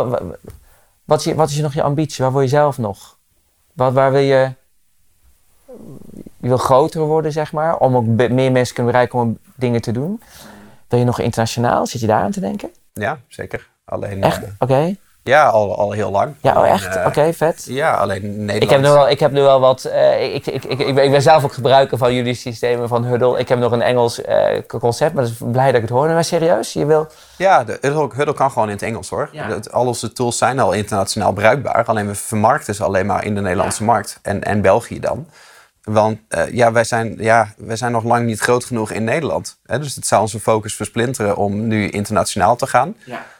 wat, 1.05 1.19
is 1.19 1.25
je, 1.25 1.35
wat 1.35 1.49
is 1.49 1.57
je 1.57 1.63
nog 1.63 1.75
je 1.75 1.83
ambitie? 1.83 2.25
Waar 2.25 2.33
wil 2.33 2.43
je 2.43 2.49
zelf 2.49 2.79
nog? 2.79 3.17
Wat, 3.73 3.93
waar 3.93 4.13
wil 4.13 4.21
je... 4.21 4.53
Je 6.41 6.49
wil 6.49 6.57
groter 6.57 7.01
worden, 7.01 7.33
zeg 7.33 7.53
maar, 7.53 7.77
om 7.77 7.97
ook 7.97 8.07
meer 8.07 8.29
mensen 8.53 8.65
te 8.65 8.73
kunnen 8.73 8.93
bereiken 8.93 9.19
om 9.19 9.39
dingen 9.57 9.81
te 9.81 9.93
doen. 9.93 10.23
Wil 10.89 10.99
je 10.99 11.05
nog 11.05 11.19
internationaal? 11.21 11.87
Zit 11.87 12.01
je 12.01 12.07
daar 12.07 12.23
aan 12.23 12.31
te 12.31 12.41
denken? 12.41 12.71
Ja, 12.93 13.19
zeker. 13.29 13.69
Alleen, 13.85 14.23
Echt? 14.23 14.43
eh, 14.43 14.49
Oké. 14.59 14.95
ja, 15.23 15.47
al, 15.49 15.77
al 15.79 15.91
heel 15.93 16.11
lang. 16.11 16.35
Ja, 16.41 16.61
oh, 16.61 16.69
echt? 16.69 16.97
eh, 16.97 17.07
Oké, 17.07 17.33
vet. 17.33 17.65
Ja, 17.69 17.95
alleen 17.95 18.23
Nederland. 18.45 18.63
Ik 18.63 18.71
heb, 18.71 18.81
nu 18.81 18.89
wel, 18.89 19.09
ik 19.09 19.21
heb 19.21 19.31
nu 19.33 19.41
wel 19.41 19.61
wat. 19.61 19.85
eh, 19.85 20.35
ik, 20.35 20.47
ik, 20.47 20.65
ik, 20.65 20.79
ik, 20.79 20.95
ben, 20.95 21.05
ik 21.05 21.11
ben 21.11 21.23
zelf 21.23 21.45
ook 21.45 21.53
gebruiker 21.53 21.99
van 21.99 22.15
jullie 22.15 22.35
systemen 22.35 22.89
van 22.89 23.05
Huddle. 23.05 23.39
Ik 23.39 23.49
heb 23.49 23.59
nog 23.59 23.73
een 23.73 23.83
Engels 23.83 24.21
concept, 24.79 25.15
maar 25.15 25.25
ik 25.25 25.39
ben 25.39 25.51
blij 25.51 25.67
dat 25.67 25.75
ik 25.75 25.81
het 25.81 25.91
hoor. 25.91 26.07
Maar 26.09 26.25
serieus, 26.25 26.73
je 26.73 26.87
wil. 26.87 27.07
Ja, 27.37 27.65
de 27.65 27.79
Huddle, 27.81 28.09
Huddle 28.15 28.35
kan 28.35 28.51
gewoon 28.51 28.69
in 28.69 28.75
het 28.75 28.83
Engels 28.83 29.09
hoor. 29.11 29.29
Ja. 29.33 29.49
Dat- 29.49 29.73
al 29.73 29.87
onze 29.87 30.13
tools 30.13 30.39
zijn 30.39 30.59
al 30.59 30.73
internationaal 30.73 31.33
bruikbaar. 31.33 31.85
Alleen 31.85 32.07
we 32.07 32.15
vermarkten 32.15 32.75
ze 32.75 32.85
alleen 32.85 33.07
maar 33.07 33.25
in 33.25 33.35
de 33.35 33.41
Nederlandse 33.41 33.85
markt. 33.85 34.19
En, 34.23 34.43
en 34.45 34.61
België 34.61 35.01
dan. 35.01 35.27
Want 35.93 36.19
eh, 36.29 36.53
ja, 36.53 36.73
wij 36.73 36.85
zijn, 36.85 37.15
ja, 37.19 37.55
wij 37.57 37.77
zijn 37.77 37.93
nog 37.93 38.05
lang 38.05 38.27
niet 38.27 38.41
groot 38.41 38.65
genoeg 38.65 38.91
in 38.91 39.05
Nederland. 39.05 39.59
Hè? 39.67 39.79
Dus 39.79 39.95
het 39.95 40.07
zou 40.07 40.21
onze 40.23 40.41
focus 40.41 40.75
versplinteren 40.77 41.37
om 41.37 41.67
nu 41.67 41.89
internationaal 41.89 42.57
te 42.57 42.67
gaan. 42.67 42.97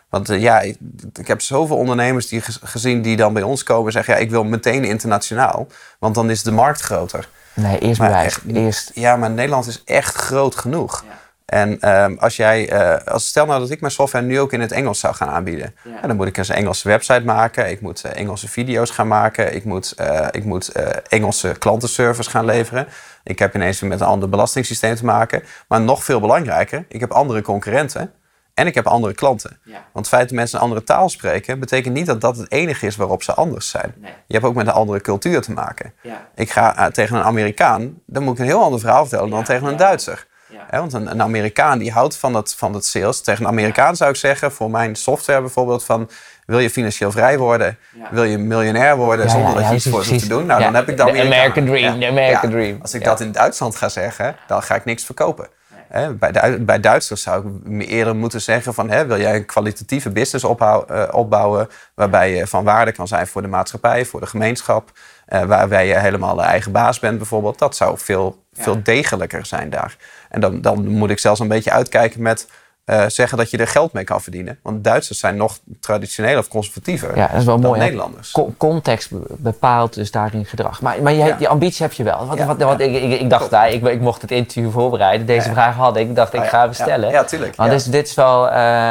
Want 0.09 0.29
eh, 0.29 0.41
ja, 0.41 0.61
ik, 0.61 0.77
ik 1.19 1.27
heb 1.29 1.41
zoveel 1.41 1.77
ondernemers 1.77 2.29
die 2.29 2.41
gez- 2.41 2.59
gezien 2.63 3.03
die 3.03 3.17
dan 3.17 3.33
bij 3.33 3.43
ons 3.43 3.63
komen 3.63 3.87
en 3.87 3.93
zeggen... 3.93 4.15
ja, 4.15 4.21
ik 4.21 4.31
wil 4.31 4.45
meteen 4.45 4.85
internationaal, 4.85 5.67
want 5.99 6.15
dan 6.15 6.31
is 6.31 6.43
de 6.43 6.53
markt 6.53 6.81
groter. 6.81 7.29
Nee, 7.55 7.79
eerst 7.79 8.01
Maar 8.01 8.09
bewijs. 8.09 8.27
echt- 8.27 8.43
Eerst. 8.57 8.91
Ja, 8.95 9.17
maar 9.17 9.31
Nederland 9.31 9.67
is 9.67 9.83
echt 9.85 10.15
groot 10.15 10.55
genoeg. 10.57 11.05
En 11.51 11.81
ehm, 11.81 12.15
als 12.19 12.37
jij, 12.37 12.69
eh, 12.69 13.07
als 13.13 13.27
stel 13.27 13.47
nou 13.47 13.61
dat 13.61 13.71
ik 13.71 13.81
mijn 13.81 13.93
software 13.93 14.25
nu 14.25 14.41
ook 14.41 14.53
in 14.53 14.61
het 14.61 14.73
Engels 14.73 15.01
zou 15.01 15.15
gaan 15.15 15.29
aanbieden, 15.29 15.75
ja, 15.85 16.07
dan 16.07 16.17
moet 16.17 16.27
ik 16.27 16.37
een 16.37 16.45
Engelse 16.45 16.89
website 16.89 17.25
maken, 17.25 17.71
ik 17.71 17.81
moet 17.81 18.05
eh, 18.05 18.21
Engelse 18.21 18.49
video's 18.49 18.91
gaan 18.91 19.09
maken, 19.09 19.55
ik 19.55 19.65
moet, 19.65 19.93
eh, 19.93 20.27
ik 20.31 20.45
moet 20.45 20.73
Engelse 21.09 21.55
klantenservice 21.59 22.31
gaan 22.31 22.45
leveren. 22.45 22.89
Ik 23.25 23.39
heb 23.39 23.55
ineens 23.55 23.81
weer 23.81 23.91
met 23.91 24.01
een 24.01 24.07
ander 24.07 24.29
belastingssysteem 24.29 24.95
te 24.95 25.05
maken. 25.05 25.43
Maar 25.69 25.81
nog 25.81 26.05
veel 26.05 26.21
belangrijker, 26.21 26.85
ik 26.89 27.01
heb 27.01 27.11
andere 27.11 27.43
concurrenten 27.43 28.13
en 28.55 28.67
ik 28.67 28.75
heb 28.75 28.87
andere 28.87 29.15
klanten. 29.15 29.59
Want 29.65 30.07
het 30.07 30.09
feit 30.09 30.29
dat 30.29 30.39
mensen 30.39 30.59
een 30.59 30.65
andere 30.65 30.85
taal 30.85 31.09
spreken, 31.09 31.61
betekent 31.61 31.95
niet 31.95 32.07
dat 32.07 32.21
dat 32.21 32.37
het 32.37 32.53
enige 32.53 32.87
is 32.87 32.97
waarop 32.97 33.23
ze 33.23 33.35
anders 33.35 33.69
zijn. 33.69 33.95
Je 34.27 34.35
hebt 34.35 34.45
ook 34.45 34.55
met 34.55 34.67
een 34.67 34.73
andere 34.73 35.01
cultuur 35.01 35.41
te 35.41 35.53
maken. 35.53 35.95
Ik 36.35 36.51
ga 36.51 36.91
tegen 36.91 37.17
een 37.17 37.25
Amerikaan, 37.25 38.03
dan 38.07 38.23
moet 38.23 38.35
ik 38.35 38.41
een 38.41 38.47
heel 38.47 38.63
ander 38.63 38.81
verhaal 38.81 39.07
vertellen 39.07 39.31
dan 39.31 39.45
tegen 39.45 39.67
een 39.67 39.77
Duitser. 39.77 40.29
Hè, 40.67 40.79
want 40.79 40.93
een, 40.93 41.11
een 41.11 41.23
Amerikaan 41.23 41.79
die 41.79 41.93
houdt 41.93 42.17
van 42.17 42.33
dat, 42.33 42.55
van 42.55 42.73
dat 42.73 42.85
sales. 42.85 43.21
Tegen 43.21 43.45
een 43.45 43.51
Amerikaan 43.51 43.97
zou 43.97 44.11
ik 44.11 44.17
zeggen, 44.17 44.53
voor 44.53 44.71
mijn 44.71 44.95
software 44.97 45.41
bijvoorbeeld, 45.41 45.85
van 45.85 46.11
wil 46.47 46.59
je 46.59 46.71
financieel 46.71 47.11
vrij 47.11 47.39
worden? 47.39 47.79
Wil 48.11 48.25
je 48.25 48.39
miljonair 48.39 48.97
worden 48.97 49.27
Ja, 49.27 49.31
zonder 49.33 49.49
ja, 49.49 49.55
dat 49.55 49.65
ja, 49.65 49.71
je 49.71 49.75
iets 49.77 49.89
voor 49.89 50.05
ze 50.05 50.17
te 50.17 50.29
doen? 50.29 50.47
Nou, 50.47 50.61
ja. 50.61 50.67
dan 50.67 50.75
heb 50.75 50.89
ik 50.89 50.97
De 50.97 51.03
Amerikaan. 51.03 51.27
American 51.27 51.65
dream, 51.65 51.99
de 51.99 52.07
American 52.07 52.51
dream. 52.51 52.79
Als 52.83 52.95
ik 52.95 53.03
Ja. 53.03 53.09
dat 53.09 53.21
in 53.21 53.33
Duitsland 53.33 53.77
ga 53.77 53.89
zeggen, 53.89 54.37
dan 54.47 54.63
ga 54.63 54.75
ik 54.75 54.85
niks 54.85 55.05
verkopen. 55.05 55.49
Hè, 55.89 56.13
bij, 56.15 56.33
Du- 56.33 56.59
bij 56.59 56.81
Duitsers 56.81 57.23
zou 57.23 57.47
ik 57.47 57.53
me 57.65 57.87
eerder 57.87 58.17
moeten 58.17 58.41
zeggen 58.41 58.75
van... 58.75 58.91
Hè, 58.91 59.07
wil 59.07 59.19
jij 59.21 59.35
een 59.35 59.47
kwalitatieve 59.47 60.11
business 60.11 60.45
eh, 60.45 61.09
opbouwen... 61.11 61.69
waarbij 61.95 62.35
je 62.35 62.47
van 62.47 62.65
waarde 62.65 62.93
kan 62.93 63.09
zijn 63.09 63.27
voor 63.27 63.43
de 63.43 63.49
maatschappij, 63.49 64.05
voor 64.05 64.21
de 64.21 64.27
gemeenschap... 64.27 64.91
eh, 65.27 65.43
waarbij 65.43 65.87
je 65.87 65.99
helemaal 65.99 66.35
de 66.35 66.43
eigen 66.43 66.73
baas 66.73 66.99
bent 66.99 67.19
bijvoorbeeld. 67.19 67.59
Dat 67.59 67.77
zou 67.77 67.99
veel, 67.99 68.45
veel 68.53 68.83
degelijker 68.83 69.47
zijn 69.47 69.71
daar. 69.71 69.97
En 70.31 70.41
dan, 70.41 70.61
dan 70.61 70.87
moet 70.89 71.11
ik 71.11 71.19
zelfs 71.19 71.41
een 71.41 71.49
beetje 71.49 71.71
uitkijken 71.71 72.23
met... 72.23 72.49
eh, 72.85 73.05
zeggen 73.07 73.39
dat 73.39 73.51
je 73.51 73.57
er 73.59 73.67
geld 73.69 73.93
mee 73.93 74.05
kan 74.05 74.21
verdienen. 74.21 74.59
Want 74.63 74.85
Duitsers 74.85 75.19
zijn 75.19 75.37
nog 75.37 75.59
traditioneel 75.81 76.39
of 76.39 76.49
conservatiever 76.49 77.17
Ja, 77.17 77.27
dat 77.27 77.37
is 77.41 77.45
wel 77.45 77.61
dan 77.61 77.71
mooi. 77.71 77.81
Nederlanders. 77.83 78.31
Co- 78.31 78.55
context 78.57 79.11
be- 79.11 79.19
bepaalt 79.29 79.95
dus 79.95 80.11
daarin 80.11 80.45
gedrag. 80.47 80.81
Maar, 80.81 81.03
maar 81.03 81.13
je, 81.13 81.25
Ja. 81.25 81.37
die 81.37 81.49
ambitie 81.49 81.83
heb 81.83 81.93
je 81.93 82.03
wel. 82.03 82.27
Want, 82.27 82.39
Ja, 82.39 82.47
wat, 82.47 82.63
wat, 82.63 82.79
ja. 82.79 82.85
ik, 82.85 83.03
ik, 83.03 83.21
ik 83.21 83.31
dacht, 83.31 83.51
daar, 83.51 83.71
ik, 83.71 83.87
ik 83.87 84.01
mocht 84.01 84.23
het 84.23 84.31
interview 84.31 84.71
voorbereiden. 84.73 85.27
Deze 85.27 85.47
Ja. 85.49 85.53
vraag 85.55 85.75
had 85.75 85.97
ik. 85.97 86.09
Ik 86.09 86.15
dacht, 86.17 86.35
ik 86.35 86.43
ja. 86.43 86.49
ga 86.49 86.63
hem 86.63 86.73
stellen. 86.73 87.09
Ja, 87.09 87.15
ja, 87.15 87.25
tuurlijk. 87.25 87.57
Want 87.57 87.69
Ja. 87.85 87.91
dit, 87.91 88.07
is- 88.07 88.15
wel 88.15 88.43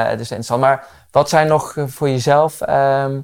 dit 0.10 0.20
is 0.20 0.20
interessant. 0.20 0.62
Maar 0.62 0.86
wat 1.12 1.30
zijn 1.30 1.48
nog 1.48 1.76
eh, 1.78 1.84
voor 1.88 2.10
jezelf... 2.10 2.62
ehm, 2.62 3.20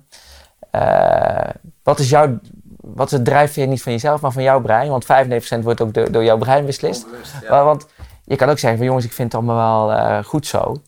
eh, 0.71 1.49
wat 1.83 1.99
is 1.99 2.09
jouw... 2.09 2.39
Wat 2.87 3.05
is 3.05 3.11
het 3.11 3.25
drijfveer 3.25 3.67
niet 3.67 3.81
van 3.83 3.91
jezelf, 3.91 4.21
maar 4.21 4.31
van 4.31 4.43
jouw 4.43 4.61
brein? 4.61 4.89
Want 4.89 5.05
95% 5.05 5.63
wordt 5.63 5.81
ook 5.81 5.93
door, 5.93 6.11
door 6.11 6.23
jouw 6.23 6.37
brein 6.37 6.65
beslist. 6.65 7.05
Maar, 7.49 7.63
want 7.63 7.85
je 8.25 8.35
kan 8.35 8.49
ook 8.49 8.59
zeggen 8.59 8.77
van 8.77 8.87
jongens, 8.87 9.05
ik 9.05 9.13
vind 9.13 9.31
het 9.31 9.41
allemaal 9.41 9.87
wel 9.87 9.97
eh, 9.97 10.23
goed 10.23 10.47
zo. 10.47 10.81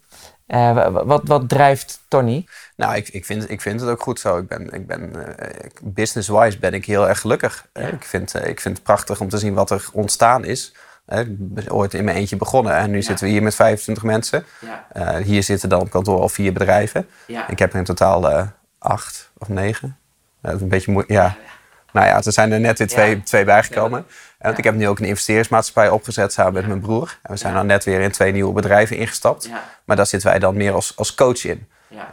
Eh, 0.47 0.73
wa- 0.73 0.91
wa- 0.91 1.05
wat, 1.05 1.21
wat 1.23 1.49
drijft 1.49 1.99
Tony? 2.07 2.45
Nou, 2.75 2.95
ik, 2.95 3.07
ik, 3.09 3.25
vind, 3.25 3.49
ik 3.49 3.61
vind 3.61 3.81
het 3.81 3.89
ook 3.89 4.01
goed 4.01 4.19
zo. 4.19 4.37
Ik 4.37 4.47
ben, 4.47 4.73
ik 4.73 4.87
ben, 4.87 5.37
eh, 5.37 5.69
business-wise 5.83 6.59
ben 6.59 6.73
ik 6.73 6.85
heel 6.85 7.07
erg 7.09 7.19
gelukkig. 7.19 7.67
Ik, 7.73 8.03
vind, 8.03 8.35
ik 8.45 8.59
vind 8.59 8.75
het 8.77 8.83
prachtig 8.85 9.19
om 9.19 9.29
te 9.29 9.37
zien 9.37 9.53
wat 9.53 9.71
er 9.71 9.85
ontstaan 9.93 10.43
is. 10.45 10.75
Ik 11.07 11.25
ben 11.53 11.71
ooit 11.71 11.93
in 11.93 12.03
mijn 12.03 12.17
eentje 12.17 12.35
begonnen 12.35 12.73
en 12.75 12.91
nu 12.91 13.01
zitten 13.01 13.25
we 13.25 13.31
hier 13.31 13.43
met 13.43 13.55
25 13.55 14.03
mensen. 14.03 14.45
Eh, 14.91 15.15
hier 15.15 15.43
zitten 15.43 15.69
dan 15.69 15.81
op 15.81 15.89
kantoor 15.89 16.19
al 16.21 16.29
vier 16.29 16.53
bedrijven. 16.53 17.07
Ik 17.47 17.59
heb 17.59 17.71
er 17.73 17.77
in 17.79 17.83
totaal 17.83 18.47
acht 18.79 19.31
of 19.37 19.47
negen. 19.47 19.97
Dat 20.41 20.55
is 20.55 20.61
een 20.61 20.67
beetje 20.67 20.91
moeilijk. 20.91 21.13
Ja. 21.19 21.35
Nou 21.91 22.07
ja, 22.07 22.15
er 22.15 22.31
zijn 22.31 22.51
er 22.51 22.59
net 22.59 22.77
weer 22.77 22.87
twee, 22.87 23.15
Ja. 23.15 23.21
twee 23.23 23.45
bijgekomen. 23.45 24.05
Ik 24.57 24.63
heb 24.63 24.75
nu 24.75 24.87
ook 24.87 24.99
een 24.99 25.05
investeringsmaatschappij 25.05 25.89
opgezet 25.89 26.33
samen 26.33 26.53
met 26.53 26.67
mijn 26.67 26.79
broer. 26.79 27.17
En 27.23 27.31
we 27.31 27.37
zijn 27.37 27.53
dan 27.53 27.65
net 27.65 27.83
weer 27.83 27.99
in 28.01 28.11
twee 28.11 28.31
nieuwe 28.31 28.53
bedrijven 28.53 28.97
ingestapt. 28.97 29.49
Maar 29.85 29.95
daar 29.95 30.05
zitten 30.07 30.29
wij 30.29 30.39
dan 30.39 30.55
meer 30.57 30.73
als, 30.73 30.93
als 30.95 31.15
coach 31.15 31.45
in. 31.45 31.67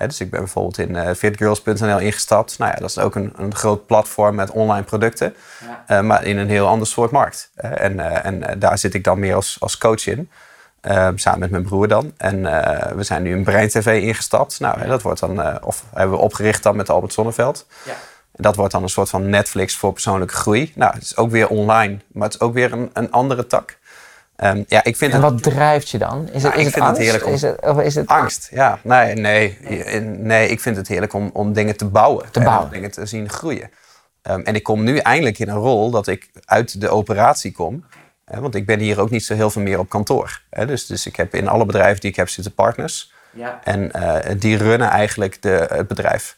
Dus 0.06 0.20
ik 0.20 0.30
ben 0.30 0.40
bijvoorbeeld 0.40 0.78
in 0.78 0.96
eh, 0.96 1.14
fitgirls.nl 1.14 1.98
ingestapt. 1.98 2.58
Nou 2.58 2.70
ja, 2.74 2.80
dat 2.80 2.90
is 2.90 2.98
ook 2.98 3.14
een, 3.14 3.32
een 3.36 3.54
groot 3.54 3.86
platform 3.86 4.34
met 4.34 4.50
online 4.50 4.82
producten. 4.84 5.34
eh, 5.86 6.00
maar 6.00 6.24
in 6.24 6.36
een 6.38 6.48
heel 6.48 6.66
ander 6.66 6.86
soort 6.86 7.10
markt. 7.10 7.50
En 7.54 8.00
eh, 8.00 8.24
en 8.24 8.58
daar 8.58 8.78
zit 8.78 8.94
ik 8.94 9.04
dan 9.04 9.18
meer 9.18 9.34
als, 9.34 9.56
als 9.60 9.78
coach 9.78 10.06
in. 10.06 10.30
eh, 10.80 11.08
samen 11.14 11.38
met 11.40 11.50
mijn 11.50 11.62
broer 11.62 11.88
dan. 11.88 12.12
En 12.16 12.42
we 12.96 13.02
zijn 13.02 13.22
nu 13.22 13.30
in 13.36 13.44
Brein 13.44 13.68
TV 13.68 14.02
ingestapt. 14.02 14.60
Nou, 14.60 14.78
hè, 14.80 14.86
dat 14.86 15.02
wordt 15.02 15.20
dan, 15.20 15.62
of 15.64 15.84
hebben 15.94 16.16
we 16.16 16.22
opgericht 16.22 16.62
dan 16.62 16.76
met 16.76 16.90
Albert 16.90 17.12
Zonneveld. 17.12 17.66
Dat 18.36 18.56
wordt 18.56 18.72
dan 18.72 18.82
een 18.82 18.88
soort 18.88 19.08
van 19.08 19.28
Netflix 19.30 19.76
voor 19.76 19.92
persoonlijke 19.92 20.34
groei. 20.34 20.72
Nou, 20.74 20.94
het 20.94 21.02
is 21.02 21.16
ook 21.16 21.30
weer 21.30 21.48
online, 21.48 21.98
maar 22.12 22.24
het 22.24 22.34
is 22.34 22.40
ook 22.40 22.54
weer 22.54 22.72
een, 22.72 22.90
een 22.92 23.10
andere 23.10 23.46
tak. 23.46 23.78
Ehm, 24.36 24.62
ja, 24.68 24.84
ik 24.84 24.96
vind 24.96 25.12
En 25.12 25.22
het 25.22 25.30
wat 25.32 25.42
drijft 25.42 25.88
je 25.88 25.98
dan? 25.98 26.28
Is 26.32 26.42
het, 26.42 26.42
Nou, 26.42 26.54
is 26.54 26.58
ik 26.60 26.64
het 26.64 26.72
vind 26.74 26.74
het 26.74 26.84
angst? 26.84 27.00
heerlijk 27.02 27.26
om- 27.26 27.32
Is 27.32 27.42
het, 27.42 27.60
of 27.60 27.80
is 27.80 27.94
het 27.94 28.06
angst. 28.06 28.48
Ja, 28.50 28.78
nee, 28.82 29.14
nee, 29.14 29.58
nee. 30.00 30.48
ik 30.48 30.60
vind 30.60 30.76
het 30.76 30.88
heerlijk 30.88 31.12
om, 31.12 31.30
om 31.32 31.52
dingen 31.52 31.76
te 31.76 31.84
bouwen. 31.86 32.30
Te 32.30 32.38
en 32.38 32.44
bouwen. 32.44 32.66
om 32.66 32.72
dingen 32.72 32.90
te 32.90 33.06
zien 33.06 33.28
groeien. 33.28 33.70
Ehm, 34.22 34.40
en 34.40 34.54
ik 34.54 34.62
kom 34.62 34.84
nu 34.84 34.96
eindelijk 34.98 35.38
in 35.38 35.48
een 35.48 35.56
rol 35.56 35.90
dat 35.90 36.06
ik 36.06 36.30
uit 36.44 36.80
de 36.80 36.88
operatie 36.88 37.52
kom. 37.52 37.84
Hè, 38.24 38.40
want 38.40 38.54
ik 38.54 38.66
ben 38.66 38.78
hier 38.78 39.00
ook 39.00 39.10
niet 39.10 39.24
zo 39.24 39.34
heel 39.34 39.50
veel 39.50 39.62
meer 39.62 39.78
op 39.78 39.88
kantoor. 39.88 40.40
Hè, 40.50 40.66
dus, 40.66 40.86
dus 40.86 41.06
ik 41.06 41.16
heb 41.16 41.34
in 41.34 41.48
alle 41.48 41.66
bedrijven 41.66 42.00
die 42.00 42.10
ik 42.10 42.16
heb 42.16 42.28
zitten 42.28 42.54
partners. 42.54 43.12
Ja. 43.30 43.60
En 43.64 43.92
eh, 43.92 44.34
die 44.38 44.56
runnen 44.56 44.88
eigenlijk 44.88 45.42
de, 45.42 45.66
het 45.70 45.88
bedrijf. 45.88 46.36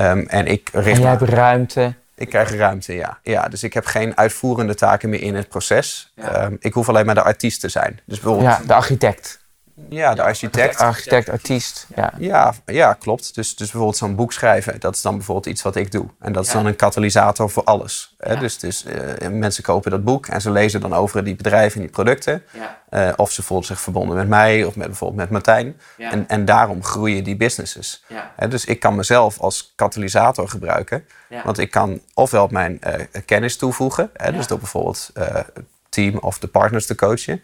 Ehm, 0.00 0.24
en 0.26 0.46
ik 0.46 0.68
richt 0.72 0.96
En 0.96 1.00
jij 1.02 1.10
hebt 1.10 1.22
ruimte. 1.22 1.94
ik 2.14 2.28
krijg 2.28 2.54
ruimte, 2.54 2.94
ja. 2.94 3.18
ja. 3.22 3.48
Dus 3.48 3.62
ik 3.62 3.74
heb 3.74 3.84
geen 3.84 4.16
uitvoerende 4.16 4.74
taken 4.74 5.08
meer 5.08 5.22
in 5.22 5.34
het 5.34 5.48
proces. 5.48 6.12
Ehm, 6.16 6.56
ik 6.58 6.72
hoef 6.72 6.88
alleen 6.88 7.06
maar 7.06 7.14
de 7.14 7.22
artiest 7.22 7.60
te 7.60 7.68
zijn. 7.68 8.00
Dus 8.04 8.20
bijvoorbeeld, 8.20 8.50
Ja, 8.50 8.66
de 8.66 8.74
architect. 8.74 9.40
Ja, 9.88 10.14
de 10.14 10.22
architect. 10.22 10.78
Architect, 10.78 11.28
artiest. 11.28 11.86
Ja. 11.96 12.12
Ja, 12.18 12.54
ja 12.66 12.92
klopt. 12.92 13.34
Dus, 13.34 13.48
dus 13.48 13.66
bijvoorbeeld 13.66 13.96
zo'n 13.96 14.14
boek 14.14 14.32
schrijven, 14.32 14.80
dat 14.80 14.94
is 14.94 15.02
dan 15.02 15.16
bijvoorbeeld 15.16 15.46
iets 15.46 15.62
wat 15.62 15.76
ik 15.76 15.92
doe. 15.92 16.06
En 16.20 16.32
dat 16.32 16.44
is 16.44 16.48
Ja. 16.52 16.56
dan 16.56 16.66
een 16.66 16.76
katalysator 16.76 17.50
voor 17.50 17.64
alles. 17.64 18.14
Hè? 18.18 18.32
Ja. 18.32 18.38
Dus, 18.40 18.58
dus 18.58 18.84
eh, 18.84 19.28
mensen 19.28 19.62
kopen 19.62 19.90
dat 19.90 20.04
boek 20.04 20.26
en 20.26 20.40
ze 20.40 20.50
lezen 20.50 20.80
dan 20.80 20.94
over 20.94 21.24
die 21.24 21.36
bedrijven 21.36 21.74
en 21.76 21.80
die 21.86 21.90
producten. 21.94 22.42
Ja. 22.50 22.78
Eh, 22.90 23.12
of 23.16 23.32
ze 23.32 23.42
voelen 23.42 23.66
zich 23.66 23.80
verbonden 23.80 24.16
met 24.16 24.28
mij 24.28 24.64
of 24.64 24.76
met, 24.76 24.86
bijvoorbeeld 24.86 25.20
met 25.20 25.30
Martijn. 25.30 25.80
En, 25.98 26.28
en 26.28 26.44
daarom 26.44 26.84
groeien 26.84 27.24
die 27.24 27.36
businesses. 27.36 28.04
Hè, 28.36 28.48
dus 28.48 28.64
ik 28.64 28.80
kan 28.80 28.94
mezelf 28.94 29.40
als 29.40 29.72
katalysator 29.76 30.48
gebruiken. 30.48 31.04
Want 31.44 31.58
ik 31.58 31.70
kan 31.70 32.00
ofwel 32.14 32.48
mijn 32.50 32.80
eh, 32.80 33.06
kennis 33.24 33.56
toevoegen. 33.56 34.10
Hè. 34.16 34.32
Dus 34.32 34.46
door 34.46 34.58
bijvoorbeeld 34.58 35.10
het 35.14 35.46
team 35.88 36.18
of 36.18 36.38
de 36.38 36.46
partners 36.46 36.86
te 36.86 36.94
coachen. 36.94 37.42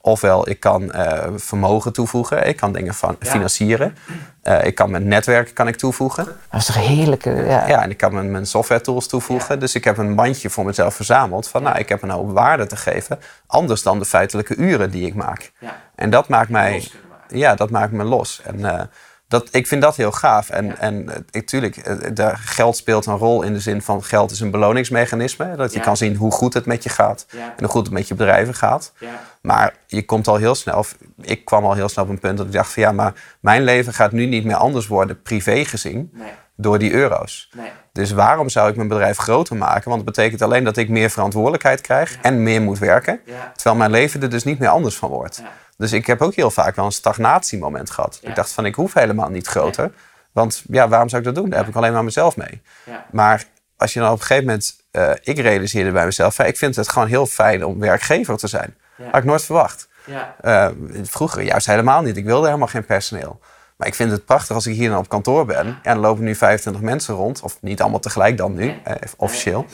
Ofwel 0.00 0.48
ik 0.48 0.60
kan 0.60 0.92
eh, 0.92 1.28
vermogen 1.36 1.92
toevoegen. 1.92 2.46
Ik 2.46 2.56
kan 2.56 2.72
dingen 2.72 2.94
van 2.94 3.16
Ja. 3.20 3.30
financieren. 3.30 3.96
Eh, 4.42 4.64
ik 4.64 4.74
kan 4.74 4.90
mijn 4.90 5.08
netwerk 5.08 5.54
kan 5.54 5.68
ik 5.68 5.76
toevoegen. 5.76 6.24
Dat 6.24 6.60
is 6.60 6.66
toch 6.66 6.86
heerlijk? 6.86 7.26
eh, 7.26 7.46
Ja. 7.46 7.66
Ja, 7.68 7.82
en 7.82 7.90
ik 7.90 7.96
kan 7.96 8.14
mijn, 8.14 8.30
mijn 8.30 8.46
software 8.46 8.80
tools 8.80 9.06
toevoegen. 9.06 9.60
Dus 9.60 9.74
ik 9.74 9.84
heb 9.84 9.96
een 9.98 10.14
mandje 10.14 10.50
voor 10.50 10.64
mezelf 10.64 10.94
verzameld. 10.94 11.48
Van 11.48 11.62
nou, 11.62 11.78
ik 11.78 11.88
heb 11.88 12.02
een 12.02 12.10
hoop 12.10 12.30
waarde 12.32 12.66
te 12.66 12.76
geven. 12.76 13.18
Anders 13.46 13.82
dan 13.82 13.98
de 13.98 14.04
feitelijke 14.04 14.56
uren 14.56 14.90
die 14.90 15.06
ik 15.06 15.14
maak. 15.14 15.52
Ja. 15.58 15.76
En 15.94 16.10
dat 16.10 16.28
maakt 16.28 16.48
mij, 16.50 16.88
ja, 17.28 17.54
dat 17.54 17.70
maakt 17.70 17.92
me 17.92 18.04
los. 18.04 18.40
En 18.44 18.90
dat, 19.28 19.48
ik 19.50 19.66
vind 19.66 19.82
dat 19.82 19.96
heel 19.96 20.12
gaaf. 20.12 20.50
En, 20.50 20.78
en 20.78 21.08
eh, 21.10 21.16
ik, 21.30 21.46
tuurlijk, 21.46 21.76
eh, 21.76 21.96
de, 22.14 22.32
geld 22.36 22.76
speelt 22.76 23.06
een 23.06 23.16
rol 23.16 23.42
in 23.42 23.52
de 23.52 23.60
zin 23.60 23.82
van 23.82 24.04
geld 24.04 24.30
is 24.30 24.40
een 24.40 24.50
beloningsmechanisme. 24.50 25.56
Dat 25.56 25.72
je 25.72 25.78
Ja. 25.78 25.84
kan 25.84 25.96
zien 25.96 26.16
hoe 26.16 26.30
goed 26.30 26.54
het 26.54 26.66
met 26.66 26.82
je 26.82 26.88
gaat. 26.88 27.26
Ja. 27.30 27.38
En 27.38 27.54
hoe 27.58 27.68
goed 27.68 27.84
het 27.84 27.94
met 27.94 28.08
je 28.08 28.14
bedrijven 28.14 28.54
gaat. 28.54 28.92
Maar 29.40 29.74
je 29.86 30.04
komt 30.04 30.28
al 30.28 30.36
heel 30.36 30.54
snel, 30.54 30.78
of 30.78 30.96
ik 31.20 31.44
kwam 31.44 31.64
al 31.64 31.72
heel 31.74 31.88
snel 31.88 32.04
op 32.04 32.10
een 32.10 32.18
punt 32.18 32.36
dat 32.36 32.46
ik 32.46 32.52
dacht 32.52 32.72
van 32.72 32.82
ja, 32.82 32.92
maar 32.92 33.12
mijn 33.40 33.62
leven 33.62 33.92
gaat 33.94 34.12
nu 34.12 34.26
niet 34.26 34.44
meer 34.44 34.56
anders 34.56 34.86
worden, 34.86 35.22
privé 35.22 35.64
gezien, 35.64 36.10
Nee. 36.12 36.28
door 36.56 36.78
die 36.78 36.92
euro's. 36.92 37.50
Nee. 37.56 37.70
Dus 37.92 38.10
waarom 38.10 38.48
zou 38.48 38.70
ik 38.70 38.76
mijn 38.76 38.88
bedrijf 38.88 39.16
groter 39.16 39.56
maken? 39.56 39.90
Want 39.90 39.96
het 40.06 40.14
betekent 40.14 40.42
alleen 40.42 40.64
dat 40.64 40.76
ik 40.76 40.88
meer 40.88 41.10
verantwoordelijkheid 41.10 41.80
krijg 41.80 42.18
en 42.22 42.42
meer 42.42 42.62
moet 42.62 42.78
werken. 42.78 43.20
Terwijl 43.54 43.76
mijn 43.76 43.90
leven 43.90 44.22
er 44.22 44.30
dus 44.30 44.44
niet 44.44 44.58
meer 44.58 44.68
anders 44.68 44.96
van 44.96 45.08
wordt. 45.08 45.42
Dus 45.78 45.92
ik 45.92 46.06
heb 46.06 46.22
ook 46.22 46.34
heel 46.34 46.50
vaak 46.50 46.76
wel 46.76 46.84
een 46.84 46.92
stagnatiemoment 46.92 47.90
gehad. 47.90 48.18
Ja. 48.22 48.28
Ik 48.28 48.34
dacht 48.34 48.52
van 48.52 48.66
ik 48.66 48.74
hoef 48.74 48.94
helemaal 48.94 49.28
niet 49.28 49.46
groter. 49.46 49.90
Want 50.32 50.62
ja, 50.68 50.88
waarom 50.88 51.08
zou 51.08 51.20
ik 51.22 51.26
dat 51.26 51.36
doen? 51.36 51.50
Daar 51.50 51.58
heb 51.58 51.68
ik 51.68 51.76
alleen 51.76 51.92
maar 51.92 52.04
mezelf 52.04 52.36
mee. 52.36 52.62
Ja. 52.84 53.06
Maar 53.10 53.44
als 53.76 53.92
je 53.92 54.00
dan 54.00 54.10
op 54.10 54.18
een 54.18 54.24
gegeven 54.24 54.44
moment... 54.44 54.76
eh, 54.90 55.10
ik 55.22 55.38
realiseerde 55.38 55.90
bij 55.90 56.04
mezelf... 56.04 56.34
van, 56.34 56.46
ik 56.46 56.56
vind 56.56 56.76
het 56.76 56.88
gewoon 56.88 57.08
heel 57.08 57.26
fijn 57.26 57.64
om 57.64 57.78
werkgever 57.78 58.36
te 58.36 58.46
zijn. 58.46 58.76
Had 59.02 59.16
ik 59.16 59.24
nooit 59.24 59.44
verwacht. 59.44 59.88
Ja. 60.04 60.34
Eh, 60.40 60.68
vroeger 61.02 61.42
juist 61.42 61.66
helemaal 61.66 62.02
niet. 62.02 62.16
Ik 62.16 62.24
wilde 62.24 62.46
helemaal 62.46 62.68
geen 62.68 62.84
personeel. 62.84 63.40
Maar 63.76 63.88
ik 63.88 63.94
vind 63.94 64.10
het 64.10 64.24
prachtig 64.24 64.54
als 64.54 64.66
ik 64.66 64.74
hier 64.74 64.88
dan 64.90 64.98
op 64.98 65.08
kantoor 65.08 65.44
ben. 65.46 65.66
En 65.66 65.78
dan 65.82 65.98
lopen 65.98 66.24
nu 66.24 66.34
25 66.34 66.82
mensen 66.82 67.14
rond. 67.14 67.40
Of 67.42 67.56
niet 67.60 67.80
allemaal 67.80 68.00
tegelijk 68.00 68.36
dan 68.36 68.54
nu, 68.54 68.74
eh, 68.84 68.94
officieel. 69.16 69.66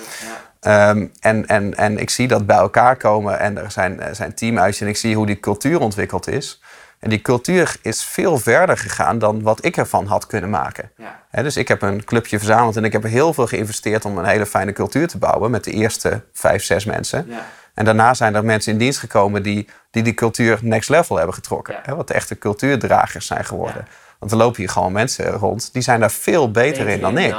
Ehm, 0.64 1.06
en, 1.20 1.46
en, 1.46 1.76
en 1.76 1.98
ik 1.98 2.10
zie 2.10 2.28
dat 2.28 2.46
bij 2.46 2.56
elkaar 2.56 2.96
komen 2.96 3.38
en 3.38 3.58
er 3.58 3.70
zijn, 3.70 4.00
er 4.00 4.14
zijn 4.14 4.34
teamuitjes 4.34 4.80
en 4.80 4.88
ik 4.88 4.96
zie 4.96 5.16
hoe 5.16 5.26
die 5.26 5.40
cultuur 5.40 5.80
ontwikkeld 5.80 6.28
is. 6.28 6.62
En 6.98 7.10
die 7.10 7.22
cultuur 7.22 7.76
is 7.82 8.04
veel 8.04 8.38
verder 8.38 8.78
gegaan 8.78 9.18
dan 9.18 9.42
wat 9.42 9.64
ik 9.64 9.76
ervan 9.76 10.06
had 10.06 10.26
kunnen 10.26 10.50
maken. 10.50 10.90
Ja. 10.96 11.42
Dus 11.42 11.56
ik 11.56 11.68
heb 11.68 11.82
een 11.82 12.04
clubje 12.04 12.38
verzameld 12.38 12.76
en 12.76 12.84
ik 12.84 12.92
heb 12.92 13.04
er 13.04 13.10
heel 13.10 13.34
veel 13.34 13.46
geïnvesteerd 13.46 14.04
om 14.04 14.18
een 14.18 14.24
hele 14.24 14.46
fijne 14.46 14.72
cultuur 14.72 15.08
te 15.08 15.18
bouwen 15.18 15.50
met 15.50 15.64
de 15.64 15.70
eerste 15.70 16.22
vijf, 16.32 16.64
zes 16.64 16.84
mensen. 16.84 17.26
Ja. 17.28 17.46
En 17.74 17.84
daarna 17.84 18.14
zijn 18.14 18.34
er 18.34 18.44
mensen 18.44 18.72
in 18.72 18.78
dienst 18.78 18.98
gekomen 18.98 19.42
die 19.42 19.68
die, 19.94 20.02
die 20.02 20.14
cultuur 20.14 20.58
next 20.62 20.88
level 20.88 21.16
hebben 21.16 21.34
getrokken. 21.34 21.76
Ja. 21.86 21.96
Wat 21.96 22.10
echte 22.10 22.38
cultuurdragers 22.38 23.26
zijn 23.26 23.44
geworden. 23.44 23.86
Want 24.18 24.32
er 24.32 24.38
lopen 24.38 24.56
hier 24.56 24.68
gewoon 24.68 24.92
mensen 24.92 25.30
rond 25.30 25.72
die 25.72 25.82
zijn 25.82 26.00
daar 26.00 26.10
veel 26.10 26.50
beter, 26.50 26.88
in 26.88 27.00
dan 27.00 27.18
ik. 27.18 27.34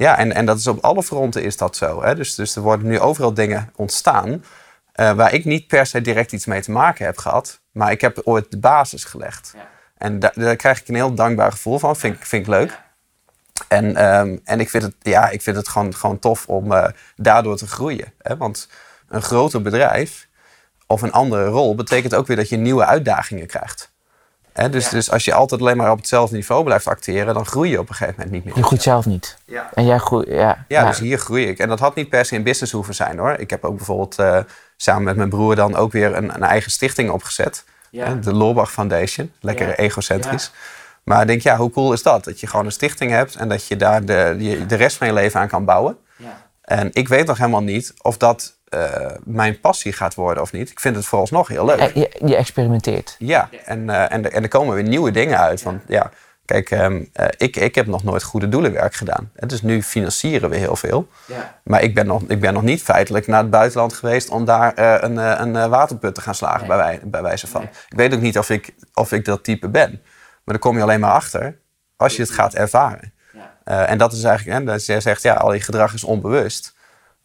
Ja, 0.00 0.18
en, 0.18 0.32
en 0.34 0.46
dat 0.46 0.58
is 0.58 0.66
op 0.66 0.84
alle 0.84 1.02
fronten 1.02 1.42
is 1.42 1.56
dat 1.56 1.76
zo. 1.76 2.02
Hè? 2.02 2.14
Dus, 2.14 2.34
dus 2.34 2.56
er 2.56 2.62
worden 2.62 2.86
nu 2.86 3.00
overal 3.00 3.34
dingen 3.34 3.72
ontstaan 3.76 4.44
eh, 4.92 5.12
waar 5.12 5.32
ik 5.34 5.44
niet 5.44 5.66
per 5.66 5.86
se 5.86 6.00
direct 6.00 6.32
iets 6.32 6.46
mee 6.46 6.60
te 6.62 6.70
maken 6.70 7.04
heb 7.04 7.18
gehad. 7.18 7.60
Maar 7.72 7.90
ik 7.90 8.00
heb 8.00 8.20
ooit 8.24 8.50
de 8.50 8.58
basis 8.58 9.04
gelegd. 9.04 9.52
Ja. 9.56 9.68
En 9.98 10.18
da- 10.18 10.32
daar 10.34 10.56
krijg 10.56 10.80
ik 10.80 10.88
een 10.88 10.94
heel 10.94 11.14
dankbaar 11.14 11.52
gevoel 11.52 11.78
van. 11.78 11.96
Vind, 11.96 12.14
ik- 12.16 12.26
vind 12.26 12.42
ik 12.42 12.48
leuk. 12.52 12.80
En, 13.68 13.96
ehm, 13.96 14.36
en 14.44 14.60
ik 14.60 14.70
vind 14.70 14.82
het, 14.82 14.94
ja, 15.00 15.28
ik 15.28 15.42
vind 15.42 15.56
het 15.56 15.68
gewoon, 15.68 15.94
gewoon 15.94 16.18
tof 16.18 16.46
om 16.48 16.72
eh, 16.72 16.88
daardoor 17.16 17.56
te 17.56 17.66
groeien. 17.66 18.12
Hè? 18.18 18.36
Want 18.36 18.68
een 19.08 19.22
groter 19.22 19.62
bedrijf 19.62 20.28
of 20.86 21.02
een 21.02 21.12
andere 21.12 21.46
rol 21.46 21.74
betekent 21.74 22.14
ook 22.14 22.26
weer 22.26 22.36
dat 22.36 22.48
je 22.48 22.56
nieuwe 22.56 22.84
uitdagingen 22.84 23.46
krijgt. 23.46 23.90
Dus, 24.70 24.84
Ja. 24.84 24.90
dus 24.90 25.10
als 25.10 25.24
je 25.24 25.34
altijd 25.34 25.60
alleen 25.60 25.76
maar 25.76 25.90
op 25.90 25.96
hetzelfde 25.98 26.34
niveau 26.36 26.64
blijft 26.64 26.86
acteren, 26.86 27.34
dan 27.34 27.46
groei 27.46 27.70
je 27.70 27.78
op 27.78 27.88
een 27.88 27.94
gegeven 27.94 28.14
moment 28.16 28.34
niet 28.34 28.44
meer. 28.44 28.56
Je 28.56 28.62
groeit 28.62 28.82
zelf 28.82 29.06
niet. 29.06 29.36
Ja. 29.44 29.70
En 29.74 29.84
jij 29.86 29.98
groeit, 29.98 30.28
ja. 30.28 30.64
Ja, 30.68 30.86
dus 30.86 30.98
hier 30.98 31.18
groei 31.18 31.46
ik. 31.46 31.58
En 31.58 31.68
dat 31.68 31.78
had 31.78 31.94
niet 31.94 32.08
per 32.08 32.24
se 32.24 32.34
in 32.34 32.42
business 32.42 32.72
hoeven 32.72 32.94
zijn 32.94 33.18
hoor. 33.18 33.32
Ik 33.32 33.50
heb 33.50 33.64
ook 33.64 33.76
bijvoorbeeld 33.76 34.18
eh, 34.18 34.38
samen 34.76 35.02
met 35.02 35.16
mijn 35.16 35.28
broer 35.28 35.54
dan 35.56 35.76
ook 35.76 35.92
weer 35.92 36.16
een, 36.16 36.34
een 36.34 36.42
eigen 36.42 36.70
stichting 36.70 37.10
opgezet. 37.10 37.64
Ja. 37.90 38.06
Hè, 38.06 38.18
De 38.18 38.34
Loorbach 38.34 38.70
Foundation. 38.72 39.32
Lekker 39.40 39.68
Ja. 39.68 39.74
egocentrisch. 39.74 40.50
Maar 41.04 41.20
ik 41.20 41.26
denk, 41.26 41.42
ja, 41.42 41.56
hoe 41.56 41.70
cool 41.70 41.92
is 41.92 42.02
dat? 42.02 42.24
Dat 42.24 42.40
je 42.40 42.46
gewoon 42.46 42.64
een 42.64 42.72
stichting 42.72 43.10
hebt 43.10 43.34
en 43.34 43.48
dat 43.48 43.66
je 43.66 43.76
daar 43.76 44.04
de, 44.04 44.34
je- 44.38 44.66
de 44.66 44.74
rest 44.74 44.96
van 44.96 45.06
je 45.06 45.12
leven 45.12 45.40
aan 45.40 45.48
kan 45.48 45.64
bouwen. 45.64 45.96
Ja. 46.16 46.46
En 46.62 46.90
ik 46.92 47.08
weet 47.08 47.26
nog 47.26 47.38
helemaal 47.38 47.62
niet 47.62 47.94
of 48.02 48.16
dat 48.16 48.56
eh, 48.70 49.10
mijn 49.24 49.60
passie 49.60 49.92
gaat 49.92 50.14
worden 50.14 50.42
of 50.42 50.52
niet. 50.52 50.70
Ik 50.70 50.80
vind 50.80 50.96
het 50.96 51.04
vooralsnog 51.06 51.48
heel 51.48 51.64
leuk. 51.64 51.90
Je, 51.94 52.10
je 52.24 52.36
experimenteert. 52.36 53.16
Ja, 53.18 53.48
en, 53.64 53.90
eh, 53.90 54.12
en, 54.12 54.24
er- 54.24 54.32
en 54.32 54.42
er 54.42 54.48
komen 54.48 54.74
weer 54.74 54.84
nieuwe 54.88 55.10
dingen 55.10 55.38
uit. 55.38 55.62
Want 55.62 55.82
ja, 55.86 56.10
kijk, 56.44 56.70
ehm, 56.70 57.04
eh, 57.12 57.26
ik, 57.36 57.56
ik 57.56 57.74
heb 57.74 57.86
nog 57.86 58.04
nooit 58.04 58.22
goede 58.22 58.48
doelenwerk 58.48 58.94
gedaan. 58.94 59.30
En 59.34 59.48
Dus 59.48 59.62
nu 59.62 59.82
financieren 59.82 60.50
we 60.50 60.56
heel 60.56 60.76
veel. 60.76 61.08
Ja. 61.26 61.58
Maar 61.64 61.82
ik 61.82 61.94
ben, 61.94 62.06
nog, 62.06 62.22
ik 62.28 62.40
ben 62.40 62.52
nog 62.52 62.62
niet 62.62 62.82
feitelijk 62.82 63.26
naar 63.26 63.40
het 63.40 63.50
buitenland 63.50 63.92
geweest 63.92 64.28
om 64.28 64.44
daar 64.44 64.74
eh, 64.74 64.94
een, 65.00 65.16
een 65.16 65.68
waterput 65.70 66.14
te 66.14 66.20
gaan 66.20 66.34
slagen, 66.34 66.58
Nee. 66.68 66.68
bij, 66.68 66.76
wij, 66.86 67.00
bij 67.04 67.22
wijze 67.22 67.46
van. 67.46 67.60
Nee. 67.60 67.70
Ik 67.88 67.96
weet 67.96 68.14
ook 68.14 68.20
niet 68.20 68.38
of 68.38 68.50
ik, 68.50 68.74
of 68.94 69.12
ik 69.12 69.24
dat 69.24 69.44
type 69.44 69.68
ben. 69.68 69.90
Maar 70.44 70.56
daar 70.56 70.58
kom 70.58 70.76
je 70.76 70.82
alleen 70.82 71.00
maar 71.00 71.12
achter 71.12 71.58
als 71.96 72.16
je 72.16 72.22
het 72.22 72.30
gaat 72.30 72.54
ervaren. 72.54 73.12
Ja. 73.32 73.54
Eh, 73.64 73.90
en 73.90 73.98
dat 73.98 74.12
is 74.12 74.22
eigenlijk, 74.22 74.58
hè, 74.58 74.64
dat 74.64 74.86
jij 74.86 75.00
zegt, 75.00 75.22
ja, 75.22 75.34
al 75.34 75.52
je 75.52 75.60
gedrag 75.60 75.94
is 75.94 76.04
onbewust. 76.04 76.76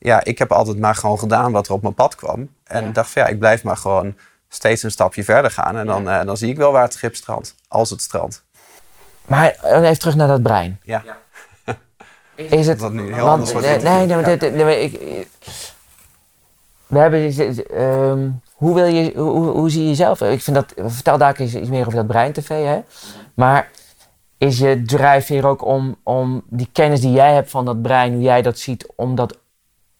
Ja, 0.04 0.24
ik 0.24 0.38
heb 0.38 0.51
altijd 0.51 0.80
maar 0.80 0.95
gewoon 0.95 1.20
gedaan 1.20 1.51
wat 1.51 1.68
er 1.68 1.74
op 1.74 1.82
mijn 1.82 1.93
pad 1.93 2.16
kwam. 2.16 2.49
En 2.64 2.86
Ja. 2.86 2.91
dacht 2.91 3.10
van 3.10 3.22
ja, 3.22 3.28
ik 3.28 3.39
blijf 3.39 3.64
maar 3.64 3.78
gewoon 3.78 4.16
steeds 4.49 4.84
een 4.84 4.91
stapje 4.91 5.24
verder 5.24 5.51
gaan. 5.51 5.78
En 5.78 5.86
dan, 5.86 6.10
eh, 6.10 6.26
dan 6.26 6.38
zie 6.38 6.49
ik 6.49 6.58
wel 6.58 6.72
waar 6.72 6.84
het 6.84 6.93
schip 6.93 7.16
strandt. 7.16 7.56
Als 7.68 7.89
het 7.89 8.01
strandt. 8.01 8.43
Maar 9.26 9.49
eh, 9.62 9.82
even 9.82 9.99
terug 9.99 10.16
naar 10.16 10.28
dat 10.28 10.41
brein. 10.43 10.80
Ja. 10.84 11.04
Is 12.36 12.68
het... 12.68 12.80
Dat 12.80 12.91
nu 12.93 12.99
een 12.99 13.14
heel 13.14 13.26
want- 13.26 13.30
ander 13.30 13.47
soort 13.47 13.64
nee, 13.64 13.78
nee, 13.80 14.06
nee, 14.06 14.16
maar 14.18 14.30
Ja. 14.30 14.36
dit- 14.36 14.54
nee, 14.56 14.82
ik, 14.84 15.28
we 16.88 16.99
hebben, 16.99 17.22
dus, 17.36 17.64
ehm, 17.64 18.30
hoe, 18.54 18.74
wil 18.76 18.86
je, 18.86 19.12
hoe, 19.16 19.47
hoe 19.47 19.70
zie 19.70 19.82
je 19.82 19.88
jezelf? 19.88 20.22
Ik 20.22 20.41
vind 20.41 20.56
dat, 20.56 20.74
vertel 20.93 21.18
daar 21.18 21.36
eens 21.36 21.56
iets 21.56 21.70
meer 21.70 21.80
over 21.86 21.95
dat 21.95 22.08
brein 22.08 22.34
tv, 22.34 22.47
hè? 22.47 22.82
Maar 23.34 23.70
is 24.38 24.58
je 24.58 24.82
drijfveer 24.86 25.45
ook 25.47 25.66
om, 25.66 25.95
om 26.04 26.43
die 26.49 26.70
kennis 26.72 27.01
die 27.01 27.12
jij 27.12 27.34
hebt 27.34 27.49
van 27.49 27.66
dat 27.66 27.82
brein, 27.82 28.14
hoe 28.14 28.22
jij 28.22 28.41
dat 28.41 28.60
ziet, 28.60 28.88
om 28.95 29.16
dat 29.16 29.38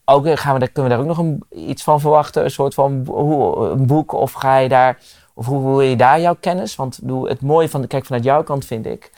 ook, 0.06 0.39
gaan 0.39 0.54
we, 0.54 0.60
daar- 0.60 0.70
kunnen 0.70 0.91
we 0.91 0.97
daar 0.97 1.08
ook 1.08 1.18
nog 1.18 1.36
iets 1.49 1.84
van 1.84 1.99
verwachten? 1.99 2.43
Een 2.43 2.51
soort 2.51 2.74
van 2.74 3.04
hoe, 3.08 3.70
een 3.70 3.88
boek? 3.88 4.12
Of 4.12 4.32
ga 4.32 4.58
je 4.58 4.70
daar, 4.70 4.99
of 5.34 5.45
hoe 5.45 5.66
wil 5.66 5.82
je 5.82 5.95
daar 5.95 6.22
jouw 6.22 6.36
kennis? 6.39 6.76
Want 6.76 6.99
het 7.24 7.41
mooie 7.41 7.70
van, 7.70 7.82
de 7.82 7.88
kijk, 7.88 8.06
vanuit 8.06 8.24
jouw 8.24 8.43
kant 8.43 8.66
vind 8.66 8.86
ik, 8.86 9.12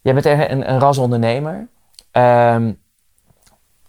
jij 0.00 0.14
bent 0.14 0.26
een, 0.26 0.70
een, 0.70 0.78
ras 0.80 0.98
ondernemer. 0.98 1.68
Ehm, 2.10 2.72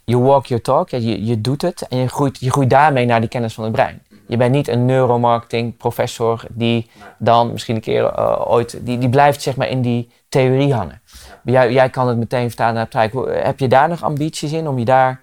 you 0.05 0.23
walk 0.23 0.45
your 0.45 0.63
talk, 0.63 0.89
je, 0.89 1.25
je 1.25 1.41
doet 1.41 1.61
het 1.61 1.87
en 1.87 1.97
je 1.97 2.07
groeit, 2.07 2.39
je 2.39 2.51
groeit 2.51 2.69
daarmee 2.69 3.05
naar 3.05 3.19
die 3.19 3.29
kennis 3.29 3.53
van 3.53 3.63
het 3.63 3.73
brein. 3.73 4.01
Je 4.27 4.37
bent 4.37 4.51
niet 4.51 4.67
een 4.67 4.85
neuromarketing 4.85 5.77
professor 5.77 6.43
die 6.49 6.89
dan 7.17 7.51
misschien 7.51 7.75
een 7.75 7.81
keer 7.81 8.05
eh, 8.05 8.51
ooit, 8.51 8.85
die, 8.85 8.97
die 8.97 9.09
blijft 9.09 9.41
zeg 9.41 9.55
maar 9.55 9.67
in 9.67 9.81
die 9.81 10.11
theorie 10.29 10.73
hangen. 10.73 11.01
Jij, 11.43 11.71
jij 11.71 11.89
kan 11.89 12.07
het 12.07 12.17
meteen 12.17 12.47
vertalen 12.47 12.73
naar 12.73 12.87
praktijk. 12.87 13.43
Heb 13.43 13.59
je 13.59 13.67
daar 13.67 13.89
nog 13.89 14.03
ambities 14.03 14.51
in 14.51 14.67
om 14.67 14.79
je 14.79 14.85
daar... 14.85 15.21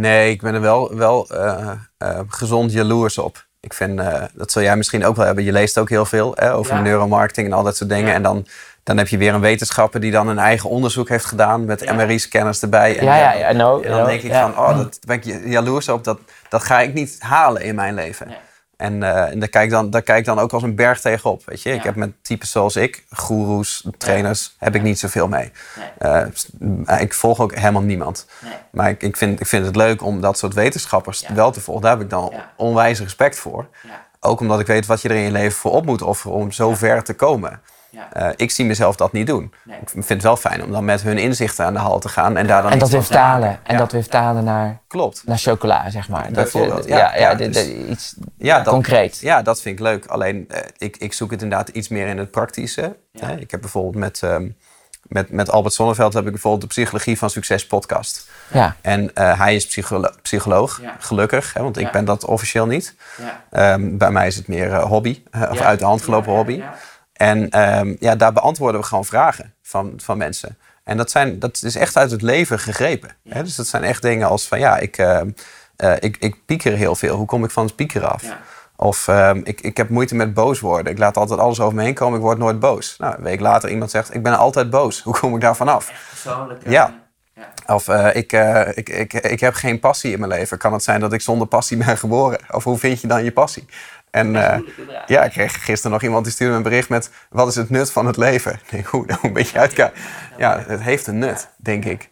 Nee, 0.00 0.30
ik 0.30 0.42
ben 0.42 0.54
er 0.54 0.60
wel, 0.60 0.96
wel 0.96 1.28
eh, 1.30 1.70
eh, 1.98 2.18
gezond 2.28 2.72
jaloers 2.72 3.18
op. 3.18 3.46
Ik 3.60 3.74
vind, 3.74 4.00
eh, 4.00 4.22
dat 4.34 4.52
zul 4.52 4.62
jij 4.62 4.76
misschien 4.76 5.04
ook 5.04 5.16
wel 5.16 5.26
hebben. 5.26 5.44
Je 5.44 5.52
leest 5.52 5.78
ook 5.78 5.88
heel 5.88 6.04
veel 6.04 6.32
hè, 6.36 6.54
over 6.54 6.74
Ja. 6.74 6.80
neuromarketing 6.80 7.46
en 7.46 7.52
al 7.52 7.62
dat 7.62 7.76
soort 7.76 7.90
dingen. 7.90 8.06
Ja. 8.08 8.14
En 8.14 8.22
dan, 8.22 8.46
dan 8.82 8.96
heb 8.98 9.08
je 9.08 9.16
weer 9.16 9.34
een 9.34 9.40
wetenschapper 9.40 10.00
die 10.00 10.10
dan 10.10 10.28
een 10.28 10.38
eigen 10.38 10.70
onderzoek 10.70 11.08
heeft 11.08 11.24
gedaan 11.24 11.64
met 11.64 11.80
Ja. 11.80 11.92
MRI-scanners 11.92 12.62
erbij. 12.62 12.98
En 12.98 13.04
Ja, 13.04 13.34
En 13.34 13.58
dan 13.58 13.82
denk 14.04 14.22
ik 14.22 14.32
van, 14.32 14.58
oh, 14.58 14.76
dat 14.76 14.98
ben 15.06 15.16
ik 15.16 15.24
ja- 15.24 15.38
jaloers 15.44 15.88
op. 15.88 16.04
Dat, 16.04 16.18
dat 16.48 16.62
ga 16.64 16.80
ik 16.80 16.94
niet 16.94 17.16
halen 17.20 17.62
in 17.62 17.74
mijn 17.74 17.94
leven. 17.94 18.26
En, 18.82 19.02
eh, 19.02 19.30
en 19.30 19.38
daar, 19.38 19.48
kijk 19.48 19.64
ik 19.64 19.70
dan, 19.70 19.90
daar 19.90 20.02
kijk 20.02 20.18
ik 20.18 20.24
dan 20.24 20.38
ook 20.38 20.52
als 20.52 20.62
een 20.62 20.74
berg 20.74 21.00
tegenop. 21.00 21.42
Weet 21.46 21.62
je? 21.62 21.72
Ik 21.72 21.82
heb 21.82 21.94
met 21.94 22.12
types 22.22 22.50
zoals 22.50 22.76
ik, 22.76 23.04
goeroes, 23.10 23.86
trainers, 23.98 24.54
heb 24.58 24.74
ik 24.74 24.82
niet 24.82 24.98
zoveel 24.98 25.28
mee. 25.28 25.52
Nee. 25.98 26.10
Eh, 26.86 27.00
ik 27.00 27.14
volg 27.14 27.40
ook 27.40 27.54
helemaal 27.54 27.82
niemand. 27.82 28.26
Nee. 28.40 28.52
Maar 28.70 28.88
ik, 28.88 29.02
ik, 29.02 29.16
vind, 29.16 29.40
ik 29.40 29.46
vind 29.46 29.66
het 29.66 29.76
leuk 29.76 30.02
om 30.02 30.20
dat 30.20 30.38
soort 30.38 30.54
wetenschappers 30.54 31.20
Ja. 31.20 31.34
wel 31.34 31.50
te 31.50 31.60
volgen. 31.60 31.82
Daar 31.82 31.92
heb 31.92 32.00
ik 32.00 32.10
dan 32.10 32.32
onwijs 32.56 33.00
respect 33.00 33.38
voor. 33.38 33.66
Ook 34.20 34.40
omdat 34.40 34.60
ik 34.60 34.66
weet 34.66 34.86
wat 34.86 35.02
je 35.02 35.08
er 35.08 35.14
in 35.16 35.22
je 35.22 35.30
leven 35.30 35.58
voor 35.58 35.72
op 35.72 35.84
moet 35.86 36.02
offeren 36.02 36.36
om 36.36 36.52
zo 36.52 36.74
ver 36.74 37.02
te 37.02 37.14
komen. 37.14 37.60
Ja. 37.92 38.12
Eh, 38.12 38.28
ik 38.36 38.50
zie 38.50 38.64
mezelf 38.64 38.96
dat 38.96 39.12
niet 39.12 39.26
doen. 39.26 39.52
Nee. 39.64 39.78
Ik 39.80 39.88
vind 39.88 40.08
het 40.08 40.22
wel 40.22 40.36
fijn 40.36 40.64
om 40.64 40.70
dan 40.72 40.84
met 40.84 41.02
hun 41.02 41.18
inzichten 41.18 41.64
aan 41.64 41.72
de 41.72 41.78
hal 41.78 41.98
te 41.98 42.08
gaan 42.08 42.36
en 42.36 42.46
daar 42.46 42.62
dan 42.62 42.70
En 42.70 42.78
dat 42.78 42.86
iets 42.88 42.96
weer 42.96 43.04
vertalen. 43.06 43.48
En 43.62 43.72
Ja, 43.72 43.78
dat 43.78 43.92
weer 43.92 44.02
vertalen 44.02 44.44
naar, 44.44 44.78
klopt. 44.88 45.22
naar 45.26 45.38
chocola, 45.38 45.90
zeg 45.90 46.08
maar. 46.08 46.22
Dat, 46.24 46.32
Bijvoorbeeld, 46.32 46.84
eh, 46.84 46.88
ja. 46.88 46.98
ja, 46.98 47.14
ja, 47.14 47.30
Ja, 47.30 47.34
dit- 47.34 47.52
dus- 47.54 47.66
iets 47.68 48.14
Ja, 48.38 48.56
dat, 48.60 48.72
concreet. 48.72 49.18
Ja, 49.20 49.42
dat 49.42 49.60
vind 49.60 49.78
ik 49.78 49.84
leuk. 49.84 50.06
Alleen 50.06 50.44
eh, 50.48 50.60
ik, 50.78 50.96
ik 50.96 51.12
zoek 51.12 51.30
het 51.30 51.42
inderdaad 51.42 51.68
iets 51.68 51.88
meer 51.88 52.06
in 52.06 52.18
het 52.18 52.30
praktische. 52.30 52.96
Hè, 53.18 53.36
Ik 53.36 53.50
heb 53.50 53.60
bijvoorbeeld 53.60 53.94
met, 53.96 54.22
ehm, 54.22 54.48
met, 55.02 55.30
met 55.30 55.50
Albert 55.50 55.74
Sonneveld 55.74 56.12
heb 56.12 56.24
ik 56.24 56.30
bijvoorbeeld 56.30 56.62
de 56.62 56.68
Psychologie 56.68 57.18
van 57.18 57.30
Succes 57.30 57.66
podcast. 57.66 58.28
Ja. 58.52 58.76
En 58.80 59.14
eh, 59.14 59.38
hij 59.38 59.54
is 59.54 59.66
psycholo- 59.66 60.12
psycholoog, 60.22 60.78
Ja. 60.82 60.96
gelukkig, 60.98 61.52
hè, 61.54 61.62
want 61.62 61.76
ik 61.76 61.90
ben 61.90 62.04
dat 62.04 62.24
officieel 62.24 62.66
niet. 62.66 62.94
Ja. 63.18 63.42
Ehm, 63.50 63.96
bij 63.96 64.10
mij 64.10 64.26
is 64.26 64.36
het 64.36 64.48
meer 64.48 64.80
hobby, 64.80 65.22
of 65.50 65.60
uit 65.60 65.78
de 65.78 65.84
hand 65.84 66.02
gelopen 66.02 66.32
hobby. 66.32 66.62
En 67.22 67.50
ehm, 67.50 67.94
ja, 67.98 68.16
daar 68.16 68.32
beantwoorden 68.32 68.80
we 68.80 68.86
gewoon 68.86 69.04
vragen 69.04 69.54
van, 69.62 69.92
van 69.96 70.18
mensen. 70.18 70.58
En 70.84 70.96
dat, 70.96 71.10
zijn, 71.10 71.38
dat 71.38 71.62
is 71.62 71.76
echt 71.76 71.96
uit 71.96 72.10
het 72.10 72.22
leven 72.22 72.58
gegrepen. 72.58 73.10
Hè? 73.28 73.42
Dus 73.42 73.56
dat 73.56 73.66
zijn 73.66 73.84
echt 73.84 74.02
dingen 74.02 74.28
als 74.28 74.48
van 74.48 74.58
ja, 74.58 74.78
ik, 74.78 74.98
ehm, 74.98 75.30
eh, 75.76 75.94
ik, 75.98 76.16
ik 76.16 76.44
pieker 76.46 76.72
heel 76.72 76.94
veel. 76.94 77.16
Hoe 77.16 77.26
kom 77.26 77.44
ik 77.44 77.50
van 77.50 77.64
het 77.64 77.76
piekeren 77.76 78.10
af? 78.10 78.22
Ja. 78.22 78.38
Of 78.76 79.08
ehm, 79.08 79.40
ik, 79.44 79.60
ik 79.60 79.76
heb 79.76 79.88
moeite 79.88 80.14
met 80.14 80.34
boos 80.34 80.60
worden. 80.60 80.92
Ik 80.92 80.98
laat 80.98 81.16
altijd 81.16 81.40
alles 81.40 81.60
over 81.60 81.74
me 81.74 81.82
heen 81.82 81.94
komen. 81.94 82.18
Ik 82.18 82.24
word 82.24 82.38
nooit 82.38 82.60
boos. 82.60 82.96
Nou, 82.98 83.14
een 83.16 83.22
week 83.22 83.40
later 83.40 83.70
iemand 83.70 83.90
zegt, 83.90 84.14
ik 84.14 84.22
ben 84.22 84.38
altijd 84.38 84.70
boos. 84.70 85.02
Hoe 85.02 85.18
kom 85.18 85.34
ik 85.34 85.40
daarvan 85.40 85.68
af? 85.68 85.92
Persoonlijk. 86.08 86.68
Ja. 86.68 87.00
Of 87.66 87.88
eh, 87.88 88.14
ik, 88.14 88.32
eh, 88.32 88.68
ik, 88.74 88.88
ik, 88.88 89.12
ik 89.12 89.40
heb 89.40 89.54
geen 89.54 89.78
passie 89.78 90.12
in 90.12 90.18
mijn 90.18 90.32
leven. 90.32 90.58
Kan 90.58 90.72
het 90.72 90.82
zijn 90.82 91.00
dat 91.00 91.12
ik 91.12 91.20
zonder 91.20 91.46
passie 91.46 91.76
ben 91.76 91.98
geboren? 91.98 92.38
Of 92.50 92.64
hoe 92.64 92.78
vind 92.78 93.00
je 93.00 93.06
dan 93.06 93.24
je 93.24 93.32
passie? 93.32 93.66
En 94.12 94.36
eh, 94.36 94.58
ja, 95.06 95.22
ik 95.24 95.30
kreeg 95.30 95.64
gisteren 95.64 95.92
nog 95.92 96.02
iemand 96.02 96.24
die 96.24 96.32
stuurde 96.32 96.52
me 96.52 96.58
een 96.58 96.64
bericht 96.68 96.88
met... 96.88 97.10
wat 97.30 97.48
is 97.48 97.54
het 97.54 97.70
nut 97.70 97.92
van 97.92 98.06
het 98.06 98.16
leven? 98.16 98.52
Ik 98.52 98.70
denk, 98.70 98.86
hoe, 98.86 99.06
een 99.22 99.32
beetje 99.32 99.58
uitkijken. 99.58 100.00
Ja, 100.36 100.62
het 100.66 100.80
heeft 100.80 101.06
een 101.06 101.18
nut, 101.18 101.48
denk 101.56 101.84
ik. 101.84 102.10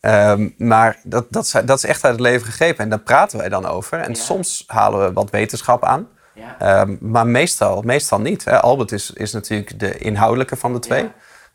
Ehm, 0.00 0.48
maar 0.58 0.96
dat, 1.02 1.26
dat, 1.30 1.44
is- 1.44 1.50
dat 1.64 1.76
is 1.78 1.84
echt 1.84 2.04
uit 2.04 2.12
het 2.12 2.22
leven 2.22 2.46
gegrepen. 2.46 2.84
En 2.84 2.90
daar 2.90 2.98
praten 2.98 3.38
wij 3.38 3.48
dan 3.48 3.66
over. 3.66 3.98
En 4.00 4.14
soms 4.14 4.64
halen 4.66 5.00
we 5.06 5.12
wat 5.12 5.30
wetenschap 5.30 5.84
aan. 5.84 6.08
Ja. 6.34 6.56
Ehm, 6.58 6.96
maar 7.00 7.26
meestal, 7.26 7.82
meestal 7.82 8.20
niet. 8.20 8.44
Hè. 8.44 8.60
Albert 8.60 8.92
is, 8.92 9.10
is 9.10 9.32
natuurlijk 9.32 9.78
de 9.78 9.98
inhoudelijke 9.98 10.56
van 10.56 10.72
de 10.72 10.78
twee. 10.78 11.02
Ja. 11.02 11.12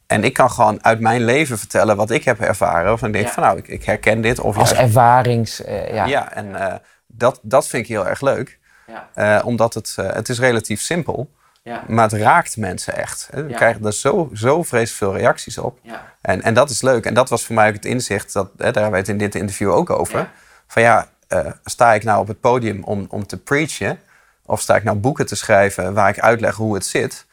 En 0.07 0.23
ik 0.23 0.33
kan 0.33 0.51
gewoon 0.51 0.83
uit 0.83 0.99
mijn 0.99 1.23
leven 1.25 1.57
vertellen 1.57 1.95
wat 1.95 2.09
ik 2.11 2.23
heb 2.23 2.39
ervaren. 2.41 2.93
Of 2.93 3.03
ik 3.03 3.13
denk 3.13 3.25
Ja. 3.25 3.31
van 3.33 3.43
nou, 3.43 3.57
ik, 3.57 3.67
ik 3.67 3.83
herken 3.83 4.21
dit. 4.21 4.39
Of 4.39 4.57
Als 4.57 4.69
juist- 4.69 4.83
ervarings... 4.83 5.63
eh, 5.63 5.93
ja. 5.93 6.05
ja, 6.05 6.33
en 6.33 6.55
eh, 6.55 6.73
dat, 7.07 7.39
dat 7.41 7.67
vind 7.67 7.83
ik 7.83 7.89
heel 7.89 8.07
erg 8.07 8.21
leuk. 8.21 8.59
Ja. 8.87 9.09
Eh, 9.13 9.45
omdat 9.45 9.73
het, 9.73 9.93
eh, 9.97 10.11
het 10.13 10.29
is 10.29 10.39
relatief 10.39 10.81
simpel. 10.81 11.29
Ja. 11.61 11.83
Maar 11.87 12.03
het 12.09 12.13
raakt 12.21 12.57
mensen 12.57 12.95
echt. 12.95 13.27
We 13.31 13.45
Ja. 13.47 13.55
krijgen 13.55 13.85
er 13.85 13.93
zo, 13.93 14.29
zo 14.33 14.63
vreselijk 14.63 14.97
veel 15.11 15.17
reacties 15.21 15.57
op. 15.57 15.79
Ja. 15.81 16.13
En, 16.21 16.41
en 16.41 16.53
dat 16.53 16.69
is 16.69 16.81
leuk. 16.81 17.05
En 17.05 17.13
dat 17.13 17.29
was 17.29 17.45
voor 17.45 17.55
mij 17.55 17.67
ook 17.67 17.73
het 17.73 17.85
inzicht, 17.85 18.33
dat, 18.33 18.45
hè, 18.57 18.71
daar 18.71 18.73
hebben 18.73 18.91
we 18.91 18.97
het 18.97 19.07
in 19.07 19.17
dit 19.17 19.35
interview 19.35 19.71
ook 19.71 19.89
over. 19.89 20.29
Van 20.67 20.81
ja, 20.81 21.07
eh, 21.27 21.45
sta 21.63 21.93
ik 21.93 22.03
nou 22.03 22.19
op 22.19 22.27
het 22.27 22.39
podium 22.39 22.83
om, 22.83 23.05
om 23.09 23.25
te 23.27 23.37
preachen? 23.37 23.99
Of 24.45 24.61
sta 24.61 24.75
ik 24.75 24.83
nou 24.83 24.97
boeken 24.97 25.25
te 25.25 25.35
schrijven 25.35 25.93
waar 25.93 26.09
ik 26.09 26.19
uitleg 26.19 26.55
hoe 26.55 26.73
het 26.73 26.85
zit? 26.85 27.25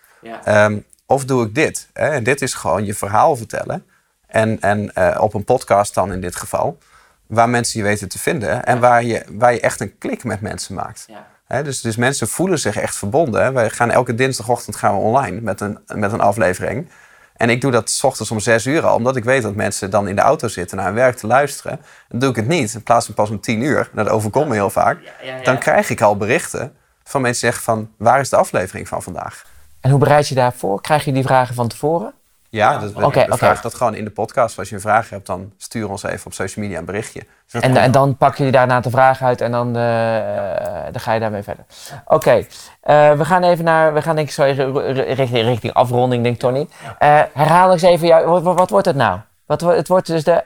Ehm, 0.45 0.79
of 1.07 1.25
doe 1.25 1.47
ik 1.47 1.55
dit? 1.55 1.89
Hè? 1.93 2.09
En 2.09 2.23
dit 2.23 2.43
is 2.43 2.55
gewoon 2.55 2.85
je 2.85 2.95
verhaal 2.95 3.37
vertellen. 3.37 3.87
En, 4.27 4.61
en 4.61 4.97
op 5.21 5.35
een 5.35 5.45
podcast 5.45 5.95
dan 5.95 6.13
in 6.13 6.21
dit 6.21 6.37
geval. 6.37 6.79
Waar 7.27 7.49
mensen 7.49 7.81
je 7.81 7.87
weten 7.87 8.09
te 8.09 8.19
vinden. 8.19 8.65
En 8.65 8.81
waar 8.81 9.03
je, 9.05 9.25
waar 9.31 9.53
je 9.53 9.61
echt 9.61 9.81
een 9.81 9.99
klik 9.99 10.25
met 10.25 10.41
mensen 10.41 10.75
maakt. 10.75 11.05
Ja. 11.09 11.27
Hè, 11.53 11.63
dus, 11.63 11.81
dus 11.81 11.97
mensen 11.97 12.29
voelen 12.29 12.59
zich 12.59 12.77
echt 12.77 12.97
verbonden. 12.97 13.43
Hè. 13.43 13.53
Wij 13.53 13.71
gaan 13.71 13.91
elke 13.91 14.15
dinsdagochtend 14.15 14.77
gaan 14.77 14.95
we 14.95 15.01
online 15.01 15.41
met 15.41 15.61
een, 15.61 15.79
met 15.87 16.13
een 16.13 16.21
aflevering. 16.21 16.89
En 17.37 17.51
ik 17.51 17.61
doe 17.61 17.71
dat 17.71 17.91
s 17.91 18.05
ochtends 18.05 18.31
om 18.31 18.41
zes 18.41 18.67
uur 18.67 18.87
al, 18.87 18.97
omdat 18.97 19.17
ik 19.17 19.25
weet 19.25 19.43
dat 19.43 19.55
mensen 19.55 19.91
dan 19.91 20.09
in 20.09 20.17
de 20.17 20.23
auto 20.23 20.49
zitten 20.49 20.77
naar 20.77 20.87
hun 20.87 20.95
werk 20.95 21.17
te 21.17 21.27
luisteren. 21.27 21.81
Dan 22.09 22.19
doe 22.21 22.31
ik 22.31 22.37
het 22.37 22.47
niet. 22.47 22.75
In 22.75 22.83
plaats 22.83 23.07
van 23.07 23.15
pas 23.15 23.31
om 23.31 23.41
tien 23.41 23.63
uur, 23.63 23.91
dat 23.93 24.09
overkomt 24.09 24.49
me 24.49 24.55
heel 24.55 24.71
vaak. 24.71 24.99
ja, 25.03 25.11
ja. 25.23 25.43
Dan 25.43 25.59
krijg 25.59 25.91
ik 25.91 26.01
al 26.01 26.17
berichten 26.17 26.73
van 27.05 27.21
mensen 27.21 27.41
die 27.41 27.51
zeggen 27.51 27.75
van, 27.75 27.91
waar 27.97 28.21
is 28.21 28.29
de 28.29 28.37
aflevering 28.37 28.89
van 28.89 29.03
vandaag? 29.03 29.45
En 29.81 29.91
hoe 29.91 29.99
bereid 29.99 30.29
je 30.29 30.35
daarvoor? 30.35 30.81
Krijg 30.81 31.05
je 31.05 31.13
die 31.13 31.23
vragen 31.23 31.55
van 31.55 31.69
tevoren? 31.69 32.13
Ja, 32.53 32.79
dat, 32.79 32.93
we, 32.93 33.05
Oké, 33.05 33.19
we 33.21 33.27
oké. 33.27 33.37
vragen 33.37 33.63
dat 33.63 33.75
gewoon 33.75 33.95
in 33.95 34.05
de 34.05 34.11
podcast. 34.11 34.59
Als 34.59 34.69
je 34.69 34.75
een 34.75 34.81
vraag 34.81 35.11
hebt, 35.11 35.27
dan 35.27 35.53
stuur 35.57 35.91
ons 35.91 36.03
even 36.03 36.27
op 36.27 36.33
social 36.33 36.65
media 36.65 36.79
een 36.79 36.85
berichtje. 36.85 37.27
Dus 37.51 37.63
En, 37.63 37.93
dan 37.93 38.17
pak 38.17 38.37
je 38.37 38.51
daarna 38.51 38.81
de 38.81 38.91
vraag 38.91 39.23
uit 39.23 39.41
en 39.41 39.51
dan, 39.53 39.77
eh, 39.77 40.83
dan 40.91 41.01
ga 41.01 41.13
je 41.13 41.21
daarmee 41.21 41.43
verder. 41.43 41.65
Oké, 42.07 42.47
eh, 42.81 43.13
we 43.13 43.25
gaan 43.25 43.43
even 43.43 43.65
naar, 43.65 43.95
we 43.95 44.03
gaan 44.03 44.15
denk 44.17 44.27
ik 44.29 44.35
zo 44.35 44.43
ri- 44.43 44.93
ri- 44.93 45.13
richting, 45.13 45.45
richting 45.47 45.73
afronding, 45.73 46.23
denk 46.23 46.39
Tony. 46.39 46.69
Eh, 46.99 47.21
herhaal 47.33 47.73
eens 47.73 47.83
even, 47.83 48.07
jou, 48.07 48.27
wat, 48.27 48.43
wat, 48.43 48.59
wat 48.59 48.71
wordt 48.71 48.87
het 48.87 48.97
nou? 48.97 49.19
Wat, 49.47 49.61
wordt- 49.61 49.79
het 49.79 49.89
wordt 49.89 50.07
dus 50.07 50.25
de, 50.25 50.45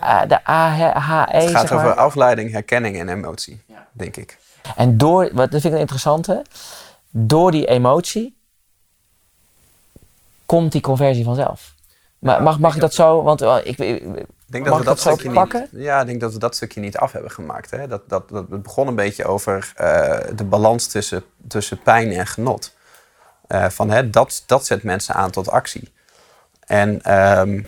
eh, 0.00 0.20
de 0.28 0.44
AHE, 0.44 0.84
Het 1.30 1.50
gaat 1.50 1.60
zeg 1.68 1.70
maar. 1.70 1.84
over 1.86 1.94
afleiding, 1.96 2.52
herkenning 2.52 2.98
en 2.98 3.08
emotie, 3.08 3.62
Ja. 3.66 3.86
denk 3.92 4.16
ik. 4.16 4.38
En 4.76 4.98
door, 4.98 5.22
wat, 5.32 5.50
dat 5.50 5.60
vind 5.60 5.64
ik 5.64 5.72
een 5.72 5.78
interessante, 5.78 6.42
door 7.10 7.50
die 7.50 7.66
emotie 7.66 8.36
komt 10.48 10.72
die 10.72 10.80
conversie 10.80 11.24
vanzelf. 11.24 11.74
Maar 12.18 12.42
mag, 12.42 12.58
mag 12.58 12.74
ik 12.74 12.80
dat 12.80 12.94
zo, 12.94 13.22
want 13.22 13.40
eh, 13.42 13.56
ik, 13.62 13.78
ik- 13.78 14.02
denk 14.46 14.64
dat 14.64 14.78
we 14.78 14.84
dat, 14.84 15.00
stukje 15.00 15.30
pakken? 15.30 15.68
niet. 15.70 15.82
Ja, 15.82 16.00
ik 16.00 16.06
denk 16.06 16.20
dat 16.20 16.32
we 16.32 16.38
dat 16.38 16.54
stukje 16.54 16.80
niet 16.80 16.96
af 16.96 17.12
hebben 17.12 17.30
gemaakt. 17.30 17.70
Hè? 17.70 17.86
Dat, 17.86 18.08
dat, 18.08 18.28
dat, 18.28 18.44
het 18.50 18.62
begon 18.62 18.86
een 18.86 18.94
beetje 18.94 19.24
over 19.24 19.72
eh, 19.76 20.18
de 20.34 20.44
balans 20.44 20.86
tussen, 20.86 21.24
tussen 21.48 21.78
pijn 21.82 22.12
en 22.12 22.26
genot. 22.26 22.74
Eh, 23.46 23.68
van, 23.68 23.90
hè, 23.90 24.10
dat, 24.10 24.42
dat 24.46 24.66
zet 24.66 24.82
mensen 24.82 25.14
aan 25.14 25.30
tot 25.30 25.50
actie. 25.50 25.92
En 26.66 27.02
ehm, 27.02 27.62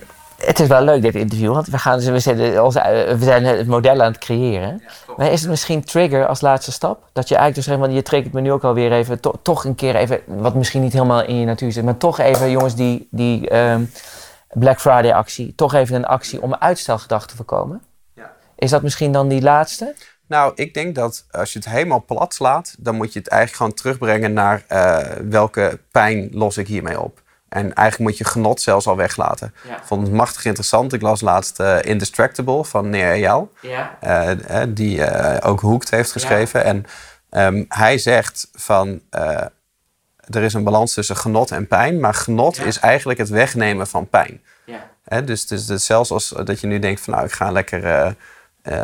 Het 0.44 0.60
is 0.60 0.68
wel 0.68 0.82
leuk 0.82 1.02
dit 1.02 1.14
interview, 1.14 1.52
want 1.52 1.66
we, 1.66 1.78
gaan, 1.78 1.98
we, 1.98 2.18
zitten, 2.18 2.64
onze, 2.64 2.80
eh, 2.80 3.16
we 3.16 3.24
zijn 3.24 3.44
het 3.44 3.66
model 3.66 4.02
aan 4.02 4.12
het 4.12 4.18
creëren. 4.18 4.82
maar 5.16 5.32
is 5.32 5.40
het 5.40 5.50
misschien 5.50 5.84
trigger 5.84 6.26
als 6.26 6.40
laatste 6.40 6.72
stap? 6.72 7.08
Dat 7.12 7.28
je 7.28 7.34
eigenlijk 7.34 7.54
dus 7.54 7.64
zegt, 7.64 7.78
want 7.78 7.92
je 7.92 8.02
triggert 8.02 8.34
me 8.34 8.40
nu 8.40 8.52
ook 8.52 8.64
alweer 8.64 8.92
even, 8.92 9.20
to- 9.20 9.38
toch 9.42 9.64
een 9.64 9.74
keer 9.74 9.94
even, 9.94 10.20
wat 10.26 10.54
misschien 10.54 10.82
niet 10.82 10.92
helemaal 10.92 11.24
in 11.24 11.36
je 11.36 11.46
natuur 11.46 11.72
zit, 11.72 11.84
maar 11.84 11.96
toch 11.96 12.18
even, 12.18 12.50
jongens, 12.50 12.74
die, 12.74 13.08
die 13.10 13.48
ehm, 13.48 13.84
Black 14.48 14.80
Friday 14.80 15.12
actie, 15.12 15.54
toch 15.54 15.74
even 15.74 15.94
een 15.96 16.06
actie 16.06 16.42
om 16.42 16.54
uitstelgedrag 16.54 17.26
te 17.26 17.36
voorkomen. 17.36 17.82
Ja. 18.14 18.32
Is 18.56 18.70
dat 18.70 18.82
misschien 18.82 19.12
dan 19.12 19.28
die 19.28 19.42
laatste? 19.42 19.94
nou, 20.26 20.52
ik 20.54 20.74
denk 20.74 20.94
dat 20.94 21.24
als 21.30 21.52
je 21.52 21.58
het 21.58 21.68
helemaal 21.68 22.04
plat 22.04 22.34
slaat, 22.34 22.74
dan 22.78 22.94
moet 22.96 23.12
je 23.12 23.18
het 23.18 23.28
eigenlijk 23.28 23.62
gewoon 23.62 23.74
terugbrengen 23.74 24.32
naar 24.32 24.64
eh, 24.68 24.98
welke 25.28 25.80
pijn 25.90 26.28
los 26.32 26.56
ik 26.56 26.66
hiermee 26.66 27.00
op. 27.00 27.22
En 27.50 27.74
eigenlijk 27.74 27.98
moet 28.10 28.18
je 28.18 28.24
genot 28.24 28.60
zelfs 28.60 28.86
al 28.86 28.96
weglaten. 28.96 29.54
Ja. 29.68 29.76
Ik 29.76 29.82
vond 29.84 30.02
het 30.02 30.12
machtig 30.12 30.44
interessant. 30.44 30.92
Ik 30.92 31.02
las 31.02 31.20
laatst 31.20 31.60
eh, 31.60 31.76
Indistractable 31.82 32.64
van 32.64 32.90
Neer 32.90 33.10
Eyal. 33.10 33.52
Ja. 33.60 33.96
eh, 34.00 34.62
eh, 34.62 34.68
die 34.74 35.40
ook 35.42 35.60
Hoekt 35.60 35.90
heeft 35.90 36.12
geschreven. 36.12 36.64
En 36.64 36.86
ehm, 37.30 37.64
hij 37.68 37.98
zegt 37.98 38.48
van 38.52 39.00
er 40.30 40.42
is 40.42 40.54
een 40.54 40.64
balans 40.64 40.94
tussen 40.94 41.16
genot 41.16 41.50
en 41.50 41.66
pijn, 41.66 42.00
maar 42.00 42.14
genot 42.14 42.64
is 42.64 42.78
eigenlijk 42.78 43.18
het 43.18 43.28
wegnemen 43.28 43.86
van 43.86 44.08
pijn. 44.08 44.42
dus, 45.24 45.46
dus, 45.46 45.66
dus 45.66 45.84
zelfs 45.84 46.10
als 46.10 46.34
dat 46.44 46.60
je 46.60 46.66
nu 46.66 46.78
denkt 46.78 47.00
van 47.00 47.12
nou 47.14 47.26
ik 47.26 47.32
ga 47.32 47.50
lekker, 47.50 48.14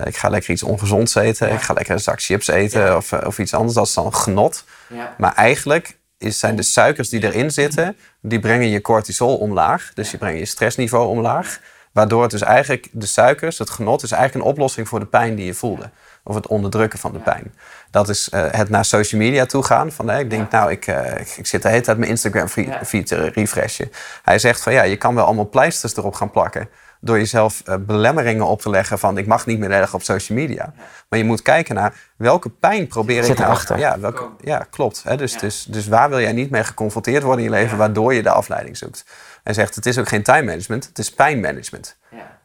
ik 0.05 0.17
ga 0.17 0.29
lekker 0.29 0.51
iets 0.51 0.63
ongezonds 0.63 1.15
eten, 1.15 1.49
Ja. 1.49 1.55
ik 1.55 1.61
ga 1.61 1.73
lekker 1.73 1.95
een 1.95 2.01
zak 2.01 2.23
chips 2.23 2.47
eten 2.49 2.81
Ja. 2.85 2.97
of, 2.97 3.13
of 3.13 3.39
iets 3.39 3.55
anders, 3.55 3.75
dat 3.75 3.87
is 3.87 3.95
dan 3.95 4.15
genot. 4.15 4.65
ja. 4.89 5.15
Maar 5.19 5.35
eigenlijk 5.35 5.97
is, 6.19 6.39
zijn 6.39 6.57
de 6.57 6.63
suikers 6.63 7.09
die 7.09 7.25
erin 7.25 7.51
zitten, 7.51 7.97
die 8.21 8.41
brengen 8.41 8.69
je 8.69 8.81
cortisol 8.81 9.37
omlaag. 9.37 9.91
Dus 9.95 10.11
die 10.11 10.19
brengen 10.19 10.39
je 10.39 10.47
stressniveau 10.47 11.09
omlaag. 11.09 11.61
Waardoor 11.93 12.23
het 12.23 12.31
dus 12.31 12.43
eigenlijk, 12.43 12.89
de 12.93 13.07
suikers, 13.07 13.59
het 13.59 13.71
genot, 13.71 14.03
is 14.03 14.11
eigenlijk 14.11 14.45
een 14.45 14.51
oplossing 14.51 14.89
voor 14.89 15.01
de 15.01 15.07
pijn 15.07 15.35
die 15.35 15.47
je 15.47 15.55
voelde. 15.55 15.91
Of 16.25 16.35
het 16.35 16.47
onderdrukken 16.47 16.99
van 16.99 17.13
de 17.13 17.19
pijn. 17.19 17.55
Dat 17.91 18.09
is 18.09 18.29
eh, 18.29 18.45
het 18.51 18.69
naar 18.69 18.85
social 18.85 19.21
media 19.21 19.47
toe 19.47 19.63
gaan. 19.63 19.93
Van, 19.93 20.11
ik 20.11 20.31
denk, 20.31 20.51
nou, 20.51 20.71
ik, 20.71 20.87
eh, 20.87 21.21
ik, 21.21 21.29
ik 21.37 21.47
zit 21.47 21.63
de 21.63 21.69
hele 21.69 21.81
tijd 21.81 21.99
mijn 21.99 22.11
Instagram 22.11 22.49
feed 22.85 23.07
te 23.07 23.29
refreshen. 23.29 23.91
Hij 24.23 24.39
zegt 24.39 24.63
van, 24.63 24.73
ja, 24.73 24.83
je 24.83 24.97
kan 24.97 25.15
wel 25.15 25.25
allemaal 25.25 25.49
pleisters 25.49 25.97
erop 25.97 26.15
gaan 26.15 26.31
plakken. 26.31 26.69
Door 27.07 27.19
jezelf 27.19 27.63
eh, 27.65 27.75
belemmeringen 27.81 28.47
op 28.47 28.61
te 28.61 28.71
leggen 28.71 28.99
van, 28.99 29.19
ik 29.19 29.27
mag 29.27 29.47
niet 29.47 29.59
meer 29.59 29.69
de 29.69 29.79
dag 29.79 29.95
op 29.95 30.03
social 30.03 30.39
media. 30.39 30.73
Maar 31.09 31.19
je 31.19 31.25
moet 31.25 31.43
kijken 31.43 31.75
naar, 31.75 31.95
welke 32.17 32.49
pijn 32.49 32.87
probeer 32.87 33.23
Zit 33.23 33.33
ik 33.33 33.39
nou... 33.39 33.51
erachter. 33.51 33.79
Ja, 33.79 33.99
welke, 33.99 34.29
ja 34.41 34.67
klopt. 34.71 35.03
Hè, 35.03 35.17
dus, 35.17 35.39
dus, 35.39 35.65
dus 35.65 35.87
waar 35.89 36.09
wil 36.09 36.21
jij 36.21 36.33
niet 36.33 36.51
mee 36.51 36.65
geconfronteerd 36.65 37.23
worden 37.23 37.45
in 37.45 37.51
je 37.51 37.57
leven... 37.57 37.79
waardoor 37.79 38.15
je 38.15 38.23
de 38.23 38.31
afleiding 38.31 38.77
zoekt? 38.77 39.05
Hij 39.43 39.55
zegt, 39.55 39.75
het 39.75 39.87
is 39.87 39.99
ook 39.99 40.09
geen 40.09 40.23
time 40.23 40.43
management, 40.43 40.87
het 40.87 40.99
is 40.99 41.11
pijnmanagement. 41.13 41.97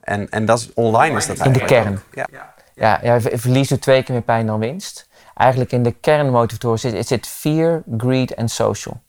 En, 0.02 0.30
en 0.30 0.46
dat 0.46 0.60
is 0.60 0.74
online 0.74 1.18
is 1.18 1.28
dat 1.28 1.38
In 1.38 1.52
de 1.52 1.60
eigenlijk 1.60 1.84
kern. 1.84 2.26
ook. 2.26 2.30
Ja. 2.32 2.50
Ja, 2.76 3.00
ja, 3.04 3.22
ver- 3.22 3.40
verlies 3.40 3.68
doet 3.68 3.82
twee 3.82 4.04
keer 4.04 4.14
meer 4.14 4.24
pijn 4.24 4.46
dan 4.46 4.60
winst. 4.60 5.10
Eigenlijk 5.36 5.72
in 5.72 5.84
de 5.84 5.92
kernmotivatoren 5.92 6.80
zit, 6.80 6.94
het 6.94 7.08
zit 7.08 7.28
fear, 7.28 7.84
greed 7.98 8.34
en 8.34 8.50
social. 8.50 9.02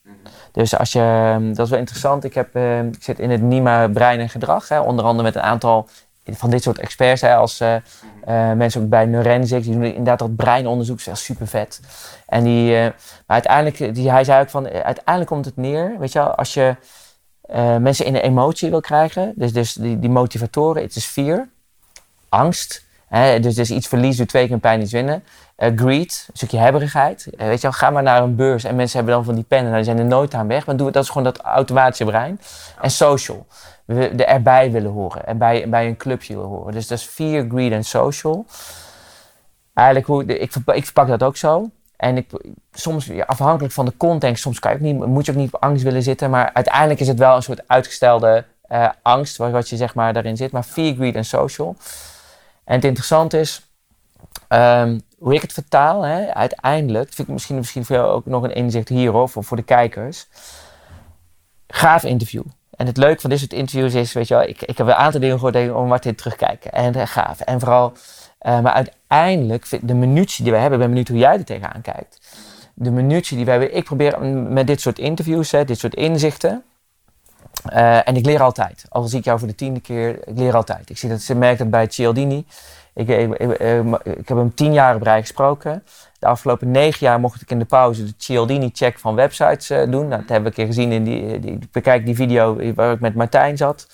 Dus 0.52 0.76
als 0.76 0.92
je, 0.92 0.98
ehm, 0.98 1.54
dat 1.54 1.64
is 1.64 1.70
wel 1.70 1.78
interessant. 1.78 2.24
Ik, 2.24 2.34
heb, 2.34 2.54
ehm, 2.54 2.86
ik 2.86 3.02
zit 3.02 3.18
in 3.18 3.30
het 3.30 3.42
NIMA 3.42 3.88
brein 3.88 4.20
en 4.20 4.28
gedrag. 4.28 4.68
Hè, 4.68 4.80
onder 4.80 5.04
andere 5.04 5.22
met 5.22 5.34
een 5.34 5.42
aantal 5.42 5.88
van 6.24 6.50
dit 6.50 6.62
soort 6.62 6.78
experts, 6.78 7.20
hè, 7.20 7.34
als 7.34 7.60
uh, 7.60 7.76
mensen 8.52 8.82
ook 8.82 8.88
bij 8.88 9.06
Neurensics, 9.06 9.64
die 9.64 9.74
doen 9.74 9.84
inderdaad 9.84 10.18
dat 10.18 10.36
breinonderzoek, 10.36 10.96
dat 10.96 11.06
is 11.06 11.12
echt 11.12 11.20
super 11.20 11.46
vet. 11.46 11.80
En 12.26 12.44
die, 12.44 12.72
maar 12.76 12.92
uiteindelijk, 13.26 13.94
die, 13.94 14.10
hij 14.10 14.24
zei 14.24 14.42
ook 14.42 14.50
van, 14.50 14.68
uiteindelijk 14.68 15.26
komt 15.26 15.44
het 15.44 15.56
neer, 15.56 15.98
weet 15.98 16.12
je 16.12 16.18
wel, 16.18 16.34
als 16.34 16.54
je 16.54 16.76
mensen 17.80 18.06
in 18.06 18.14
een 18.14 18.20
emotie 18.20 18.70
wil 18.70 18.80
krijgen, 18.80 19.32
dus, 19.36 19.52
dus 19.52 19.72
die, 19.72 19.98
die 19.98 20.10
motivatoren, 20.10 20.82
het 20.82 20.96
is 20.96 21.04
fear, 21.04 21.48
angst, 22.28 22.84
dus, 23.40 23.54
dus 23.54 23.70
iets 23.70 23.88
verliezen, 23.88 24.26
twee 24.26 24.48
keer 24.48 24.58
pijn, 24.58 24.80
iets 24.80 24.92
winnen. 24.92 25.24
greed, 25.56 26.24
een 26.28 26.36
stukje 26.36 26.58
hebberigheid. 26.58 27.28
weet 27.36 27.56
je 27.56 27.62
wel, 27.62 27.72
ga 27.72 27.90
maar 27.90 28.02
naar 28.02 28.22
een 28.22 28.36
beurs 28.36 28.64
en 28.64 28.76
mensen 28.76 28.96
hebben 28.96 29.14
dan 29.14 29.24
van 29.24 29.34
die 29.34 29.44
pennen, 29.44 29.72
nou, 29.72 29.82
die 29.82 29.92
zijn 29.92 30.04
er 30.04 30.10
nooit 30.10 30.34
aan 30.34 30.48
weg. 30.48 30.66
Maar 30.66 30.76
doe, 30.76 30.90
dat 30.90 31.02
is 31.02 31.08
gewoon 31.08 31.24
dat 31.24 31.38
automatische 31.38 32.04
brein. 32.04 32.40
En 32.80 32.90
social 32.90 33.46
we 33.84 34.08
er 34.08 34.26
erbij 34.26 34.70
willen 34.70 34.90
horen. 34.90 35.26
En 35.26 35.38
bij, 35.38 35.68
bij 35.68 35.86
een 35.86 35.96
clubje 35.96 36.34
willen 36.34 36.48
horen. 36.48 36.72
Dus 36.72 36.86
dat 36.86 36.98
is 36.98 37.04
fear, 37.04 37.46
greed 37.48 37.72
en 37.72 37.84
social. 37.84 38.46
Eigenlijk, 39.74 40.06
hoe, 40.06 40.24
ik, 40.24 40.54
ik 40.66 40.84
verpak 40.84 41.08
dat 41.08 41.22
ook 41.22 41.36
zo. 41.36 41.70
En 41.96 42.16
ik, 42.16 42.30
soms, 42.72 43.10
afhankelijk 43.26 43.74
van 43.74 43.84
de 43.84 43.96
context, 43.96 44.42
soms 44.42 44.58
kan 44.58 44.72
je 44.72 44.78
niet, 44.78 45.06
moet 45.06 45.26
je 45.26 45.32
ook 45.32 45.38
niet 45.38 45.52
op 45.52 45.62
angst 45.62 45.82
willen 45.84 46.02
zitten. 46.02 46.30
Maar 46.30 46.50
uiteindelijk 46.52 47.00
is 47.00 47.08
het 47.08 47.18
wel 47.18 47.36
een 47.36 47.42
soort 47.42 47.62
uitgestelde 47.66 48.44
uh, 48.68 48.88
angst, 49.02 49.36
wat, 49.36 49.50
wat, 49.50 49.68
je 49.68 49.76
zeg 49.76 49.94
maar 49.94 50.12
daarin 50.12 50.36
zit. 50.36 50.52
Maar 50.52 50.62
fear, 50.62 50.94
greed 50.94 51.14
en 51.14 51.24
social. 51.24 51.76
En 52.72 52.78
het 52.78 52.86
interessante 52.86 53.40
is, 53.40 53.68
um, 54.48 55.02
hoe 55.18 55.34
ik 55.34 55.42
het 55.42 55.52
vertaal, 55.52 56.02
hè, 56.02 56.34
uiteindelijk, 56.34 57.12
vind 57.12 57.28
ik 57.28 57.34
misschien, 57.34 57.56
misschien 57.56 57.84
voor 57.84 57.96
jou 57.96 58.08
ook 58.08 58.26
nog 58.26 58.42
een 58.42 58.54
inzicht 58.54 58.88
hier, 58.88 59.14
of 59.14 59.36
voor 59.38 59.56
de 59.56 59.62
kijkers. 59.62 60.26
Gaaf 61.68 62.04
interview. 62.04 62.42
En 62.70 62.86
het 62.86 62.96
leuke 62.96 63.20
van 63.20 63.30
dit 63.30 63.38
soort 63.38 63.52
interviews 63.52 63.94
is, 63.94 64.12
weet 64.12 64.28
je 64.28 64.34
wel, 64.34 64.42
ik, 64.42 64.62
ik 64.62 64.78
heb 64.78 64.86
een 64.86 64.94
aantal 64.94 65.20
dingen 65.20 65.38
gehoord 65.38 65.72
om 65.72 65.88
Martin 65.88 66.14
terugkijken. 66.14 66.72
En 66.72 66.96
uh, 66.96 67.06
gaaf. 67.06 67.40
En 67.40 67.60
vooral, 67.60 67.92
uh, 68.42 68.60
maar 68.60 68.72
uiteindelijk, 68.72 69.78
de 69.82 69.94
minuutje 69.94 70.42
die 70.42 70.52
we 70.52 70.58
hebben, 70.58 70.78
ik 70.78 70.84
ben 70.84 70.88
benieuwd 70.88 71.08
hoe 71.08 71.18
jij 71.18 71.38
er 71.38 71.44
tegenaan 71.44 71.80
kijkt. 71.80 72.20
De 72.74 72.90
minuutje 72.90 73.36
die 73.36 73.44
we 73.44 73.50
hebben, 73.50 73.76
ik 73.76 73.84
probeer 73.84 74.20
met 74.30 74.66
dit 74.66 74.80
soort 74.80 74.98
interviews, 74.98 75.50
hè, 75.50 75.64
dit 75.64 75.78
soort 75.78 75.94
inzichten. 75.94 76.64
Uh, 77.72 78.08
en 78.08 78.16
ik 78.16 78.24
leer 78.24 78.42
altijd. 78.42 78.84
Al 78.88 79.02
zie 79.02 79.18
ik 79.18 79.24
jou 79.24 79.38
voor 79.38 79.48
de 79.48 79.54
tiende 79.54 79.80
keer, 79.80 80.28
ik 80.28 80.38
leer 80.38 80.54
altijd. 80.54 80.90
Ik 80.90 80.98
zie 80.98 81.08
dat, 81.08 81.20
ze 81.20 81.34
merkt 81.34 81.58
dat 81.58 81.70
bij 81.70 81.86
Cialdini. 81.90 82.46
Ik, 82.94 83.08
ik, 83.08 83.38
ik, 84.02 84.28
heb 84.28 84.36
hem 84.36 84.54
tien 84.54 84.72
jaar 84.72 84.94
op 84.94 85.02
rij 85.02 85.20
gesproken. 85.20 85.84
De 86.18 86.26
afgelopen 86.26 86.70
negen 86.70 87.06
jaar 87.06 87.20
mocht 87.20 87.42
ik 87.42 87.50
in 87.50 87.58
de 87.58 87.64
pauze 87.64 88.04
de 88.04 88.14
Cialdini-check 88.16 88.98
van 88.98 89.14
websites 89.14 89.70
uh, 89.70 89.90
doen. 89.90 90.08
Nou, 90.08 90.20
dat 90.20 90.28
hebben 90.28 90.42
we 90.42 90.48
een 90.48 90.52
keer 90.52 90.66
gezien 90.66 90.92
in 90.92 91.04
die, 91.04 91.38
die, 91.38 91.58
bekijk 91.72 92.04
die 92.04 92.14
video 92.14 92.72
waar 92.74 92.92
ik 92.92 93.00
met 93.00 93.14
Martijn 93.14 93.56
zat. 93.56 93.86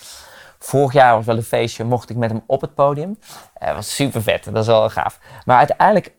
Vorig 0.58 0.92
jaar 0.92 1.14
was 1.14 1.24
wel 1.24 1.36
een 1.36 1.42
feestje, 1.42 1.84
mocht 1.84 2.10
ik 2.10 2.16
met 2.16 2.30
hem 2.30 2.42
op 2.46 2.60
het 2.60 2.74
podium. 2.74 3.18
Dat 3.58 3.74
was 3.74 3.94
super 3.94 4.22
vet, 4.22 4.44
dat 4.44 4.56
is 4.56 4.66
wel 4.66 4.90
gaaf. 4.90 5.20
Maar 5.44 5.58
uiteindelijk, 5.58 6.12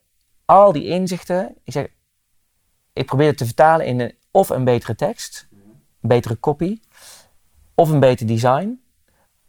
al 0.46 0.72
die 0.72 0.86
inzichten, 0.86 1.56
ik 1.64 1.74
zeg, 1.74 1.88
ik 2.94 3.06
probeer 3.06 3.28
het 3.28 3.38
te 3.38 3.46
vertalen 3.46 3.86
in 3.86 4.00
een, 4.00 4.16
of 4.32 4.50
een 4.50 4.64
betere 4.64 4.96
tekst, 4.96 5.48
een 5.52 6.10
betere 6.10 6.40
copy, 6.40 6.80
of 7.80 7.90
een 7.90 8.00
beter 8.00 8.28
design, 8.28 8.82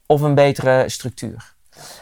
of 0.06 0.20
een 0.20 0.34
betere 0.34 0.88
structuur. 0.88 1.54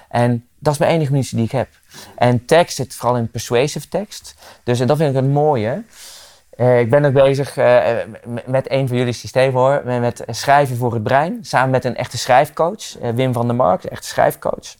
En 0.09 0.49
dat 0.59 0.72
is 0.72 0.79
mijn 0.79 0.93
enige 0.93 1.11
munitie 1.11 1.37
die 1.37 1.47
ik 1.47 1.53
heb. 1.53 1.68
En 2.16 2.45
tekst 2.45 2.76
zit 2.76 2.95
vooral 2.95 3.16
in 3.16 3.31
persuasive 3.31 3.89
tekst. 3.89 4.35
Dus 4.64 4.79
dat 4.79 4.97
vind 4.97 5.11
ik 5.11 5.16
het 5.16 5.33
mooie. 5.33 5.85
Uh, 6.57 6.81
ik 6.81 6.91
ben 6.91 7.05
ook 7.05 7.12
bezig 7.12 7.57
uh, 7.57 7.97
met 8.47 8.70
een 8.70 8.89
van 8.89 8.97
jullie 8.97 9.12
systemen 9.12 9.61
hoor. 9.61 9.83
Met 9.85 10.24
schrijven 10.26 10.76
voor 10.76 10.93
het 10.93 11.03
brein. 11.03 11.39
Samen 11.45 11.70
met 11.70 11.85
een 11.85 11.97
echte 11.97 12.18
schrijfcoach. 12.18 13.03
Uh, 13.03 13.11
Wim 13.11 13.33
van 13.33 13.47
der 13.47 13.57
Mark, 13.57 13.85
echte 13.85 14.07
schrijfcoach. 14.07 14.76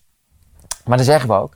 Maar 0.85 0.97
dan 0.97 1.07
zeggen 1.07 1.29
we 1.29 1.35
ook. 1.35 1.55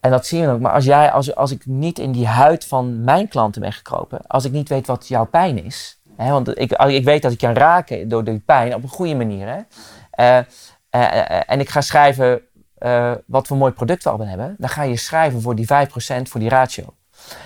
En 0.00 0.10
dat 0.10 0.26
zien 0.26 0.44
we 0.44 0.52
ook. 0.52 0.60
Maar 0.60 0.72
als, 0.72 0.84
jij, 0.84 1.10
als, 1.10 1.34
als 1.34 1.50
ik 1.50 1.66
niet 1.66 1.98
in 1.98 2.12
die 2.12 2.26
huid 2.26 2.64
van 2.64 3.04
mijn 3.04 3.28
klanten 3.28 3.60
ben 3.60 3.72
gekropen. 3.72 4.26
Als 4.26 4.44
ik 4.44 4.52
niet 4.52 4.68
weet 4.68 4.86
wat 4.86 5.08
jouw 5.08 5.26
pijn 5.26 5.64
is. 5.64 5.99
Hè, 6.22 6.30
want 6.30 6.58
ik, 6.58 6.72
ik 6.72 7.04
weet 7.04 7.22
dat 7.22 7.32
ik 7.32 7.38
kan 7.38 7.54
raken 7.54 8.08
door 8.08 8.24
die 8.24 8.38
pijn 8.38 8.74
op 8.74 8.82
een 8.82 8.88
goede 8.88 9.14
manier. 9.14 9.66
Hè, 10.10 10.40
en 11.46 11.60
ik 11.60 11.68
ga 11.68 11.80
schrijven 11.80 12.40
wat 13.26 13.46
voor 13.46 13.56
mooi 13.56 13.72
product 13.72 14.04
we 14.04 14.10
al 14.10 14.26
hebben, 14.26 14.54
dan 14.58 14.68
ga 14.68 14.82
je 14.82 14.96
schrijven 14.96 15.40
voor 15.40 15.54
die 15.54 15.66
5% 15.66 15.68
voor 16.22 16.40
die 16.40 16.48
ratio. 16.48 16.94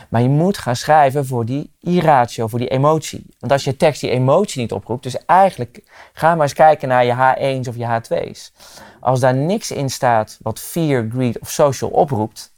Maar 0.09 0.23
je 0.23 0.29
moet 0.29 0.59
gaan 0.59 0.77
schrijven 0.77 1.27
voor 1.27 1.45
die 1.45 1.73
i-ratio, 1.87 2.47
voor 2.47 2.59
die 2.59 2.69
emotie. 2.69 3.27
Want 3.39 3.53
als 3.53 3.65
je 3.65 3.77
tekst 3.77 4.01
die 4.01 4.11
emotie 4.11 4.61
niet 4.61 4.73
oproept, 4.73 5.03
dus 5.03 5.25
eigenlijk 5.27 5.83
ga 6.13 6.35
maar 6.35 6.43
eens 6.43 6.53
kijken 6.53 6.89
naar 6.89 7.05
je 7.05 7.13
H1's 7.13 7.69
of 7.69 7.77
je 7.77 8.01
H2's. 8.01 8.53
Als 9.01 9.21
daar 9.21 9.35
niks 9.35 9.71
in 9.71 9.91
staat 9.91 10.39
wat 10.43 10.61
fear, 10.61 11.09
greed 11.13 11.39
of 11.39 11.51
social 11.51 11.91
oproept, 11.91 12.53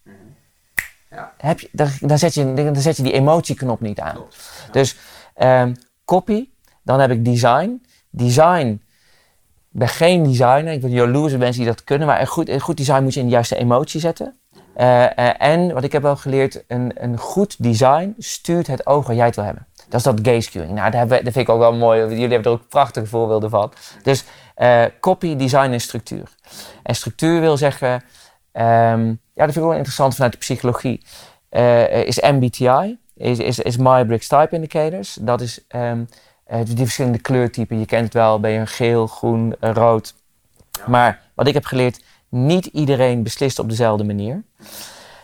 ja. 1.11 1.33
heb 1.37 1.61
je, 1.61 1.69
dan, 1.73 1.89
dan, 2.01 2.19
zet 2.19 2.35
je, 2.35 2.55
dan 2.55 2.77
zet 2.77 2.97
je 2.97 3.03
die 3.03 3.13
emotieknop 3.13 3.81
niet 3.81 4.01
aan. 4.01 4.19
Dus 4.71 4.97
um, 5.39 5.77
copy, 6.07 6.49
dan 6.83 7.01
heb 7.01 7.11
ik 7.11 7.25
design. 7.25 7.83
Design 8.11 8.81
ben 9.77 9.89
geen 9.89 10.23
designer. 10.23 10.73
Ik 10.73 10.81
ben 10.81 10.91
jaloerse 10.91 11.39
mensen 11.39 11.63
die 11.63 11.71
dat 11.71 11.85
kunnen. 11.85 12.07
Maar 12.07 12.21
een 12.21 12.27
goed, 12.27 12.49
een 12.49 12.61
goed 12.61 12.77
design 12.77 13.03
moet 13.03 13.15
je 13.15 13.21
in 13.21 13.27
de 13.27 13.33
juiste 13.33 13.57
emotie 13.57 14.01
zetten. 14.01 14.37
Uh, 14.77 15.03
uh, 15.03 15.43
en 15.43 15.73
wat 15.73 15.85
ik 15.85 15.93
heb 15.93 16.03
wel 16.03 16.17
geleerd, 16.17 16.65
een, 16.69 16.93
een 16.95 17.19
goed 17.19 17.63
design 17.63 18.15
stuurt 18.19 18.67
het 18.67 18.87
oog 18.87 19.07
waar 19.07 19.17
jij 19.17 19.27
het 19.27 19.37
wil 19.37 19.45
hebben. 19.45 19.67
Dat 19.89 19.99
is 19.99 20.03
dat 20.03 20.19
gaze 20.23 20.51
queuing. 20.51 20.73
Nou, 20.73 20.91
dat, 20.91 21.09
dat 21.09 21.21
vind 21.23 21.37
ik 21.37 21.49
ook 21.49 21.59
wel 21.59 21.75
mooi. 21.75 22.01
Jullie 22.01 22.21
hebben 22.21 22.43
er 22.43 22.59
ook 22.59 22.69
prachtige 22.69 23.07
voorbeelden 23.07 23.51
van. 23.51 23.73
Dus 24.03 24.25
uh, 24.57 24.85
copy, 25.01 25.37
design 25.37 25.71
en 25.71 25.81
structuur. 25.81 26.29
En 26.83 26.95
structuur 26.95 27.41
wil 27.41 27.57
zeggen, 27.57 27.93
um, 27.93 28.03
ja, 28.53 29.45
dat 29.45 29.53
vind 29.53 29.57
ik 29.57 29.63
wel 29.63 29.73
interessant 29.73 30.15
vanuit 30.15 30.33
de 30.33 30.39
psychologie. 30.39 31.03
is 32.05 32.21
MBTI, 32.21 32.99
is, 33.17 33.39
is, 33.39 33.59
is 33.59 33.77
Myers-Briggs 33.77 34.29
Type 34.29 34.49
Indicators. 34.51 35.19
Dat 35.21 35.41
is 35.41 35.65
um, 35.69 36.09
uh, 36.53 36.59
die 36.65 36.77
verschillende 36.77 37.19
kleurtypen, 37.19 37.79
je 37.79 37.87
kent 37.87 38.05
het 38.05 38.15
wel, 38.15 38.41
ben 38.41 38.51
je 38.51 38.67
geel, 38.67 39.07
groen, 39.07 39.55
rood. 39.61 40.15
Maar 40.87 41.21
wat 41.35 41.47
ik 41.47 41.55
heb 41.55 41.65
geleerd, 41.65 42.05
niet 42.29 42.67
iedereen 42.67 43.23
beslist 43.23 43.59
op 43.59 43.69
dezelfde 43.69 44.05
manier. 44.05 44.43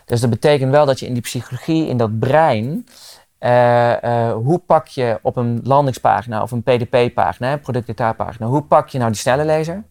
Dus 0.04 0.20
dat 0.20 0.30
betekent 0.30 0.70
wel 0.70 0.86
dat 0.86 1.00
je 1.00 1.06
in 1.06 1.12
die 1.12 1.22
psychologie, 1.22 1.88
in 1.88 1.96
dat 1.96 2.18
brein, 2.18 2.86
uh, 3.40 4.32
hoe 4.32 4.58
pak 4.66 4.86
je 4.86 5.18
op 5.22 5.36
een 5.36 5.60
landingspagina 5.64 6.42
of 6.42 6.50
een 6.50 6.62
PDP-pagina, 6.62 7.56
productdetailpagina, 7.56 8.46
hoe 8.46 8.62
pak 8.62 8.88
je 8.88 8.98
nou 8.98 9.10
die 9.10 9.20
snelle 9.20 9.44
lezer? 9.44 9.82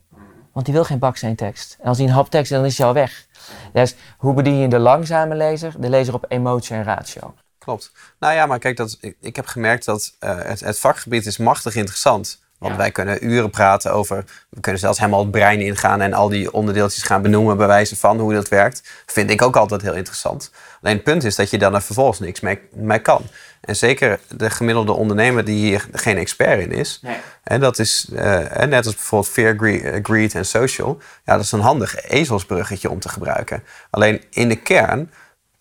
Want 0.51 0.65
die 0.65 0.75
wil 0.75 0.83
geen 0.83 0.99
baksteen 0.99 1.35
tekst. 1.35 1.77
En 1.81 1.87
als 1.87 1.97
die 1.97 2.07
een 2.07 2.13
hap 2.13 2.29
tekst 2.29 2.51
dan 2.51 2.65
is 2.65 2.77
hij 2.77 2.87
al 2.87 2.93
weg. 2.93 3.27
Dus 3.73 3.95
hoe 4.17 4.33
bedien 4.33 4.57
je 4.57 4.67
de 4.67 4.79
langzame 4.79 5.35
lezer? 5.35 5.73
De 5.79 5.89
lezer 5.89 6.13
op 6.13 6.25
emotie 6.27 6.75
en 6.75 6.83
ratio. 6.83 7.33
Klopt. 7.63 7.91
Nou 8.19 8.33
ja, 8.33 8.45
maar 8.45 8.59
kijk, 8.59 8.77
dat, 8.77 8.97
ik, 9.01 9.15
ik 9.21 9.35
heb 9.35 9.45
gemerkt 9.45 9.85
dat 9.85 10.13
uh, 10.19 10.37
het, 10.43 10.59
het, 10.59 10.79
vakgebied 10.79 11.25
is 11.25 11.37
machtig 11.37 11.75
interessant. 11.75 12.39
Want 12.57 12.75
wij 12.75 12.91
kunnen 12.91 13.25
uren 13.25 13.49
praten 13.49 13.93
over. 13.93 14.23
We 14.49 14.59
kunnen 14.59 14.81
zelfs 14.81 14.99
helemaal 14.99 15.19
het 15.19 15.31
brein 15.31 15.61
ingaan 15.61 16.01
en 16.01 16.13
al 16.13 16.29
die 16.29 16.53
onderdeeltjes 16.53 17.03
gaan 17.03 17.21
benoemen 17.21 17.57
bij 17.57 17.67
wijze 17.67 17.95
van 17.95 18.19
hoe 18.19 18.33
dat 18.33 18.47
werkt. 18.47 18.83
Vind 19.05 19.29
ik 19.29 19.41
ook 19.41 19.55
altijd 19.55 19.81
heel 19.81 19.93
interessant. 19.93 20.51
Alleen 20.81 20.95
het 20.95 21.03
punt 21.03 21.23
is 21.23 21.35
dat 21.35 21.49
je 21.49 21.57
dan 21.57 21.75
er 21.75 21.81
vervolgens 21.81 22.19
niks 22.19 22.39
mee, 22.39 22.59
mee 22.71 22.99
kan. 22.99 23.23
En 23.61 23.75
zeker 23.75 24.19
de 24.35 24.49
gemiddelde 24.49 24.91
ondernemer 24.91 25.45
die 25.45 25.65
hier 25.65 25.87
geen 25.91 26.17
expert 26.17 26.61
in 26.61 26.71
is. 26.71 26.99
Nee. 27.01 27.17
En 27.43 27.59
dat 27.59 27.79
is 27.79 28.07
uh, 28.13 28.19
net 28.49 28.85
als 28.85 28.95
bijvoorbeeld 28.95 29.33
fear, 29.33 29.55
greed 30.03 30.35
en 30.35 30.45
social. 30.45 31.01
Ja, 31.25 31.35
dat 31.35 31.43
is 31.43 31.51
een 31.51 31.59
handig 31.59 32.01
ezelsbruggetje 32.01 32.89
om 32.89 32.99
te 32.99 33.09
gebruiken. 33.09 33.63
Alleen 33.89 34.23
in 34.29 34.49
de 34.49 34.55
kern 34.55 35.11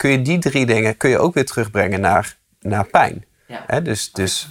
kun 0.00 0.10
je 0.10 0.22
die 0.22 0.38
drie 0.38 0.66
dingen 0.66 0.96
kun 0.96 1.10
je 1.10 1.18
ook 1.18 1.34
weer 1.34 1.46
terugbrengen 1.46 2.00
naar, 2.00 2.36
naar 2.60 2.86
pijn. 2.86 3.24
Ja. 3.46 3.80
dus, 3.80 4.12
dus... 4.12 4.46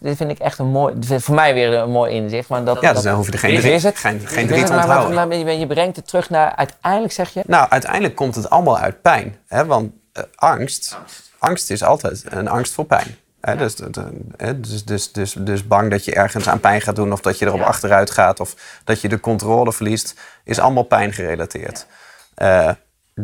Dit 0.00 0.16
vind 0.16 0.30
ik 0.30 0.38
echt 0.38 0.58
een 0.58 0.70
mooi, 0.70 0.94
voor 1.00 1.34
mij 1.34 1.54
weer 1.54 1.72
een 1.72 1.90
mooi 1.90 2.14
inzicht. 2.14 2.48
Maar 2.48 2.64
dat, 2.64 2.80
ja, 2.80 2.92
dus 2.92 3.02
dan 3.02 3.14
hoef 3.14 3.26
je 3.26 3.32
er 3.32 3.38
geen, 3.38 3.60
drie, 3.60 3.80
geen, 3.80 4.20
geen 4.26 4.46
drie 4.46 4.64
te 4.64 4.72
onthouden. 4.72 5.14
Maar, 5.14 5.28
maar, 5.28 5.52
je 5.52 5.66
brengt 5.66 5.96
het 5.96 6.06
terug 6.06 6.30
naar, 6.30 6.56
uiteindelijk 6.56 7.12
zeg 7.12 7.30
je... 7.30 7.42
Nou, 7.46 7.70
uiteindelijk 7.70 8.14
komt 8.14 8.34
het 8.34 8.50
allemaal 8.50 8.78
uit 8.78 9.02
pijn. 9.02 9.36
Hè? 9.46 9.64
Want 9.66 9.92
uh, 10.12 10.24
angst, 10.34 10.98
angst 11.38 11.70
is 11.70 11.82
altijd 11.82 12.24
een 12.28 12.48
angst 12.48 12.72
voor 12.72 12.84
pijn. 12.84 13.16
Hè? 13.40 13.56
Dus, 13.56 13.74
dus, 13.76 14.84
dus, 14.84 15.12
dus, 15.12 15.32
dus 15.38 15.66
bang 15.66 15.90
dat 15.90 16.04
je 16.04 16.14
ergens 16.14 16.48
aan 16.48 16.60
pijn 16.60 16.80
gaat 16.80 16.96
doen... 16.96 17.12
of 17.12 17.20
dat 17.20 17.38
je 17.38 17.46
erop 17.46 17.60
ja. 17.60 17.66
achteruit 17.66 18.10
gaat... 18.10 18.40
of 18.40 18.54
dat 18.84 19.00
je 19.00 19.08
de 19.08 19.20
controle 19.20 19.72
verliest... 19.72 20.14
is 20.44 20.58
allemaal 20.58 20.82
pijn 20.82 21.12
gerelateerd. 21.12 21.86
Uh, 22.42 22.70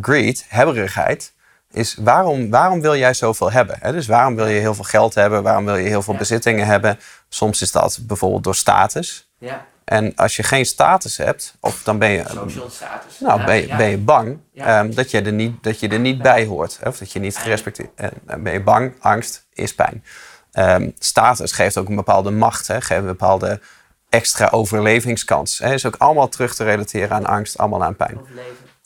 greed, 0.01 0.45
hebberigheid, 0.49 1.33
is 1.73 1.95
waarom, 1.95 2.51
waarom 2.51 2.81
wil 2.81 2.97
jij 2.97 3.15
zoveel 3.15 3.53
hebben? 3.53 3.77
Hè? 3.81 3.93
Dus 3.93 4.07
waarom 4.07 4.37
wil 4.37 4.47
je 4.47 4.61
heel 4.61 4.75
veel 4.75 4.85
geld 4.85 5.15
hebben? 5.15 5.43
Waarom 5.43 5.65
wil 5.65 5.77
je 5.77 5.89
heel 5.89 6.03
veel 6.03 6.15
bezittingen 6.15 6.67
hebben? 6.67 6.99
Soms 7.29 7.62
is 7.62 7.73
dat 7.73 7.99
bijvoorbeeld 8.03 8.45
door 8.45 8.55
status. 8.55 9.31
Ja. 9.39 9.67
En 9.85 10.15
als 10.17 10.37
je 10.37 10.43
geen 10.43 10.67
status 10.67 11.17
hebt, 11.17 11.55
of 11.61 11.83
dan 11.83 11.99
ben 11.99 12.11
je, 12.11 12.25
Social 12.29 12.71
status. 12.71 13.21
Nou, 13.21 13.45
ben, 13.45 13.57
je, 13.57 13.77
ben 13.77 13.89
je 13.89 13.99
bang 13.99 14.39
um, 14.55 14.95
dat, 14.95 15.11
je 15.11 15.23
er 15.23 15.33
niet, 15.33 15.62
dat 15.62 15.81
je 15.81 15.89
er 15.89 15.99
niet 15.99 16.23
bij 16.23 16.45
hoort. 16.47 16.79
Of 16.85 16.99
dat 16.99 17.12
je 17.12 17.19
niet 17.19 17.37
gerespecteerd 17.37 17.91
En 18.27 18.43
ben 18.43 18.53
je 18.53 18.62
bang, 18.62 18.93
angst 19.01 19.47
is 19.53 19.75
pijn. 19.75 20.05
Um, 20.53 20.95
status 20.99 21.53
geeft 21.53 21.79
ook 21.79 21.89
een 21.89 21.97
bepaalde 21.97 22.31
macht, 22.31 22.67
hè? 22.67 22.81
geeft 22.81 23.01
een 23.01 23.07
bepaalde 23.07 23.61
extra 24.09 24.49
overlevingskans. 24.51 25.59
Hè, 25.59 25.73
is 25.73 25.87
ook 25.87 25.97
allemaal 25.99 26.29
terug 26.29 26.55
te 26.55 26.65
relateren 26.65 27.11
aan 27.11 27.27
angst, 27.27 27.59
allemaal 27.59 27.85
aan 27.85 27.97
pijn. 27.97 28.21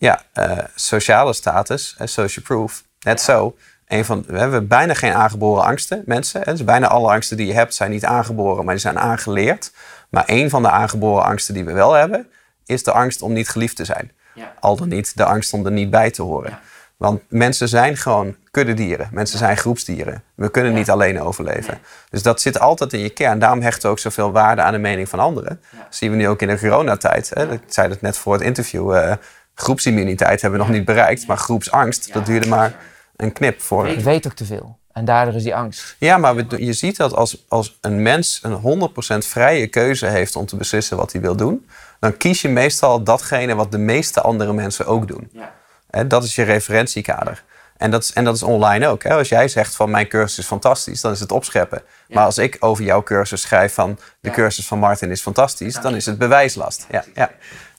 Ja, 0.05 0.23
uh, 0.35 0.59
sociale 0.75 1.33
status, 1.33 1.97
social 2.05 2.45
proof, 2.45 2.85
net 3.01 3.21
zo. 3.21 3.57
Een 3.87 4.05
van, 4.05 4.25
we 4.27 4.39
hebben 4.39 4.69
bijna 4.69 4.95
geen 4.95 5.13
aangeboren 5.13 5.65
angsten, 5.65 6.03
mensen. 6.07 6.41
Hè. 6.45 6.53
Dus 6.53 6.65
bijna 6.65 6.87
alle 6.87 7.11
angsten 7.11 7.37
die 7.37 7.47
je 7.47 7.53
hebt 7.53 7.75
zijn 7.75 7.91
niet 7.91 8.05
aangeboren, 8.05 8.65
maar 8.65 8.75
die 8.75 8.83
zijn 8.83 8.99
aangeleerd. 8.99 9.73
Maar 10.09 10.23
een 10.27 10.51
van 10.51 10.63
de 10.63 10.71
aangeboren 10.71 11.25
angsten 11.25 11.55
die 11.55 11.65
we 11.65 11.73
wel 11.73 11.93
hebben, 11.93 12.27
is 12.67 12.83
de 12.83 12.93
angst 12.93 13.23
om 13.23 13.33
niet 13.33 13.49
geliefd 13.49 13.77
te 13.77 13.85
zijn. 13.85 14.13
Ja. 14.35 14.53
Al 14.61 14.77
dan 14.77 14.89
niet 14.89 15.17
de 15.17 15.25
angst 15.25 15.53
om 15.53 15.67
er 15.67 15.73
niet 15.73 15.91
bij 15.91 16.11
te 16.11 16.23
horen. 16.23 16.59
Want 16.97 17.23
mensen 17.29 17.69
zijn 17.69 17.97
gewoon 17.97 18.37
kuddedieren. 18.51 19.09
Mensen 19.13 19.39
zijn 19.39 19.57
groepsdieren. 19.57 20.23
We 20.35 20.51
kunnen 20.51 20.75
niet 20.75 20.91
alleen 20.91 21.21
overleven. 21.21 21.79
Dus 22.11 22.23
dat 22.23 22.41
zit 22.41 22.61
altijd 22.61 22.93
in 22.93 23.01
je 23.01 23.11
kern. 23.11 23.39
Daarom 23.39 23.61
hechten 23.61 23.83
we 23.83 23.89
ook 23.89 23.99
zoveel 23.99 24.33
waarde 24.33 24.63
aan 24.63 24.73
de 24.73 24.79
mening 24.79 25.09
van 25.09 25.19
anderen. 25.19 25.61
Dat 25.71 25.87
zien 25.89 26.11
we 26.11 26.17
nu 26.17 26.29
ook 26.29 26.43
in 26.43 26.49
de 26.49 26.59
coronatijd. 26.59 27.31
Hè? 27.35 27.53
Ik 27.53 27.61
zei 27.67 27.89
het 27.89 28.01
net 28.01 28.17
voor 28.17 28.33
het 28.33 28.43
interview. 28.43 28.95
Uh, 28.95 29.13
groepsimmuniteit 29.55 30.41
hebben 30.41 30.61
we 30.61 30.67
nog 30.67 30.75
niet 30.75 30.85
bereikt. 30.85 31.27
Maar 31.27 31.37
groepsangst, 31.37 32.13
dat 32.13 32.27
duurde 32.27 32.49
maar 32.49 32.77
een 33.17 33.33
knip 33.33 33.61
voor. 33.61 33.89
Ik 33.89 34.01
weet 34.01 34.27
ook 34.27 34.33
te 34.33 34.45
veel. 34.45 34.79
En 34.93 35.05
daardoor 35.05 35.35
is 35.35 35.43
die 35.43 35.55
angst. 35.55 35.97
Ja, 35.99 36.19
maar 36.19 36.35
je 36.59 36.73
ziet 36.73 36.97
dat 36.97 37.15
als, 37.15 37.45
als 37.49 37.79
een 37.81 38.03
mens 38.03 38.41
een 38.43 38.89
100% 38.91 39.19
vrije 39.19 39.67
keuze 39.67 40.07
heeft 40.07 40.37
om 40.37 40.47
te 40.47 40.57
beslissen 40.57 40.97
wat 40.97 41.13
hij 41.13 41.21
wil 41.21 41.37
doen, 41.37 41.67
dan 42.01 42.17
kies 42.17 42.43
je 42.43 42.49
meestal 42.49 43.03
datgene 43.03 43.55
wat 43.55 43.73
de 43.73 43.79
meeste 43.79 44.21
andere 44.21 44.53
mensen 44.53 44.87
ook 44.87 45.09
doen. 45.09 45.31
Ja. 45.33 46.05
Dat 46.05 46.25
is 46.25 46.35
je 46.35 46.43
referentiekader. 46.43 47.43
En 47.77 47.91
dat 47.91 48.03
is, 48.03 48.13
en 48.13 48.25
dat 48.25 48.35
is 48.35 48.43
online 48.43 48.87
ook. 48.87 49.03
Hè? 49.03 49.15
Als 49.15 49.29
jij 49.29 49.49
zegt 49.49 49.77
van 49.77 49.91
mijn 49.91 50.09
cursus 50.09 50.39
is 50.39 50.47
fantastisch, 50.47 51.01
dan 51.01 51.13
is 51.13 51.21
het 51.21 51.33
opscheppen. 51.33 51.83
Maar 52.09 52.25
als 52.25 52.39
ik 52.39 52.57
over 52.61 52.85
jouw 52.85 53.03
cursus 53.03 53.41
schrijf 53.41 53.75
van 53.75 53.99
de 54.21 54.31
cursus 54.31 54.67
van 54.67 54.79
Martin 54.79 55.11
is 55.11 55.21
fantastisch, 55.21 55.75
dan 55.75 55.95
is 55.95 56.07
het 56.07 56.19
bewijslast. 56.19 56.87
Ja, 56.91 57.05
ja. 57.15 57.31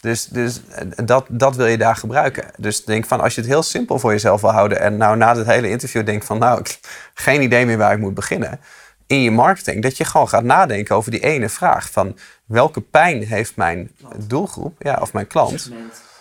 Dus, 0.01 0.25
dus 0.25 0.61
eh, 0.69 0.85
dat, 1.05 1.25
dat 1.29 1.55
wil 1.55 1.65
je 1.65 1.77
daar 1.77 1.95
gebruiken. 1.95 2.51
Dus 2.57 2.85
denk 2.85 3.05
van 3.05 3.21
als 3.21 3.35
je 3.35 3.41
het 3.41 3.49
heel 3.49 3.63
simpel 3.63 3.99
voor 3.99 4.11
jezelf 4.11 4.41
wil 4.41 4.51
houden 4.51 4.79
en 4.79 4.97
nou 4.97 5.17
na 5.17 5.33
dit 5.33 5.45
hele 5.45 5.69
interview 5.69 6.05
denk 6.05 6.23
van 6.23 6.39
nou, 6.39 6.59
ik 6.59 6.79
geen 7.13 7.41
idee 7.41 7.65
meer 7.65 7.77
waar 7.77 7.93
ik 7.93 7.99
moet 7.99 8.13
beginnen. 8.13 8.59
In 9.07 9.21
je 9.21 9.31
marketing, 9.31 9.83
dat 9.83 9.97
je 9.97 10.05
gewoon 10.05 10.29
gaat 10.29 10.43
nadenken 10.43 10.95
over 10.95 11.11
die 11.11 11.19
ene 11.19 11.49
vraag 11.49 11.91
van 11.91 12.17
welke 12.45 12.81
pijn 12.81 13.23
heeft 13.23 13.55
mijn 13.55 13.91
doelgroep 14.17 14.75
ja, 14.79 14.97
of 15.01 15.13
mijn 15.13 15.27
klant. 15.27 15.71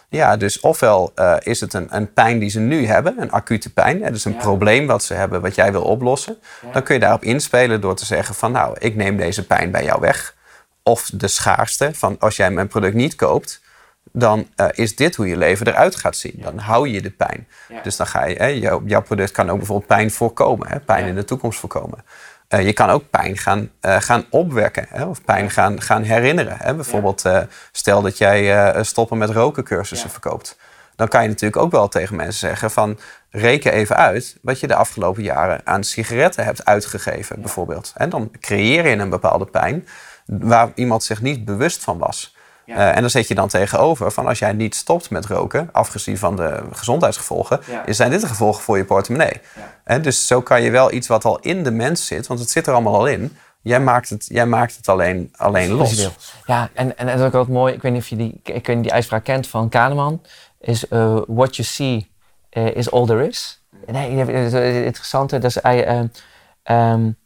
Ja, 0.09 0.37
dus 0.37 0.61
ofwel 0.61 1.13
uh, 1.17 1.37
is 1.39 1.61
het 1.61 1.75
een, 1.75 1.87
een, 1.91 2.13
pijn 2.13 2.39
die 2.39 2.51
ze 2.51 2.61
nu 2.61 2.87
hebben, 2.87 3.15
een 3.19 3.31
acute 3.31 3.73
pijn. 3.73 4.03
Hè, 4.03 4.11
dus 4.11 4.25
een 4.25 4.37
probleem 4.37 4.87
wat 4.87 5.03
ze 5.03 5.15
hebben, 5.15 5.41
wat 5.41 5.55
jij 5.55 5.73
wil 5.73 5.83
oplossen. 5.83 6.37
Dan 6.73 6.83
kun 6.83 6.95
je 6.95 7.01
daarop 7.01 7.23
inspelen 7.23 7.81
door 7.81 7.97
te 7.97 8.05
zeggen 8.05 8.35
van 8.35 8.53
nou, 8.53 8.77
ik 8.79 8.95
neem 8.97 9.17
deze 9.17 9.47
pijn 9.47 9.71
bij 9.71 9.85
jou 9.85 10.01
weg. 10.01 10.35
Of 10.83 11.11
de 11.15 11.29
schaarste 11.29 11.91
van 11.95 12.17
als 12.19 12.37
jij 12.37 12.51
mijn 12.51 12.69
product 12.69 12.95
niet 12.95 13.15
koopt, 13.15 13.63
dan 14.13 14.49
uh, 14.57 14.67
is 14.71 14.97
dit 14.97 15.17
hoe 15.17 15.29
je 15.29 15.37
leven 15.37 15.67
eruit 15.67 15.97
gaat 15.97 16.17
zien. 16.17 16.35
Dan 16.37 16.59
hou 16.59 16.89
je 16.89 17.03
de 17.03 17.11
pijn. 17.11 17.49
Dus 17.83 17.97
dan 17.97 18.07
ga 18.07 18.25
je, 18.25 18.35
hè, 18.37 18.47
jouw, 18.47 18.83
jouw 18.87 19.03
product 19.03 19.31
kan 19.31 19.51
ook 19.51 19.57
bijvoorbeeld 19.57 19.89
pijn 19.89 20.11
voorkomen, 20.11 20.69
hè, 20.69 20.81
pijn 20.81 21.07
in 21.07 21.15
de 21.15 21.25
toekomst 21.25 21.59
voorkomen. 21.59 22.05
Uh, 22.55 22.67
je 22.67 22.73
kan 22.73 22.91
ook 22.91 23.11
pijn 23.11 23.37
gaan, 23.37 23.71
uh, 23.81 23.97
gaan 24.01 24.25
opwekken 24.31 24.87
hè, 24.89 25.05
of 25.05 25.25
pijn 25.25 25.51
gaan, 25.51 25.81
gaan 25.81 26.03
herinneren. 26.03 26.57
Hè. 26.59 26.75
Bijvoorbeeld, 26.75 27.25
uh, 27.25 27.39
stel 27.73 28.03
dat 28.03 28.19
jij 28.19 28.85
stoppen 28.85 29.19
met 29.19 29.31
roken 29.31 29.65
cursussen 29.65 30.11
verkoopt. 30.11 30.59
Dan 30.97 31.09
kan 31.09 31.23
je 31.23 31.29
natuurlijk 31.29 31.63
ook 31.63 31.73
wel 31.73 31.89
tegen 31.89 32.17
mensen 32.17 32.49
zeggen 32.49 32.71
van... 32.71 32.99
reken 33.31 33.73
even 33.73 33.97
uit 33.97 34.37
wat 34.43 34.61
je 34.61 34.67
de 34.67 34.75
afgelopen 34.75 35.23
jaren 35.23 35.61
aan 35.65 35.85
sigaretten 35.85 36.45
hebt 36.45 36.65
uitgegeven, 36.65 37.41
bijvoorbeeld. 37.41 37.93
En 37.97 38.09
dan 38.09 38.31
creëer 38.41 38.89
je 38.89 38.97
een 38.97 39.11
bepaalde 39.11 39.47
pijn 39.47 39.87
waar 40.27 40.73
iemand 40.75 41.03
zich 41.03 41.23
niet 41.23 41.45
bewust 41.45 41.85
van 41.85 41.99
was. 41.99 42.34
Uh, 42.67 42.97
en 42.97 43.01
dan 43.01 43.11
zet 43.11 43.29
je 43.29 43.35
dan 43.35 43.49
tegenover 43.49 44.11
van 44.11 44.27
als 44.27 44.39
jij 44.39 44.53
niet 44.53 44.75
stopt 44.75 45.11
met 45.11 45.27
roken, 45.27 45.69
afgezien 45.73 46.19
van 46.19 46.37
de 46.37 46.63
gezondheidsgevolgen, 46.73 47.61
zijn 47.87 48.11
dit 48.11 48.21
de 48.21 48.27
gevolgen 48.27 48.63
voor 48.63 48.77
je 48.77 48.85
portemonnee. 48.85 49.41
En 49.85 50.03
dus 50.03 50.27
zo 50.27 50.41
kan 50.41 50.63
je 50.63 50.71
wel 50.71 50.93
iets 50.93 51.07
wat 51.07 51.25
al 51.25 51.39
in 51.39 51.63
de 51.63 51.71
mens 51.71 52.07
zit, 52.07 52.27
want 52.27 52.41
het 52.41 52.51
zit 52.51 52.67
er 52.67 52.73
allemaal 52.73 52.95
al 52.95 53.07
in. 53.07 53.37
Jij 53.63 53.81
maakt 53.81 54.09
het, 54.09 54.27
jij 54.29 54.47
maakt 54.47 54.77
het 54.77 54.89
alleen, 54.89 55.33
alleen 55.37 55.71
los. 55.71 56.11
Ja, 56.47 56.69
en, 56.73 56.99
en 56.99 57.07
dat 57.07 57.19
is 57.19 57.25
ook 57.25 57.33
wat 57.33 57.49
mooi. 57.49 57.75
Ik 57.75 57.83
weet 57.83 57.93
niet 57.93 58.03
of 58.03 58.09
je 58.09 58.17
die, 58.17 58.41
ik 58.43 58.67
weet 58.67 58.83
die 58.83 58.93
uitspraak 58.93 59.25
kent 59.25 59.47
van 59.47 59.69
Kahneman. 59.69 60.23
Is 60.61 60.85
uh, 60.91 61.21
what 61.27 61.57
you 61.57 61.69
see 61.69 62.11
uh, 62.51 62.77
is 62.77 62.91
all 62.91 63.07
there 63.07 63.27
is. 63.27 63.65
Nee, 63.87 64.17
het 64.17 64.53
interessante, 64.85 65.39
dat 65.39 65.57
is... 65.57 65.59
Um, 66.71 67.17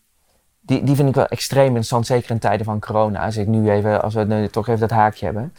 die, 0.69 0.83
die 0.83 0.97
vind 0.97 1.09
ik 1.09 1.15
wel 1.15 1.27
extreem 1.27 1.67
interessant, 1.67 2.07
zeker 2.07 2.31
in 2.31 2.39
tijden 2.39 2.67
van 2.67 2.81
corona. 2.81 3.25
Als, 3.25 3.37
ik 3.37 3.47
nu 3.47 3.71
even, 3.71 4.03
als 4.03 4.15
we 4.15 4.25
nu 4.25 4.49
toch 4.49 4.69
even 4.69 4.81
dat 4.81 4.91
haakje 4.91 5.25
hebben. 5.25 5.55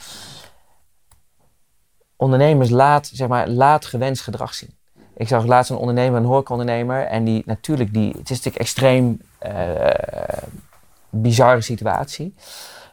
Ondernemers 2.15 2.69
laat, 2.69 3.09
zeg 3.13 3.27
maar, 3.27 3.47
laat 3.47 3.85
gewenst 3.85 4.21
gedrag 4.21 4.53
zien. 4.53 4.77
Ik 5.15 5.27
zag 5.27 5.45
laatst 5.45 5.71
een 5.71 5.77
ondernemer, 5.77 6.19
een 6.19 6.25
horecaondernemer, 6.25 7.05
en 7.05 7.23
die 7.23 7.43
natuurlijk, 7.45 7.93
die, 7.93 8.07
het 8.07 8.29
is 8.29 8.29
natuurlijk 8.29 8.55
extreem 8.55 9.21
uh, 9.45 9.87
bizarre 11.09 11.61
situatie. 11.61 12.35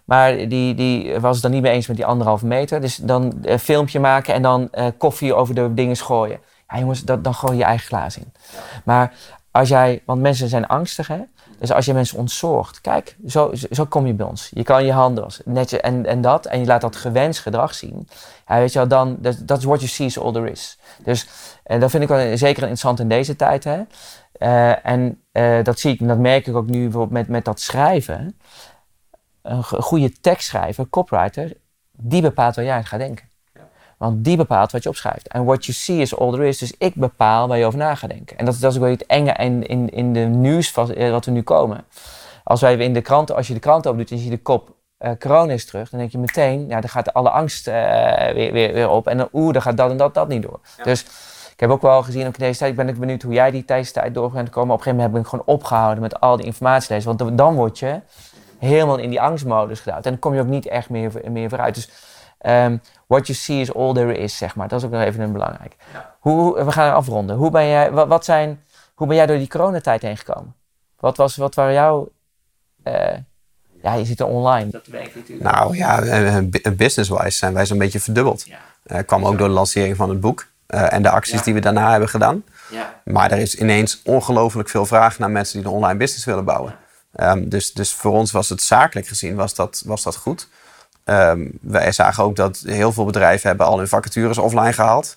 Maar 0.04 0.48
die, 0.48 0.74
die 0.74 1.20
was 1.20 1.32
het 1.32 1.42
dan 1.42 1.50
niet 1.50 1.62
mee 1.62 1.72
eens 1.72 1.86
met 1.86 1.96
die 1.96 2.06
anderhalve 2.06 2.46
meter. 2.46 2.80
Dus 2.80 2.96
dan 2.96 3.38
een 3.42 3.58
filmpje 3.58 4.00
maken 4.00 4.34
en 4.34 4.42
dan 4.42 4.68
uh, 4.72 4.86
koffie 4.98 5.34
over 5.34 5.54
de 5.54 5.74
dingen 5.74 5.96
gooien. 5.96 6.40
Ja 6.68 6.78
jongens, 6.78 7.04
dat, 7.04 7.24
dan 7.24 7.34
gooi 7.34 7.52
je 7.52 7.58
je 7.58 7.64
eigen 7.64 7.86
glaas 7.86 8.16
in. 8.16 8.32
Maar 8.84 9.12
als 9.50 9.68
jij, 9.68 10.02
want 10.06 10.20
mensen 10.20 10.48
zijn 10.48 10.66
angstig 10.66 11.06
hè. 11.08 11.20
Dus 11.58 11.72
als 11.72 11.84
je 11.84 11.94
mensen 11.94 12.18
ontzorgt, 12.18 12.80
kijk, 12.80 13.16
zo, 13.26 13.50
zo 13.70 13.84
kom 13.84 14.06
je 14.06 14.14
bij 14.14 14.26
ons. 14.26 14.50
Je 14.54 14.62
kan 14.62 14.84
je 14.84 14.92
handen 14.92 15.22
wassen, 15.22 15.44
netje 15.46 15.80
en, 15.80 16.06
en 16.06 16.20
dat. 16.20 16.46
En 16.46 16.60
je 16.60 16.66
laat 16.66 16.80
dat 16.80 16.96
gewenst 16.96 17.40
gedrag 17.40 17.74
zien. 17.74 18.08
Ja, 18.48 18.58
weet 18.58 18.72
je 18.72 18.78
wel, 18.78 18.88
dan, 18.88 19.18
dat 19.20 19.58
is 19.58 19.64
what 19.64 19.80
you 19.80 19.90
see 19.90 20.06
is 20.06 20.18
all 20.18 20.32
there 20.32 20.50
is. 20.50 20.78
Dus 21.04 21.28
en 21.64 21.80
dat 21.80 21.90
vind 21.90 22.02
ik 22.02 22.08
wel 22.08 22.36
zeker 22.36 22.62
interessant 22.62 23.00
in 23.00 23.08
deze 23.08 23.36
tijd. 23.36 23.64
Hè. 23.64 23.82
Uh, 24.38 24.86
en 24.86 25.22
uh, 25.32 25.64
dat 25.64 25.78
zie 25.78 25.92
ik, 25.92 26.08
dat 26.08 26.18
merk 26.18 26.46
ik 26.46 26.54
ook 26.54 26.66
nu 26.66 26.82
bijvoorbeeld 26.82 27.12
met, 27.12 27.28
met 27.28 27.44
dat 27.44 27.60
schrijven. 27.60 28.38
Een 29.42 29.64
goede 29.64 30.12
tekstschrijver, 30.20 30.88
copywriter, 30.88 31.52
die 31.92 32.22
bepaalt 32.22 32.56
waar 32.56 32.64
jij 32.64 32.84
gaat 32.84 32.98
denken. 32.98 33.28
Want 33.96 34.24
die 34.24 34.36
bepaalt 34.36 34.72
wat 34.72 34.82
je 34.82 34.88
opschrijft. 34.88 35.28
En 35.28 35.44
what 35.44 35.64
you 35.64 35.76
see 35.76 36.00
is 36.00 36.16
all 36.16 36.30
there 36.30 36.48
is. 36.48 36.58
Dus 36.58 36.74
ik 36.78 36.94
bepaal 36.94 37.48
waar 37.48 37.58
je 37.58 37.64
over 37.64 37.78
na 37.78 37.94
gaat 37.94 38.10
denken. 38.10 38.38
En 38.38 38.44
dat, 38.44 38.58
dat 38.60 38.70
is 38.70 38.76
ook 38.76 38.82
wel 38.82 38.92
het 38.92 39.06
enge 39.06 39.32
in, 39.32 39.66
in, 39.66 39.90
in 39.90 40.12
de 40.12 40.20
nieuws 40.20 40.74
eh, 40.74 41.10
wat 41.10 41.24
we 41.24 41.30
nu 41.30 41.42
komen. 41.42 41.84
Als, 42.44 42.60
wij 42.60 42.76
in 42.76 42.92
de 42.92 43.00
krant, 43.00 43.32
als 43.32 43.46
je 43.46 43.54
de 43.54 43.60
krant 43.60 43.86
open 43.86 43.98
doet 43.98 44.10
en 44.10 44.16
je 44.16 44.22
ziet 44.22 44.30
de 44.30 44.38
kop 44.38 44.74
uh, 44.98 45.10
corona 45.18 45.52
is 45.52 45.66
terug, 45.66 45.90
dan 45.90 45.98
denk 45.98 46.12
je 46.12 46.18
meteen, 46.18 46.68
ja, 46.68 46.80
dan 46.80 46.90
gaat 46.90 47.12
alle 47.12 47.30
angst 47.30 47.68
uh, 47.68 47.74
weer, 48.32 48.52
weer, 48.52 48.72
weer 48.72 48.88
op. 48.88 49.06
En 49.06 49.16
dan, 49.16 49.28
oeh, 49.32 49.52
dan 49.52 49.62
gaat 49.62 49.76
dat 49.76 49.90
en 49.90 49.96
dat, 49.96 50.14
dat 50.14 50.28
niet 50.28 50.42
door. 50.42 50.60
Dus 50.82 51.02
ik 51.52 51.60
heb 51.60 51.70
ook 51.70 51.82
wel 51.82 52.02
gezien, 52.02 52.26
ook 52.26 52.36
in 52.36 52.44
deze 52.44 52.58
tijd, 52.58 52.70
ik 52.70 52.76
ben 52.76 52.88
ik 52.88 52.98
benieuwd 52.98 53.22
hoe 53.22 53.32
jij 53.32 53.50
die 53.50 53.64
tijdstijd 53.64 54.14
door 54.14 54.30
bent 54.30 54.50
komen. 54.50 54.74
Op 54.74 54.78
een 54.78 54.84
gegeven 54.84 55.04
moment 55.04 55.12
heb 55.12 55.24
ik 55.24 55.40
gewoon 55.40 55.56
opgehouden 55.56 56.02
met 56.02 56.20
al 56.20 56.36
die 56.36 56.46
informatie 56.46 56.94
lezen. 56.94 57.16
Want 57.16 57.38
dan 57.38 57.54
word 57.54 57.78
je 57.78 58.00
helemaal 58.58 58.96
in 58.96 59.10
die 59.10 59.20
angstmodus 59.20 59.80
gedaan. 59.80 59.96
En 59.96 60.02
dan 60.02 60.18
kom 60.18 60.34
je 60.34 60.40
ook 60.40 60.46
niet 60.46 60.66
echt 60.66 60.90
meer, 60.90 61.12
meer 61.30 61.48
vooruit. 61.48 61.74
Dus 61.74 61.90
Um, 62.40 62.80
what 63.06 63.26
you 63.26 63.38
see 63.38 63.60
is 63.60 63.74
all 63.74 63.92
there 63.92 64.16
is, 64.16 64.36
zeg 64.36 64.54
maar. 64.54 64.68
Dat 64.68 64.78
is 64.78 64.86
ook 64.86 64.92
nog 64.92 65.02
even 65.02 65.20
een 65.20 65.32
belangrijk. 65.32 65.76
Hoe, 66.18 66.64
we 66.64 66.72
gaan 66.72 66.94
afronden. 66.94 67.36
Hoe 67.36 67.50
ben, 67.50 67.66
jij, 67.66 67.90
wat, 67.92 68.24
zijn, 68.24 68.62
hoe 68.94 69.06
ben 69.06 69.16
jij 69.16 69.26
door 69.26 69.38
die 69.38 69.48
coronatijd 69.48 70.02
heen 70.02 70.16
gekomen? 70.16 70.54
Wat, 71.00 71.16
was, 71.16 71.36
wat 71.36 71.54
waren 71.54 71.72
jouw... 71.72 72.08
Uh, 72.84 72.94
ja, 73.82 73.94
je 73.94 74.04
zit 74.04 74.20
er 74.20 74.26
online. 74.26 74.70
Dat 74.70 74.86
werkt 74.86 75.14
natuurlijk. 75.14 75.50
Nou 75.50 75.76
ja, 75.76 76.02
eh, 76.02 76.72
business-wise 76.72 77.38
zijn 77.38 77.54
wij 77.54 77.66
zo'n 77.66 77.78
beetje 77.78 78.00
verdubbeld. 78.00 78.46
Ja. 78.46 78.58
Uh, 78.86 78.98
kwam 79.06 79.26
ook 79.26 79.38
door 79.38 79.48
de 79.48 79.54
lancering 79.54 79.96
van 79.96 80.08
het 80.08 80.20
boek. 80.20 80.46
Uh, 80.68 80.92
en 80.92 81.02
de 81.02 81.10
acties 81.10 81.42
die 81.42 81.54
we 81.54 81.60
daarna 81.60 81.90
hebben 81.90 82.08
gedaan. 82.08 82.44
Ja. 82.70 83.00
Maar 83.04 83.30
er 83.30 83.38
is 83.38 83.54
ineens 83.54 84.02
ongelooflijk 84.04 84.68
veel 84.68 84.86
vraag 84.86 85.18
naar 85.18 85.30
mensen 85.30 85.58
die 85.58 85.68
een 85.68 85.74
online 85.74 85.98
business 85.98 86.24
willen 86.24 86.44
bouwen. 86.44 86.74
Um, 87.20 87.48
dus, 87.48 87.72
dus 87.72 87.92
voor 87.92 88.12
ons 88.12 88.30
was 88.30 88.48
het 88.48 88.62
zakelijk 88.62 89.06
gezien 89.06 89.34
was 89.34 89.54
dat, 89.54 89.82
was 89.86 90.02
dat 90.02 90.16
goed. 90.16 90.48
Um, 91.10 91.58
wij 91.60 91.92
zagen 91.92 92.24
ook 92.24 92.36
dat 92.36 92.62
heel 92.64 92.92
veel 92.92 93.04
bedrijven 93.04 93.48
hebben 93.48 93.66
al 93.66 93.78
hun 93.78 93.88
vacatures 93.88 94.38
offline 94.38 94.72
gehaald. 94.72 95.16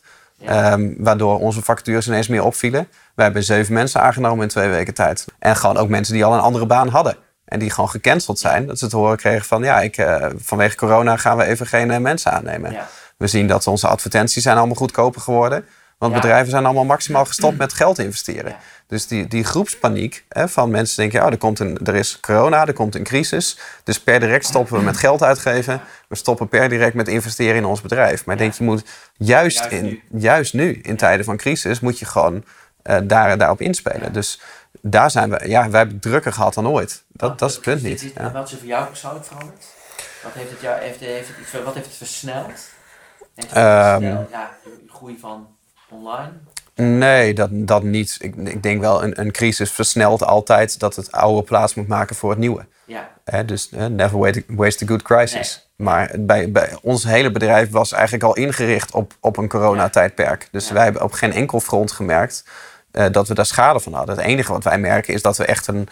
Um, 0.49 0.95
waardoor 0.97 1.39
onze 1.39 1.61
vacatures 1.61 2.07
ineens 2.07 2.27
meer 2.27 2.43
opvielen. 2.43 2.87
We 3.15 3.23
hebben 3.23 3.43
zeven 3.43 3.73
mensen 3.73 4.01
aangenomen 4.01 4.43
in 4.43 4.49
twee 4.49 4.69
weken 4.69 4.93
tijd. 4.93 5.25
En 5.39 5.55
gewoon 5.55 5.77
ook 5.77 5.89
mensen 5.89 6.13
die 6.13 6.25
al 6.25 6.33
een 6.33 6.39
andere 6.39 6.65
baan 6.65 6.87
hadden. 6.87 7.15
En 7.45 7.59
die 7.59 7.69
gewoon 7.69 7.89
gecanceld 7.89 8.39
zijn. 8.39 8.67
Dat 8.67 8.79
ze 8.79 8.87
te 8.87 8.95
horen 8.95 9.17
kregen 9.17 9.45
van 9.45 9.63
ja, 9.63 9.81
ik, 9.81 9.97
uh, 9.97 10.25
vanwege 10.37 10.75
corona 10.75 11.17
gaan 11.17 11.37
we 11.37 11.43
even 11.43 11.67
geen 11.67 11.91
uh, 11.91 11.97
mensen 11.97 12.31
aannemen. 12.31 12.77
We 13.17 13.27
zien 13.27 13.47
dat 13.47 13.67
onze 13.67 13.87
advertenties 13.87 14.43
zijn 14.43 14.57
allemaal 14.57 14.75
goedkoper 14.75 15.21
geworden. 15.21 15.65
Want 15.99 16.13
bedrijven 16.13 16.49
zijn 16.49 16.65
allemaal 16.65 16.83
maximaal 16.85 17.25
gestopt 17.25 17.57
met 17.65 17.73
geld 17.73 17.99
investeren. 17.99 18.55
Dus 18.87 19.07
die, 19.07 19.27
die 19.27 19.43
groepspaniek 19.43 20.25
hè, 20.29 20.47
van 20.49 20.69
mensen 20.69 20.95
denken, 20.97 21.25
oh, 21.25 21.31
er, 21.31 21.37
komt 21.37 21.59
een, 21.59 21.77
er 21.83 21.95
is 21.95 22.19
corona, 22.19 22.65
er 22.65 22.73
komt 22.73 22.95
een 22.95 23.03
crisis. 23.03 23.57
Dus 23.83 23.99
per 23.99 24.19
direct 24.19 24.45
stoppen 24.45 24.77
we 24.77 24.83
met 24.83 24.97
geld 25.07 25.23
uitgeven. 25.23 25.81
We 26.07 26.15
stoppen 26.15 26.47
per 26.47 26.69
direct 26.69 26.93
met 26.93 27.07
investeren 27.07 27.55
in 27.55 27.65
ons 27.65 27.81
bedrijf. 27.81 28.25
Maar 28.25 28.35
ik 28.35 28.41
denk, 28.41 28.53
je 28.53 28.63
moet 28.63 28.83
juist, 29.17 29.65
in, 29.65 29.83
nu. 29.83 30.03
juist 30.11 30.53
nu, 30.53 30.79
in 30.83 30.97
tijden 30.97 31.25
van 31.25 31.37
crisis, 31.37 31.79
moet 31.79 31.99
je 31.99 32.05
gewoon 32.05 32.43
uh, 32.83 32.97
daar, 33.03 33.37
daarop 33.37 33.61
inspelen. 33.61 34.13
Dus 34.13 34.41
daar 34.81 35.11
zijn 35.11 35.29
we, 35.29 35.47
ja, 35.47 35.69
wij 35.69 35.77
hebben 35.79 35.95
het 35.95 36.01
drukker 36.01 36.33
gehad 36.33 36.53
dan 36.53 36.67
ooit. 36.67 37.03
Dat, 37.07 37.39
dat 37.39 37.49
is 37.49 37.55
het 37.55 37.63
punt 37.63 37.81
niet. 37.81 38.13
Wat 38.33 38.45
is 38.47 38.51
er 38.51 38.57
voor 38.57 38.67
jou 38.67 38.85
persoonlijk 38.87 39.25
veranderd? 39.25 39.65
Wat 40.23 40.33
heeft 40.33 40.49
het, 40.49 40.61
jou, 40.61 40.79
heeft, 40.79 40.99
heeft 40.99 41.27
het, 41.51 41.63
wat 41.63 41.73
heeft 41.73 41.85
het 41.85 41.95
versneld? 41.95 42.47
Heeft 42.47 42.69
het 43.35 43.51
Ehm. 43.51 43.99
versneld? 44.01 44.29
ja, 44.31 44.51
de 44.63 44.83
groei 44.87 45.17
van 45.19 45.47
online? 45.89 46.31
Nee, 46.75 47.33
dat, 47.33 47.49
dat 47.51 47.83
niet. 47.83 48.17
Ik, 48.19 48.35
ik 48.35 48.63
denk 48.63 48.81
wel, 48.81 49.03
een, 49.03 49.19
een 49.19 49.31
crisis 49.31 49.71
versnelt 49.71 50.23
altijd 50.23 50.79
dat 50.79 50.95
het 50.95 51.11
oude 51.11 51.43
plaats 51.43 51.73
moet 51.73 51.87
maken 51.87 52.15
voor 52.15 52.29
het 52.29 52.39
nieuwe. 52.39 52.65
Ja, 52.85 53.43
dus 53.43 53.69
never 53.89 54.17
waste, 54.19 54.43
waste 54.47 54.83
a 54.83 54.87
good 54.87 55.01
crisis. 55.01 55.69
Maar 55.75 56.11
bij, 56.19 56.51
bij 56.51 56.77
ons 56.81 57.03
hele 57.03 57.31
bedrijf 57.31 57.69
was 57.71 57.91
eigenlijk 57.91 58.23
al 58.23 58.33
ingericht 58.35 58.91
op, 58.93 59.13
op 59.19 59.37
een 59.37 59.47
coronatijdperk. 59.47 60.47
Dus 60.51 60.67
Ja. 60.67 60.73
wij 60.73 60.83
hebben 60.83 61.01
op 61.03 61.11
geen 61.11 61.33
enkel 61.33 61.59
front 61.59 61.91
gemerkt 61.91 62.43
eh, 62.91 63.05
dat 63.11 63.27
we 63.27 63.33
daar 63.33 63.45
schade 63.45 63.79
van 63.79 63.93
hadden. 63.93 64.15
Het 64.15 64.25
enige 64.25 64.51
wat 64.51 64.63
wij 64.63 64.77
merken 64.77 65.13
is 65.13 65.21
dat 65.21 65.37
we 65.37 65.45
echt 65.45 65.67
een, 65.67 65.87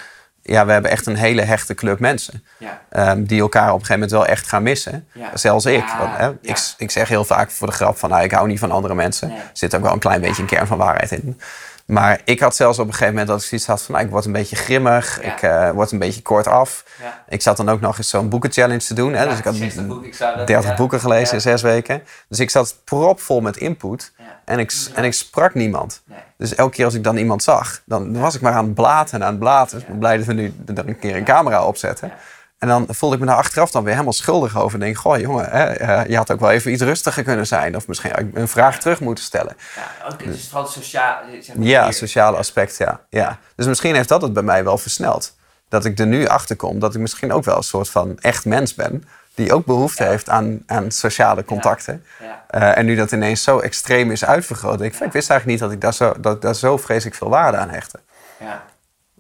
ja, 0.48 0.66
we 0.66 0.72
hebben 0.72 0.92
echt 0.92 1.06
een 1.06 1.16
hele 1.16 1.42
hechte 1.42 1.74
club 1.74 2.00
mensen. 2.00 2.44
ja, 2.58 2.82
ehm, 2.90 3.24
die 3.24 3.42
elkaar 3.42 3.68
op 3.68 3.80
een 3.80 3.86
gegeven 3.86 3.94
moment 3.94 4.12
wel 4.12 4.26
echt 4.26 4.48
gaan 4.48 4.64
missen. 4.64 5.08
Ja. 5.14 5.30
Zelfs 5.34 5.66
ik. 5.66 5.86
Ja, 5.88 6.00
Want, 6.00 6.18
hè, 6.18 6.32
ik. 6.42 6.58
Ik 6.78 6.92
zeg 6.92 7.08
heel 7.08 7.24
vaak 7.26 7.52
voor 7.52 7.68
de 7.68 7.74
grap 7.74 7.98
van, 7.98 8.10
nou, 8.10 8.24
ik 8.24 8.32
hou 8.32 8.48
niet 8.48 8.60
van 8.60 8.72
andere 8.72 8.96
mensen. 8.96 9.28
Nee. 9.28 9.38
Er 9.38 9.50
zit 9.54 9.76
ook 9.76 9.82
wel 9.82 9.94
een 9.94 10.00
klein 10.00 10.22
beetje 10.22 10.42
een 10.42 10.48
kern 10.48 10.68
van 10.68 10.78
waarheid 10.78 11.12
in. 11.12 11.40
Maar 11.88 12.22
ik 12.26 12.40
had 12.40 12.56
zelfs 12.56 12.80
op 12.80 12.86
een 12.86 12.92
gegeven 12.92 13.14
moment 13.14 13.30
dat 13.30 13.42
ik 13.42 13.48
zoiets 13.48 13.68
had 13.68 13.82
van, 13.82 13.94
nou, 13.94 14.06
ik 14.06 14.12
word 14.12 14.26
een 14.26 14.32
beetje 14.32 14.56
grimmig. 14.56 15.22
Ja. 15.24 15.34
Ik 15.34 15.42
eh, 15.42 15.70
word 15.70 15.92
een 15.92 16.00
beetje 16.00 16.22
kort 16.22 16.48
af. 16.48 16.84
ja. 17.02 17.24
Ik 17.30 17.42
zat 17.42 17.58
dan 17.58 17.70
ook 17.70 17.82
nog 17.82 17.98
eens 17.98 18.10
zo'n 18.10 18.30
boekenchallenge 18.30 18.84
te 18.84 18.94
doen. 18.94 19.14
Hè? 19.14 19.28
dus 19.28 19.38
ik 19.38 19.44
had 19.44 19.56
60 19.56 19.88
boeken, 19.88 20.08
ik 20.08 20.14
zou 20.16 20.38
dat- 20.38 20.48
30 20.48 20.70
ja. 20.70 20.76
boeken 20.76 21.00
gelezen 21.00 21.34
in 21.34 21.42
zes 21.42 21.62
weken. 21.62 22.04
Dus 22.30 22.40
ik 22.40 22.50
zat 22.50 22.76
propvol 22.84 23.42
met 23.42 23.58
input. 23.58 24.14
En 24.46 24.60
ik, 24.60 24.74
en 24.94 25.04
ik 25.04 25.14
sprak 25.14 25.54
niemand. 25.54 26.02
Nee. 26.06 26.20
Dus 26.38 26.56
elke 26.56 26.76
keer 26.76 26.86
als 26.86 26.94
ik 26.94 27.04
dan 27.04 27.18
iemand 27.18 27.44
zag, 27.44 27.82
dan 27.86 28.20
was 28.20 28.36
ik 28.36 28.42
maar 28.42 28.54
aan 28.54 28.66
het 28.66 28.74
blaten 28.74 29.20
en 29.20 29.24
aan 29.26 29.32
het 29.32 29.40
blaten. 29.40 29.74
Dus 29.74 29.82
ik 29.82 29.88
ben 29.88 30.00
blij 30.00 30.18
dat 30.18 30.26
we 30.26 30.34
nu 30.34 30.54
er 30.76 30.88
een 30.88 31.00
keer 31.00 31.16
een 31.16 31.24
camera 31.24 31.66
opzetten. 31.66 32.12
En 32.58 32.68
dan 32.68 32.86
voelde 32.90 33.16
ik 33.16 33.22
me 33.22 33.28
daar 33.28 33.36
achteraf 33.36 33.72
dan 33.72 33.84
weer 33.84 33.94
helemaal 33.94 34.14
schuldig 34.14 34.58
over. 34.58 34.74
En 34.74 34.86
denk, 34.86 34.98
goh 34.98 35.20
jongen, 35.20 35.50
hè, 35.50 35.64
eh, 35.64 36.10
je 36.10 36.18
had 36.18 36.32
ook 36.32 36.40
wel 36.40 36.52
even 36.52 36.72
iets 36.72 36.82
rustiger 36.82 37.24
kunnen 37.24 37.48
zijn. 37.48 37.76
Of 37.76 37.88
misschien 37.88 38.16
ik 38.16 38.36
een 38.38 38.48
vraag 38.48 38.80
terug 38.80 39.00
moeten 39.00 39.24
stellen. 39.24 39.56
Ja, 39.76 40.06
ook, 40.06 40.24
het 40.24 40.36
is 40.36 40.48
vooral 40.48 40.68
sociaal. 40.68 41.18
Zeg 41.42 41.56
maar, 41.56 41.66
Ja, 41.66 41.92
sociale 41.92 42.38
aspect, 42.38 42.78
ja. 42.78 43.02
ja. 43.10 43.40
Dus 43.56 43.66
misschien 43.66 43.96
heeft 43.96 44.10
dat 44.10 44.22
het 44.22 44.34
bij 44.34 44.44
mij 44.44 44.64
wel 44.64 44.78
versneld. 44.78 45.36
Dat 45.70 45.86
ik 45.86 46.00
er 46.00 46.08
nu 46.08 46.28
achter 46.28 46.56
kom 46.56 46.80
dat 46.80 46.96
ik 46.96 47.02
misschien 47.02 47.34
ook 47.34 47.44
wel 47.44 47.58
een 47.58 47.64
soort 47.64 47.90
van 47.90 48.20
echt 48.20 48.46
mens 48.46 48.74
ben. 48.74 49.04
Die 49.36 49.54
ook 49.54 49.66
behoefte 49.66 50.04
heeft 50.04 50.30
aan, 50.30 50.64
aan 50.66 50.92
sociale 50.92 51.44
contacten. 51.44 52.06
Ja. 52.20 52.46
Eh, 52.48 52.78
en 52.78 52.86
nu 52.86 52.96
dat 52.96 53.12
ineens 53.12 53.44
zo 53.44 53.60
extreem 53.60 54.12
is 54.12 54.26
uitvergroot. 54.26 54.82
Ik, 54.82 54.94
ik 54.94 55.12
wist 55.12 55.30
eigenlijk 55.30 55.46
niet 55.46 55.60
dat 55.60 55.72
ik 55.72 55.82
daar 55.82 55.94
zo, 55.94 56.14
dat 56.20 56.42
daar 56.42 56.56
zo 56.56 56.78
vreselijk 56.78 57.16
veel 57.16 57.30
waarde 57.30 57.58
aan 57.58 57.70
hechtte. 57.70 58.00
Ja. 58.40 58.64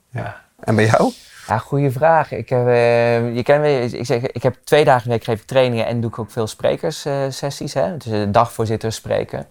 Ja. 0.09 0.41
En 0.59 0.75
bij 0.75 0.85
jou? 0.85 1.13
Ja, 1.47 1.57
goede 1.57 1.91
vraag. 1.91 2.31
Ik 2.31 2.49
heb, 2.49 2.67
eh, 2.67 3.35
je 3.35 3.43
kent 3.43 3.61
me, 3.61 3.79
ik, 3.81 4.05
zeg, 4.05 4.21
ik 4.21 4.43
heb 4.43 4.55
twee 4.63 4.83
dagen 4.85 5.03
in 5.03 5.09
de 5.09 5.15
week 5.15 5.23
geef 5.23 5.39
ik 5.41 5.47
trainingen 5.47 5.85
en 5.85 6.01
doe 6.01 6.09
ik 6.09 6.19
ook 6.19 6.31
veel 6.31 6.47
sprekerssessies. 6.47 7.73
hè? 7.73 7.97
dus 7.97 8.05
een 8.11 8.31
dagvoorzitter 8.31 8.91
spreken. 8.91 9.45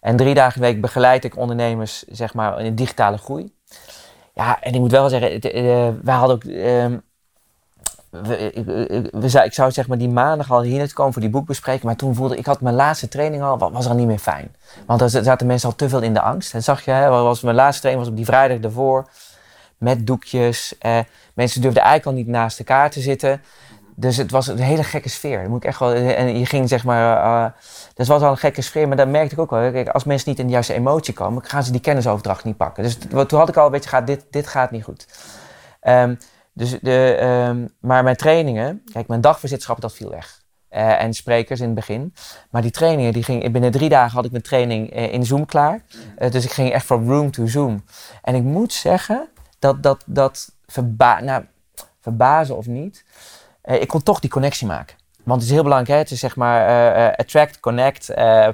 En 0.00 0.16
drie 0.16 0.34
dagen 0.34 0.54
in 0.56 0.60
de 0.62 0.72
week 0.72 0.80
begeleid 0.80 1.24
ik 1.24 1.36
ondernemers 1.36 2.02
zeg 2.08 2.34
maar, 2.34 2.60
in 2.60 2.74
digitale 2.74 3.18
groei. 3.18 3.52
Ja, 4.34 4.60
en 4.60 4.72
ik 4.74 4.80
moet 4.80 4.90
wel 4.90 5.08
zeggen, 5.08 5.32
het, 5.32 5.44
eh, 5.50 5.88
wij 6.02 6.14
hadden 6.14 6.36
ook... 6.36 6.44
ehm, 6.44 6.96
we, 8.10 8.36
ik, 8.52 8.64
we 9.12 9.28
zou, 9.28 9.44
ik 9.44 9.52
zou 9.52 9.70
zeg 9.70 9.88
maar 9.88 9.98
die 9.98 10.08
maandag 10.08 10.50
al 10.52 10.62
hier 10.62 10.76
naartoe 10.78 10.94
komen 10.94 11.12
voor 11.12 11.22
die 11.22 11.30
boekbespreking. 11.30 11.84
Maar 11.84 11.96
toen 11.96 12.14
voelde 12.14 12.36
ik, 12.36 12.46
had 12.46 12.60
mijn 12.60 12.74
laatste 12.74 13.08
training 13.08 13.42
al, 13.42 13.58
wa- 13.58 13.70
was 13.70 13.88
al 13.88 13.94
niet 13.94 14.06
meer 14.06 14.18
fijn. 14.18 14.54
Want 14.86 15.00
er 15.00 15.08
zaten 15.10 15.46
mensen 15.46 15.68
al 15.68 15.74
te 15.74 15.88
veel 15.88 16.00
in 16.02 16.14
de 16.14 16.20
angst. 16.20 16.52
Dat 16.52 16.62
zag 16.64 16.84
je, 16.84 16.90
hè, 16.90 17.08
was, 17.08 17.40
mijn 17.40 17.56
laatste 17.56 17.80
training 17.80 18.04
was 18.04 18.12
op 18.12 18.18
die 18.24 18.34
vrijdag 18.34 18.58
daarvoor. 18.58 19.08
Met 19.82 20.06
doekjes. 20.06 20.78
Eh, 20.78 20.98
mensen 21.34 21.60
durfden 21.60 21.82
eigenlijk 21.82 22.16
al 22.16 22.24
niet 22.24 22.32
naast 22.32 22.58
elkaar 22.58 22.90
te 22.90 23.00
zitten. 23.00 23.42
Dus 23.96 24.16
het 24.16 24.30
was 24.30 24.46
een 24.46 24.58
hele 24.58 24.84
gekke 24.84 25.08
sfeer. 25.08 25.40
Dat 25.40 25.48
moet 25.48 25.62
ik 25.62 25.68
echt 25.68 25.78
wel, 25.78 25.92
en 25.92 26.38
je 26.38 26.46
ging 26.46 26.68
zeg 26.68 26.84
maar. 26.84 27.54
dus 27.88 27.94
het 27.96 28.06
was 28.06 28.22
al 28.22 28.30
een 28.30 28.36
gekke 28.36 28.62
sfeer, 28.62 28.88
maar 28.88 28.96
dat 28.96 29.08
merkte 29.08 29.34
ik 29.34 29.40
ook 29.40 29.50
wel. 29.50 29.70
Kijk, 29.70 29.88
als 29.88 30.04
mensen 30.04 30.28
niet 30.30 30.38
in 30.38 30.46
de 30.46 30.52
juiste 30.52 30.74
emotie 30.74 31.14
komen, 31.14 31.44
gaan 31.44 31.64
ze 31.64 31.72
die 31.72 31.80
kennisoverdracht 31.80 32.44
niet 32.44 32.56
pakken. 32.56 32.82
Dus 32.82 32.98
toen 33.26 33.38
had 33.38 33.48
ik 33.48 33.56
al 33.56 33.66
een 33.66 33.70
beetje, 33.70 33.88
gaat, 33.88 34.06
dit, 34.06 34.24
dit 34.30 34.46
gaat 34.46 34.70
niet 34.70 34.84
goed. 34.84 35.06
Ehm, 35.80 36.14
dus 36.52 36.78
de, 36.80 37.16
ehm, 37.20 37.66
maar 37.80 38.02
mijn 38.02 38.16
trainingen, 38.16 38.82
kijk, 38.92 39.08
mijn 39.08 39.20
dagvoorzitterschap, 39.20 39.80
dat 39.80 39.94
viel 39.94 40.10
weg. 40.10 40.40
Eh, 40.68 41.02
en 41.02 41.14
sprekers 41.14 41.60
in 41.60 41.66
het 41.66 41.74
begin. 41.74 42.14
Maar 42.50 42.62
die 42.62 42.70
trainingen, 42.70 43.12
die 43.12 43.22
ging, 43.22 43.52
binnen 43.52 43.70
drie 43.70 43.88
dagen 43.88 44.14
had 44.14 44.24
ik 44.24 44.30
mijn 44.30 44.42
training 44.42 44.90
eh, 44.90 45.12
in 45.12 45.26
Zoom 45.26 45.46
klaar. 45.46 45.82
Dus 46.30 46.44
ik 46.44 46.50
ging 46.50 46.72
echt 46.72 46.86
van 46.86 47.06
room 47.08 47.30
to 47.30 47.46
Zoom. 47.46 47.84
En 48.22 48.34
ik 48.34 48.42
moet 48.42 48.72
zeggen, 48.72 49.28
dat, 49.62 49.82
dat, 49.82 50.02
dat 50.06 50.52
verba 50.66 51.20
nou, 51.20 51.44
verbazen 52.00 52.56
of 52.56 52.66
niet, 52.66 53.04
eh, 53.62 53.80
ik 53.80 53.88
kon 53.88 54.02
toch 54.02 54.20
die 54.20 54.30
connectie 54.30 54.66
maken. 54.66 54.96
Want 55.22 55.40
het 55.40 55.48
is 55.48 55.54
heel 55.54 55.62
belangrijk, 55.62 55.92
hè? 55.92 56.02
het 56.02 56.10
is 56.10 56.20
zeg 56.20 56.36
maar 56.36 56.66
eh, 56.66 57.06
eh, 57.06 57.14
attract, 57.16 57.60
connect, 57.60 58.06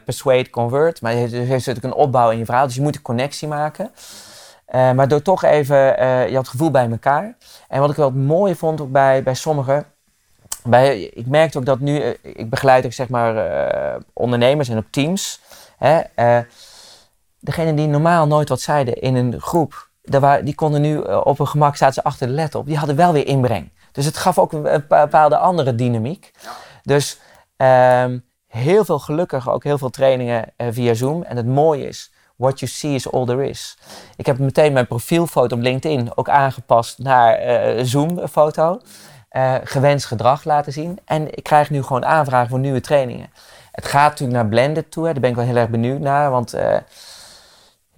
persuade, 0.05 0.51
convert. 0.51 1.01
Maar 1.01 1.13
het 1.13 1.31
heeft 1.31 1.49
natuurlijk 1.51 1.85
een 1.85 1.93
opbouw 1.93 2.31
in 2.31 2.39
je 2.39 2.45
verhaal, 2.45 2.67
dus 2.67 2.75
je 2.75 2.83
moet 2.83 2.97
een 2.97 3.03
connectie 3.03 3.49
maken. 3.49 3.91
Maar 4.73 5.09
door 5.09 5.23
toch 5.23 5.43
even, 5.45 5.77
je 6.29 6.35
had 6.35 6.43
het 6.43 6.49
gevoel 6.49 6.71
bij 6.71 6.91
elkaar. 6.91 7.37
En 7.69 7.81
wat 7.81 7.91
ik 7.91 7.97
wel 7.97 8.07
het 8.07 8.17
mooie 8.17 8.57
vond 8.57 8.81
ook 8.81 8.91
bij, 8.93 9.23
bij 9.23 9.35
sommigen, 9.35 9.85
bij, 10.65 11.01
ik 11.01 11.27
merkte 11.27 11.59
ook 11.59 11.65
dat 11.65 11.81
nu, 11.81 12.01
ik 12.23 12.51
begeleid 12.51 12.85
ook 12.85 12.93
zeg 12.93 13.09
maar 13.09 14.01
ondernemers 14.13 14.69
en 14.69 14.79
ook 14.79 14.91
teams. 14.91 15.41
Hè, 15.79 16.01
degene 17.41 17.75
die 17.75 17.87
normaal 17.87 18.27
nooit 18.27 18.49
wat 18.49 18.61
zeiden 18.61 18.95
in 18.95 19.15
een 19.15 19.41
groep, 19.41 19.88
daar 20.11 20.45
die 20.45 20.55
konden 20.55 20.81
nu 20.81 21.03
eh, 21.03 21.21
op 21.25 21.39
hun 21.39 21.47
gemak, 21.47 21.77
zaten 21.77 21.95
ze 21.95 22.03
achter 22.03 22.27
de 22.27 22.33
laptop, 22.33 22.67
die 22.67 22.77
hadden 22.77 22.97
wel 22.97 23.13
weer 23.13 23.27
inbreng. 23.27 23.73
Dus 23.93 24.05
het 24.05 24.17
gaf 24.17 24.39
ook 24.39 24.53
een, 24.53 24.85
bepaalde 24.89 25.37
andere 25.37 25.75
dynamiek. 25.75 26.33
Dus 26.83 27.21
ehm, 27.57 28.19
heel 28.47 28.85
veel 28.85 28.99
gelukkig 28.99 29.51
ook 29.51 29.65
heel 29.65 29.79
veel 29.79 29.91
trainingen 29.91 30.45
eh, 30.57 30.67
via 30.71 30.95
Zoom. 30.95 31.23
En 31.23 31.37
het 31.37 31.47
mooie 31.47 31.87
is, 31.87 32.13
what 32.37 32.59
you 32.59 32.71
see 32.71 32.95
is 32.95 33.13
all 33.13 33.27
there 33.27 33.49
is. 33.49 33.79
Ik 34.17 34.27
heb 34.27 34.39
meteen 34.39 34.73
mijn 34.73 34.87
profielfoto 34.87 35.57
op 35.57 35.63
LinkedIn 35.63 36.11
ook 36.15 36.29
aangepast 36.29 36.99
naar 36.99 37.35
eh 37.35 37.85
Zoom-foto. 37.85 38.81
Gewenst 39.65 40.07
gedrag 40.07 40.45
laten 40.45 40.73
zien. 40.73 40.99
En 41.05 41.37
ik 41.37 41.43
krijg 41.43 41.71
nu 41.71 41.83
gewoon 41.83 42.05
aanvragen 42.05 42.49
voor 42.49 42.59
nieuwe 42.59 42.81
trainingen. 42.81 43.31
Het 43.73 43.85
gaat 43.85 44.11
natuurlijk 44.11 44.39
naar 44.39 44.49
blended 44.49 44.91
toe. 44.91 45.07
Hè. 45.07 45.13
Daar 45.13 45.21
ben 45.21 45.31
ik 45.31 45.37
wel 45.37 45.45
heel 45.45 45.57
erg 45.57 45.69
benieuwd 45.69 46.01
naar. 46.01 46.31
Want 46.31 46.55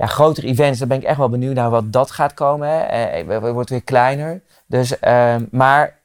ja, 0.00 0.06
grotere 0.06 0.46
events, 0.46 0.78
daar 0.78 0.88
ben 0.88 0.96
ik 0.96 1.02
echt 1.02 1.18
wel 1.18 1.28
benieuwd 1.28 1.54
naar 1.54 1.70
wat 1.70 1.92
dat 1.92 2.10
gaat 2.10 2.34
komen. 2.34 2.68
Hè. 2.68 2.80
Eh, 2.80 3.28
het 3.28 3.52
wordt 3.52 3.70
weer 3.70 3.84
kleiner. 3.84 4.42
Dus, 4.66 4.98
ehm, 4.98 5.44
maar 5.50 5.98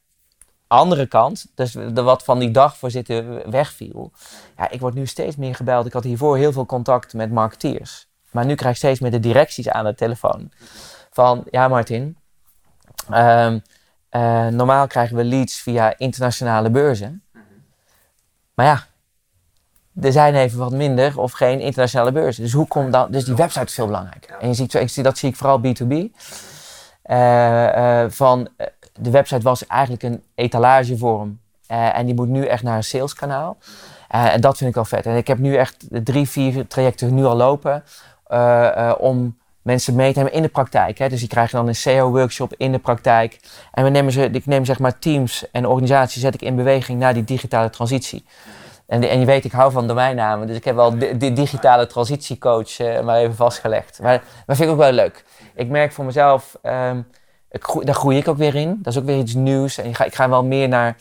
andere 0.67 1.07
kant, 1.07 1.45
dus 1.53 1.71
de, 1.71 2.01
wat 2.01 2.23
van 2.23 2.39
die 2.39 2.51
dagvoorzitter 2.51 3.49
wegviel. 3.49 4.11
Ja, 4.57 4.69
ik 4.69 4.79
word 4.79 4.93
nu 4.93 5.05
steeds 5.05 5.35
meer 5.35 5.55
gebeld. 5.55 5.85
Ik 5.85 5.93
had 5.93 6.03
hiervoor 6.03 6.37
heel 6.37 6.51
veel 6.51 6.65
contact 6.65 7.13
met 7.13 7.31
marketeers. 7.31 8.07
Maar 8.31 8.45
nu 8.45 8.55
krijg 8.55 8.71
ik 8.73 8.77
steeds 8.77 8.99
meer 8.99 9.11
de 9.11 9.19
directies 9.19 9.69
aan 9.69 9.85
de 9.85 9.95
telefoon. 9.95 10.51
Van, 11.11 11.43
ja 11.49 11.67
Martin, 11.67 12.17
ehm, 13.09 13.59
eh, 14.09 14.47
normaal 14.47 14.87
krijgen 14.87 15.15
we 15.15 15.23
leads 15.23 15.61
via 15.61 15.97
internationale 15.97 16.69
beurzen. 16.69 17.23
Maar 18.53 18.65
ja, 18.65 18.85
er 20.01 20.11
zijn 20.11 20.35
even 20.35 20.59
wat 20.59 20.71
minder 20.71 21.19
of 21.19 21.31
geen 21.31 21.59
internationale 21.59 22.11
beurzen. 22.11 22.43
Dus 22.43 22.53
hoe 22.53 22.67
komt 22.67 22.93
dat? 22.93 23.11
Dus 23.11 23.25
die 23.25 23.35
website 23.35 23.65
is 23.65 23.73
veel 23.73 23.85
belangrijker. 23.85 24.37
En 24.39 24.47
je 24.47 24.53
ziet, 24.53 24.73
ik 24.73 24.89
zie, 24.89 25.03
dat 25.03 25.17
zie 25.17 25.29
ik 25.29 25.35
vooral 25.35 25.59
B2B. 25.59 25.93
Eh, 27.01 28.01
eh, 28.03 28.11
van, 28.11 28.47
eh, 28.57 28.67
de 28.93 29.09
website 29.09 29.41
was 29.41 29.67
eigenlijk 29.67 30.03
een 30.03 30.23
etalagevorm. 30.35 31.39
En 31.67 32.05
die 32.05 32.15
moet 32.15 32.27
nu 32.27 32.45
echt 32.45 32.63
naar 32.63 32.77
een 32.77 32.83
saleskanaal. 32.83 33.57
En 34.07 34.41
dat 34.41 34.57
vind 34.57 34.69
ik 34.69 34.75
wel 34.75 34.85
vet. 34.85 35.05
En 35.05 35.15
ik 35.15 35.27
heb 35.27 35.37
nu 35.37 35.55
echt 35.55 35.85
drie, 35.89 36.29
vier 36.29 36.67
trajecten 36.67 37.13
nu 37.13 37.25
al 37.25 37.35
lopen. 37.35 37.83
om 38.99 39.37
mensen 39.61 39.95
mee 39.95 40.13
te 40.13 40.17
nemen 40.17 40.33
in 40.33 40.41
de 40.41 40.47
praktijk. 40.47 40.97
Hè. 40.97 41.09
Dus 41.09 41.19
die 41.19 41.27
krijgen 41.27 41.57
dan 41.57 41.67
een 41.67 41.75
SEO-workshop 41.75 42.53
in 42.57 42.71
de 42.71 42.79
praktijk. 42.79 43.39
En 43.71 43.83
we 43.83 43.89
nemen 43.89 44.11
ze, 44.11 44.29
ik 44.29 44.45
neem 44.45 44.65
zeg 44.65 44.79
maar 44.79 44.99
teams 44.99 45.51
en 45.51 45.65
organisaties 45.67 46.21
zet 46.21 46.33
ik 46.33 46.41
in 46.41 46.55
beweging 46.55 46.99
naar 46.99 47.13
die 47.13 47.23
digitale 47.23 47.69
transitie. 47.69 48.25
En, 48.87 49.09
en 49.09 49.19
je 49.19 49.25
weet, 49.25 49.45
ik 49.45 49.51
hou 49.51 49.71
van 49.71 49.87
domeinnamen. 49.87 50.47
Dus 50.47 50.55
ik 50.55 50.65
heb 50.65 50.75
wel 50.75 50.97
de, 50.97 51.33
digitale 51.33 51.87
transitiecoach 51.87 52.79
eh, 52.79 53.01
maar 53.01 53.17
even 53.17 53.35
vastgelegd. 53.35 53.99
Maar 54.01 54.23
dat 54.45 54.55
vind 54.55 54.69
ik 54.69 54.75
ook 54.75 54.81
wel 54.81 54.91
leuk. 54.91 55.25
Ik 55.55 55.69
merk 55.69 55.91
voor 55.91 56.05
mezelf, 56.05 56.57
ehm, 56.61 57.01
daar 57.83 57.95
groei 57.95 58.17
ik 58.17 58.27
ook 58.27 58.37
weer 58.37 58.55
in. 58.55 58.79
Dat 58.81 58.93
is 58.93 58.99
ook 58.99 59.05
weer 59.05 59.17
iets 59.17 59.33
nieuws. 59.33 59.77
En 59.77 59.85
ik 59.85 59.95
ga, 59.95 60.03
ik 60.03 60.15
ga 60.15 60.29
wel 60.29 60.43
meer 60.43 60.67
naar 60.67 60.95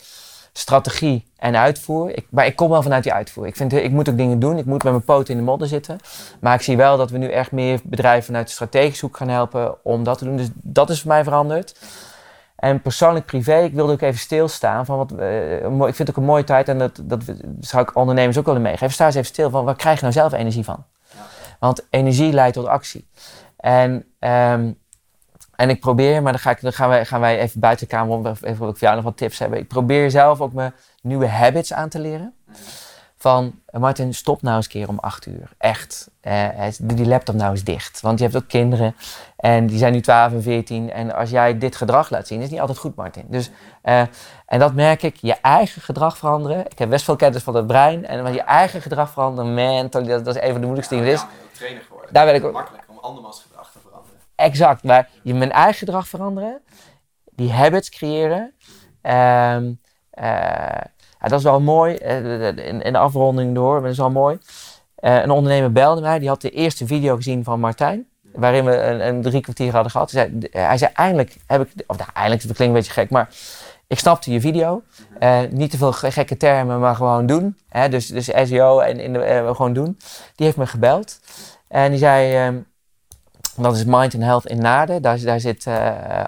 strategie 0.52 1.27
en 1.36 1.56
uitvoer. 1.56 2.16
Ik, 2.16 2.27
maar 2.31 2.47
ik 2.47 2.56
kom 2.56 2.70
wel 2.70 2.82
vanuit 2.82 3.02
die 3.02 3.12
uitvoer. 3.12 3.47
Ik, 3.47 3.56
vind, 3.56 3.73
ik 3.73 3.90
moet 3.90 4.09
ook 4.09 4.16
dingen 4.16 4.39
doen. 4.39 4.59
Ik 4.59 4.65
moet 4.65 4.82
met 4.82 4.93
mijn 4.93 5.05
poten 5.05 5.35
in 5.35 5.39
de 5.39 5.47
modder 5.47 5.69
zitten. 5.69 5.98
Maar 6.40 6.55
ik 6.55 6.61
zie 6.61 6.77
wel 6.77 6.97
dat 6.97 7.11
we 7.11 7.19
nu 7.19 7.28
echt 7.28 7.52
meer 7.52 7.81
bedrijven 7.85 8.24
vanuit 8.24 8.47
de 8.47 8.52
strategische 8.52 9.06
hoek 9.06 9.16
gaan 9.16 9.28
helpen 9.28 9.85
om 9.85 10.05
dat 10.05 10.19
te 10.19 10.24
doen. 10.24 10.36
Dus 10.36 10.48
dat 10.52 10.90
is 10.90 11.01
voor 11.01 11.11
mij 11.11 11.24
veranderd. 11.24 11.74
En 12.64 12.80
persoonlijk 12.82 13.26
privé, 13.26 13.58
ik 13.58 13.72
wilde 13.72 13.92
ook 13.92 14.00
even 14.00 14.20
stilstaan. 14.20 14.86
Van 14.86 14.96
wat, 14.96 15.12
eh, 15.12 15.64
ik 15.64 15.94
vind 15.94 15.98
het 15.98 16.10
ook 16.10 16.16
een 16.16 16.24
mooie 16.24 16.44
tijd 16.44 16.68
en 16.68 16.78
dat, 16.78 17.00
dat 17.02 17.22
zou 17.60 17.82
ik 17.82 17.96
ondernemers 17.96 18.38
ook 18.38 18.46
willen 18.46 18.62
meegeven. 18.62 18.90
Sta 18.90 19.06
eens 19.06 19.14
even 19.14 19.26
stil 19.26 19.50
van 19.50 19.64
waar 19.64 19.76
krijg 19.76 19.96
je 19.96 20.02
nou 20.02 20.12
zelf 20.12 20.32
energie 20.32 20.64
van? 20.64 20.84
Want 21.58 21.86
energie 21.90 22.32
leidt 22.32 22.54
tot 22.54 22.66
actie. 22.66 23.08
En 23.56 24.04
ehm, 24.18 24.72
En 25.56 25.70
ik 25.70 25.80
probeer, 25.80 26.22
maar 26.22 26.32
dan, 26.32 26.40
ga 26.40 26.50
ik, 26.50 26.60
dan 26.60 26.72
gaan, 26.72 26.88
wij, 26.88 27.06
gaan 27.06 27.20
wij 27.20 27.38
even 27.38 27.60
buiten 27.60 27.88
de 27.88 27.94
kamer 27.94 28.14
om, 28.14 28.26
even 28.26 28.56
voor 28.56 28.76
jou 28.78 28.94
nog 28.94 29.04
wat 29.04 29.16
tips 29.16 29.38
hebben. 29.38 29.58
Ik 29.58 29.68
probeer 29.68 30.10
zelf 30.10 30.40
ook 30.40 30.52
mijn 30.52 30.74
nieuwe 31.02 31.28
habits 31.28 31.72
aan 31.72 31.88
te 31.88 31.98
leren. 31.98 32.34
Van, 33.16 33.60
eh, 33.66 33.80
Martin, 33.80 34.14
stop 34.14 34.42
nou 34.42 34.56
eens 34.56 34.64
een 34.64 34.70
keer 34.70 34.88
om 34.88 34.98
acht 34.98 35.26
uur. 35.26 35.50
Echt. 35.58 36.10
Eh, 36.20 36.66
doe 36.80 36.96
die 36.96 37.06
laptop 37.06 37.34
nou 37.34 37.50
eens 37.50 37.64
dicht. 37.64 38.00
Want 38.00 38.18
je 38.18 38.24
hebt 38.24 38.36
ook 38.36 38.48
kinderen 38.48 38.94
en 39.44 39.66
die 39.66 39.78
zijn 39.78 39.92
nu 39.92 40.00
12 40.00 40.32
en 40.32 40.42
14. 40.42 40.90
En 40.90 41.14
als 41.14 41.30
jij 41.30 41.58
dit 41.58 41.76
gedrag 41.76 42.10
laat 42.10 42.26
zien, 42.26 42.40
is 42.40 42.50
niet 42.50 42.60
altijd 42.60 42.78
goed, 42.78 42.94
Martin. 42.94 43.24
Dus, 43.28 43.50
eh, 43.82 44.00
en 44.46 44.58
dat 44.58 44.74
merk 44.74 45.02
ik, 45.02 45.16
je 45.16 45.34
eigen 45.34 45.82
gedrag 45.82 46.18
veranderen. 46.18 46.66
Ik 46.66 46.78
heb 46.78 46.90
best 46.90 47.04
veel 47.04 47.16
kennis 47.16 47.42
van 47.42 47.54
het 47.54 47.66
brein. 47.66 48.06
En 48.06 48.32
je 48.32 48.42
eigen 48.42 48.82
gedrag 48.82 49.10
veranderen, 49.10 49.54
man, 49.54 49.88
dat, 49.90 50.06
dat 50.24 50.36
is 50.36 50.42
een 50.42 50.50
van 50.50 50.60
de 50.60 50.66
moeilijkste 50.66 50.94
dingen. 50.94 51.10
Ja, 51.10 51.28
trainer 51.52 51.82
geworden. 51.82 52.12
Daar 52.12 52.24
ben 52.26 52.34
ik 52.34 52.52
makkelijk 52.52 52.84
om 52.88 52.98
andermans 52.98 53.42
gedrag 53.42 53.72
te 53.72 53.78
veranderen. 53.78 54.18
Exact, 54.34 54.82
maar 54.82 55.08
je 55.22 55.34
mijn 55.34 55.52
eigen 55.52 55.78
gedrag 55.78 56.08
veranderen, 56.08 56.60
die 57.24 57.52
habits 57.52 57.90
creëren. 57.90 58.54
Ehm, 59.00 59.72
ja, 60.10 60.90
dat 61.20 61.38
is 61.38 61.42
wel 61.42 61.60
mooi, 61.60 61.98
uh, 62.02 62.46
in, 62.46 62.82
in, 62.82 62.92
de 62.92 62.98
afronding 62.98 63.54
door, 63.54 63.72
maar 63.72 63.82
dat 63.82 63.90
is 63.90 63.98
wel 63.98 64.10
mooi. 64.10 64.38
Een 64.96 65.30
ondernemer 65.30 65.72
belde 65.72 66.00
mij, 66.00 66.18
die 66.18 66.28
had 66.28 66.40
de 66.40 66.50
eerste 66.50 66.86
video 66.86 67.16
gezien 67.16 67.44
van 67.44 67.60
Martijn, 67.60 68.08
waarin 68.35 68.65
we 68.65 68.77
een, 68.77 69.06
een 69.06 69.23
drie 69.23 69.40
kwartier 69.40 69.73
hadden 69.73 69.90
gehad. 69.90 70.11
Hij 70.11 70.31
zei, 70.31 70.48
hij 70.51 70.78
zei 70.78 70.90
eindelijk 70.94 71.36
heb 71.47 71.61
ik, 71.61 71.85
of 71.86 71.97
nou, 71.97 72.11
eindelijk, 72.15 72.47
dat 72.47 72.56
klinkt 72.56 72.74
een 72.74 72.81
beetje 72.81 73.01
gek, 73.01 73.11
maar 73.11 73.28
ik 73.86 73.98
snapte 73.98 74.32
je 74.32 74.40
video. 74.40 74.82
Uh, 75.20 75.40
niet 75.51 75.70
te 75.70 75.77
veel 75.77 75.93
gekke 75.93 76.36
termen, 76.36 76.81
maar 76.81 76.94
gewoon 76.94 77.27
doen. 77.27 77.59
Hè? 77.69 77.89
Dus, 77.89 78.06
dus 78.06 78.31
SEO 78.44 78.78
en 78.78 79.01
in 79.01 79.12
de, 79.12 79.43
gewoon 79.55 79.73
doen. 79.73 79.98
Die 80.35 80.47
heeft 80.47 80.56
me 80.56 80.66
gebeld. 80.66 81.20
En 81.69 81.90
die 81.90 81.98
zei, 81.98 82.47
um, 82.47 82.66
dat 83.56 83.77
is 83.77 83.85
Mind 83.85 84.15
and 84.15 84.23
Health 84.23 84.47
in 84.47 84.59
Naarden. 84.59 85.02
Daar, 85.02 85.20
daar 85.20 85.40
zit 85.40 85.66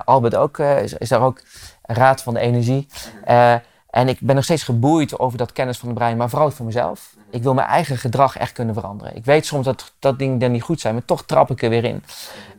Albert 0.04 0.34
ook, 0.34 0.58
is, 0.58 0.92
is, 0.92 1.08
daar 1.08 1.22
ook 1.22 1.42
Raad 1.82 2.22
van 2.22 2.34
de 2.34 2.40
Energie. 2.40 2.88
En 3.90 4.08
ik 4.08 4.18
ben 4.20 4.34
nog 4.34 4.44
steeds 4.44 4.62
geboeid 4.62 5.18
over 5.18 5.38
dat 5.38 5.52
kennis 5.52 5.78
van 5.78 5.88
het 5.88 5.98
brein, 5.98 6.16
maar 6.16 6.28
vooral 6.28 6.50
voor 6.50 6.66
mezelf. 6.66 7.14
Ik 7.36 7.42
wil 7.42 7.54
mijn 7.54 7.66
eigen 7.68 7.98
gedrag 7.98 8.36
echt 8.36 8.52
kunnen 8.52 8.74
veranderen. 8.74 9.16
Ik 9.16 9.24
weet 9.24 9.46
soms 9.46 9.64
dat, 9.64 9.92
dat 9.98 10.18
dingen 10.18 10.38
dan 10.38 10.52
niet 10.52 10.62
goed 10.62 10.80
zijn, 10.80 10.94
maar 10.94 11.04
toch 11.04 11.24
trap 11.24 11.50
ik 11.50 11.62
er 11.62 11.70
weer 11.70 11.84
in. 11.84 12.02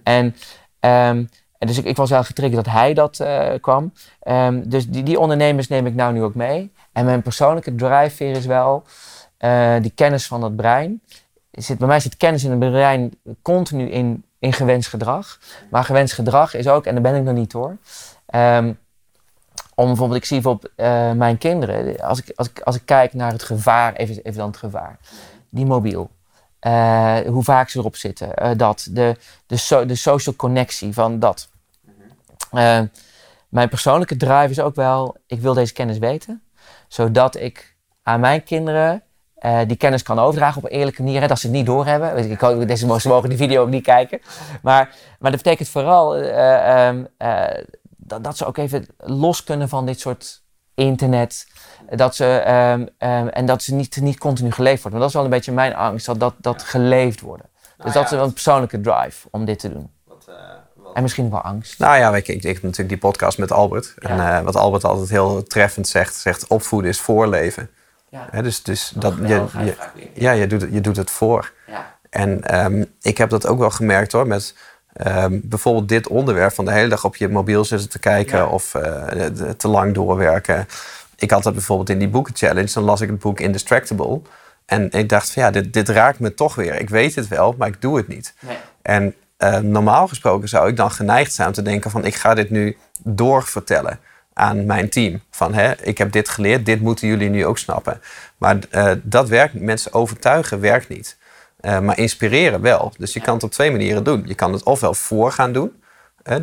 En, 0.04 0.36
en 0.80 1.30
dus 1.60 1.78
ik, 1.78 1.86
ik, 1.86 1.96
was 1.96 2.10
wel 2.10 2.24
getriggerd 2.24 2.66
dat 2.66 2.74
hij 2.74 2.94
dat 2.94 3.20
uh, 3.20 3.50
kwam. 3.62 3.94
Um, 4.24 4.70
dus 4.70 4.88
die, 4.88 5.04
die, 5.04 5.20
ondernemers 5.20 5.68
neem 5.68 5.86
ik 5.86 5.96
nou 5.96 6.14
nu 6.14 6.24
ook 6.24 6.36
mee. 6.36 6.72
En 6.92 7.06
mijn 7.06 7.22
persoonlijke 7.22 7.76
drijfveer 7.76 8.36
is 8.36 8.46
wel 8.46 8.84
uh, 9.40 9.76
die 9.82 9.92
kennis 9.96 10.28
van 10.28 10.42
dat 10.42 10.56
brein. 10.56 11.02
Zit, 11.52 11.78
bij 11.78 11.88
mij 11.88 12.00
zit 12.00 12.18
kennis 12.18 12.44
in 12.44 12.50
het 12.50 12.60
brein 12.60 13.20
continu 13.42 13.90
in, 13.90 14.24
in 14.40 14.54
gewenst 14.54 14.90
gedrag. 14.90 15.40
Maar 15.70 15.84
gewenst 15.84 16.14
gedrag 16.14 16.54
is 16.54 16.68
ook, 16.68 16.86
en 16.86 16.94
daar 16.94 17.04
ben 17.04 17.16
ik 17.16 17.24
nog 17.24 17.36
niet 17.36 17.54
hoor. 17.54 17.78
Um, 18.36 18.78
om 19.78 19.88
bijvoorbeeld, 19.88 20.20
ik 20.20 20.26
zie 20.26 20.42
bijvoorbeeld 20.42 20.74
uh, 20.76 21.12
mijn 21.12 21.38
kinderen, 21.38 22.00
als 22.00 22.20
ik, 22.20 22.32
als, 22.36 22.50
ik, 22.50 22.60
als 22.60 22.76
ik 22.76 22.82
kijk 22.86 23.14
naar 23.14 23.32
het 23.32 23.44
gevaar, 23.44 23.94
even, 23.94 24.16
even 24.16 24.38
dan 24.38 24.48
het 24.48 24.58
gevaar, 24.58 25.00
die 25.50 25.66
mobiel. 25.66 26.10
Uh, 26.62 27.18
hoe 27.20 27.44
vaak 27.44 27.70
ze 27.70 27.80
erop 27.80 27.96
zitten, 27.96 28.32
uh, 28.42 28.50
dat, 28.56 28.88
de, 28.92 29.16
de, 29.46 29.58
so, 29.58 29.86
de 29.86 29.96
social 29.96 30.36
connectie 30.36 30.94
van 30.94 31.20
dat. 31.20 31.50
mijn 33.50 33.70
persoonlijke 33.70 34.18
drive 34.18 34.50
is 34.50 34.60
ook 34.60 34.76
wel, 34.76 35.18
ik 35.28 35.42
wil 35.42 35.54
deze 35.54 35.74
kennis 35.74 35.98
weten, 35.98 36.42
zodat 36.88 37.36
ik 37.36 37.76
aan 38.04 38.20
mijn 38.20 38.44
kinderen 38.44 39.04
die 39.68 39.78
kennis 39.78 40.04
kan 40.04 40.20
overdragen 40.20 40.58
op 40.58 40.70
een 40.70 40.78
eerlijke 40.78 41.04
manier, 41.04 41.22
hè, 41.22 41.28
dat 41.28 41.40
ze 41.40 41.48
het 41.48 41.56
niet 41.56 41.66
doorhebben. 41.66 42.18
Ik, 42.18 42.42
ik, 42.42 42.68
deze, 42.68 43.00
ze 43.00 43.08
mogen 43.08 43.30
die 43.30 43.38
video 43.38 43.62
ook 43.62 43.70
niet 43.70 43.84
kijken. 43.84 44.20
Maar, 44.62 44.96
maar 45.20 45.32
dat 45.32 45.44
betekent 45.44 45.70
vooral 45.70 46.24
uh, 46.24 47.04
dat, 48.08 48.24
dat 48.24 48.38
ze 48.38 48.46
ook 48.46 48.58
even 48.58 48.88
los 48.98 49.44
kunnen 49.44 49.70
van 49.70 49.86
dit 49.86 50.00
soort 50.00 50.42
internet. 50.76 51.48
Dat 51.90 52.16
ze, 52.16 52.44
um, 52.48 53.10
um, 53.10 53.28
en 53.28 53.46
dat 53.46 53.64
ze 53.64 53.74
niet, 53.74 53.98
niet 54.02 54.18
continu 54.18 54.52
geleefd 54.52 54.82
worden. 54.82 55.00
Want 55.00 55.02
dat 55.02 55.10
is 55.10 55.14
wel 55.14 55.24
een 55.24 55.30
beetje 55.30 55.52
mijn 55.52 55.76
angst, 55.76 56.06
dat 56.06 56.20
dat, 56.20 56.34
dat 56.38 56.64
geleefd 56.64 57.22
worden. 57.22 57.46
Nou, 57.54 57.84
dus 57.84 57.94
dat 57.94 58.04
is 58.04 58.12
wel 58.12 58.24
een 58.24 58.34
persoonlijke 58.34 58.82
drive 58.82 59.28
om 59.32 59.46
dit 59.46 59.60
te 59.60 59.74
doen. 59.74 59.92
Wat, 60.04 60.26
uh, 60.30 60.36
wat... 60.76 60.96
En 60.96 61.02
misschien 61.02 61.30
wel 61.30 61.42
angst. 61.42 61.80
Nou 61.80 61.98
ja, 61.98 62.16
ik, 62.16 62.28
ik, 62.28 62.44
ik 62.44 62.54
heb 62.54 62.62
natuurlijk 62.62 62.90
die 62.90 62.98
podcast 62.98 63.38
met 63.38 63.52
Albert. 63.52 63.94
Ja. 64.00 64.10
En 64.10 64.18
uh, 64.18 64.42
wat 64.42 64.56
Albert 64.56 64.84
altijd 64.84 65.10
heel 65.10 65.44
treffend 65.44 65.88
zegt, 65.88 66.16
zegt 66.16 66.48
opvoeden 66.48 66.90
is 66.90 67.00
voorleven. 67.00 67.70
Ja. 68.10 68.28
He, 68.32 68.42
dus 68.42 68.64
dus 68.64 68.92
dat, 68.96 69.14
je, 69.22 69.46
je, 69.58 69.76
ja, 70.14 70.32
je, 70.32 70.48
doet, 70.48 70.68
je 70.72 70.82
doet 70.82 70.98
het 70.98 71.12
voor. 71.12 71.54
Ja. 71.68 71.96
En 72.10 72.64
um, 72.66 72.96
ik 73.02 73.18
heb 73.18 73.30
dat 73.30 73.48
ook 73.48 73.60
wel 73.60 73.70
gemerkt 73.70 74.12
hoor, 74.12 74.28
met 74.28 74.56
Um, 75.06 75.42
bijvoorbeeld 75.44 75.90
dit 75.90 76.08
onderwerp 76.08 76.54
van 76.54 76.66
de 76.66 76.72
hele 76.72 76.88
dag 76.88 77.06
op 77.06 77.16
je 77.16 77.30
mobiel 77.30 77.66
zitten 77.66 77.90
te 77.90 78.00
kijken 78.00 78.50
of 78.50 78.74
uh, 78.74 79.26
te 79.58 79.68
lang 79.68 79.94
doorwerken. 79.94 80.68
Ik 81.16 81.32
had 81.32 81.44
dat 81.44 81.54
bijvoorbeeld 81.54 81.90
in 81.90 82.00
die 82.00 82.08
boekenchallenge. 82.08 82.74
Dan 82.74 82.84
las 82.84 83.02
ik 83.02 83.10
het 83.10 83.20
boek 83.20 83.40
Indistractable. 83.40 84.22
En 84.66 84.92
ik 84.92 85.10
dacht 85.10 85.32
van 85.32 85.44
ja, 85.44 85.52
dit, 85.52 85.74
dit 85.74 85.90
raakt 85.90 86.20
me 86.20 86.34
toch 86.34 86.56
weer. 86.56 86.80
Ik 86.80 86.90
weet 86.90 87.16
het 87.16 87.28
wel, 87.28 87.56
maar 87.58 87.68
ik 87.68 87.82
doe 87.82 87.98
het 87.98 88.08
niet. 88.08 88.34
Nee. 88.40 88.58
En 88.82 89.16
uh, 89.40 89.58
normaal 89.58 90.08
gesproken 90.08 90.50
zou 90.50 90.70
ik 90.70 90.76
dan 90.76 90.92
geneigd 90.92 91.34
zijn 91.34 91.48
om 91.48 91.54
te 91.54 91.62
denken 91.62 91.92
van 91.92 92.06
ik 92.06 92.16
ga 92.16 92.34
dit 92.34 92.50
nu 92.50 92.78
doorvertellen 93.04 94.00
aan 94.34 94.66
mijn 94.66 94.90
team. 94.90 95.22
Van 95.32 95.54
hè, 95.54 95.82
ik 95.82 95.98
heb 95.98 96.12
dit 96.12 96.30
geleerd, 96.30 96.66
dit 96.66 96.82
moeten 96.82 97.08
jullie 97.08 97.30
nu 97.30 97.46
ook 97.46 97.58
snappen. 97.58 98.02
Maar 98.38 98.58
uh, 98.72 98.92
dat 99.04 99.30
werkt, 99.30 99.54
mensen 99.54 99.94
overtuigen 99.94 100.60
werkt 100.60 100.90
niet. 100.90 101.18
Uh, 101.68 101.80
maar 101.80 101.98
inspireren 101.98 102.62
wel. 102.62 102.94
Dus 102.98 103.14
je 103.14 103.22
kan 103.22 103.34
het 103.34 103.44
op 103.44 103.52
twee 103.52 103.72
manieren 103.72 104.04
doen. 104.04 104.24
Je 104.26 104.36
kan 104.36 104.54
het 104.54 104.64
ofwel 104.64 104.94
voor 104.94 105.32
gaan 105.32 105.52
doen. 105.52 105.82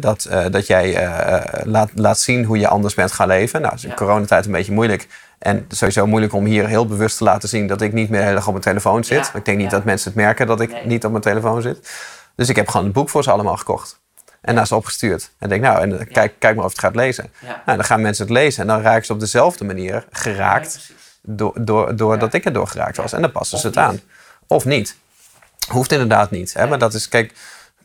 dat, 0.00 0.26
uh, 0.30 0.44
dat 0.50 0.66
jij 0.66 1.04
uh, 1.04 1.62
laat, 1.64 1.90
laat 1.94 2.18
zien 2.18 2.44
hoe 2.44 2.58
je 2.58 2.68
anders 2.68 2.94
bent 2.94 3.12
gaan 3.12 3.28
leven. 3.28 3.60
Nou, 3.60 3.74
is 3.74 3.84
in 3.84 3.90
ja. 3.90 3.94
coronatijd 3.94 4.46
een 4.46 4.52
beetje 4.52 4.72
moeilijk. 4.72 5.06
En 5.38 5.64
sowieso 5.68 6.06
moeilijk 6.06 6.32
om 6.32 6.44
hier 6.44 6.68
heel 6.68 6.86
bewust 6.86 7.16
te 7.16 7.24
laten 7.24 7.48
zien 7.48 7.66
dat 7.66 7.80
ik 7.80 7.92
niet 7.92 8.10
meer 8.10 8.32
dag 8.34 8.46
op 8.46 8.52
mijn 8.52 8.64
telefoon 8.64 9.04
zit. 9.04 9.30
Ja. 9.32 9.38
Ik 9.38 9.44
denk 9.44 9.58
niet 9.58 9.70
dat 9.70 9.84
mensen 9.84 10.10
het 10.10 10.20
merken 10.20 10.46
dat 10.46 10.60
ik 10.60 10.70
nee. 10.70 10.86
niet 10.86 11.04
op 11.04 11.10
mijn 11.10 11.22
telefoon 11.22 11.62
zit. 11.62 11.90
Dus 12.36 12.48
ik 12.48 12.56
heb 12.56 12.68
gewoon 12.68 12.86
een 12.86 12.92
boek 12.92 13.08
voor 13.08 13.22
ze 13.22 13.30
allemaal 13.30 13.56
gekocht. 13.56 14.00
En 14.40 14.54
naar 14.54 14.66
ze 14.66 14.74
opgestuurd. 14.74 15.30
En 15.38 15.48
denk, 15.48 15.62
nou, 15.62 15.80
en 15.80 16.08
kijk, 16.08 16.34
kijk 16.38 16.56
maar 16.56 16.64
of 16.64 16.70
het 16.70 16.80
gaat 16.80 16.94
lezen. 16.94 17.32
Nou, 17.66 17.76
dan 17.76 17.84
gaan 17.84 18.00
mensen 18.00 18.24
het 18.24 18.32
lezen. 18.32 18.62
En 18.62 18.68
dan 18.68 18.80
raken 18.80 19.06
ze 19.06 19.12
op 19.12 19.20
dezelfde 19.20 19.64
manier 19.64 20.06
geraakt. 20.10 20.92
Doordat 21.22 21.66
door, 21.66 21.96
door 21.96 22.18
dat 22.18 22.34
ik 22.34 22.44
er 22.44 22.52
door 22.52 22.66
geraakt 22.66 22.96
was. 22.96 23.12
En 23.12 23.20
dan 23.20 23.32
passen 23.32 23.58
ze 23.58 23.66
het 23.66 23.76
aan. 23.76 24.00
Of 24.46 24.64
niet. 24.64 24.96
Hoeft 25.68 25.92
inderdaad 25.92 26.30
niet. 26.30 26.54
Hè? 26.54 26.66
Maar 26.66 26.78
dat 26.78 26.94
is, 26.94 27.08
kijk, 27.08 27.32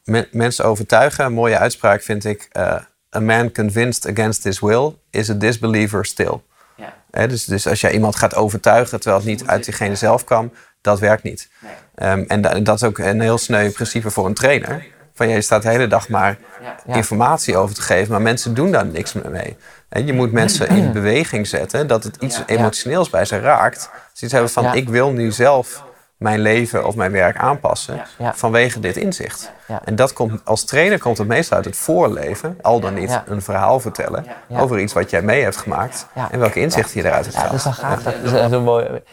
me, 0.03 0.27
mensen 0.31 0.65
overtuigen. 0.65 1.25
Een 1.25 1.33
mooie 1.33 1.57
uitspraak 1.57 2.01
vind 2.01 2.25
ik. 2.25 2.47
Uh, 2.57 2.75
a 3.15 3.19
man 3.19 3.51
convinced 3.51 4.07
against 4.07 4.43
his 4.43 4.59
will 4.59 4.95
is 5.09 5.29
a 5.29 5.33
disbeliever 5.33 6.05
still. 6.05 6.41
Ja. 6.75 6.93
Hè? 7.11 7.27
Dus, 7.27 7.45
dus 7.45 7.67
als 7.67 7.81
jij 7.81 7.91
iemand 7.91 8.15
gaat 8.15 8.35
overtuigen 8.35 8.99
terwijl 8.99 9.21
het 9.21 9.29
niet 9.31 9.47
uit 9.47 9.65
diegene 9.65 9.95
zelf 9.95 10.23
kwam, 10.23 10.51
dat 10.81 10.99
werkt 10.99 11.23
niet. 11.23 11.49
Nee. 11.59 12.11
Um, 12.11 12.25
en 12.27 12.41
da, 12.41 12.59
dat 12.59 12.75
is 12.75 12.83
ook 12.83 12.97
een 12.97 13.21
heel 13.21 13.37
sneu 13.37 13.71
principe 13.71 14.09
voor 14.09 14.25
een 14.25 14.33
trainer. 14.33 14.85
Van 15.13 15.29
je 15.29 15.41
staat 15.41 15.61
de 15.61 15.69
hele 15.69 15.87
dag 15.87 16.09
maar 16.09 16.37
ja. 16.61 16.95
informatie 16.95 17.57
over 17.57 17.75
te 17.75 17.81
geven, 17.81 18.11
maar 18.11 18.21
mensen 18.21 18.53
doen 18.53 18.71
daar 18.71 18.85
niks 18.85 19.13
mee. 19.13 19.57
En 19.89 20.05
je 20.05 20.13
moet 20.13 20.31
mensen 20.31 20.67
in 20.67 20.91
beweging 20.99 21.47
zetten, 21.47 21.87
dat 21.87 22.03
het 22.03 22.15
iets 22.19 22.41
emotioneels 22.45 23.09
bij 23.09 23.25
ze 23.25 23.39
raakt. 23.39 23.89
Ze 24.13 24.23
iets 24.23 24.33
hebben 24.33 24.51
van, 24.51 24.75
ik 24.75 24.89
wil 24.89 25.11
nu 25.11 25.31
zelf 25.31 25.83
mijn 26.19 26.39
leven 26.39 26.87
of 26.87 26.95
mijn 26.95 27.11
werk 27.11 27.37
aanpassen 27.37 28.01
vanwege 28.17 28.79
dit 28.79 28.97
inzicht. 28.97 29.51
En 29.83 29.95
dat 29.95 30.13
komt, 30.13 30.45
als 30.45 30.63
trainer 30.63 30.99
komt 30.99 31.17
het 31.17 31.27
meestal 31.27 31.57
uit 31.57 31.65
het 31.65 31.77
voorleven, 31.77 32.57
al 32.61 32.79
dan 32.79 32.93
niet 32.93 33.21
een 33.25 33.41
verhaal 33.41 33.79
vertellen 33.79 34.25
over 34.49 34.79
iets 34.79 34.93
wat 34.93 35.09
jij 35.09 35.21
mee 35.21 35.43
hebt 35.43 35.57
gemaakt 35.57 36.07
en 36.31 36.39
welke 36.39 36.59
inzichten 36.59 37.01
je 37.01 37.07
eruit 37.07 37.25
hebt 37.25 37.37
gehaald. 37.37 37.63
Ja, 37.63 37.69
dat 37.69 37.73
is 37.73 37.79
dan 37.79 37.89
gaaf. 37.89 38.03
Dat 38.03 38.13
is, 38.23 38.31
dat 38.31 38.51
is 38.51 38.59
mooi. 38.59 38.85
Het 38.85 39.03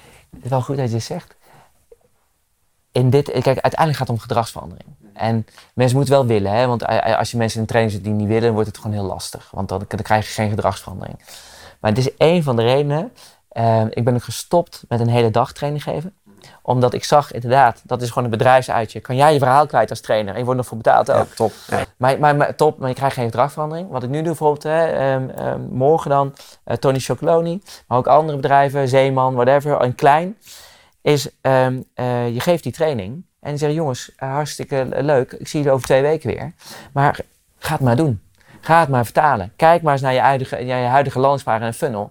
is 0.42 0.50
wel 0.50 0.62
goed 0.62 0.76
dat 0.76 0.92
je 0.92 0.98
zegt. 0.98 1.34
In 2.92 3.10
dit, 3.10 3.24
kijk, 3.30 3.46
uiteindelijk 3.46 3.96
gaat 3.96 4.06
het 4.06 4.16
om 4.16 4.18
gedragsverandering. 4.18 4.88
En 5.12 5.46
mensen 5.74 5.96
moeten 5.96 6.14
wel 6.14 6.26
willen, 6.26 6.52
hè? 6.52 6.66
want 6.66 6.86
als 6.86 7.30
je 7.30 7.36
mensen 7.36 7.56
in 7.56 7.62
een 7.62 7.68
training 7.68 7.94
zit 7.94 8.04
die 8.04 8.12
niet 8.12 8.26
willen, 8.28 8.42
dan 8.42 8.52
wordt 8.52 8.68
het 8.68 8.78
gewoon 8.78 8.92
heel 8.92 9.06
lastig. 9.06 9.50
Want 9.50 9.68
dan, 9.68 9.84
dan 9.88 10.02
krijg 10.02 10.26
je 10.26 10.32
geen 10.32 10.50
gedragsverandering. 10.50 11.18
Maar 11.80 11.90
het 11.90 12.00
is 12.00 12.16
één 12.16 12.42
van 12.42 12.56
de 12.56 12.62
redenen. 12.62 13.12
Uh, 13.52 13.84
ik 13.90 14.04
ben 14.04 14.14
ook 14.14 14.24
gestopt 14.24 14.84
met 14.88 15.00
een 15.00 15.08
hele 15.08 15.30
dag 15.30 15.52
training 15.52 15.82
geven 15.82 16.14
omdat 16.62 16.94
ik 16.94 17.04
zag 17.04 17.32
inderdaad, 17.32 17.82
dat 17.84 18.02
is 18.02 18.08
gewoon 18.08 18.24
een 18.24 18.30
bedrijfsuitje. 18.30 19.00
Kan 19.00 19.16
jij 19.16 19.32
je 19.32 19.38
verhaal 19.38 19.66
kwijt 19.66 19.90
als 19.90 20.00
trainer 20.00 20.32
en 20.32 20.38
je 20.38 20.44
wordt 20.44 20.58
nog 20.60 20.68
voor 20.68 20.76
betaald 20.76 21.10
ook. 21.10 21.28
Ja, 21.28 21.34
top. 21.34 21.52
Ja. 21.66 21.84
Maar, 21.96 22.18
maar, 22.18 22.36
maar, 22.36 22.54
top, 22.54 22.78
maar 22.78 22.88
je 22.88 22.94
krijgt 22.94 23.14
geen 23.14 23.24
gedragsverandering. 23.24 23.90
Wat 23.90 24.02
ik 24.02 24.08
nu 24.08 24.16
doe 24.16 24.24
bijvoorbeeld, 24.24 24.62
hè, 24.62 25.14
um, 25.14 25.30
um, 25.38 25.68
morgen 25.70 26.10
dan, 26.10 26.34
uh, 26.66 26.76
Tony 26.76 26.98
Chocoloni, 26.98 27.62
maar 27.86 27.98
ook 27.98 28.06
andere 28.06 28.36
bedrijven, 28.36 28.88
Zeeman, 28.88 29.34
whatever, 29.34 29.80
en 29.80 29.94
klein, 29.94 30.36
is 31.02 31.28
um, 31.42 31.84
uh, 31.94 32.34
je 32.34 32.40
geeft 32.40 32.62
die 32.62 32.72
training 32.72 33.24
en 33.40 33.52
je 33.52 33.58
zegt, 33.58 33.74
jongens, 33.74 34.12
uh, 34.18 34.32
hartstikke 34.32 34.88
leuk, 34.90 35.32
ik 35.32 35.48
zie 35.48 35.62
je 35.62 35.70
over 35.70 35.86
twee 35.86 36.02
weken 36.02 36.30
weer. 36.30 36.52
Maar 36.92 37.18
ga 37.58 37.72
het 37.72 37.80
maar 37.80 37.96
doen. 37.96 38.20
Ga 38.60 38.80
het 38.80 38.88
maar 38.88 39.04
vertalen. 39.04 39.52
Kijk 39.56 39.82
maar 39.82 39.92
eens 39.92 40.02
naar 40.02 40.12
je 40.12 40.20
huidige, 40.20 40.64
je 40.66 40.72
huidige 40.72 41.40
en 41.44 41.74
funnel. 41.74 42.10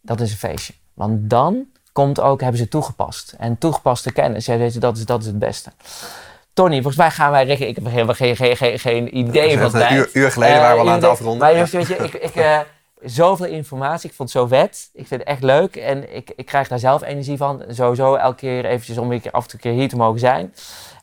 Dat 0.00 0.20
is 0.20 0.30
een 0.30 0.36
feestje. 0.36 0.74
Want 0.94 1.30
dan 1.30 1.66
komt 1.94 2.20
ook, 2.20 2.40
hebben 2.40 2.58
ze 2.58 2.68
toegepast. 2.68 3.34
En 3.38 3.58
toegepaste 3.58 4.12
kennis, 4.12 4.46
ja, 4.46 4.56
dat, 4.78 4.96
is, 4.96 5.04
dat 5.06 5.20
is 5.20 5.26
het 5.26 5.38
beste. 5.38 5.70
Tony, 6.52 6.74
volgens 6.74 6.96
mij 6.96 7.10
gaan 7.10 7.30
wij 7.30 7.44
richting... 7.44 7.68
Ik 7.70 7.76
heb 7.76 7.92
helemaal 7.92 8.14
geen, 8.14 8.36
geen, 8.36 8.56
geen, 8.56 8.78
geen 8.78 9.18
idee 9.18 9.58
van 9.58 9.66
is 9.66 9.72
een 9.72 9.78
tijd. 9.80 9.92
uur, 9.92 10.10
uur 10.12 10.30
geleden 10.30 10.60
waren 10.60 10.74
we 10.74 10.80
al 10.80 10.86
Eh, 10.86 10.92
aan 10.92 11.00
het 11.00 11.10
afronden. 11.10 11.38
Maar 11.38 11.56
Ja. 11.56 11.66
weet 11.70 11.86
je, 11.86 11.96
ik, 11.96 12.12
ik, 12.12 12.34
eh, 12.34 12.58
zoveel 13.00 13.46
informatie, 13.46 14.08
ik 14.10 14.14
vond 14.16 14.32
het 14.32 14.38
zo 14.38 14.46
vet. 14.46 14.90
Ik 14.92 15.06
vind 15.06 15.20
het 15.20 15.28
echt 15.28 15.42
leuk 15.42 15.76
en 15.76 16.14
ik, 16.16 16.32
ik 16.36 16.46
krijg 16.46 16.68
daar 16.68 16.78
zelf 16.78 17.02
energie 17.02 17.36
van. 17.36 17.62
Sowieso 17.68 18.14
elke 18.14 18.36
keer 18.36 18.64
eventjes 18.64 18.98
om 18.98 19.20
keer 19.20 19.30
af 19.30 19.42
en 19.42 19.48
toe 19.50 19.60
keer 19.60 19.72
hier 19.72 19.88
te 19.88 19.96
mogen 19.96 20.20
zijn. 20.20 20.54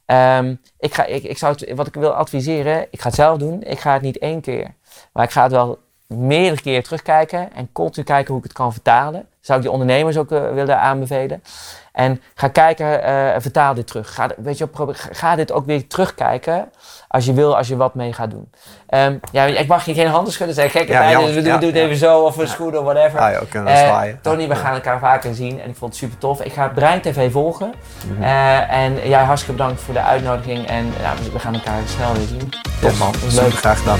Ehm, 0.06 0.56
ik 0.80 0.94
ga, 0.94 1.06
ik, 1.06 1.24
ik 1.24 1.38
zou 1.38 1.56
het, 1.58 1.72
wat 1.76 1.88
ik 1.88 1.94
wil 1.94 2.12
adviseren, 2.12 2.88
ik 2.92 3.02
ga 3.02 3.08
het 3.08 3.16
zelf 3.16 3.38
doen. 3.38 3.64
Ik 3.64 3.80
ga 3.80 3.94
het 3.94 4.02
niet 4.02 4.18
één 4.18 4.42
keer. 4.42 4.74
Maar 5.14 5.24
ik 5.24 5.32
ga 5.32 5.44
het 5.44 5.52
wel 5.52 5.80
meerdere 6.08 6.62
keren 6.62 6.84
terugkijken 6.84 7.54
en 7.54 7.70
continu 7.72 8.06
kijken 8.06 8.28
hoe 8.28 8.38
ik 8.38 8.44
het 8.44 8.54
kan 8.54 8.74
vertalen. 8.74 9.28
Zou 9.42 9.58
ik 9.58 9.64
die 9.64 9.74
ondernemers 9.74 10.18
ook 10.18 10.32
eh, 10.32 10.42
willen 10.54 10.80
aanbevelen. 10.80 11.44
En 11.92 12.22
ga 12.36 12.48
kijken, 12.48 13.04
eh, 13.04 13.42
vertaal 13.42 13.74
dit 13.74 13.88
terug. 13.88 14.14
Ga, 14.14 14.28
weet 14.38 14.58
je, 14.58 14.68
ga, 15.12 15.36
dit 15.36 15.52
ook 15.52 15.66
weer 15.66 15.88
terugkijken 15.88 16.72
als 17.08 17.26
je 17.26 17.34
wil, 17.34 17.58
als 17.58 17.68
je 17.68 17.76
wat 17.76 17.96
mee 17.96 18.14
gaat 18.14 18.32
doen. 18.32 18.50
Ehm, 18.88 19.16
ja, 19.32 19.44
ik 19.46 19.68
mag 19.68 19.86
je 19.86 19.94
geen 19.94 20.08
handen 20.08 20.34
schudden, 20.34 20.64
Ja, 20.64 20.70
tijd, 20.72 20.88
jammer. 20.88 21.26
dus 21.26 21.36
we 21.36 21.42
doen, 21.42 21.52
Ja, 21.52 21.58
doen 21.58 21.70
het 21.70 21.78
ja. 21.78 21.84
even 21.84 21.98
zo 21.98 22.20
of 22.22 22.38
een 22.38 22.48
schoen 22.48 22.78
of 22.78 22.84
whatever. 22.84 23.20
Ah, 23.20 23.32
ja, 23.32 23.42
kunnen 23.50 23.74
Eh, 23.74 23.80
zwaaien. 23.88 24.20
Tony, 24.22 24.48
we 24.48 24.56
gaan 24.56 24.74
elkaar 24.74 25.00
vaker 25.00 25.34
zien 25.36 25.62
en 25.62 25.70
ik 25.70 25.76
vond 25.76 25.92
het 25.92 26.00
super 26.02 26.18
tof. 26.18 26.42
Ik 26.42 26.54
ga 26.54 26.68
Brein 26.68 27.02
TV 27.02 27.32
volgen. 27.32 27.74
Mhm. 28.12 28.24
En 28.70 29.10
jij 29.10 29.24
hartstikke 29.24 29.58
bedankt 29.58 29.82
voor 29.82 29.94
de 29.94 30.02
uitnodiging 30.02 30.68
en 30.68 30.94
ja, 31.02 31.14
we- 31.34 31.40
gaan 31.40 31.54
elkaar 31.54 31.80
snel 31.86 32.14
weer 32.14 32.28
zien. 32.28 32.50
Top 32.82 32.98
man, 32.98 33.14
Super 33.14 33.44
leuk. 33.44 33.54
graag 33.54 33.78
gedaan. 33.80 34.00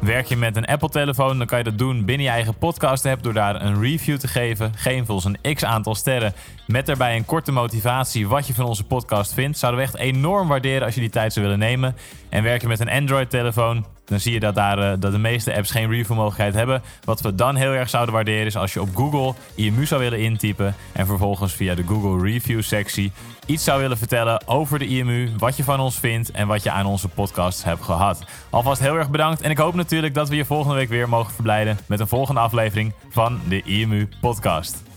Werk 0.00 0.26
je 0.26 0.36
met 0.36 0.56
een 0.56 0.64
Apple-telefoon, 0.64 1.38
dan 1.38 1.46
kan 1.46 1.58
je 1.58 1.64
dat 1.64 1.78
doen 1.78 2.04
binnen 2.04 2.26
je 2.26 2.32
eigen 2.32 2.54
podcast-app 2.54 3.22
door 3.22 3.32
daar 3.32 3.62
een 3.62 3.80
review 3.80 4.18
te 4.18 4.28
geven. 4.28 4.72
Geef 4.76 5.10
ons 5.10 5.24
een 5.24 5.54
x 5.54 5.64
aantal 5.64 5.94
sterren 5.94 6.32
met 6.70 6.86
daarbij 6.86 7.16
een 7.16 7.24
korte 7.24 7.52
motivatie 7.52 8.28
wat 8.28 8.46
je 8.46 8.54
van 8.54 8.64
onze 8.64 8.84
podcast 8.84 9.34
vindt. 9.34 9.58
Zouden 9.58 9.80
we 9.80 9.86
echt 9.86 9.96
enorm 9.96 10.48
waarderen 10.48 10.84
als 10.84 10.94
je 10.94 11.00
die 11.00 11.10
tijd 11.10 11.32
zou 11.32 11.44
willen 11.44 11.60
nemen. 11.60 11.96
En 12.28 12.42
werk 12.42 12.60
je 12.60 12.68
met 12.68 12.80
een 12.80 12.90
Android-telefoon, 12.90 13.86
dan 14.04 14.20
zie 14.20 14.32
je 14.32 14.40
dat, 14.40 14.54
daar, 14.54 14.78
eh, 14.78 14.92
dat 14.98 15.12
de 15.12 15.18
meeste 15.18 15.54
apps 15.54 15.70
geen 15.70 15.90
review-mogelijkheid 15.90 16.54
hebben. 16.54 16.82
Wat 17.04 17.20
we 17.20 17.34
dan 17.34 17.56
heel 17.56 17.72
erg 17.72 17.90
zouden 17.90 18.14
waarderen 18.14 18.46
is 18.46 18.56
als 18.56 18.72
je 18.72 18.80
op 18.80 18.88
Google 18.94 19.34
IMU 19.54 19.86
zou 19.86 20.00
willen 20.00 20.20
intypen 20.20 20.74
en 20.92 21.06
vervolgens 21.06 21.52
via 21.52 21.74
de 21.74 21.84
Google 21.86 22.30
Review-sectie 22.30 23.12
iets 23.46 23.64
zou 23.64 23.80
willen 23.80 23.98
vertellen 23.98 24.46
over 24.46 24.78
de 24.78 24.86
IMU, 24.86 25.30
wat 25.38 25.56
je 25.56 25.64
van 25.64 25.80
ons 25.80 25.98
vindt 25.98 26.30
en 26.30 26.46
wat 26.46 26.62
je 26.62 26.70
aan 26.70 26.86
onze 26.86 27.08
podcast 27.08 27.64
hebt 27.64 27.82
gehad. 27.82 28.24
Alvast 28.50 28.80
heel 28.80 28.96
erg 28.96 29.10
bedankt 29.10 29.40
en 29.40 29.50
ik 29.50 29.58
hoop 29.58 29.74
natuurlijk 29.74 30.14
dat 30.14 30.28
we 30.28 30.36
je 30.36 30.44
volgende 30.44 30.76
week 30.76 30.88
weer 30.88 31.08
mogen 31.08 31.34
verblijden 31.34 31.78
met 31.86 32.00
een 32.00 32.08
volgende 32.08 32.40
aflevering 32.40 32.92
van 33.08 33.40
de 33.48 33.62
IMU 33.62 34.08
Podcast. 34.20 34.89